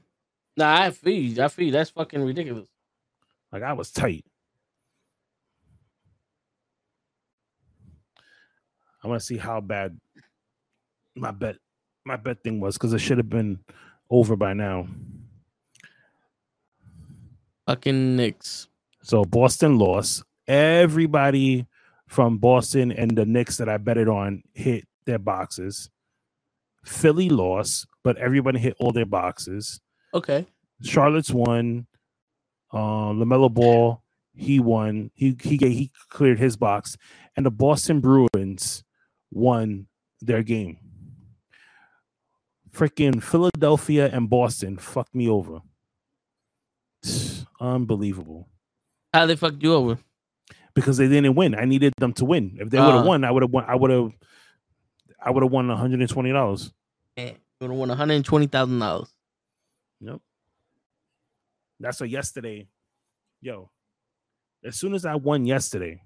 [0.57, 1.43] Nah, I feel you.
[1.43, 1.71] I feel you.
[1.71, 2.67] That's fucking ridiculous.
[3.51, 4.25] Like I was tight.
[9.03, 9.99] I want to see how bad
[11.15, 11.55] my bet
[12.05, 13.59] my bet thing was because it should have been
[14.09, 14.87] over by now.
[17.67, 18.67] Fucking Knicks.
[19.03, 20.23] So Boston lost.
[20.47, 21.67] Everybody
[22.07, 25.89] from Boston and the Knicks that I betted on hit their boxes.
[26.83, 29.79] Philly lost, but everybody hit all their boxes.
[30.13, 30.45] Okay.
[30.83, 31.87] Charlotte's won.
[32.73, 34.01] Um, LaMelo Ball,
[34.33, 35.11] he won.
[35.13, 36.97] He he he cleared his box,
[37.35, 38.83] and the Boston Bruins
[39.31, 39.87] won
[40.21, 40.77] their game.
[42.73, 45.59] Freaking Philadelphia and Boston fucked me over.
[47.59, 48.47] Unbelievable
[49.13, 49.97] How they fucked you over?
[50.73, 51.53] because they didn't win.
[51.53, 52.57] I needed them to win.
[52.59, 53.65] If they would have won, I would have won.
[53.67, 54.11] I would have.
[55.21, 56.71] I would have won one hundred and twenty dollars.
[57.15, 59.13] Man, you would have won one hundred and twenty thousand dollars.
[59.99, 60.19] Yep.
[61.79, 62.67] That's what yesterday.
[63.41, 63.69] Yo,
[64.63, 66.01] as soon as I won yesterday,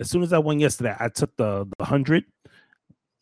[0.00, 2.24] as soon as I won yesterday, I took the the hundred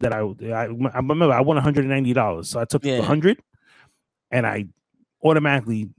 [0.00, 2.48] that I I, I remember I won one hundred and ninety dollars.
[2.50, 2.96] So I took Yeah.
[2.96, 3.40] the hundred,
[4.30, 4.66] and I
[5.22, 5.90] automatically.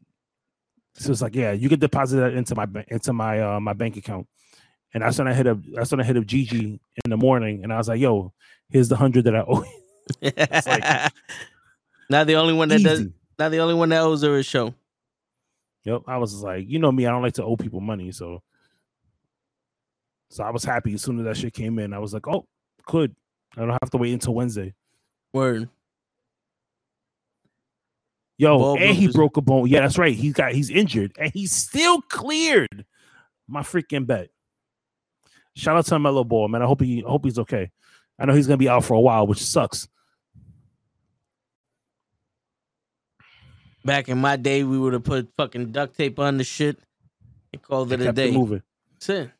[0.97, 3.97] So it's like, yeah, you can deposit that into my into my uh my bank
[3.97, 4.27] account.
[4.95, 7.63] And that's when I hit up that's when I hit up Gigi in the morning,
[7.63, 8.31] and I was like, "Yo,
[8.69, 9.65] here's the hundred that I owe."
[10.21, 10.31] you."
[10.65, 11.11] like-
[12.09, 13.05] now the only one that does.
[13.37, 14.73] not the only one that owes her a show.
[15.83, 16.03] Yep.
[16.07, 18.13] I was like, you know me, I don't like to owe people money.
[18.13, 18.41] So
[20.29, 21.91] so I was happy as soon as that shit came in.
[21.91, 22.47] I was like, oh,
[22.85, 23.13] good.
[23.57, 24.73] I don't have to wait until Wednesday.
[25.33, 25.67] Word.
[28.37, 29.67] Yo, Ball and he broke broke a bone.
[29.67, 30.15] Yeah, that's right.
[30.15, 32.85] He's got he's injured and he's still cleared
[33.47, 34.29] my freaking bet.
[35.55, 36.61] Shout out to Melo Ball, man.
[36.61, 37.71] I hope he hope he's okay.
[38.19, 39.87] I know he's gonna be out for a while, which sucks.
[43.83, 46.79] Back in my day, we would have put fucking duct tape on the shit
[47.53, 48.31] and called it a day.
[48.31, 48.63] Moving.
[48.93, 49.31] That's it.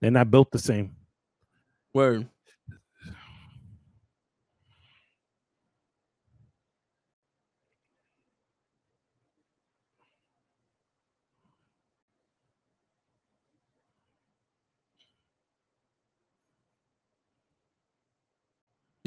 [0.00, 0.96] They're not built the same.
[1.94, 2.26] Word.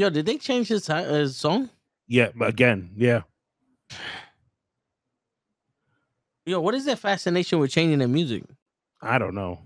[0.03, 1.69] Yo, did they change his, uh, his song?
[2.09, 3.21] Yeah, but again, yeah.
[6.45, 8.43] Yo, what is that fascination with changing the music?
[9.01, 9.61] I don't know.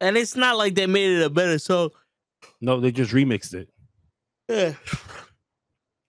[0.00, 1.90] And it's not like they made it a better song.
[2.60, 3.68] No, they just remixed it.
[4.48, 4.74] Yeah.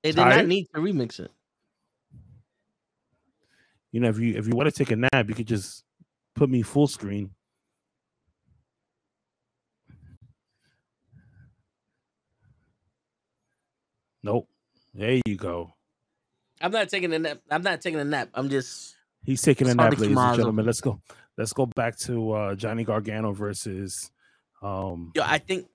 [0.04, 1.32] They did not need to remix it.
[3.92, 5.84] You know, if you if you want to take a nap, you could just
[6.36, 7.32] put me full screen.
[14.26, 14.50] Nope.
[14.96, 15.72] There you go.
[16.60, 17.42] I'm not taking a nap.
[17.52, 18.30] I'm not taking a nap.
[18.34, 20.66] I'm just He's taking a nap, ladies and gentlemen.
[20.66, 21.00] Let's go.
[21.38, 24.10] Let's go back to uh Johnny Gargano versus
[24.64, 25.22] um yo.
[25.24, 25.68] I think,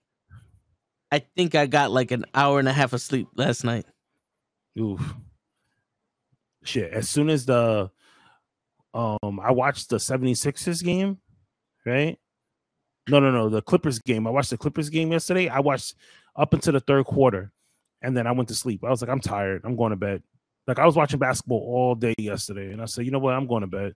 [1.13, 3.87] I think I got like an hour and a half of sleep last night.
[4.77, 5.01] oof.
[6.65, 6.93] Shit.
[6.93, 7.89] As soon as the
[8.93, 11.19] um I watched the 76ers game,
[11.87, 12.19] right?
[13.09, 14.27] No, no, no, the Clippers game.
[14.27, 15.49] I watched the Clippers game yesterday.
[15.49, 15.95] I watched
[16.35, 17.53] up until the third quarter
[18.03, 18.85] and then I went to sleep.
[18.85, 19.63] I was like, I'm tired.
[19.65, 20.23] I'm going to bed.
[20.67, 23.35] Like I was watching basketball all day yesterday, and I said, you know what?
[23.35, 23.95] I'm going to bed.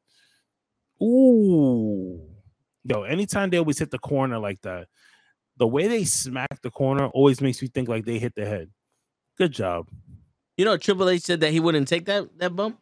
[1.02, 2.20] Ooh,
[2.84, 3.02] yo!
[3.02, 4.88] Anytime they always hit the corner like that,
[5.56, 8.70] the way they smack the corner always makes me think like they hit the head.
[9.36, 9.88] Good job.
[10.56, 12.78] You know, Triple H said that he wouldn't take that that bump.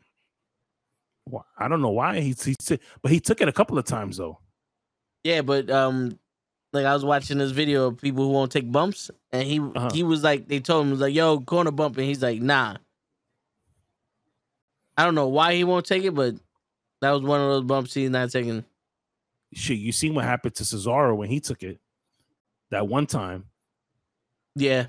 [1.33, 3.84] Wh- I don't know why he he took- but he took it a couple of
[3.84, 4.39] times though.
[5.25, 6.18] Yeah, but um,
[6.73, 9.91] like I was watching this video of people who won't take bumps, and he Uh-huh.
[9.92, 12.76] he was like, they told him was like, "Yo, corner bump," and he's like, "Nah."
[14.97, 16.34] I don't know why he won't take it, but
[17.01, 18.65] that was one of those bumps he's not taking.
[19.55, 21.78] Shit, you seen what happened to Cesaro when he took it
[22.70, 23.47] that one time?
[24.55, 24.86] Yeah,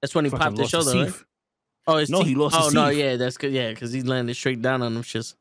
[0.00, 1.04] that's when he Fucking popped his shoulder.
[1.04, 1.14] Right?
[1.86, 2.98] Oh, his No, teeth- he lost Oh no, teeth.
[2.98, 3.52] yeah, that's good.
[3.52, 5.34] Yeah, because he landed straight down on them shits.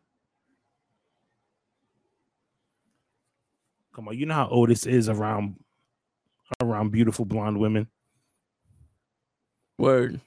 [3.93, 5.55] Come on, you know how Otis is around
[6.61, 7.87] around beautiful blonde women.
[9.77, 10.19] Word.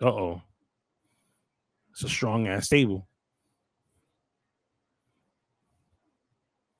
[0.00, 0.42] Uh oh,
[1.92, 3.08] it's a strong ass stable.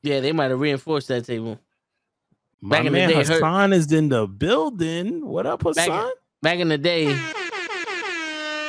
[0.03, 1.59] Yeah, they might have reinforced that table.
[2.61, 5.27] My Back in the day, Hassan is in the building.
[5.27, 6.11] What up, Back- Hassan?
[6.43, 7.07] Back in the day,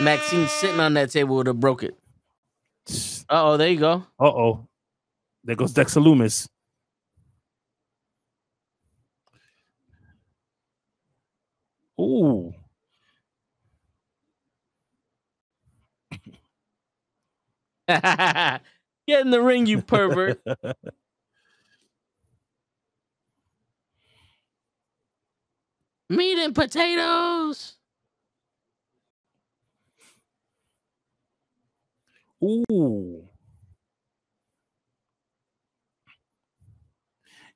[0.01, 1.95] Maxxine sitting on that table would have broke it.
[3.29, 4.03] Uh oh, there you go.
[4.19, 4.67] Uh oh,
[5.47, 6.47] there goes Dexter Lumis.
[11.99, 12.53] Ooh,
[17.87, 18.61] Get
[19.21, 20.41] in the ring, you pervert.
[26.09, 27.75] Meat and potatoes.
[32.43, 33.26] ooh.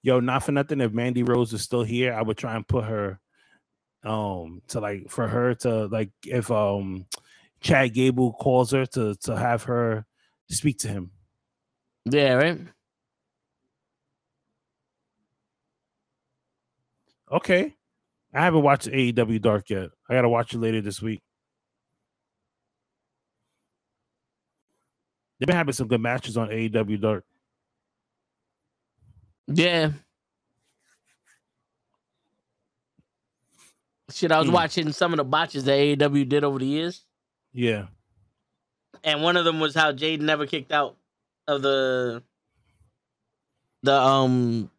[0.03, 0.81] Yo, not for nothing.
[0.81, 3.19] If Mandy Rose is still here, I would try and put her,
[4.03, 7.05] um, to like for her to like if um,
[7.61, 10.05] Chad Gable calls her to to have her
[10.49, 11.11] speak to him.
[12.05, 12.59] Yeah, right.
[17.31, 17.75] Okay.
[18.33, 19.89] I haven't watched AEW Dark yet.
[20.09, 21.21] I gotta watch it later this week.
[25.39, 27.25] They've been having some good matches on AEW Dark.
[29.53, 29.91] Yeah.
[34.11, 34.53] Shit, I was Hmm.
[34.53, 37.05] watching some of the botches that AEW did over the years,
[37.53, 37.87] Yeah.
[39.03, 40.97] and one of them was how Jade never kicked out
[41.47, 42.23] of the
[43.83, 44.69] the um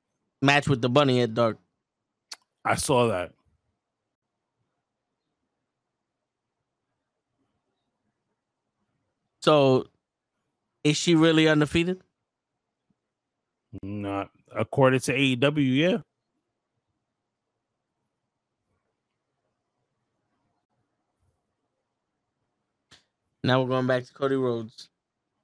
[0.42, 1.58] match with the bunny at Dark.
[2.64, 3.32] I saw that.
[9.40, 9.86] So,
[10.84, 12.02] is she really undefeated?
[13.82, 15.98] Not according to AEW, yeah.
[23.44, 24.88] Now we're going back to Cody Rhodes.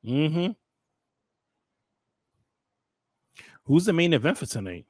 [0.04, 0.52] Mm-hmm.
[3.64, 4.86] Who's the main event for tonight?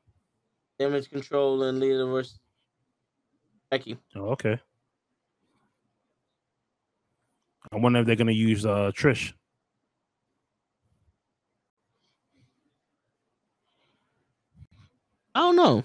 [0.78, 2.38] Damage control and Lita versus
[3.70, 3.98] Becky.
[4.14, 4.60] Oh, okay.
[7.72, 9.32] I wonder if they're gonna use uh Trish.
[15.38, 15.84] I don't know.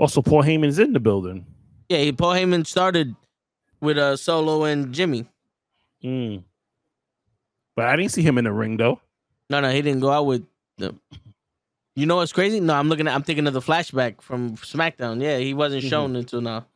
[0.00, 1.46] Also, Paul Heyman's in the building.
[1.88, 3.14] Yeah, Paul Heyman started
[3.80, 5.26] with uh Solo and Jimmy.
[6.02, 6.42] Mm.
[7.76, 9.00] But I didn't see him in the ring though.
[9.48, 10.44] No, no, he didn't go out with
[10.78, 11.00] them.
[11.94, 12.58] You know what's crazy?
[12.58, 15.22] No, I'm looking at I'm thinking of the flashback from SmackDown.
[15.22, 15.90] Yeah, he wasn't Mhm.
[15.90, 16.66] shown until now.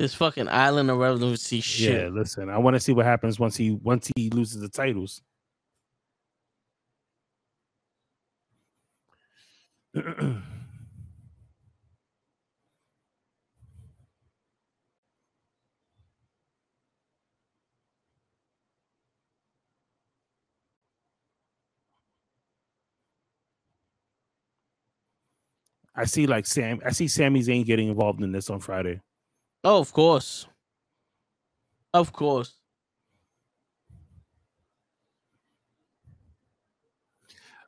[0.00, 2.04] This fucking Island of Relevancy shit.
[2.04, 5.20] Yeah, listen, I want to see what happens once he once he loses the titles.
[25.94, 29.02] I see like Sam I see Sami Zayn getting involved in this on Friday.
[29.62, 30.46] Oh, of course.
[31.92, 32.56] Of course.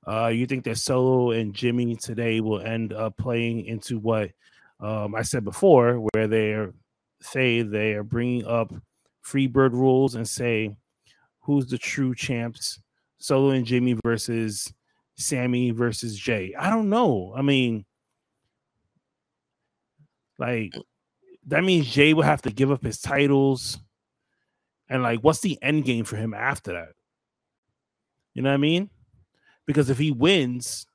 [0.06, 4.30] Uh, you think that Solo and Jimmy today will end up playing into what
[4.80, 6.66] um, I said before, where they
[7.20, 8.72] say they are bringing up
[9.24, 10.76] Freebird rules and say
[11.40, 12.80] who's the true champs,
[13.18, 14.72] Solo and Jimmy versus
[15.16, 16.52] Sami versus Jay.
[16.58, 17.32] I don't know.
[17.36, 17.84] I mean,
[20.38, 20.74] like
[21.46, 23.78] that means Jay will have to give up his titles,
[24.88, 26.88] and like, what's the end game for him after that?
[28.34, 28.90] You know what I mean?
[29.64, 30.86] because if he wins,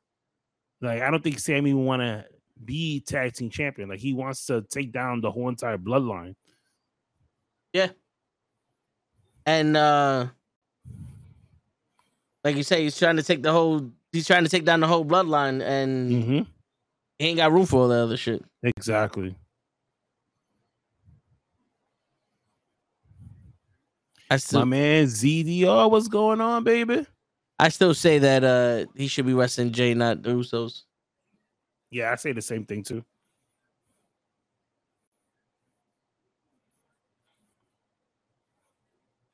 [0.82, 2.26] like I don't think Sami will want to
[2.64, 3.88] be tag team champion.
[3.90, 6.36] Like he wants to take down the whole entire bloodline.
[7.72, 7.90] Yeah.
[9.46, 10.28] And uh
[12.44, 14.88] like you say, he's trying to take the whole he's trying to take down the
[14.88, 16.40] whole bloodline and Mm-hmm.
[17.20, 18.44] he ain't got room for all that other shit.
[18.64, 19.36] Exactly.
[24.30, 27.06] I My still man ZDR, what's going on, baby?
[27.60, 30.84] I still say that uh he should be wrestling Jay, not the Usos.
[31.90, 33.04] Yeah, I say the same thing too.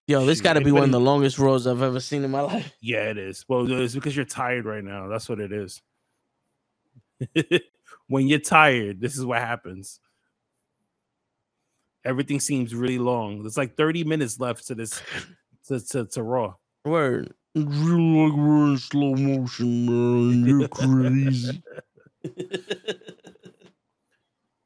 [0.08, 2.42] Yo, this got to be one of the longest Raws I've ever seen in my
[2.52, 2.74] life.
[2.82, 3.46] Yeah, it is.
[3.48, 5.08] Well, it's because you're tired right now.
[5.08, 5.82] That's what it is.
[8.08, 10.00] when you're tired, this is what happens.
[12.06, 13.44] Everything seems really long.
[13.44, 15.02] There's like 30 minutes left to this
[15.68, 16.56] to, to, to Raw.
[16.86, 17.34] Word.
[17.56, 20.60] It's real like we're in slow motion, man.
[20.60, 21.64] You're crazy.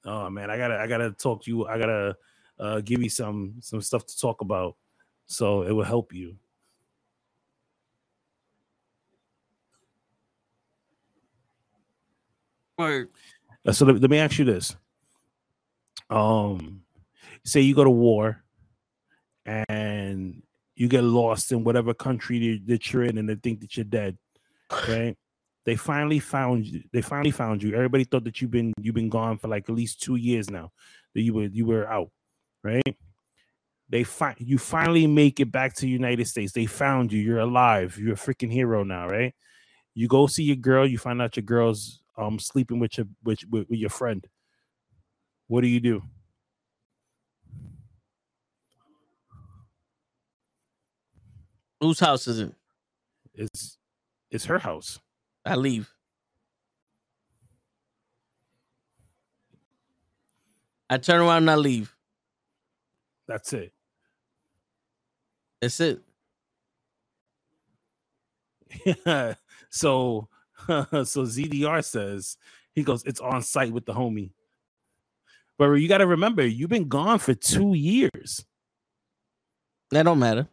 [0.08, 1.68] Oh man, I gotta I gotta talk to you.
[1.68, 2.16] I gotta
[2.58, 4.78] uh give you some some stuff to talk about.
[5.26, 6.38] So it will help you.
[12.78, 13.10] Word.
[13.66, 14.78] Uh, So let, let me ask you this.
[16.10, 16.84] Um
[17.48, 18.44] say you go to war
[19.46, 20.44] and
[20.76, 24.18] you get lost in whatever country that- you're in and they think that you're dead,
[24.88, 25.18] right?
[25.66, 26.84] They finally found you.
[26.94, 27.74] They finally found you.
[27.74, 30.72] Everybody thought that you've been you've been gone for like at least two years now.
[31.14, 32.12] That you were you were out,
[32.64, 32.96] right?
[33.90, 36.54] They find you finally make it back to the United States.
[36.54, 37.22] They found you.
[37.22, 37.98] You're alive.
[37.98, 39.34] You're a freaking hero now, right?
[39.94, 40.88] You go see your girl.
[40.88, 44.26] You find out your girl's um sleeping with your with, with, with your friend.
[45.48, 46.04] What do you do?
[51.80, 52.54] Whose house is it?
[53.34, 53.78] It's
[54.32, 55.00] it's her house.
[55.46, 55.94] I leave.
[60.90, 61.94] I turn around and I leave.
[63.28, 63.74] That's it.
[65.62, 66.02] That's it.
[69.70, 70.30] so
[70.68, 72.38] so ZDR says
[72.74, 74.32] he goes, it's on sight with the homie.
[75.58, 78.46] But you got to remember, you've been gone for two years.
[79.92, 80.48] That don't matter.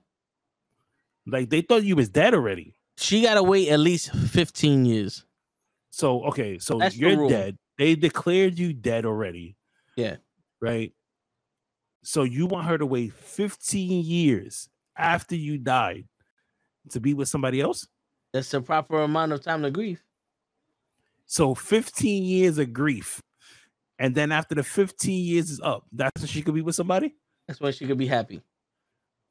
[1.26, 2.74] Like they thought you was dead already.
[2.96, 5.24] She gotta wait at least 15 years.
[5.90, 7.28] So okay, so That's you're rule.
[7.28, 7.56] dead.
[7.78, 9.56] They declared you dead already.
[9.96, 10.16] Yeah.
[10.60, 10.92] Right.
[12.02, 16.06] So you want her to wait 15 years after you died
[16.90, 17.88] to be with somebody else?
[18.32, 20.02] That's the proper amount of time to grieve.
[21.26, 23.22] So 15 years of grief.
[23.98, 27.14] And then after the 15 years is up, that's when she could be with somebody?
[27.48, 28.42] That's when she could be happy.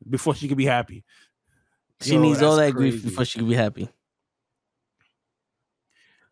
[0.09, 1.03] before she could be happy.
[2.01, 3.89] She Yo, needs all that grief before she can be happy.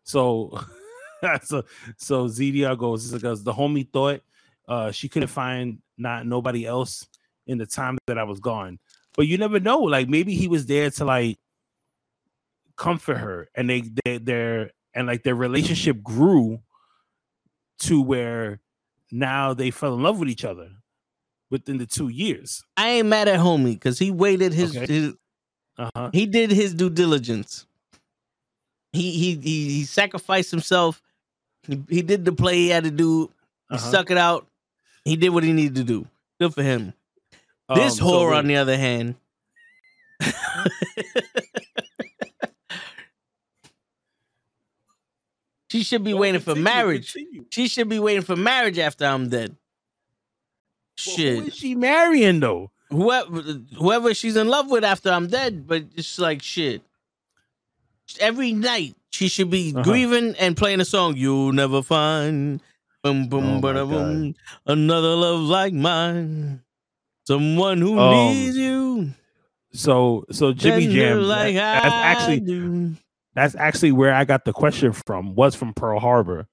[0.04, 0.60] So,
[1.44, 1.64] so,
[1.96, 4.20] so ZDR goes because the homie thought
[4.68, 7.06] uh, she couldn't find not nobody else
[7.46, 8.78] in the time that I was gone.
[9.14, 9.78] But you never know.
[9.80, 11.38] Like maybe he was there to like
[12.76, 16.60] comfort her, and they they their and like their relationship grew
[17.80, 18.60] to where
[19.10, 20.70] now they fell in love with each other
[21.50, 22.64] within the two years.
[22.76, 24.90] I ain't mad at homie because he waited his, Okay.
[24.90, 25.14] his
[25.78, 26.10] Uh huh.
[26.12, 27.66] he did his due diligence.
[28.92, 31.02] He he he, he sacrificed himself.
[31.66, 33.30] He, he did the play he had to do.
[33.70, 33.88] He Uh-huh.
[33.88, 34.46] stuck it out.
[35.04, 36.06] He did what he needed to do.
[36.40, 36.92] Good for him.
[37.74, 38.36] this Um, so whore, wait.
[38.38, 39.14] on the other hand,
[45.70, 47.12] she should be Don't waiting for marriage.
[47.12, 47.44] continue.
[47.50, 49.50] She should be waiting for marriage after I'm dead.
[51.06, 51.48] Well, Who Shit.
[51.48, 52.70] is she marrying though?
[52.92, 53.40] Whoever
[53.76, 56.82] whoever she's in love with after I'm dead, but it's like shit.
[58.20, 59.82] Every night she should be Uh-huh.
[59.82, 61.16] grieving and playing a song.
[61.16, 62.60] You'll never find
[63.02, 64.34] boom Oh boom bada boom
[64.66, 66.62] another love like mine.
[67.26, 69.10] Someone who Um, needs you.
[69.72, 71.22] So so Jimmy Jam.
[71.22, 72.94] like that- that's actually do.
[73.34, 75.34] that's actually where I got the question from.
[75.34, 76.46] Was from Pearl Harbor,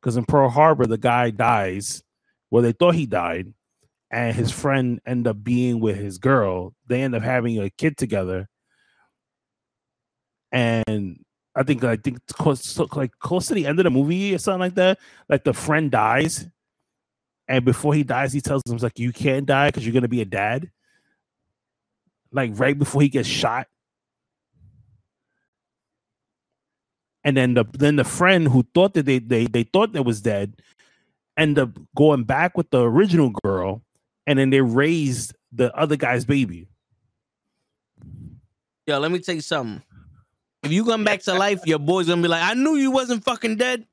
[0.00, 2.02] because in Pearl Harbor the guy dies.
[2.50, 3.54] Well, they thought he died,
[4.12, 4.60] and his mm-hmm.
[4.60, 6.74] friend end up being with his girl.
[6.86, 8.48] They end up having a kid together,
[10.52, 11.24] and
[11.56, 14.60] I think I think close, like close to the end of the movie or something
[14.60, 14.98] like that.
[15.28, 16.46] Like the friend dies,
[17.48, 20.20] and before he dies, he tells him like, "You can't die because you're gonna be
[20.20, 20.70] a dad."
[22.30, 23.66] Like right before he gets shot.
[27.24, 30.20] and then the then the friend who thought that they they they thought that was
[30.20, 30.60] dead
[31.36, 33.82] end up going back with the original girl
[34.26, 36.68] and then they raised the other guy's baby
[38.86, 39.80] Yo, let me tell you something.
[40.64, 43.22] If you come back to life, your boy's gonna be like, I knew you wasn't
[43.24, 43.86] fucking dead.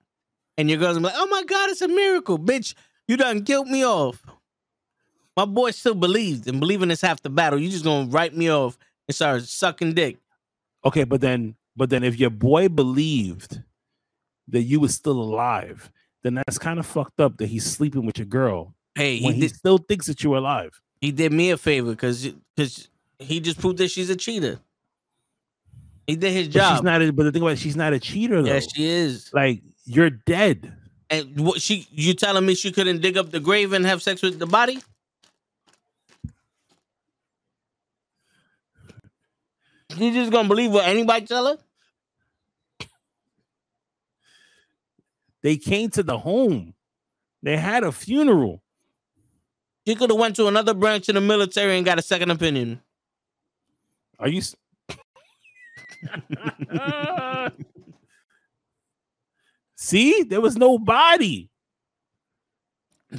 [0.58, 2.40] And your girl's gonna be like, oh my God, it's a miracle.
[2.40, 2.74] Bitch,
[3.08, 4.24] you done killed me off.
[5.38, 7.60] My boy still believed, and believing is half the battle.
[7.60, 8.78] You just gonna write me off
[9.08, 10.18] and start sucking dick.
[10.86, 13.62] okay but then but then if your boy believed
[14.48, 15.92] that you was still alive
[16.24, 19.48] then that's kind of fucked up that he's sleeping with your girl Hey, he he
[19.48, 23.78] still thinks that you're alive he did me a favor because because he just proved
[23.78, 24.60] that she's a cheater.
[26.08, 26.76] He did his but job.
[26.78, 28.86] she's not a, but the thing about it, she's not a cheater though yeah, she
[28.86, 29.30] is.
[29.34, 30.74] like you're dead
[31.10, 34.22] And what she you telling me she couldn't dig up the grave and have sex
[34.22, 34.80] with the body?
[39.98, 41.58] You just gonna believe what anybody tell her?
[45.42, 46.74] they came to the home
[47.42, 48.62] they had a funeral
[49.88, 52.82] She could have went to another branch in the military and got a second opinion.
[54.20, 54.40] Are you?
[54.40, 54.56] s-
[59.76, 61.50] See, there was no body.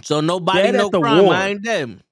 [0.03, 1.25] So nobody, Dead no at the crime.
[1.25, 1.35] war.
[1.35, 2.03] I ain't them.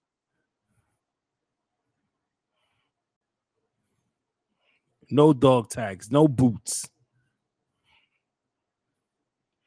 [5.10, 6.88] No dog tags, no boots.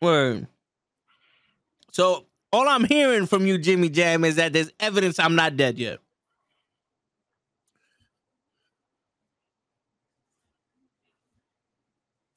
[0.01, 0.47] Word.
[1.91, 5.77] So all I'm hearing from you, Jimmy Jam, is that there's evidence I'm not dead
[5.77, 5.99] yet.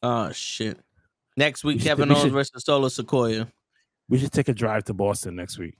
[0.02, 0.78] Oh shit.
[1.36, 3.50] Next week, We should- Kevin we Owens should- versus Solo Sikoa.
[4.08, 5.76] We should take a drive to Boston next week.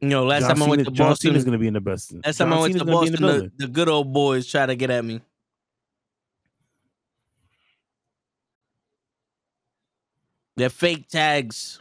[0.00, 1.68] You know, last John time I went Cena- to John Boston, Cena's going to be
[1.68, 2.12] in the best.
[2.24, 5.04] last time I went to Boston, the, the good old boys try to get at
[5.04, 5.20] me.
[10.56, 11.80] They're fake tags.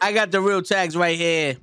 [0.00, 1.56] I got the real tags right here.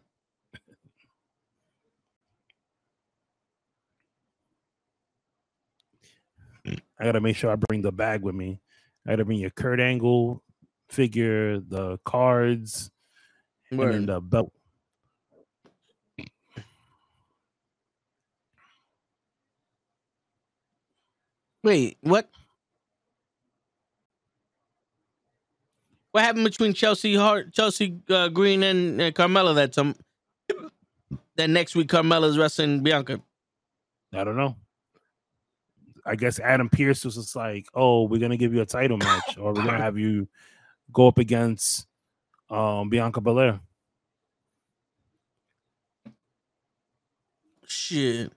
[7.00, 8.62] I got to make sure I bring the bag with me.
[9.08, 10.44] I got to bring your Kurt Angle
[10.90, 12.92] figure, the cards,
[13.72, 14.52] and the belt.
[21.64, 22.30] Wait, what?
[26.12, 29.56] What happened between Chelsea Hart, Chelsea uh, Green, and uh, Carmella?
[29.56, 29.96] That some
[31.36, 33.22] that next week Carmella's wrestling Bianca.
[34.14, 34.56] I don't know.
[36.06, 39.38] I guess Adam Pearce was just like, "Oh, we're gonna give you a title match,
[39.38, 40.28] or we're gonna have you
[40.92, 41.88] go up against
[42.50, 43.62] um, Bianca Belair."
[47.68, 48.34] Shit.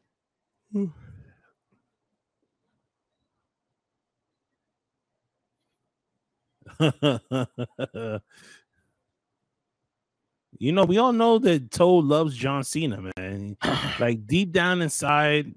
[10.59, 13.57] You know, we all know that Toe loves John Cena, man.
[13.99, 15.53] like deep down inside,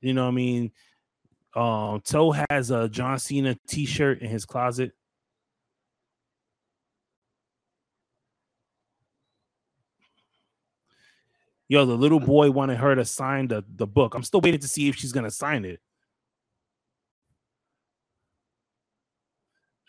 [0.00, 0.72] you know, what I mean,
[1.54, 4.92] um, Toe has a John Cena T-shirt in his closet.
[11.68, 14.14] Yo, the little boy wanted her to sign the, the book.
[14.14, 15.80] I'm still waiting to see if she's gonna sign it.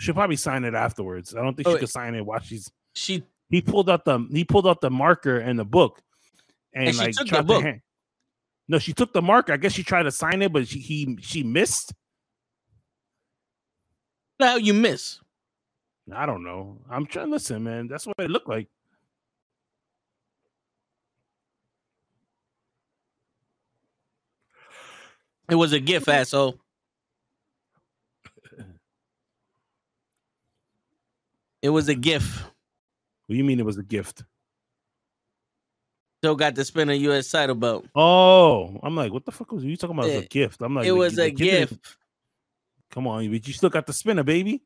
[0.01, 1.35] She'll probably sign it afterwards.
[1.35, 4.17] I don't think Oh, she could sign it while she's She he pulled out the
[4.31, 6.01] he pulled out the marker and the book
[6.73, 7.61] and, And she like took the tried to book.
[7.63, 7.81] hand-
[8.67, 11.17] no she took the marker i guess she tried to sign it but she he
[11.21, 11.93] she missed
[14.39, 15.19] hell you miss?
[16.15, 18.67] i don't know i'm trying to listen man that's what it looked like
[25.49, 26.60] It was a gift, asshole.
[31.61, 32.41] It was a gift.
[33.27, 34.23] what do you mean it was a gift
[36.21, 37.31] Still got to spin a U.S.
[37.31, 37.85] title belt.
[37.95, 40.75] oh i'm like what the fuck was you talking about it was a gift i'm
[40.75, 41.97] like it was the a gift.
[42.91, 44.63] come on but you still got the spinner baby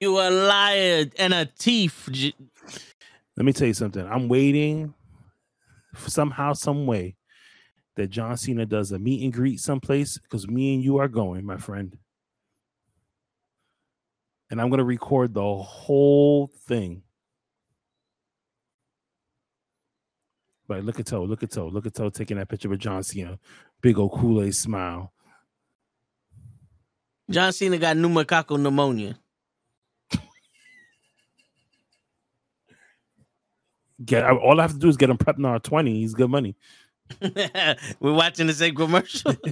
[0.00, 2.08] You a liar and a thief.
[3.38, 4.04] Let me tell you something.
[4.04, 4.94] I'm waiting
[5.94, 7.14] somehow, some way
[7.94, 11.46] that John Cena does a meet and greet someplace because me and you are going,
[11.46, 11.96] my friend.
[14.50, 17.04] And I'm gonna record the whole thing.
[20.66, 23.04] But look at Toe, look at Toe, look at Toe taking that picture with John
[23.04, 23.38] Cena.
[23.80, 25.12] Big old Kool-Aid smile.
[27.30, 29.16] John Cena got pneumococcal pneumonia.
[34.04, 35.92] Get all I have to do is get him Prevnar 20.
[35.92, 36.56] He's good money.
[38.00, 39.34] We're watching the same commercial.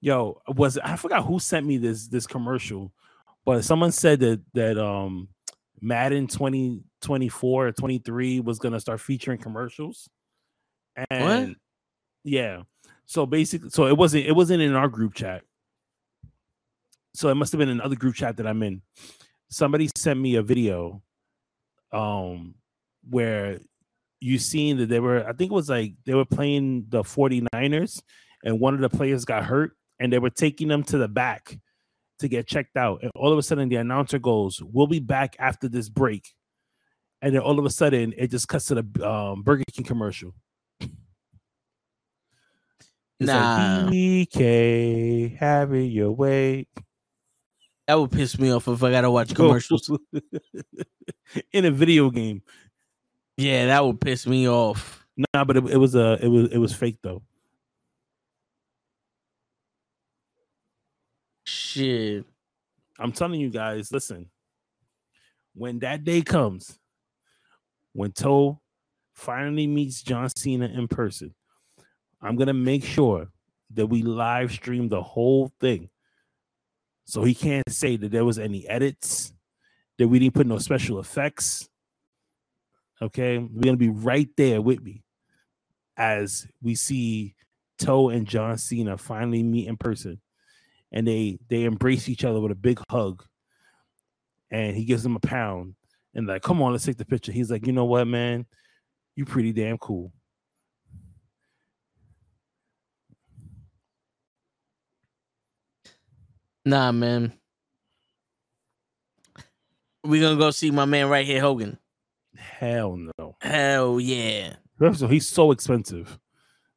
[0.00, 2.92] Yo, was I forgot who sent me this this commercial,
[3.44, 5.28] but someone said that that um
[5.80, 10.08] Madden 2024 or 23 was gonna start featuring commercials.
[11.10, 11.56] And
[12.24, 12.62] yeah.
[13.06, 15.42] So basically, so it wasn't it wasn't in our group chat.
[17.16, 18.82] So it must have been another group chat that I'm in.
[19.48, 21.02] Somebody sent me a video
[21.92, 22.54] um
[23.08, 23.60] where
[24.20, 28.02] you seen that they were I think it was like they were playing the 49ers
[28.44, 31.58] and one of the players got hurt and they were taking them to the back
[32.18, 33.02] to get checked out.
[33.02, 36.32] And all of a sudden, the announcer goes, We'll be back after this break.
[37.22, 40.34] And then all of a sudden, it just cuts to the um, Burger King commercial.
[43.18, 43.84] It's Nah.
[43.84, 46.66] like, BK, have it your way.
[47.86, 49.90] That would piss me off if I gotta watch commercials.
[51.52, 52.42] in a video game.
[53.36, 55.06] Yeah, that would piss me off.
[55.16, 57.22] Nah, but it, it was a it was it was fake though.
[61.44, 62.24] Shit.
[62.98, 64.30] I'm telling you guys, listen.
[65.54, 66.78] When that day comes,
[67.92, 68.60] when Toe
[69.14, 71.34] finally meets John Cena in person,
[72.20, 73.28] I'm gonna make sure
[73.74, 75.88] that we live stream the whole thing.
[77.06, 79.32] So he can't say that there was any edits,
[79.98, 81.68] that we didn't put no special effects.
[83.00, 85.04] Okay, we're gonna be right there with me
[85.96, 87.34] as we see
[87.78, 90.20] Toe and John Cena finally meet in person
[90.92, 93.24] and they they embrace each other with a big hug.
[94.50, 95.74] And he gives him a pound
[96.14, 97.32] and like come on let's take the picture.
[97.32, 98.46] He's like you know what man?
[99.14, 100.12] You pretty damn cool
[106.66, 107.32] Nah, man.
[110.04, 111.78] We gonna go see my man right here, Hogan.
[112.36, 114.54] hell no Hell yeah.
[114.80, 116.18] All, he's so expensive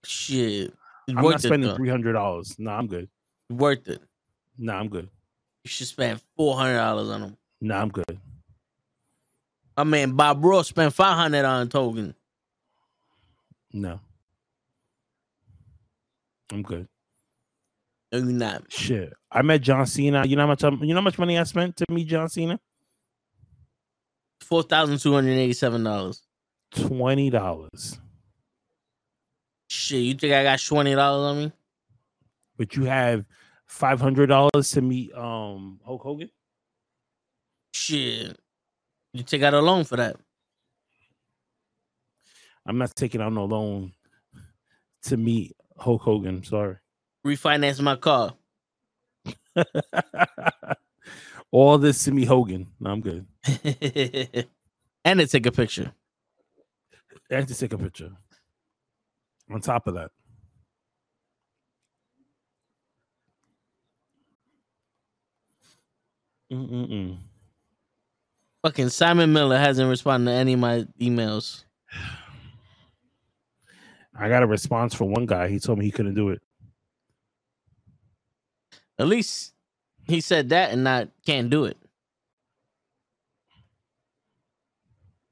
[0.06, 0.68] Shit.
[0.72, 0.74] It's
[1.10, 1.48] i'm not worth it.
[1.48, 3.10] spending $300 nah i'm good
[3.50, 4.02] Worth it.
[4.58, 5.10] nah i'm good
[5.64, 7.38] You should spend four hundred dollars on him.
[7.62, 8.18] nah i'm good
[9.78, 12.16] My man Bob Ross spent five hundred on Hogan.
[13.74, 14.00] no
[16.52, 16.88] i'm good
[18.14, 18.72] No, you're not.
[18.72, 21.38] shit i met john cena you know how much I'm, you know how much money
[21.38, 22.60] i spent to meet john cena
[24.42, 26.24] Four thousand two hundred eighty-seven dollars.
[26.74, 28.00] $20
[29.70, 31.52] Shit, you think I got twenty dollars on me?
[32.58, 33.26] but you have
[33.70, 36.30] $500 to meet um hulk hogan
[37.74, 38.38] Shit.
[39.14, 40.16] You take out a loan for that.
[42.66, 43.94] I'm not taking out no loan
[45.04, 46.44] to meet Hulk Hogan.
[46.44, 46.76] Sorry.
[47.26, 48.34] Refinance my car.
[51.52, 52.68] All this to meet Hogan.
[52.80, 53.26] No, I'm good.
[55.06, 55.92] and to take a picture.
[57.30, 58.12] And to take a picture.
[59.52, 60.12] On top of that.
[66.52, 67.18] Mm-mm-mm.
[68.64, 71.64] Fucking Simon Miller hasn't responded to any of my emails.
[74.20, 75.48] I got a response from one guy.
[75.48, 76.42] He told me he couldn't do it.
[79.00, 79.54] At least
[80.06, 81.78] he said that and not can't do it.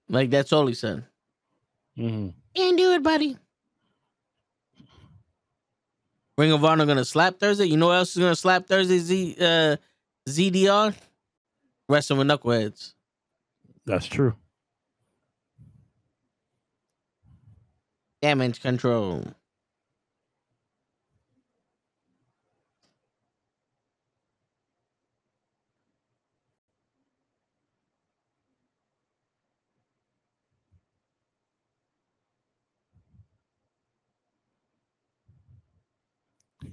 [0.10, 1.04] Like that's all he said.
[1.96, 3.38] hmm Can't do it, buddy.
[6.38, 7.66] Ring of Honor gonna slap Thursday.
[7.66, 9.00] You know what else is gonna slap Thursday?
[9.00, 9.76] Z uh,
[10.30, 10.96] ZDR
[11.90, 12.94] wrestling with knuckleheads.
[13.86, 14.36] That's true.
[18.22, 19.26] Damage control.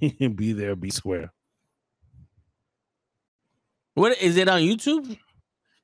[0.35, 1.31] be there, be square.
[3.93, 5.17] What is it on YouTube?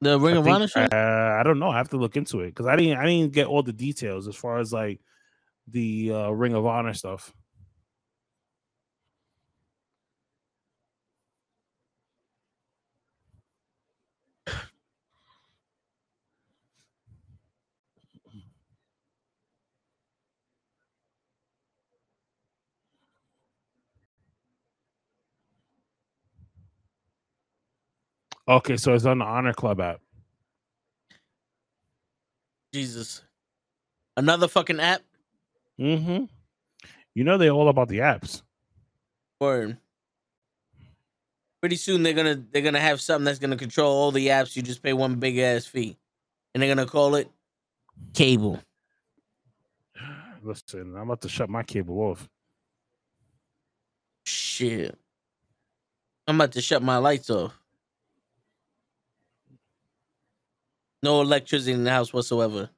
[0.02, 0.82] The Ring I of Honor show.
[0.82, 1.70] Uh, I don't know.
[1.70, 2.98] I have to look into it because I didn't.
[2.98, 5.00] I didn't get all the details as far as like
[5.68, 7.34] the uh, Ring of Honor stuff.
[28.52, 30.02] Okay, so it's on the Honor Club app.
[32.74, 33.22] Jesus.
[34.18, 35.02] Another fucking app.
[35.80, 36.26] Mm-hmm.
[37.16, 38.42] You know they're all about the apps.
[39.40, 39.78] Word.
[41.62, 44.54] Pretty soon they're gonna they're gonna have something that's gonna control all the apps.
[44.54, 45.98] You just pay one big ass fee,
[46.54, 47.32] and they're gonna call it
[48.14, 48.60] cable.
[50.44, 52.28] Listen, I'm about to shut my cable off.
[54.26, 54.98] Shit.
[56.28, 57.61] I'm about to shut my lights off.
[61.04, 62.70] No electricity in the house whatsoever.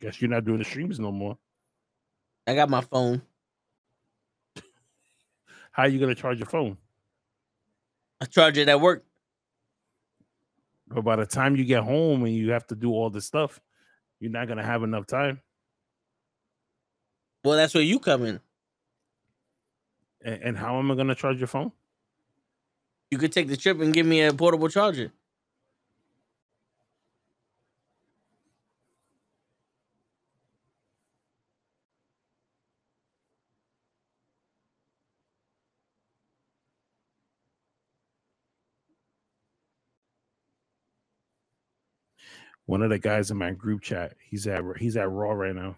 [0.00, 1.38] Guess you're not doing the streams no more.
[2.46, 3.22] I got my phone.
[5.72, 6.76] How are you gonna charge your phone?
[8.20, 9.04] I charge it at work.
[10.88, 13.60] But by the time you get home and you have to do all this stuff,
[14.20, 15.40] you're not gonna have enough time.
[17.44, 18.40] Well, that's where you come in.
[20.22, 21.72] And, and how am I gonna charge your phone?
[23.10, 25.12] You could take the trip and give me a portable charger.
[42.66, 45.76] One of the guys in my group chat, he's at he's at Raw right now.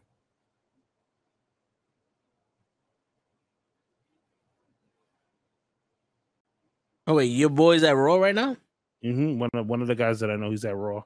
[7.06, 8.56] Oh wait, your boy's at Raw right now?
[9.04, 9.38] Mm-hmm.
[9.38, 11.02] One of one of the guys that I know, he's at Raw.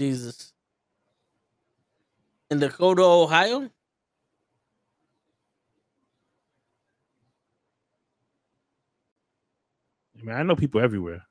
[0.00, 0.52] Jesus.
[2.50, 3.70] In Dakota, Ohio?
[10.18, 11.27] I mean, I know people everywhere.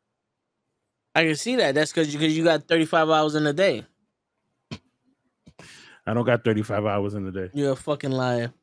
[1.17, 1.73] I can see that.
[1.73, 3.83] That's because you, cause you got 35 hours in a day.
[6.05, 7.49] I don't got 35 hours in the day.
[7.55, 8.53] You're a fucking liar.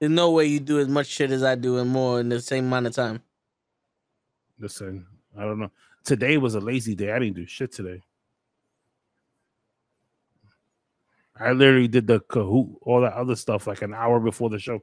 [0.00, 2.40] There's no way you do as much shit as I do and more in the
[2.40, 3.22] same amount of time.
[4.58, 5.06] Listen,
[5.38, 5.70] I don't know.
[6.02, 7.12] Today was a lazy day.
[7.12, 8.02] I didn't do shit today.
[11.38, 14.82] I literally did the Kahoot, all that other stuff like an hour before the show.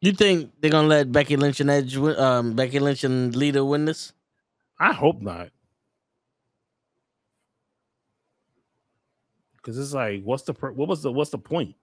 [0.00, 3.64] You think they're gonna let Becky Lynch and Edge, win, um, Becky Lynch and Lita
[3.64, 4.12] win this?
[4.78, 5.50] I hope not.
[9.56, 11.74] Because it's like, what's the what was the what's the point?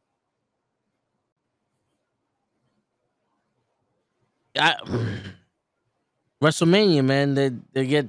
[4.58, 4.76] I,
[6.42, 8.08] WrestleMania, man, they they get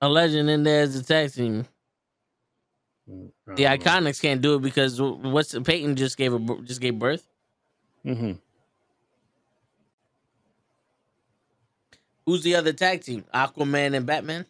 [0.00, 1.66] a legend in there as a tag team.
[3.06, 7.28] The Iconics can't do it because what's Peyton just gave a just gave birth.
[8.04, 8.32] Mm-hmm.
[12.26, 13.24] Who's the other tag team?
[13.34, 14.46] Aquaman and Batman.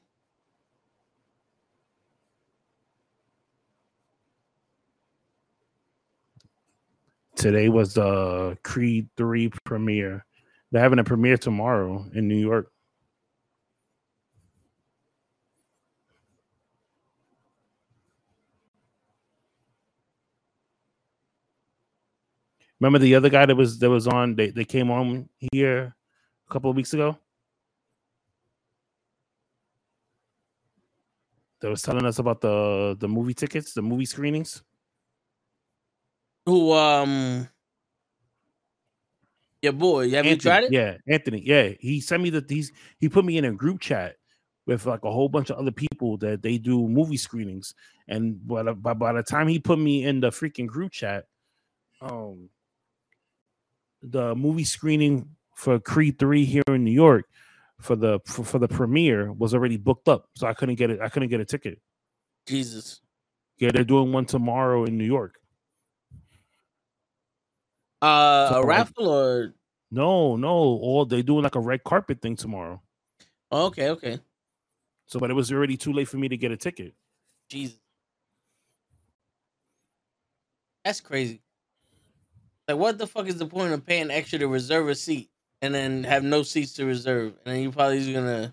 [7.34, 10.24] Today was the Creed three premiere.
[10.70, 12.70] They're having a premiere tomorrow in New York.
[22.80, 25.94] Remember the other guy that was that was on they, they came on here
[26.48, 27.16] a couple of weeks ago?
[31.62, 34.62] That was telling us about the the movie tickets, the movie screenings.
[36.44, 37.48] Who um
[39.62, 40.72] your boy, have Anthony, you tried it?
[40.72, 41.40] Yeah, Anthony.
[41.46, 44.16] Yeah, he sent me the he's he put me in a group chat
[44.66, 47.74] with like a whole bunch of other people that they do movie screenings.
[48.08, 51.26] And by the, by, by the time he put me in the freaking group chat,
[52.00, 52.48] um,
[54.02, 57.26] the movie screening for Creed three here in New York
[57.82, 61.00] for the for, for the premiere was already booked up, so I couldn't get it.
[61.00, 61.80] I couldn't get a ticket.
[62.46, 63.00] Jesus.
[63.58, 65.38] Yeah, they're doing one tomorrow in New York.
[68.00, 69.54] Uh So, a like- raffle or
[69.90, 72.82] No, no, all they doing like a red carpet thing tomorrow.
[73.50, 74.18] oh, okay, okay.
[75.06, 76.94] So, but it was already too late for me to get a ticket.
[77.50, 77.76] Jesus.
[80.84, 81.42] That's crazy.
[82.66, 85.30] Like what the fuck is the point of paying extra to reserve a seat
[85.62, 87.34] and then have no seats to reserve?
[87.46, 88.52] And then you probably just gonna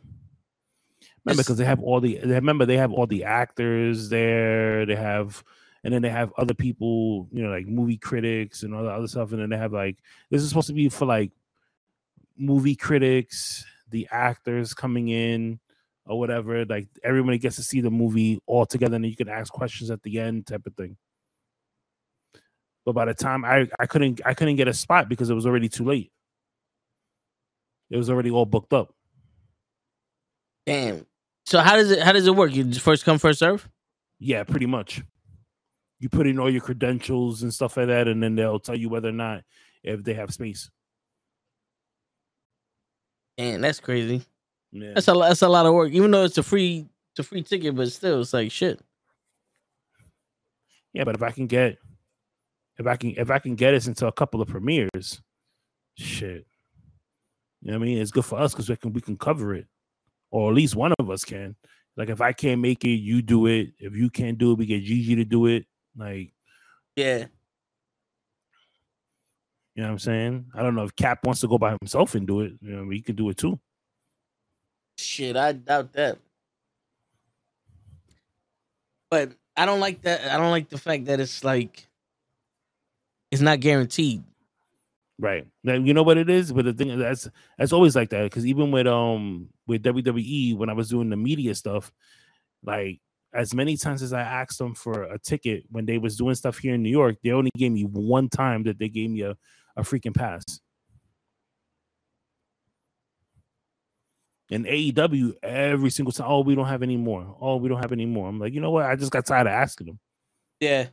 [1.25, 4.85] Remember, because they have all the they- remember they have all the actors there.
[4.85, 5.43] They have,
[5.83, 9.07] and then they have other people, you know, like movie critics and all the other
[9.07, 9.31] stuff.
[9.31, 9.97] And then they have like
[10.29, 11.31] this is supposed to be for like
[12.38, 15.59] movie critics, the actors coming in
[16.05, 16.63] or whatever.
[16.65, 19.91] Like everybody gets to see the movie all together, and then you can ask questions
[19.91, 20.95] at the end, type of thing.
[22.85, 25.45] But by the time I I couldn't I couldn't get a spot because it was
[25.45, 26.11] already too late.
[27.90, 28.93] It was already all booked up.
[30.66, 31.06] damn.
[31.45, 32.53] So how does it how does it work?
[32.53, 33.68] You first come, first serve?
[34.19, 35.01] Yeah, pretty much.
[36.00, 38.88] You put in all your credentials and stuff like that, and then they'll tell you
[38.88, 39.43] whether or not
[39.84, 40.69] if they have space.
[43.38, 44.22] Damn, that's crazy.
[44.72, 44.92] Yeah.
[44.93, 45.92] That's a that's a lot of work.
[45.92, 48.80] Even though it's a free it's a free ticket, but still it's like shit.
[50.93, 51.80] Yeah, but if I can get
[52.77, 55.22] if I can if I can get us into a couple of premieres,
[55.98, 56.45] shit.
[57.61, 57.97] You know what I mean?
[57.97, 59.67] It's good for us because we can we can cover it.
[60.31, 61.55] Or at least one of us can.
[61.97, 63.73] Like if I can't make it, you do it.
[63.79, 65.65] If you can't do it, we get Gigi to do it.
[65.97, 66.33] Like,
[66.95, 67.25] Yeah.
[69.75, 70.45] you know what I'm saying?
[70.53, 72.53] I don't know if Cap wants to go by himself and do it.
[72.61, 73.59] You know, he can do it too.
[74.97, 76.19] Shit, I doubt that.
[79.09, 80.31] But I don't like that.
[80.31, 81.88] I don't like the fact that it's like
[83.31, 84.23] it's not guaranteed.
[85.19, 85.45] Right.
[85.65, 88.23] Now you know what it is, but the thing is that's that's always like that.
[88.23, 91.91] Because even with um with WWE, when I was doing the media stuff,
[92.64, 93.01] like
[93.33, 96.57] as many times as I asked them for a ticket when they was doing stuff
[96.57, 99.35] here in New York, they only gave me one time that they gave me a,
[99.75, 100.43] a freaking pass.
[104.49, 107.35] And AEW every single time, oh, we don't have any more.
[107.39, 108.27] Oh, we don't have any more.
[108.27, 108.85] I'm like, you know what?
[108.85, 109.99] I just got tired of asking them.
[110.59, 110.88] Yeah.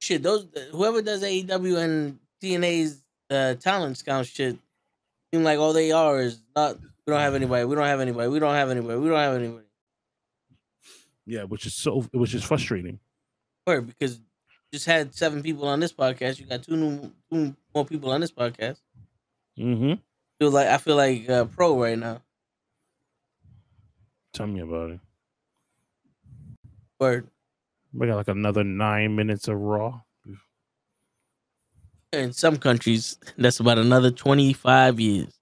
[0.00, 4.58] Shit, those whoever does AEW and TNA's uh, talent scout shit
[5.32, 6.78] seem like all they are is not.
[6.80, 7.64] We don't have anybody.
[7.64, 8.28] We don't have anybody.
[8.28, 8.98] We don't have anybody.
[8.98, 9.66] We don't have anybody.
[11.26, 12.98] Yeah, which is so which is frustrating.
[13.66, 14.20] Word, because
[14.72, 16.38] just had seven people on this podcast.
[16.40, 18.78] You got two new, two more people on this podcast.
[19.58, 19.94] Mm-hmm.
[20.40, 22.22] Feel like I feel like uh, pro right now.
[24.32, 25.00] Tell me about it.
[26.98, 27.28] Word.
[27.92, 30.00] We got like another nine minutes of raw.
[32.12, 35.32] In some countries, that's about another twenty five years.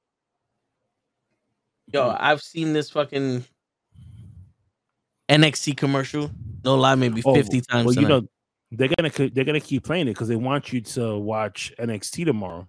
[1.93, 2.17] Yo, mm.
[2.19, 3.45] I've seen this fucking
[5.29, 6.31] NXT commercial.
[6.65, 7.87] No lie, maybe Oh, fifty times.
[7.87, 8.29] Well, you know,
[8.71, 12.69] they're gonna they're gonna keep playing it because they want you to watch NXT tomorrow.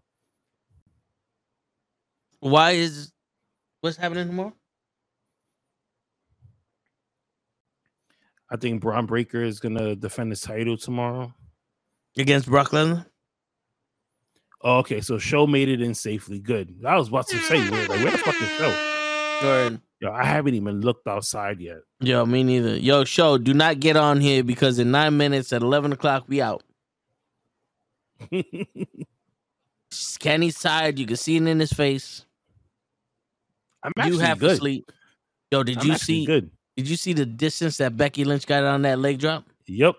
[2.39, 3.11] why is
[3.81, 4.53] what's happening tomorrow?
[8.49, 11.33] I think Bron Breakker is gonna defend his title tomorrow.
[12.17, 13.05] Against Brock Lesnar?
[14.64, 16.40] Oh, okay, so show made it in safely.
[16.40, 16.75] Good.
[16.85, 18.69] I was about to say, where, like, where the fuck is show?
[19.43, 19.81] Word.
[19.99, 21.80] Yo, I haven't even looked outside yet.
[21.99, 22.75] Yo, me neither.
[22.77, 26.41] Yo, show, do not get on here because in nine minutes at eleven o'clock we
[26.41, 26.64] out.
[30.19, 30.98] Kenny's tired.
[30.99, 32.25] You can see it in his face.
[33.83, 34.49] I'm You have good.
[34.51, 34.91] to sleep.
[35.51, 36.25] Yo, did I'm you see?
[36.25, 36.51] good?
[36.77, 39.45] Did you see the distance that Becky Lynch got on that leg drop?
[39.67, 39.95] Yep.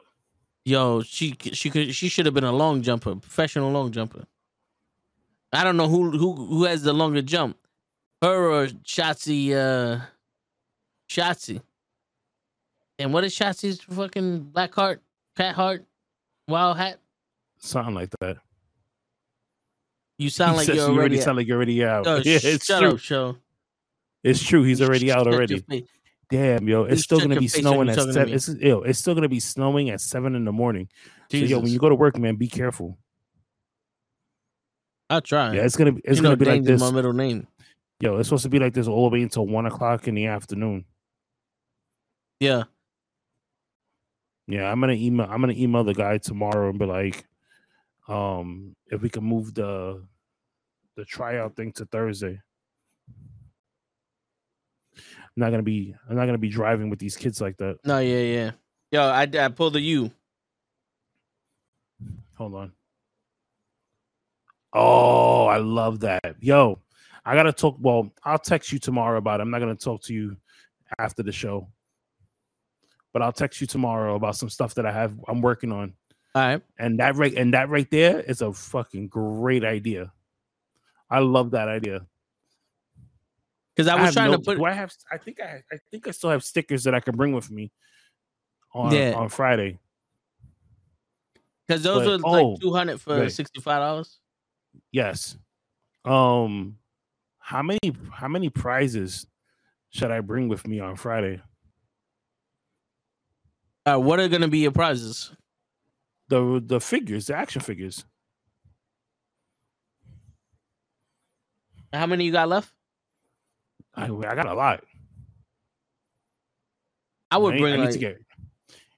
[0.65, 4.25] Yo, she she could she should have been a long jumper, professional long jumper.
[5.53, 7.57] I don't know who who who has the longer jump,
[8.23, 9.53] her or Shotzi.
[9.53, 10.01] Uh,
[11.11, 11.61] Shotzi.
[12.99, 15.03] And what is Shotzi's fucking black heart,
[15.37, 15.85] cat heart,
[16.49, 16.99] wild hat?
[17.59, 18.37] Something like that.
[20.19, 21.21] You sound He like you're you already.
[21.21, 22.07] sound like you're already out.
[22.07, 22.93] Oh, yeah, it's shut true.
[22.93, 23.37] up, show.
[24.23, 24.63] It's true.
[24.63, 25.65] He's already out already.
[26.31, 28.33] Damn, yo, it's Just still gonna be snowing at seven.
[28.33, 30.89] It's yo, it's still gonna be snowing at seven in the morning.
[31.31, 32.97] So yo, when you go to work, man, be careful.
[35.13, 35.53] I'll try.
[35.53, 36.81] Yeah, it's gonna be it's you gonna be like this.
[36.81, 37.47] my middle name.
[38.01, 40.25] Yo, it's supposed to be like this all the way until one o'clock in the
[40.25, 40.87] afternoon.
[42.41, 42.65] Yeah.
[44.47, 45.27] Yeah, I'm gonna email.
[45.29, 47.27] I'm gonna email the guy tomorrow and be like,
[48.09, 50.03] um, if we can move the
[50.97, 52.41] the tryout thing to Thursday.
[54.97, 55.95] I'm not gonna be.
[56.09, 57.77] I'm not gonna be driving with these kids like that.
[57.85, 58.51] No, yeah, yeah.
[58.91, 60.11] Yo, I, I pulled the U.
[62.39, 62.73] Hold on.
[64.73, 66.37] Oh, I love that.
[66.41, 66.79] Yo,
[67.25, 67.77] I gotta talk.
[67.79, 69.43] Well, I'll text you tomorrow about it.
[69.43, 70.37] I'm not gonna talk to you
[70.99, 71.69] after the show,
[73.13, 75.15] but I'll text you tomorrow about some stuff that I have.
[75.29, 75.95] I'm working on.
[76.35, 76.63] All right.
[76.79, 80.13] And that right and that right there is a fucking great idea.
[81.11, 82.07] I love that idea.
[83.77, 84.93] Because I was have trying no- to put I have?
[85.11, 85.63] I think I.
[85.71, 87.71] I think I still have stickers that I can bring with me
[88.75, 89.13] on Yeah.
[89.15, 89.79] on Friday.
[91.69, 94.19] because those but- are like oh, two hundred for sixty five dollars.
[94.91, 95.37] Yes.
[96.05, 96.79] Um,
[97.39, 97.79] how many
[98.13, 99.27] how many prizes
[99.91, 101.41] should I bring with me on Friday?
[103.85, 105.33] Uh, what are gonna be your prizes?
[106.29, 108.05] The the figures, the action figures.
[111.93, 112.73] How many you got left?
[113.95, 114.83] I, I got a lot.
[117.31, 118.19] I would I, need- bring I need like to get,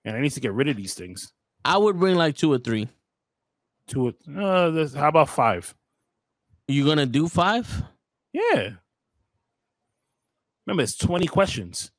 [0.05, 1.33] and I need to get rid of these things.
[1.65, 2.89] I would bring like two or three.
[3.89, 4.17] To it.
[4.35, 5.75] Uh, this, how about five?
[6.69, 7.83] You gonna do five?
[8.33, 8.71] Yeah.
[10.67, 11.91] Remember, it's twenty questions.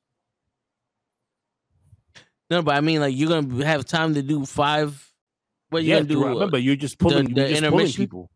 [2.50, 5.02] No, but I mean like you're gonna have time to do five.
[5.70, 6.20] What you yeah, gonna do?
[6.20, 7.34] throughout- remember, you're just pulling.
[7.34, 8.32] the you're just pulling people.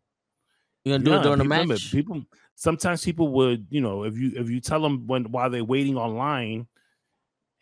[0.84, 1.60] You're gonna do it during the match?
[1.60, 2.22] remember, people
[2.54, 5.96] sometimes people would, you know, if you if you tell them when while they're waiting
[5.96, 6.66] online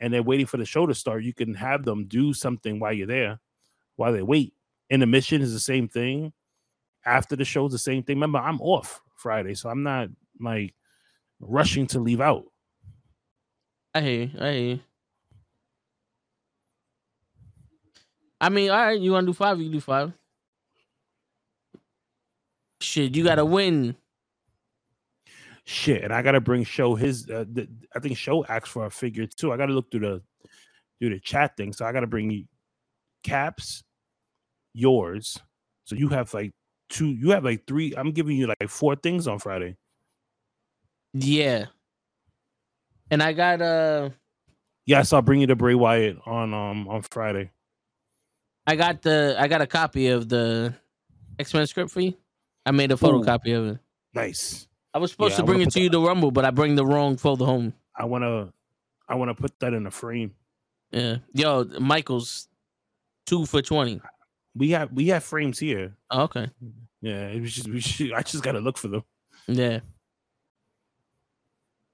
[0.01, 2.93] and they're waiting for the show to start, you can have them do something while
[2.93, 3.41] you're there,
[3.97, 4.55] while they wait.
[4.91, 6.33] Intermission is the same thing.
[7.05, 8.17] After the show's the same thing.
[8.17, 10.09] Remember, I'm off Friday, so I'm not
[10.41, 10.75] like
[11.41, 12.45] rushing to leave out.
[13.95, 14.31] I hear you.
[14.41, 14.81] I hear you.
[18.41, 19.59] I mean, all right, you want to do five?
[19.59, 20.13] You can do five.
[22.81, 23.97] Shit, you got to win.
[25.65, 27.29] Shit, and I gotta bring show his.
[27.29, 29.53] Uh, the, I think show asked for a figure too.
[29.53, 30.23] I gotta look through the
[30.99, 31.75] through the chat thing.
[31.75, 32.49] So I gotta bring
[33.23, 33.85] caps,
[34.79, 35.39] yours.
[35.85, 36.53] So you have like
[36.89, 37.09] two.
[37.09, 37.95] You have like three.
[37.97, 39.77] I'm giving you like four things on Friday.
[41.15, 41.67] Yeah.
[43.11, 44.11] And I got uh
[44.87, 47.51] Yes, I'll bring you to Bray Wyatt on um on Friday.
[48.67, 50.75] I got the I got a copy of the
[51.39, 52.15] X Men script for you.
[52.67, 53.79] I made a photocopy of it.
[54.15, 54.69] Nice.
[54.95, 56.85] I was supposed Yeah, to bring it to you to Rumble, but I bring the
[56.85, 57.73] wrong folder home.
[57.97, 58.53] I wanna
[59.09, 60.35] I wanna put that in a frame.
[60.91, 61.17] Yeah.
[61.33, 62.49] Yo, Michael's
[63.27, 64.01] two for twenty.
[64.55, 65.97] We have we have frames here.
[66.11, 66.49] Oh, okay.
[67.01, 69.05] Yeah, it was just we should, I just gotta look for them
[69.47, 69.81] Yeah.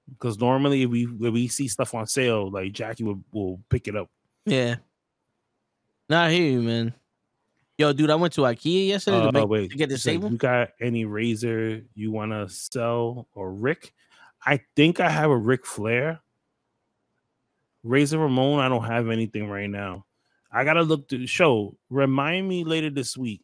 [0.09, 3.87] because normally if we if we see stuff on sale, like Jackie will will pick
[3.87, 4.09] it up.
[4.45, 4.75] Yeah.
[6.09, 6.93] I hear you, man.
[7.77, 10.11] Yo, dude, I went to IKEA yesterday to, Uh, make, wait, to get this said,
[10.11, 10.31] table.
[10.31, 13.93] You got any razor you want to sell or Rick?
[14.45, 16.21] I think I have a Ric Flair.
[17.83, 20.05] Razor Ramon, I don't have anything right now.
[20.55, 21.77] I gotta look to the show.
[21.89, 23.41] Remind me later this week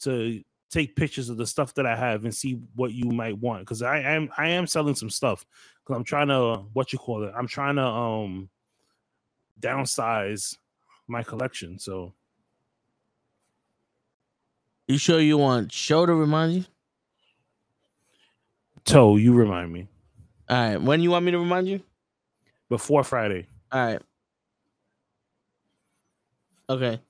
[0.00, 3.60] to take pictures of the stuff that I have and see what you might want
[3.62, 5.44] because I am I am selling some stuff
[5.84, 7.32] because I'm trying to what you call it.
[7.36, 8.48] I'm trying to um
[9.60, 10.56] downsize
[11.06, 11.78] my collection.
[11.78, 12.14] So
[14.86, 16.64] You sure you want show to remind you?
[18.84, 19.86] Toe, you remind me
[20.48, 20.80] All right.
[20.80, 21.82] When you want me to remind you?
[22.70, 23.46] before Friday.
[23.72, 24.02] All right.
[26.70, 27.00] Okay.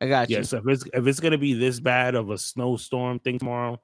[0.00, 0.36] I got you.
[0.36, 3.80] Yeah, so if it's if it's gonna be this bad of a snowstorm thing tomorrow,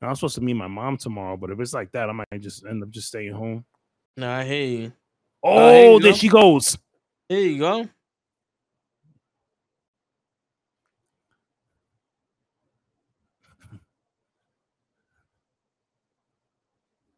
[0.00, 2.66] I'm supposed to meet my mom tomorrow, but if it's like that, I might just
[2.66, 3.64] end up just staying home.
[4.16, 4.92] No, I hear you.
[5.42, 6.16] Oh, here you there go.
[6.16, 6.78] she goes.
[7.28, 7.88] There you go.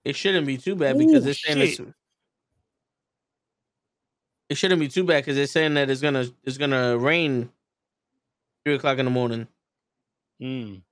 [0.04, 1.88] It shouldn't be too bad because Ooh, it's saying it's shit.
[4.48, 7.50] It shouldn't be too bad because they're saying that it's gonna it's gonna rain
[8.64, 9.46] three o'clock in the morning.
[10.40, 10.82] Mm.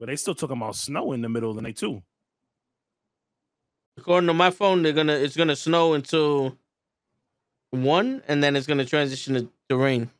[0.00, 2.02] But they still talking about snow in the middle of the night too.
[3.96, 6.56] According to my phone, they're gonna it's gonna snow until
[7.70, 10.10] one, and then it's gonna transition to, to rain.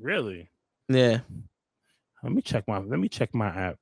[0.00, 0.48] Really?
[0.88, 1.20] Yeah.
[2.22, 3.78] Let me check my let me check my app.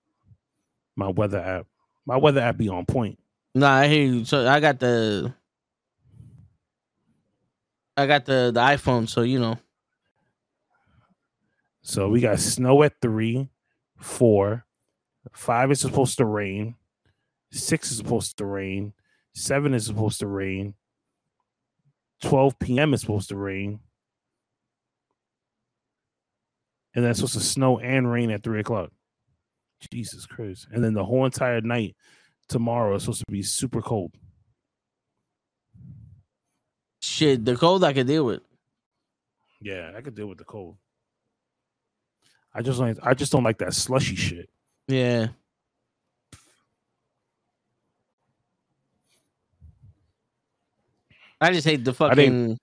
[0.97, 1.67] My weather app.
[2.07, 3.19] My weather app be on point.
[3.55, 4.25] Nah, I hear you.
[4.25, 5.35] So I got the
[7.97, 9.58] I got the the iPhone, so you know.
[11.82, 13.50] So we got snow at three,
[13.98, 14.64] four,
[15.32, 16.76] five is supposed to rain,
[17.52, 18.94] six is supposed to rain,
[19.34, 20.74] seven is supposed to rain,
[22.23, 22.94] 12 p.m.
[22.94, 23.81] is supposed to rain.
[26.94, 28.90] And then it's supposed to snow and rain at three o'clock.
[29.92, 30.68] Jesus Christ.
[30.73, 31.97] And then the whole entire night
[32.48, 34.12] tomorrow is supposed to be super cold.
[37.15, 38.43] Shit, the cold I could deal with.
[39.60, 40.76] Yeah, I could deal with the cold.
[42.52, 44.51] I just like I just don't like that slushy shit.
[44.89, 45.28] Yeah.
[51.41, 52.59] I just hate the fucking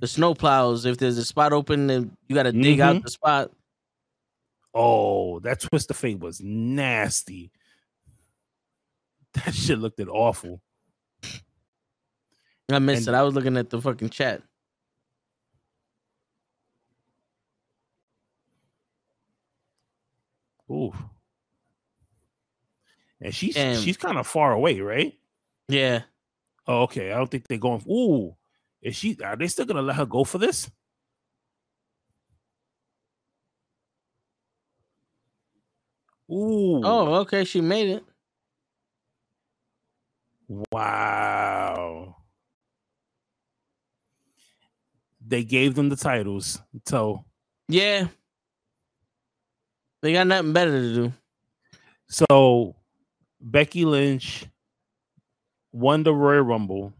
[0.00, 0.84] the snow plows.
[0.84, 2.82] If there's a spot open, then you got to dig Mhm.
[2.82, 3.50] out the spot.
[4.74, 7.50] Oh, that twist of fate was nasty.
[9.34, 10.60] That shit looked it awful.
[12.70, 13.18] I missed And- it.
[13.18, 14.42] I was looking at the fucking chat.
[20.70, 20.92] Ooh.
[23.20, 23.80] And she's Damn.
[23.80, 25.16] she's kind of far away, right?
[25.68, 26.02] Yeah.
[26.66, 27.12] Oh, okay.
[27.12, 27.84] I don't think they're going.
[27.88, 28.36] Ooh,
[28.80, 29.16] is she?
[29.22, 30.70] Are they still gonna let her go for this?
[36.30, 36.80] Ooh.
[36.84, 37.44] Oh, okay.
[37.44, 38.04] She made it.
[40.70, 42.16] Wow.
[45.32, 46.60] They gave them the titles.
[46.84, 47.24] So
[47.66, 48.08] Yeah.
[50.02, 51.12] They got nothing better to do.
[52.06, 52.76] so
[53.40, 54.44] Becky Lynch
[55.72, 56.92] won the Royal Rumble.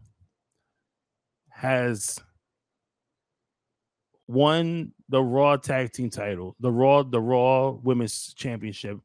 [1.51, 2.19] Has
[4.27, 8.97] won the Raw Tag Team title, the Raw, the Raw Women's Championship,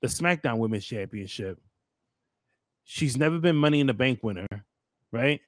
[0.00, 1.58] the SmackDown Women's Championship.
[2.84, 4.46] She's never been Money in the Bank winner,
[5.10, 5.40] right?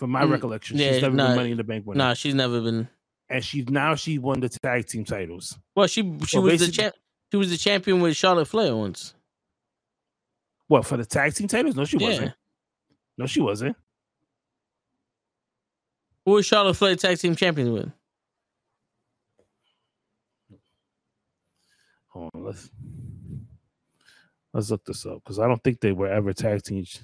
[0.00, 2.14] From my Mm, recollection, yeah, she's never nah, been Money in the Bank winner, Nah,
[2.14, 2.88] she's never been.
[3.28, 5.58] and she's now she won the tag team titles.
[5.76, 6.94] Well, she she Well, was the champ.
[7.30, 9.12] She was the champion with Charlotte Flair once.
[10.68, 11.76] What for the tag team titles?
[11.76, 12.06] No, she Yeah.
[12.08, 12.32] wasn't.
[13.18, 13.76] No, she wasn't.
[16.24, 17.92] Who was Charlotte Flair tag team champion with?
[22.08, 22.70] Hold on, let's
[24.54, 27.02] let's look this up because I don't think they were ever tag teams.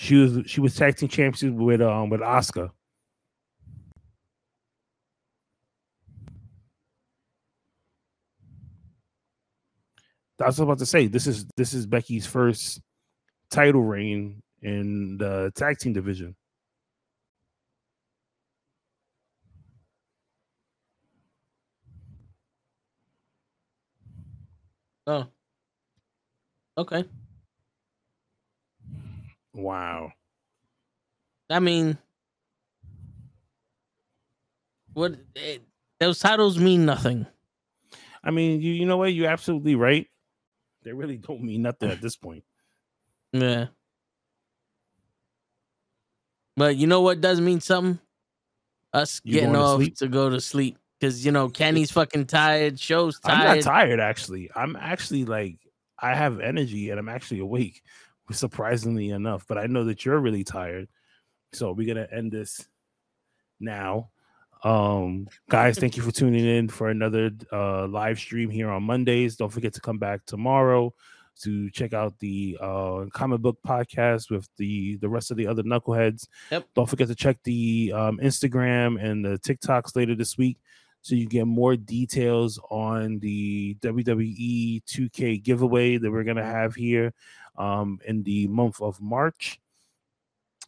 [0.00, 2.70] She was she was tag team champions with um with Asuka.
[10.40, 12.80] I was about to say this is this is Becky's first
[13.50, 16.36] title reign in the tag team division.
[25.08, 25.26] Oh.
[26.76, 27.04] Okay.
[29.58, 30.12] Wow.
[31.50, 31.98] I mean,
[34.92, 35.62] what it,
[35.98, 37.26] those titles mean nothing.
[38.22, 39.12] I mean, you you know what?
[39.12, 40.06] You're absolutely right.
[40.84, 42.44] They really don't mean nothing at this point.
[43.32, 43.66] Yeah.
[46.56, 47.98] But you know what does mean something?
[48.92, 50.78] Us You getting going to off to go to sleep.
[51.00, 53.48] Because you know, Kenny's fucking tired, show's tired.
[53.48, 54.50] I'm not tired actually.
[54.54, 55.58] I'm actually like
[55.98, 57.82] I have energy and I'm actually awake,
[58.30, 59.46] surprisingly enough.
[59.46, 60.88] But I know that you're really tired.
[61.52, 62.66] So we're gonna end this
[63.60, 64.10] now.
[64.64, 69.36] Um guys, thank you for tuning in for another uh live stream here on Mondays.
[69.36, 70.92] Don't forget to come back tomorrow
[71.42, 75.62] to check out the uh comic book podcast with the the rest of the other
[75.62, 76.26] knuckleheads.
[76.50, 76.66] Yep.
[76.74, 80.58] Don't forget to check the um Instagram and the TikToks later this week
[81.00, 87.12] so you get more details on the WWE 2K giveaway that we're gonna have here
[87.58, 89.60] um, in the month of March.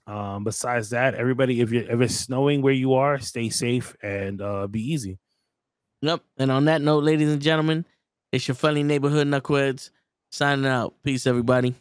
[0.06, 4.42] Um, besides that, everybody, if you if it's snowing where you are, stay safe and
[4.42, 5.18] uh, be easy.
[6.02, 6.22] Yep.
[6.38, 7.86] And on that note, ladies and gentlemen,
[8.32, 9.90] it's your friendly neighborhood knuckleheads
[10.30, 10.94] signing out.
[11.04, 11.74] Peace, everybody.